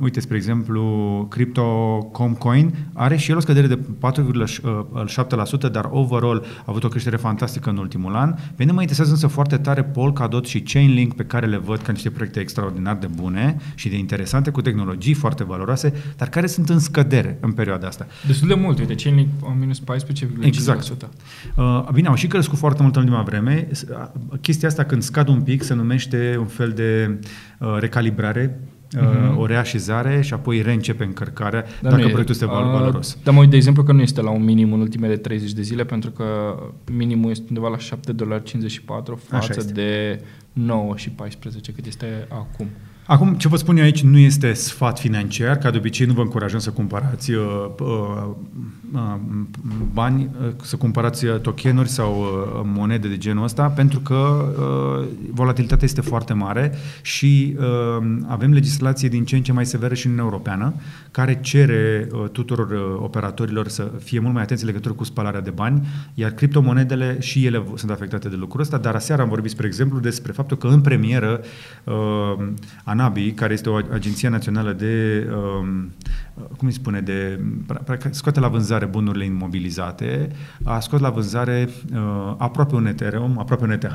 uite, 0.00 0.20
spre 0.20 0.36
exemplu, 0.36 0.82
Crypto.com.coin 1.30 2.74
are 2.92 3.16
și 3.16 3.30
el 3.30 3.36
o 3.36 3.40
scădere 3.40 3.66
de 3.66 3.78
4,7%, 4.00 5.70
dar 5.72 5.88
overall 5.90 6.44
a 6.58 6.64
avut 6.64 6.84
o 6.84 6.88
creștere 6.88 7.16
fantastică 7.16 7.70
în 7.70 7.76
ultimul 7.76 8.14
an. 8.14 8.32
Pe 8.32 8.40
mine 8.58 8.72
mă 8.72 8.80
interesează 8.80 9.10
însă 9.10 9.26
foarte 9.26 9.56
tare 9.56 9.84
Polkadot 9.84 10.46
și 10.46 10.60
Chainlink, 10.60 11.14
pe 11.14 11.24
care 11.24 11.46
le 11.46 11.56
văd 11.56 11.80
ca 11.80 11.92
niște 11.92 12.10
proiecte 12.10 12.40
extraordinar 12.40 12.96
de 12.96 13.06
bune 13.06 13.56
și 13.74 13.88
de 13.88 13.96
interesante, 13.96 14.50
cu 14.50 14.60
tehnologii 14.60 15.14
foarte 15.14 15.44
valoroase, 15.44 15.92
dar 16.16 16.28
care 16.28 16.46
sunt 16.46 16.68
în 16.68 16.78
scădere 16.78 17.38
în 17.40 17.52
perioada 17.52 17.86
asta. 17.86 18.06
Destul 18.26 18.48
de 18.48 18.54
mult, 18.54 18.78
uite, 18.78 18.94
Chainlink 18.94 19.28
minus 19.58 19.80
14,5%. 19.80 19.84
Exact. 20.40 20.92
Uh, 21.54 21.88
bine, 21.92 22.08
au 22.08 22.14
și 22.14 22.26
crescut 22.26 22.58
foarte 22.58 22.82
mult 22.82 22.96
în 22.96 23.02
ultima 23.02 23.22
vreme. 23.22 23.68
Chestia 24.40 24.68
asta, 24.68 24.84
când 24.86 25.02
scad 25.02 25.28
un 25.28 25.42
pic, 25.42 25.62
se 25.62 25.74
numește 25.74 26.36
un 26.38 26.46
fel 26.46 26.70
de 26.70 27.18
uh, 27.58 27.76
recalibrare 27.78 28.60
uh-huh. 28.96 29.36
o 29.36 29.46
reașezare 29.46 30.20
și 30.20 30.34
apoi 30.34 30.62
reîncepe 30.62 31.04
încărcarea 31.04 31.64
dar 31.82 31.92
dacă 31.92 32.08
proiectul 32.08 32.34
este 32.34 32.46
val- 32.46 32.70
valoros. 32.70 33.12
Uh, 33.14 33.20
dăm 33.22 33.48
de 33.48 33.56
exemplu 33.56 33.82
că 33.82 33.92
nu 33.92 34.00
este 34.00 34.20
la 34.22 34.30
un 34.30 34.44
minim 34.44 34.72
în 34.72 34.80
ultimele 34.80 35.16
30 35.16 35.52
de 35.52 35.62
zile 35.62 35.84
pentru 35.84 36.10
că 36.10 36.24
minimul 36.92 37.30
este 37.30 37.44
undeva 37.48 37.68
la 37.68 37.76
7,54 37.76 39.18
față 39.28 39.70
de 39.72 40.20
9 40.52 40.96
și 40.96 41.10
14 41.10 41.72
cât 41.72 41.86
este 41.86 42.26
acum. 42.28 42.66
Acum, 43.06 43.34
ce 43.34 43.48
vă 43.48 43.56
spun 43.56 43.76
eu 43.76 43.84
aici 43.84 44.02
nu 44.02 44.18
este 44.18 44.52
sfat 44.52 44.98
financiar, 44.98 45.56
ca 45.56 45.70
de 45.70 45.76
obicei 45.76 46.06
nu 46.06 46.12
vă 46.12 46.20
încurajăm 46.20 46.58
să 46.58 46.70
cumpărați 46.70 47.32
uh, 47.32 47.66
uh, 47.80 48.26
uh, 48.94 49.14
bani, 49.92 50.30
uh, 50.40 50.48
să 50.62 50.76
cumpărați 50.76 51.24
uh, 51.24 51.40
tokenuri 51.40 51.88
sau 51.88 52.20
uh, 52.20 52.60
monede 52.74 53.08
de 53.08 53.16
genul 53.16 53.44
ăsta, 53.44 53.66
pentru 53.68 54.00
că 54.00 54.14
uh, 54.14 55.08
volatilitatea 55.30 55.84
este 55.84 56.00
foarte 56.00 56.32
mare 56.32 56.72
și 57.02 57.56
uh, 57.58 58.06
avem 58.26 58.52
legislație 58.52 59.08
din 59.08 59.24
ce 59.24 59.36
în 59.36 59.42
ce 59.42 59.52
mai 59.52 59.66
severă 59.66 59.94
și 59.94 60.06
în 60.06 60.12
Uniunea 60.12 60.32
Europeană, 60.32 60.74
care 61.16 61.40
cere 61.40 62.08
uh, 62.12 62.28
tuturor 62.32 62.70
uh, 62.70 63.02
operatorilor 63.02 63.68
să 63.68 63.90
fie 64.02 64.18
mult 64.18 64.34
mai 64.34 64.42
atenți 64.42 64.62
în 64.62 64.68
legătură 64.68 64.94
cu 64.94 65.04
spălarea 65.04 65.40
de 65.40 65.50
bani, 65.50 65.86
iar 66.14 66.30
criptomonedele 66.30 67.16
și 67.20 67.46
ele 67.46 67.64
sunt 67.74 67.90
afectate 67.90 68.28
de 68.28 68.36
lucrul 68.36 68.60
ăsta, 68.60 68.78
dar 68.78 68.94
aseară 68.94 69.22
am 69.22 69.28
vorbit, 69.28 69.50
spre 69.50 69.66
exemplu, 69.66 69.98
despre 69.98 70.32
faptul 70.32 70.56
că 70.56 70.66
în 70.66 70.80
premieră 70.80 71.40
uh, 71.84 72.48
ANABI, 72.84 73.32
care 73.32 73.52
este 73.52 73.68
o 73.68 73.74
agenție 73.74 74.28
națională 74.28 74.72
de, 74.72 75.26
um, 75.32 75.92
cum 76.56 76.66
îi 76.66 76.72
spune, 76.72 77.00
de, 77.00 77.40
scoate 78.10 78.40
la 78.40 78.48
vânzare 78.48 78.84
bunurile 78.84 79.24
imobilizate, 79.24 80.28
a 80.64 80.80
scos 80.80 81.00
la 81.00 81.10
vânzare 81.10 81.68
uh, 81.92 82.34
aproape 82.36 82.74
un 82.74 82.86
Ethereum, 82.86 83.38
aproape 83.38 83.64
un 83.64 83.70
ETH 83.70 83.94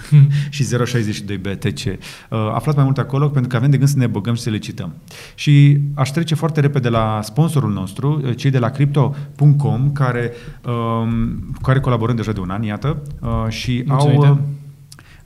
și 0.56 0.64
0,62 0.64 1.40
BTC. 1.40 1.84
Uh, 1.84 1.96
aflat 2.30 2.74
mai 2.74 2.84
mult 2.84 2.98
acolo 2.98 3.28
pentru 3.28 3.50
că 3.50 3.56
avem 3.56 3.70
de 3.70 3.76
gând 3.76 3.88
să 3.88 3.98
ne 3.98 4.06
băgăm 4.06 4.34
și 4.34 4.42
să 4.42 4.50
le 4.50 4.58
cităm. 4.58 4.94
Și 5.34 5.80
aș 5.94 6.10
trece 6.10 6.34
foarte 6.34 6.60
repede 6.60 6.88
la 6.88 7.20
sponsorul 7.22 7.72
nostru, 7.72 8.20
uh, 8.24 8.36
cei 8.36 8.50
de 8.50 8.58
la 8.58 8.70
Crypto.com, 8.70 9.92
care, 9.92 10.32
um, 10.66 11.38
cu 11.54 11.60
care 11.60 11.80
colaborăm 11.80 12.16
deja 12.16 12.32
de 12.32 12.40
un 12.40 12.50
an, 12.50 12.62
iată, 12.62 13.02
uh, 13.20 13.46
și 13.48 13.84
Mulțumite. 13.86 14.26
au... 14.26 14.40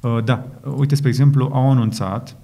Uh, 0.00 0.24
da, 0.24 0.44
uite, 0.76 0.94
spre 0.94 1.08
exemplu, 1.08 1.50
au 1.52 1.70
anunțat 1.70 2.36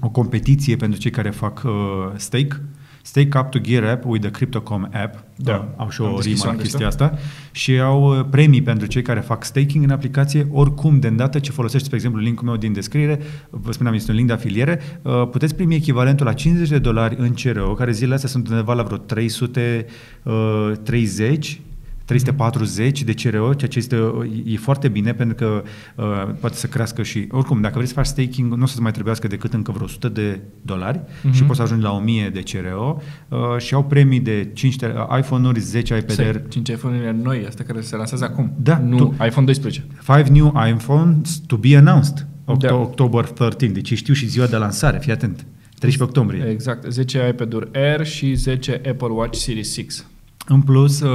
o 0.00 0.08
competiție 0.08 0.76
pentru 0.76 1.00
cei 1.00 1.10
care 1.10 1.30
fac 1.30 1.62
uh, 1.64 1.72
stake, 2.16 2.60
Stake 3.02 3.38
Up 3.38 3.50
to 3.50 3.58
Gear 3.58 3.84
App 3.84 4.04
with 4.04 4.22
the 4.22 4.30
Crypto.com 4.30 4.88
app. 4.92 5.24
Da, 5.36 5.54
uh, 5.54 5.64
au 5.76 5.90
și 5.90 6.00
o 6.00 6.20
rimă 6.20 6.42
la 6.44 6.54
chestia 6.54 6.86
asta. 6.86 7.18
Și 7.52 7.80
au 7.80 8.18
uh, 8.18 8.24
premii 8.30 8.62
pentru 8.62 8.86
cei 8.86 9.02
care 9.02 9.20
fac 9.20 9.44
staking 9.44 9.84
în 9.84 9.90
aplicație. 9.90 10.46
Oricum, 10.50 11.00
de 11.00 11.06
îndată 11.06 11.38
ce 11.38 11.50
folosești, 11.50 11.84
spre 11.84 11.96
exemplu, 11.96 12.20
linkul 12.20 12.46
meu 12.46 12.56
din 12.56 12.72
descriere, 12.72 13.20
vă 13.50 13.72
spuneam, 13.72 13.94
este 13.94 14.10
un 14.10 14.16
link 14.16 14.28
de 14.28 14.34
afiliere, 14.34 14.80
uh, 15.02 15.28
puteți 15.30 15.54
primi 15.54 15.74
echivalentul 15.74 16.26
la 16.26 16.32
50 16.32 16.68
de 16.68 16.78
dolari 16.78 17.16
în 17.18 17.34
CRO, 17.34 17.74
care 17.74 17.92
zilele 17.92 18.14
astea 18.14 18.28
sunt 18.28 18.48
undeva 18.48 18.74
la 18.74 18.82
vreo 18.82 18.96
330 18.96 21.60
340 22.04 23.02
de 23.02 23.12
CRO, 23.12 23.54
ceea 23.54 23.70
ce 23.70 23.78
este, 23.78 23.96
e 24.44 24.56
foarte 24.56 24.88
bine 24.88 25.14
pentru 25.14 25.36
că 25.36 25.62
uh, 25.94 26.34
poate 26.40 26.56
să 26.56 26.66
crească 26.66 27.02
și... 27.02 27.26
Oricum, 27.30 27.60
dacă 27.60 27.74
vrei 27.74 27.86
să 27.86 27.94
faci 27.94 28.06
staking, 28.06 28.52
nu 28.52 28.62
o 28.62 28.66
să 28.66 28.80
mai 28.80 28.92
trebuiască 28.92 29.26
decât 29.26 29.52
încă 29.52 29.72
vreo 29.72 29.84
100 29.84 30.08
de 30.08 30.40
dolari 30.62 30.98
uh-huh. 30.98 31.32
și 31.32 31.42
poți 31.42 31.56
să 31.56 31.62
ajungi 31.62 31.84
la 31.84 31.92
1000 31.92 32.28
de 32.28 32.42
CRO 32.42 33.02
uh, 33.28 33.38
și 33.58 33.74
au 33.74 33.84
premii 33.84 34.20
de 34.20 34.50
5 34.52 34.74
uh, 34.74 34.88
iPhone-uri, 35.18 35.60
10 35.60 35.96
iPad-uri. 35.96 36.48
5 36.48 36.68
iPhone-uri 36.68 37.16
noi, 37.22 37.44
astea 37.46 37.64
care 37.64 37.80
se 37.80 37.96
lansează 37.96 38.24
acum. 38.24 38.52
Da. 38.56 38.78
Nu, 38.78 38.96
tu, 38.96 39.14
iPhone 39.26 39.46
12. 39.46 39.84
5 40.16 40.26
new 40.26 40.54
iPhones 40.74 41.38
to 41.46 41.56
be 41.56 41.76
announced. 41.76 42.26
Octo- 42.44 42.68
da. 42.68 42.74
October 42.74 43.24
13. 43.24 43.80
Deci 43.80 43.98
știu 43.98 44.14
și 44.14 44.26
ziua 44.26 44.46
de 44.46 44.56
lansare, 44.56 44.98
fii 44.98 45.12
atent. 45.12 45.46
13 45.78 46.02
octombrie. 46.02 46.50
Exact. 46.50 46.92
10 46.92 47.28
iPad-uri 47.28 47.68
Air 47.72 48.06
și 48.06 48.34
10 48.34 48.80
Apple 48.88 49.08
Watch 49.08 49.38
Series 49.38 49.72
6. 49.74 50.04
În 50.52 50.60
plus, 50.60 51.00
uh, 51.00 51.10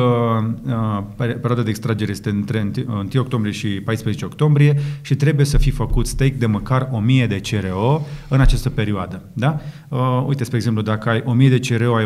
uh, 0.65 1.03
perioada 1.15 1.61
de 1.61 1.69
extragere 1.69 2.11
este 2.11 2.29
între 2.29 2.71
1 2.87 3.07
octombrie 3.15 3.53
și 3.53 3.67
14 3.67 4.25
octombrie 4.25 4.79
și 5.01 5.15
trebuie 5.15 5.45
să 5.45 5.57
fi 5.57 5.71
făcut 5.71 6.07
stake 6.07 6.35
de 6.37 6.45
măcar 6.45 6.89
1000 6.91 7.27
de 7.27 7.39
CRO 7.39 8.01
în 8.27 8.39
această 8.39 8.69
perioadă. 8.69 9.21
Da? 9.33 9.59
Uh, 9.89 10.23
uite, 10.27 10.43
spre 10.43 10.57
exemplu, 10.57 10.81
dacă 10.81 11.09
ai 11.09 11.21
1000 11.25 11.49
de 11.49 11.59
CRO, 11.59 11.95
ai 11.95 12.05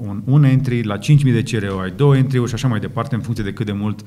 un, 0.00 0.22
un 0.24 0.44
entry, 0.44 0.82
la 0.82 0.96
5000 0.96 1.42
de 1.42 1.58
CRO 1.58 1.78
ai 1.78 1.92
două 1.96 2.16
entry-uri 2.16 2.48
și 2.48 2.54
așa 2.54 2.68
mai 2.68 2.80
departe, 2.80 3.14
în 3.14 3.20
funcție 3.20 3.44
de 3.44 3.52
cât 3.52 3.66
de 3.66 3.72
mult 3.72 4.04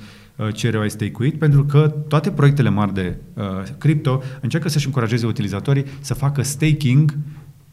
CRO 0.61 0.79
ai 0.79 0.89
stake 0.89 1.35
pentru 1.39 1.63
că 1.63 1.93
toate 2.07 2.31
proiectele 2.31 2.69
mari 2.69 2.93
de 2.93 3.17
uh, 3.33 3.43
cripto 3.77 4.21
încearcă 4.41 4.69
să-și 4.69 4.85
încurajeze 4.85 5.25
utilizatorii 5.25 5.85
să 5.99 6.13
facă 6.13 6.41
staking 6.41 7.17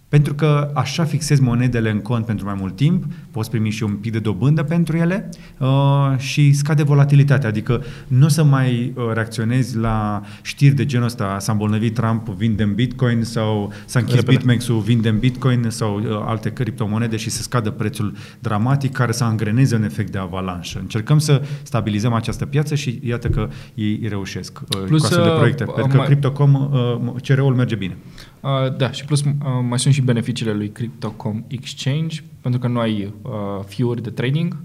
pentru 0.09 0.34
că 0.34 0.70
așa 0.74 1.05
fixezi 1.05 1.43
monedele 1.43 1.91
în 1.91 2.01
cont 2.01 2.26
pentru 2.26 2.45
mai 2.45 2.57
mult 2.59 2.76
timp, 2.76 3.05
poți 3.39 3.51
primi 3.51 3.70
și 3.70 3.82
un 3.82 3.93
pic 3.93 4.12
de 4.12 4.18
dobândă 4.18 4.62
pentru 4.62 4.97
ele 4.97 5.28
uh, 5.59 5.68
și 6.16 6.53
scade 6.53 6.82
volatilitatea. 6.82 7.49
Adică 7.49 7.82
nu 8.07 8.24
o 8.24 8.28
să 8.28 8.45
mai 8.45 8.93
uh, 8.97 9.05
reacționezi 9.12 9.76
la 9.76 10.22
știri 10.43 10.74
de 10.74 10.86
genul 10.86 11.07
ăsta, 11.07 11.36
s-a 11.39 11.53
îmbolnăvit 11.53 11.95
Trump, 11.95 12.28
vindem 12.28 12.74
Bitcoin 12.74 13.22
sau 13.22 13.72
s-a 13.84 13.99
închis 13.99 14.22
BitMEX-ul, 14.22 14.78
vindem 14.78 15.18
Bitcoin 15.18 15.66
sau 15.68 15.99
uh, 15.99 16.05
alte 16.26 16.53
criptomonede 16.53 17.16
și 17.16 17.30
să 17.30 17.43
scadă 17.43 17.70
prețul 17.70 18.14
dramatic 18.39 18.93
care 18.93 19.12
să 19.12 19.24
angreneze 19.24 19.74
un 19.74 19.82
efect 19.82 20.12
de 20.12 20.18
avalanșă. 20.18 20.78
Încercăm 20.78 21.18
să 21.18 21.43
stabilizăm 21.62 22.12
această 22.12 22.47
piață 22.47 22.74
și 22.74 23.01
iată 23.05 23.28
că 23.28 23.49
ei 23.74 24.01
reușesc 24.09 24.61
uh, 24.61 24.82
Plus, 24.86 25.01
cu 25.01 25.07
astfel 25.07 25.24
de 25.24 25.30
uh, 25.30 25.36
proiecte. 25.36 25.64
Uh, 25.64 25.72
pentru 25.74 25.91
că 25.91 25.97
mai... 25.97 26.07
Crypto.com, 26.07 26.55
uh, 26.55 27.22
CRO-ul 27.22 27.55
merge 27.55 27.74
bine. 27.74 27.97
Uh, 28.41 28.76
da, 28.76 28.91
și 28.91 29.05
plus 29.05 29.20
uh, 29.20 29.30
mai 29.68 29.78
sunt 29.78 29.95
și 29.95 30.01
beneficiile 30.01 30.53
lui 30.53 30.70
Crypto.com 30.70 31.45
Exchange, 31.49 32.22
pentru 32.51 32.68
că 32.68 32.74
nu 32.74 32.80
ai 32.80 33.14
uh, 33.22 33.64
fee 33.66 34.01
de 34.03 34.11
trading 34.11 34.57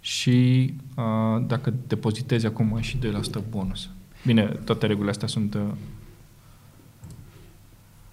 și 0.00 0.74
uh, 0.96 1.44
dacă 1.46 1.74
depozitezi 1.86 2.46
acum 2.46 2.74
ai 2.74 2.82
și 2.82 2.98
2% 2.98 3.00
bonus. 3.50 3.90
Bine, 4.26 4.42
toate 4.64 4.86
regulile 4.86 5.10
astea 5.10 5.28
sunt 5.28 5.54
uh, 5.54 5.60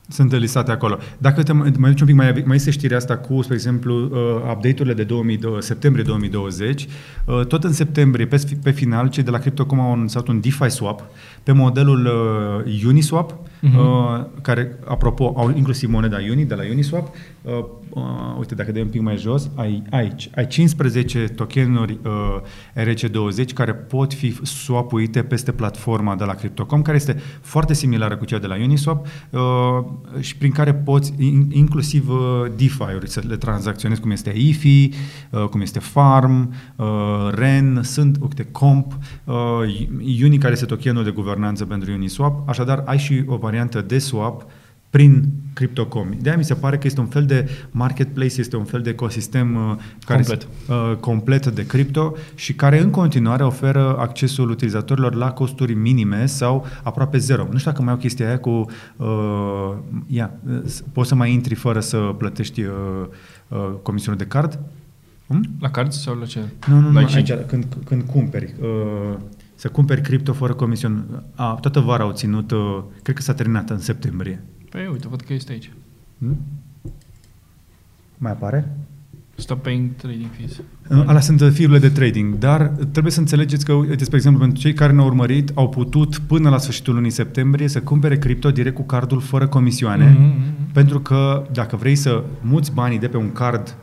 sunt 0.08 0.32
listate 0.32 0.72
acolo. 0.72 0.97
Dacă 1.18 1.43
te 1.43 1.51
mai 1.51 1.89
duci 1.89 1.99
un 1.99 2.06
pic, 2.06 2.16
mai, 2.16 2.43
mai 2.45 2.56
este 2.56 2.72
știrea 2.72 2.97
asta 2.97 3.18
cu, 3.18 3.41
spre 3.41 3.56
exemplu, 3.56 4.03
uh, 4.03 4.10
update-urile 4.51 4.93
de 4.93 5.03
2020, 5.03 5.64
septembrie 5.64 6.03
2020. 6.03 6.88
Uh, 7.26 7.45
tot 7.45 7.64
în 7.64 7.74
septembrie, 7.74 8.28
pe, 8.28 8.58
pe 8.64 8.72
final, 8.72 9.10
cei 9.10 9.24
de 9.24 9.30
la 9.30 9.38
Crypto.com 9.38 9.80
au 9.80 9.91
anunțat 9.91 10.28
un 10.28 10.39
DeFi 10.39 10.70
swap 10.70 11.03
pe 11.43 11.51
modelul 11.51 12.06
uh, 12.66 12.84
Uniswap, 12.86 13.39
uh-huh. 13.66 13.78
uh, 13.78 14.26
care, 14.41 14.80
apropo, 14.86 15.34
au 15.38 15.53
inclusiv 15.55 15.89
moneda 15.89 16.18
Uni, 16.30 16.45
de 16.45 16.55
la 16.55 16.63
Uniswap. 16.72 17.16
Uh, 17.41 17.53
uh, 17.89 18.03
uite, 18.38 18.55
dacă 18.55 18.72
dai 18.72 18.82
un 18.82 18.88
pic 18.88 19.01
mai 19.01 19.18
jos, 19.18 19.49
ai 19.55 19.84
aici, 19.89 20.30
ai 20.36 20.47
15 20.47 21.28
tokenuri 21.28 21.99
uh, 22.03 22.84
RC20 22.86 23.53
care 23.53 23.74
pot 23.74 24.13
fi 24.13 24.39
swapuite 24.43 25.24
peste 25.24 25.51
platforma 25.51 26.16
de 26.16 26.24
la 26.24 26.34
Crypto.com, 26.34 26.82
care 26.82 26.97
este 26.97 27.22
foarte 27.41 27.74
similară 27.74 28.18
cu 28.18 28.26
cea 28.26 28.38
de 28.38 28.47
la 28.47 28.55
Uniswap 28.55 29.07
uh, 29.30 29.39
și 30.20 30.38
prin 30.38 30.51
care 30.51 30.74
poți 30.74 31.13
in, 31.18 31.49
inclusiv 31.51 32.09
uh, 32.09 32.18
DeFi-uri 32.55 33.09
să 33.09 33.22
le 33.28 33.36
tranzacționezi, 33.36 34.01
cum 34.01 34.11
este 34.11 34.34
IFI, 34.36 34.89
uh, 35.30 35.43
cum 35.43 35.61
este 35.61 35.80
Farm, 35.80 36.53
uh, 36.76 36.86
REN, 37.34 37.80
sunt, 37.84 38.18
uite, 38.22 38.47
Comp, 38.51 38.93
uh, 39.24 39.36
Uni 40.24 40.38
care 40.38 40.53
este 40.53 40.66
tokenul 40.66 41.03
de 41.03 41.09
guvernanță 41.09 41.66
pentru 41.66 41.91
Uniswap, 41.91 42.49
așadar 42.49 42.84
ai 42.86 42.97
și 42.97 43.24
o 43.26 43.36
variantă 43.36 43.55
de 43.88 43.97
swap 43.97 44.45
prin 44.89 45.26
Crypto.com. 45.53 46.10
De 46.22 46.30
aia 46.30 46.38
mi 46.38 46.43
se 46.43 46.53
pare 46.53 46.78
că 46.78 46.88
este 46.88 46.99
un 46.99 47.06
fel 47.06 47.26
de 47.26 47.49
marketplace, 47.72 48.39
este 48.39 48.56
un 48.56 48.64
fel 48.64 48.82
de 48.82 48.89
ecosistem 48.89 49.56
uh, 49.56 49.76
care 50.06 50.24
Complet. 50.24 50.47
uh, 50.68 50.95
complet 50.99 51.47
de 51.47 51.66
cripto 51.66 52.16
și 52.36 52.53
care 52.53 52.80
în 52.80 52.89
continuare 52.89 53.43
oferă 53.43 53.97
accesul 53.99 54.49
utilizatorilor 54.49 55.16
la 55.16 55.32
costuri 55.32 55.74
minime 55.74 56.26
sau 56.26 56.66
aproape 56.84 57.18
zero. 57.18 57.47
Nu 57.51 57.58
știu 57.58 57.72
dacă 57.72 57.84
mai 57.84 57.93
au 57.93 57.99
chestia 57.99 58.28
aia 58.28 58.39
cu 58.39 58.66
uh, 58.95 59.08
ia, 60.08 60.32
uh, 60.49 60.62
poți 60.93 61.08
să 61.08 61.16
mai 61.16 61.34
intri 61.34 61.56
fără 61.56 61.80
să 61.80 61.97
plătești 61.97 62.62
uh, 62.62 62.70
uh, 63.47 63.72
comisiunea 63.82 64.20
de 64.20 64.26
card? 64.26 64.60
Hmm? 65.28 65.45
La 65.60 65.70
card 65.70 65.91
sau 65.91 66.16
la 66.16 66.26
ce? 66.26 66.39
Nu, 66.68 66.80
nu, 66.80 66.88
nu, 66.88 66.91
la 66.91 66.99
aici, 66.99 67.16
exchange? 67.16 67.45
când, 67.45 67.66
când 67.86 68.01
cumperi. 68.01 68.53
Uh, 68.62 69.18
să 69.66 69.72
cumperi 69.72 70.01
cripto 70.01 70.34
fără 70.34 70.53
comision. 70.53 71.24
A, 71.36 71.57
toată 71.61 71.80
vara 71.80 72.03
au 72.03 72.11
ținut, 72.11 72.51
uh, 72.51 72.84
cred 73.03 73.16
că 73.16 73.22
s-a 73.22 73.34
terminat 73.34 73.70
în 73.70 73.80
septembrie. 73.80 74.43
Păi 74.70 74.88
uite, 74.91 75.07
văd 75.07 75.22
că 75.22 75.34
este 75.34 75.51
aici. 75.51 75.72
Hmm? 76.20 76.38
Mai 78.18 78.32
apare? 78.32 78.78
Stop 79.36 79.63
paying 79.63 79.89
trading 79.95 80.30
fees. 80.39 80.57
Uh, 80.89 81.03
Alea 81.07 81.22
sunt 81.22 81.41
uh, 81.41 81.49
fiurile 81.51 81.80
de 81.80 81.89
trading, 81.89 82.38
dar 82.38 82.61
trebuie 82.91 83.11
să 83.11 83.20
înțelegeți 83.20 83.66
că, 83.66 83.74
uite, 83.74 84.03
spre 84.03 84.16
exemplu, 84.18 84.41
pentru 84.41 84.59
cei 84.59 84.74
care 84.74 84.93
ne-au 84.93 85.05
urmărit, 85.07 85.51
au 85.53 85.70
putut 85.70 86.18
până 86.18 86.49
la 86.49 86.57
sfârșitul 86.57 86.93
lunii 86.93 87.09
septembrie 87.09 87.68
să 87.68 87.82
cumpere 87.82 88.18
cripto 88.18 88.51
direct 88.51 88.76
cu 88.76 88.84
cardul 88.84 89.22
fără 89.22 89.47
comisioane, 89.47 90.18
Mhm. 90.20 90.72
pentru 90.74 90.99
că 90.99 91.47
dacă 91.51 91.76
vrei 91.76 91.95
să 91.95 92.24
muți 92.41 92.74
banii 92.74 92.99
de 92.99 93.07
pe 93.07 93.18
un 93.18 93.32
card 93.32 93.76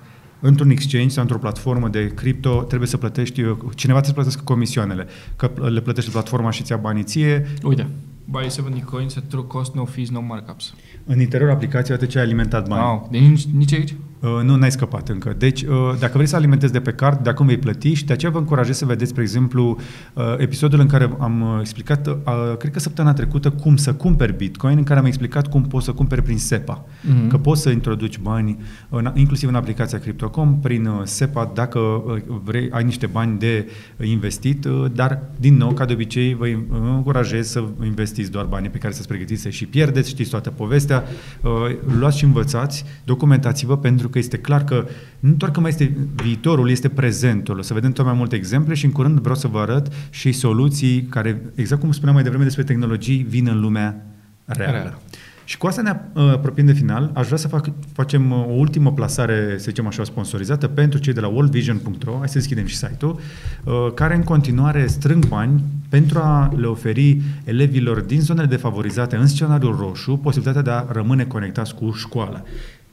într-un 0.42 0.70
exchange 0.70 1.08
sau 1.08 1.22
într-o 1.22 1.38
platformă 1.38 1.88
de 1.88 2.12
cripto, 2.14 2.62
trebuie 2.62 2.88
să 2.88 2.96
plătești, 2.96 3.40
uh, 3.40 3.56
cineva 3.74 4.00
trebuie 4.00 4.04
să 4.04 4.12
plătească 4.12 4.42
comisioanele, 4.44 5.06
că 5.36 5.50
le 5.70 5.80
plătește 5.80 6.10
platforma 6.10 6.50
și 6.50 6.62
ți-a 6.62 6.76
banii 6.76 7.02
ție. 7.02 7.46
Uite, 7.62 7.86
buy 8.24 8.50
70 8.50 8.82
coins 8.82 9.16
at 9.16 9.24
true 9.28 9.44
cost, 9.46 9.74
no 9.74 9.84
fees, 9.84 10.10
no 10.10 10.20
markups. 10.20 10.74
În 11.04 11.20
interiorul 11.20 11.54
aplicației, 11.54 11.96
uite 12.00 12.12
ce 12.12 12.18
ai 12.18 12.24
alimentat 12.24 12.68
banii. 12.68 12.84
Wow, 12.84 13.08
deci 13.10 13.20
nici, 13.20 13.44
nici 13.44 13.72
aici? 13.72 13.94
Uh, 14.22 14.40
nu, 14.44 14.56
n-ai 14.56 14.70
scăpat 14.70 15.08
încă. 15.08 15.34
Deci, 15.38 15.62
uh, 15.62 15.68
dacă 15.98 16.12
vrei 16.14 16.26
să 16.26 16.36
alimentezi 16.36 16.72
de 16.72 16.80
pe 16.80 16.92
card, 16.92 17.22
de 17.22 17.30
acum 17.30 17.46
vei 17.46 17.58
plăti 17.58 17.92
și 17.94 18.04
de 18.04 18.12
aceea 18.12 18.30
vă 18.30 18.38
încurajez 18.38 18.76
să 18.76 18.84
vedeți, 18.84 19.10
spre 19.10 19.22
exemplu, 19.22 19.78
uh, 20.14 20.24
episodul 20.36 20.80
în 20.80 20.86
care 20.86 21.10
am 21.18 21.40
uh, 21.40 21.56
explicat, 21.60 22.06
uh, 22.06 22.14
cred 22.58 22.72
că 22.72 22.78
săptămâna 22.78 23.14
trecută, 23.14 23.50
cum 23.50 23.76
să 23.76 23.94
cumperi 23.94 24.36
Bitcoin, 24.36 24.76
în 24.76 24.82
care 24.82 25.00
am 25.00 25.06
explicat 25.06 25.48
cum 25.48 25.62
poți 25.62 25.84
să 25.84 25.92
cumperi 25.92 26.22
prin 26.22 26.38
SEPA. 26.38 26.84
Mhm. 27.02 27.28
Că 27.28 27.38
poți 27.38 27.62
să 27.62 27.70
introduci 27.70 28.18
bani, 28.18 28.58
în, 28.88 29.12
inclusiv 29.14 29.48
în 29.48 29.54
aplicația 29.54 29.98
Crypto.com, 29.98 30.60
prin 30.60 30.86
uh, 30.86 31.00
SEPA, 31.04 31.50
dacă 31.54 31.78
uh, 31.78 32.22
vrei, 32.44 32.68
ai 32.70 32.84
niște 32.84 33.06
bani 33.06 33.38
de 33.38 33.68
uh, 33.96 34.08
investit, 34.08 34.64
uh, 34.64 34.84
dar, 34.94 35.22
din 35.40 35.56
nou, 35.56 35.72
ca 35.72 35.84
de 35.84 35.92
obicei, 35.92 36.34
vă 36.34 36.46
uh, 36.46 36.56
încurajez 36.70 37.48
să 37.48 37.64
investiți 37.84 38.30
doar 38.30 38.44
banii 38.44 38.70
pe 38.70 38.78
care 38.78 38.92
să-ți 38.92 39.08
pregătiți 39.08 39.42
să 39.42 39.48
și 39.48 39.66
pierdeți, 39.66 40.08
știți 40.08 40.30
toată 40.30 40.50
povestea, 40.50 41.04
uh, 41.42 41.50
luați 41.98 42.18
și 42.18 42.24
învățați, 42.24 42.84
documentați-vă, 43.04 43.76
pentru 43.76 44.08
că 44.12 44.18
este 44.18 44.38
clar 44.38 44.64
că 44.64 44.86
nu 45.20 45.32
doar 45.32 45.50
că 45.50 45.60
mai 45.60 45.70
este 45.70 45.96
viitorul, 46.14 46.70
este 46.70 46.88
prezentul. 46.88 47.58
O 47.58 47.62
să 47.62 47.74
vedem 47.74 47.92
tot 47.92 48.04
mai 48.04 48.14
multe 48.14 48.36
exemple 48.36 48.74
și 48.74 48.84
în 48.84 48.92
curând 48.92 49.18
vreau 49.18 49.36
să 49.36 49.48
vă 49.48 49.58
arăt 49.58 49.92
și 50.10 50.32
soluții 50.32 51.02
care, 51.02 51.42
exact 51.54 51.80
cum 51.80 51.92
spuneam 51.92 52.14
mai 52.14 52.22
devreme 52.22 52.44
despre 52.44 52.62
tehnologii, 52.62 53.26
vin 53.28 53.48
în 53.48 53.60
lumea 53.60 54.06
reală. 54.44 54.72
Reală. 54.72 54.98
Și 55.44 55.58
cu 55.58 55.66
asta 55.66 55.82
ne 55.82 55.96
uh, 56.12 56.30
apropiem 56.32 56.66
de 56.66 56.72
final. 56.72 57.10
Aș 57.14 57.24
vrea 57.26 57.38
să 57.38 57.48
fac, 57.48 57.68
facem 57.92 58.30
uh, 58.30 58.44
o 58.48 58.52
ultimă 58.52 58.92
plasare, 58.92 59.54
să 59.58 59.64
zicem 59.68 59.86
așa, 59.86 60.04
sponsorizată 60.04 60.68
pentru 60.68 60.98
cei 60.98 61.12
de 61.12 61.20
la 61.20 61.28
worldvision.ro, 61.28 62.16
hai 62.18 62.28
să 62.28 62.38
deschidem 62.38 62.66
și 62.66 62.76
site-ul, 62.76 63.20
uh, 63.64 63.74
care 63.94 64.14
în 64.14 64.22
continuare 64.22 64.86
strâng 64.86 65.26
bani 65.26 65.62
pentru 65.88 66.18
a 66.18 66.52
le 66.56 66.66
oferi 66.66 67.20
elevilor 67.44 68.00
din 68.00 68.20
zonele 68.20 68.46
defavorizate 68.46 69.16
în 69.16 69.26
scenariul 69.26 69.76
roșu 69.76 70.16
posibilitatea 70.16 70.62
de 70.62 70.70
a 70.70 70.92
rămâne 70.92 71.24
conectați 71.24 71.74
cu 71.74 71.92
școala. 71.92 72.42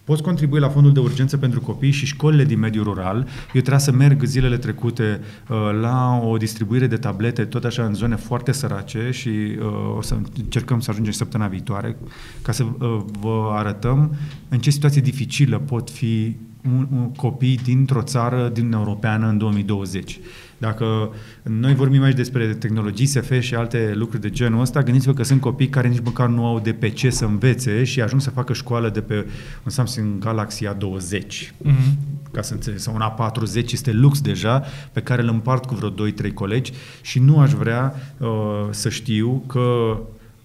Poți 0.09 0.23
contribui 0.23 0.59
la 0.59 0.69
fondul 0.69 0.93
de 0.93 0.99
urgență 0.99 1.37
pentru 1.37 1.61
copii 1.61 1.91
și 1.91 2.05
școlile 2.05 2.43
din 2.43 2.59
mediul 2.59 2.83
rural. 2.83 3.17
Eu 3.53 3.61
trebuia 3.61 3.77
să 3.77 3.91
merg 3.91 4.23
zilele 4.23 4.57
trecute 4.57 5.19
uh, 5.49 5.57
la 5.81 6.21
o 6.23 6.37
distribuire 6.37 6.87
de 6.87 6.97
tablete, 6.97 7.45
tot 7.45 7.63
așa 7.63 7.85
în 7.85 7.93
zone 7.93 8.15
foarte 8.15 8.51
sărace 8.51 9.09
și 9.11 9.29
uh, 9.29 9.95
o 9.97 10.01
să 10.01 10.17
încercăm 10.37 10.79
să 10.79 10.91
ajungem 10.91 11.13
săptămâna 11.13 11.49
viitoare 11.49 11.97
ca 12.41 12.51
să 12.51 12.63
uh, 12.63 13.01
vă 13.19 13.49
arătăm 13.53 14.15
în 14.49 14.59
ce 14.59 14.69
situație 14.69 15.01
dificilă 15.01 15.57
pot 15.57 15.89
fi 15.89 16.35
un, 16.63 16.87
un 16.91 17.11
copii 17.11 17.59
dintr-o 17.63 18.01
țară 18.01 18.49
din 18.53 18.63
Uniunea 18.63 18.85
Europeană 18.87 19.27
în 19.27 19.37
2020. 19.37 20.19
Dacă 20.59 21.09
noi 21.43 21.75
vorbim 21.75 22.01
aici 22.03 22.15
despre 22.15 22.45
tehnologii 22.53 23.05
SF 23.05 23.39
și 23.39 23.55
alte 23.55 23.91
lucruri 23.95 24.21
de 24.21 24.29
genul 24.29 24.61
ăsta, 24.61 24.83
gândiți-vă 24.83 25.13
că 25.13 25.23
sunt 25.23 25.41
copii 25.41 25.69
care 25.69 25.87
nici 25.87 26.01
măcar 26.03 26.27
nu 26.29 26.45
au 26.45 26.59
de 26.59 26.73
pe 26.73 26.89
ce 26.89 27.09
să 27.09 27.25
învețe 27.25 27.83
și 27.83 28.01
ajung 28.01 28.21
să 28.21 28.29
facă 28.29 28.53
școală 28.53 28.89
de 28.89 29.01
pe 29.01 29.15
un 29.63 29.71
Samsung 29.71 30.19
Galaxy 30.19 30.65
A20 30.65 31.21
Mm-hmm. 31.65 32.31
ca 32.31 32.41
să 32.41 32.53
înțeleg, 32.53 32.79
sau 32.79 32.93
un 32.93 33.01
A40 33.01 33.71
este 33.71 33.91
lux 33.91 34.21
deja, 34.21 34.63
pe 34.91 35.01
care 35.01 35.21
îl 35.21 35.27
împart 35.27 35.65
cu 35.65 35.75
vreo 35.75 35.89
2-3 36.29 36.33
colegi 36.33 36.71
și 37.01 37.19
nu 37.19 37.39
aș 37.39 37.51
vrea 37.51 37.95
uh, 38.17 38.27
să 38.69 38.89
știu 38.89 39.43
că 39.47 39.97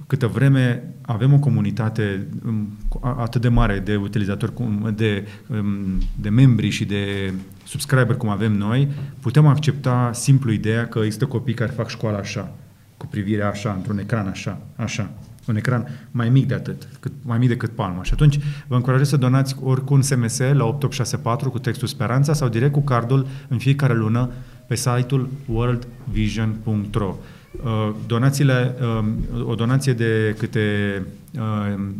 câtă 0.06 0.26
vreme 0.26 0.94
avem 1.02 1.32
o 1.32 1.38
comunitate 1.38 2.26
um, 2.46 2.68
cu- 2.88 3.00
a- 3.02 3.16
atât 3.20 3.40
de 3.40 3.48
mare 3.48 3.78
de 3.78 3.96
utilizatori, 3.96 4.54
cum, 4.54 4.92
de, 4.96 5.26
um, 5.46 5.76
de 6.20 6.28
membri 6.28 6.68
și 6.68 6.84
de 6.84 7.32
subscriber 7.64 8.16
cum 8.16 8.28
avem 8.28 8.52
noi, 8.52 8.88
putem 9.20 9.46
accepta 9.46 10.10
simplu 10.12 10.52
ideea 10.52 10.88
că 10.88 10.98
există 10.98 11.26
copii 11.26 11.54
care 11.54 11.70
fac 11.70 11.88
școala 11.88 12.18
așa, 12.18 12.52
cu 12.96 13.06
privirea 13.06 13.48
așa, 13.48 13.72
într-un 13.72 13.98
ecran 13.98 14.26
așa, 14.26 14.60
așa. 14.76 15.10
Un 15.48 15.56
ecran 15.56 15.88
mai 16.10 16.28
mic 16.28 16.46
de 16.46 16.54
atât, 16.54 16.88
cât, 17.00 17.12
mai 17.22 17.38
mic 17.38 17.48
decât 17.48 17.70
palma. 17.70 18.02
Și 18.02 18.12
atunci 18.12 18.38
vă 18.66 18.74
încurajez 18.74 19.08
să 19.08 19.16
donați 19.16 19.56
ori 19.62 19.84
cu 19.84 19.94
un 19.94 20.02
SMS 20.02 20.38
la 20.38 20.64
8864 20.64 21.50
cu 21.50 21.58
textul 21.58 21.88
Speranța 21.88 22.32
sau 22.32 22.48
direct 22.48 22.72
cu 22.72 22.80
cardul 22.80 23.26
în 23.48 23.58
fiecare 23.58 23.94
lună 23.94 24.30
pe 24.66 24.74
site-ul 24.74 25.28
worldvision.ro. 25.46 27.16
Uh, 27.64 27.94
Donațiile, 28.06 28.74
um, 28.98 29.46
o 29.46 29.54
donație 29.54 29.92
de 29.92 30.34
câte 30.38 31.02
um, 31.34 31.94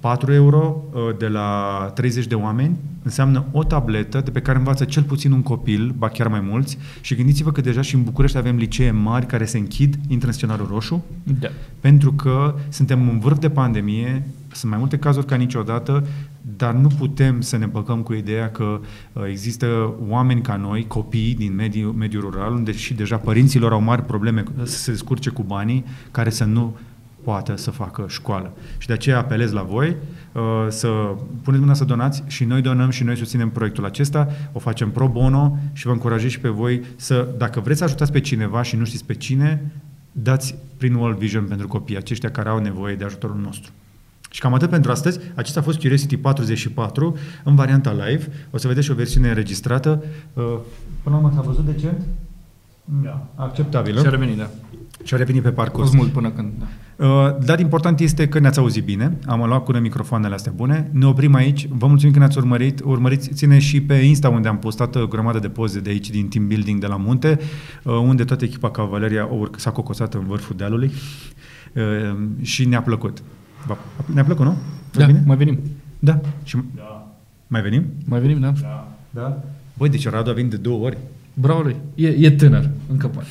4 0.00 0.32
euro 0.32 0.84
uh, 0.92 1.00
de 1.18 1.28
la 1.28 1.90
30 1.94 2.26
de 2.26 2.34
oameni 2.34 2.76
înseamnă 3.02 3.44
o 3.52 3.64
tabletă 3.64 4.20
de 4.20 4.30
pe 4.30 4.40
care 4.40 4.58
învață 4.58 4.84
cel 4.84 5.02
puțin 5.02 5.32
un 5.32 5.42
copil, 5.42 5.94
ba 5.98 6.08
chiar 6.08 6.28
mai 6.28 6.40
mulți, 6.40 6.78
și 7.00 7.14
gândiți-vă 7.14 7.52
că 7.52 7.60
deja 7.60 7.80
și 7.80 7.94
în 7.94 8.02
București 8.02 8.36
avem 8.36 8.56
licee 8.56 8.90
mari 8.90 9.26
care 9.26 9.44
se 9.44 9.58
închid, 9.58 9.98
intră 10.08 10.26
în 10.26 10.32
scenariul 10.32 10.68
roșu, 10.72 11.04
Da. 11.40 11.48
pentru 11.80 12.12
că 12.12 12.54
suntem 12.68 13.08
în 13.08 13.18
vârf 13.18 13.38
de 13.38 13.50
pandemie, 13.50 14.26
sunt 14.52 14.70
mai 14.70 14.80
multe 14.80 14.98
cazuri 14.98 15.26
ca 15.26 15.36
niciodată, 15.36 16.06
dar 16.56 16.74
nu 16.74 16.88
putem 16.88 17.40
să 17.40 17.56
ne 17.56 17.66
băgăm 17.66 18.02
cu 18.02 18.12
ideea 18.12 18.50
că 18.50 18.80
uh, 19.12 19.22
există 19.28 19.94
oameni 20.08 20.40
ca 20.40 20.56
noi, 20.56 20.86
copii 20.86 21.34
din 21.34 21.54
mediul, 21.54 21.92
mediul 21.92 22.22
rural, 22.22 22.52
unde 22.52 22.72
și 22.72 22.94
deja 22.94 23.16
părinților 23.16 23.72
au 23.72 23.80
mari 23.80 24.02
probleme 24.02 24.44
să 24.62 24.78
se 24.78 24.90
descurce 24.90 25.30
cu 25.30 25.42
banii, 25.42 25.84
care 26.10 26.30
să 26.30 26.44
nu 26.44 26.76
poată 27.28 27.56
să 27.56 27.70
facă 27.70 28.04
școală. 28.08 28.52
Și 28.78 28.86
de 28.86 28.92
aceea 28.92 29.18
apelez 29.18 29.52
la 29.52 29.62
voi 29.62 29.96
uh, 30.32 30.42
să 30.68 30.88
puneți 31.42 31.62
mâna 31.62 31.74
să 31.74 31.84
donați 31.84 32.22
și 32.26 32.44
noi 32.44 32.62
donăm 32.62 32.90
și 32.90 33.04
noi 33.04 33.16
susținem 33.16 33.50
proiectul 33.50 33.84
acesta, 33.84 34.28
o 34.52 34.58
facem 34.58 34.90
pro 34.90 35.08
bono 35.08 35.58
și 35.72 35.86
vă 35.86 35.92
încurajez 35.92 36.30
și 36.30 36.40
pe 36.40 36.48
voi 36.48 36.84
să, 36.96 37.28
dacă 37.38 37.60
vreți 37.60 37.78
să 37.78 37.84
ajutați 37.84 38.12
pe 38.12 38.20
cineva 38.20 38.62
și 38.62 38.76
nu 38.76 38.84
știți 38.84 39.04
pe 39.04 39.14
cine, 39.14 39.72
dați 40.12 40.54
prin 40.76 40.94
World 40.94 41.18
Vision 41.18 41.44
pentru 41.44 41.68
copii, 41.68 41.96
aceștia 41.96 42.30
care 42.30 42.48
au 42.48 42.58
nevoie 42.58 42.94
de 42.94 43.04
ajutorul 43.04 43.40
nostru. 43.42 43.72
Și 44.30 44.40
cam 44.40 44.54
atât 44.54 44.70
pentru 44.70 44.90
astăzi. 44.90 45.18
Acesta 45.34 45.60
a 45.60 45.62
fost 45.62 45.78
Curiosity 45.78 46.16
44 46.16 47.16
în 47.44 47.54
varianta 47.54 47.92
live. 47.92 48.28
O 48.50 48.56
să 48.56 48.68
vedeți 48.68 48.86
și 48.86 48.92
o 48.92 48.94
versiune 48.94 49.28
înregistrată. 49.28 50.02
Uh, 50.32 50.44
Până 51.02 51.16
la 51.16 51.22
urmă 51.22 51.32
s-a 51.34 51.40
văzut 51.40 51.64
decent? 51.64 52.00
Da. 53.02 53.26
Acceptabilă. 53.34 54.00
Și 54.00 54.06
a 54.06 54.10
revenit, 54.10 54.36
da. 54.36 54.50
Și 55.04 55.14
a 55.14 55.16
revenit 55.16 55.42
pe 55.42 55.48
A 55.48 55.52
parcurs. 55.52 55.82
fost 55.82 55.96
mult 55.96 56.12
până 56.12 56.30
când, 56.30 56.52
da. 56.58 56.66
Uh, 56.98 57.36
Dar 57.44 57.60
important 57.60 58.00
este 58.00 58.28
că 58.28 58.38
ne-ați 58.38 58.58
auzit 58.58 58.84
bine, 58.84 59.16
am 59.26 59.44
luat 59.46 59.64
cu 59.64 59.72
microfoanele 59.76 60.34
astea 60.34 60.52
bune, 60.54 60.88
ne 60.92 61.06
oprim 61.06 61.34
aici, 61.34 61.66
vă 61.68 61.86
mulțumim 61.86 62.12
că 62.12 62.18
ne-ați 62.18 62.38
urmărit, 62.38 62.80
urmăriți, 62.84 63.30
ține 63.32 63.58
și 63.58 63.80
pe 63.80 63.94
Insta 63.94 64.28
unde 64.28 64.48
am 64.48 64.58
postat 64.58 64.94
o 64.94 65.06
grămadă 65.06 65.38
de 65.38 65.48
poze 65.48 65.80
de 65.80 65.90
aici 65.90 66.10
din 66.10 66.28
team 66.28 66.46
building 66.46 66.80
de 66.80 66.86
la 66.86 66.96
munte, 66.96 67.38
uh, 67.82 67.92
unde 67.92 68.24
toată 68.24 68.44
echipa 68.44 68.70
Cavaleria 68.70 69.22
a 69.22 69.28
urc- 69.28 69.56
s-a 69.56 69.70
cocosat 69.70 70.14
în 70.14 70.24
vârful 70.26 70.56
dealului 70.56 70.90
uh, 71.74 72.18
și 72.42 72.64
ne-a 72.64 72.82
plăcut. 72.82 73.22
Va- 73.66 73.78
Ne-a 74.14 74.24
plăcut, 74.24 74.44
nu? 74.44 74.56
Da, 74.92 75.06
Bine? 75.06 75.22
mai 75.26 75.36
venim. 75.36 75.58
Da. 75.98 76.20
Și 76.44 76.56
Da. 76.76 77.14
mai 77.46 77.60
venim? 77.62 77.84
Mai 78.04 78.20
venim, 78.20 78.40
da? 78.40 78.52
Da. 78.60 78.92
Da. 79.10 79.42
Băi, 79.78 79.88
deci 79.88 80.08
Radu 80.08 80.30
a 80.30 80.32
venit 80.32 80.50
de 80.50 80.56
două 80.56 80.84
ori. 80.84 80.98
Bravo 81.34 81.60
lui. 81.62 81.76
E, 81.94 82.06
e 82.08 82.30
tânăr, 82.30 82.70
încă 82.90 83.06
poate. 83.06 83.28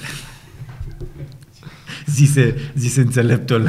Zise, 2.11 2.55
zise 2.75 3.01
înțeleptul. 3.01 3.61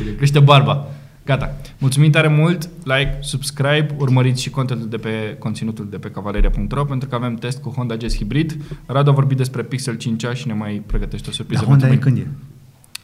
Uite, 0.00 0.14
Crește 0.16 0.40
barba. 0.40 0.86
Gata. 1.24 1.56
Mulțumim 1.78 2.10
tare 2.10 2.28
mult. 2.28 2.68
Like, 2.82 3.18
subscribe, 3.20 3.94
urmăriți 3.98 4.42
și 4.42 4.50
contentul 4.50 4.88
de 4.88 4.96
pe 4.96 5.36
conținutul 5.38 5.86
de 5.90 5.96
pe 5.96 6.08
cavaleria.ro 6.10 6.84
pentru 6.84 7.08
că 7.08 7.14
avem 7.14 7.34
test 7.34 7.58
cu 7.60 7.70
Honda 7.70 7.94
Jazz 8.00 8.16
Hybrid. 8.16 8.56
Radu 8.86 9.10
a 9.10 9.12
vorbit 9.12 9.36
despre 9.36 9.62
Pixel 9.62 9.96
5a 9.96 10.34
și 10.34 10.46
ne 10.46 10.52
mai 10.52 10.82
pregătește 10.86 11.28
o 11.28 11.32
surpriză 11.32 11.60
Dar 11.60 11.70
Honda 11.70 11.86
e 11.86 11.88
pentru 11.88 12.08
când 12.08 12.18
e? 12.26 12.30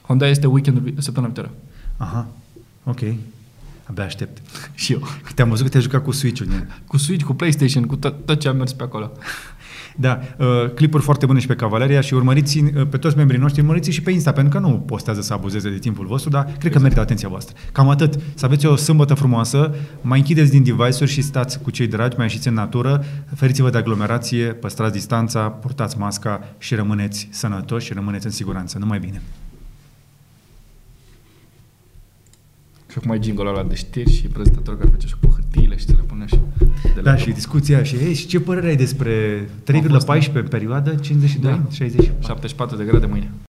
Honda 0.03 0.27
este 0.29 0.47
weekendul 0.47 0.83
vi- 0.83 0.95
săptămâna 1.03 1.33
viitoare. 1.33 1.59
Aha. 1.97 2.27
Ok. 2.85 3.01
Abia 3.85 4.05
aștept. 4.05 4.39
Și 4.75 4.93
eu. 4.93 4.99
Că 4.99 5.33
te-am 5.35 5.49
văzut 5.49 5.65
că 5.65 5.71
te-ai 5.71 5.83
jucat 5.83 6.03
cu 6.03 6.11
Switch-ul. 6.13 6.47
nu? 6.47 6.55
Cu 6.87 6.97
Switch, 6.97 7.25
cu 7.25 7.35
PlayStation, 7.35 7.85
cu 7.85 7.97
tot, 7.97 8.27
tot 8.27 8.41
ce 8.41 8.49
am 8.49 8.57
mers 8.57 8.73
pe 8.73 8.83
acolo. 8.83 9.13
Da, 9.97 10.21
uh, 10.39 10.47
clipuri 10.75 11.03
foarte 11.03 11.27
bune 11.27 11.39
și 11.39 11.47
pe 11.47 11.55
Cavaleria 11.55 12.01
și 12.01 12.15
urmăriți 12.15 12.59
uh, 12.59 12.87
pe 12.91 12.97
toți 12.97 13.17
membrii 13.17 13.39
noștri, 13.39 13.61
urmăriți 13.61 13.91
și 13.91 14.03
pe 14.03 14.11
Insta, 14.11 14.33
pentru 14.33 14.61
că 14.61 14.67
nu 14.67 14.73
postează 14.79 15.21
să 15.21 15.33
abuzeze 15.33 15.71
de 15.71 15.79
timpul 15.79 16.07
vostru, 16.07 16.31
dar 16.31 16.53
cred 16.59 16.73
că 16.73 16.79
merită 16.79 17.01
atenția 17.01 17.29
voastră. 17.29 17.57
Cam 17.73 17.89
atât. 17.89 18.19
Să 18.35 18.45
aveți 18.45 18.67
o 18.67 18.77
sâmbătă 18.77 19.15
frumoasă, 19.15 19.75
mai 20.01 20.19
închideți 20.19 20.51
din 20.51 20.63
device-uri 20.63 21.11
și 21.11 21.23
stați 21.23 21.61
cu 21.61 21.71
cei 21.71 21.87
dragi, 21.87 22.17
mai 22.17 22.27
ieșiți 22.27 22.49
în 22.49 22.55
natură, 22.55 23.05
feriți-vă 23.35 23.71
de 23.71 23.79
aglomerație, 23.79 24.45
păstrați 24.45 24.93
distanța, 24.93 25.41
purtați 25.41 25.99
masca 25.99 26.55
și 26.59 26.75
rămâneți 26.75 27.29
sănătoși 27.31 27.87
și 27.87 27.93
rămâneți 27.93 28.27
în 28.27 28.33
siguranță. 28.33 28.79
Numai 28.79 28.99
bine. 28.99 29.23
Și 32.95 33.01
acum 33.03 33.15
e 33.15 33.19
jingle 33.23 33.49
ăla 33.49 33.63
de 33.63 33.75
știri 33.75 34.13
și 34.13 34.27
prezentator 34.27 34.79
care 34.79 34.89
face 34.93 35.07
și 35.07 35.15
cu 35.21 35.29
hârtiile 35.35 35.77
și 35.77 35.85
ți 35.85 35.93
le 35.93 36.03
pune 36.07 36.25
și 36.27 36.39
de 36.95 37.01
Da, 37.01 37.11
la 37.11 37.17
și 37.17 37.31
discuția 37.31 37.83
și, 37.83 37.95
ei, 37.97 38.15
și 38.15 38.27
ce 38.27 38.41
părere 38.41 38.67
ai 38.67 38.77
despre 38.77 39.45
A 39.67 39.99
fost, 39.99 40.29
3,14 40.29 40.33
în 40.33 40.47
perioadă, 40.49 40.95
52, 40.95 41.53
Da. 41.53 41.61
60? 41.71 42.11
74 42.23 42.77
de 42.77 42.85
grade 42.85 43.07
mâine. 43.07 43.31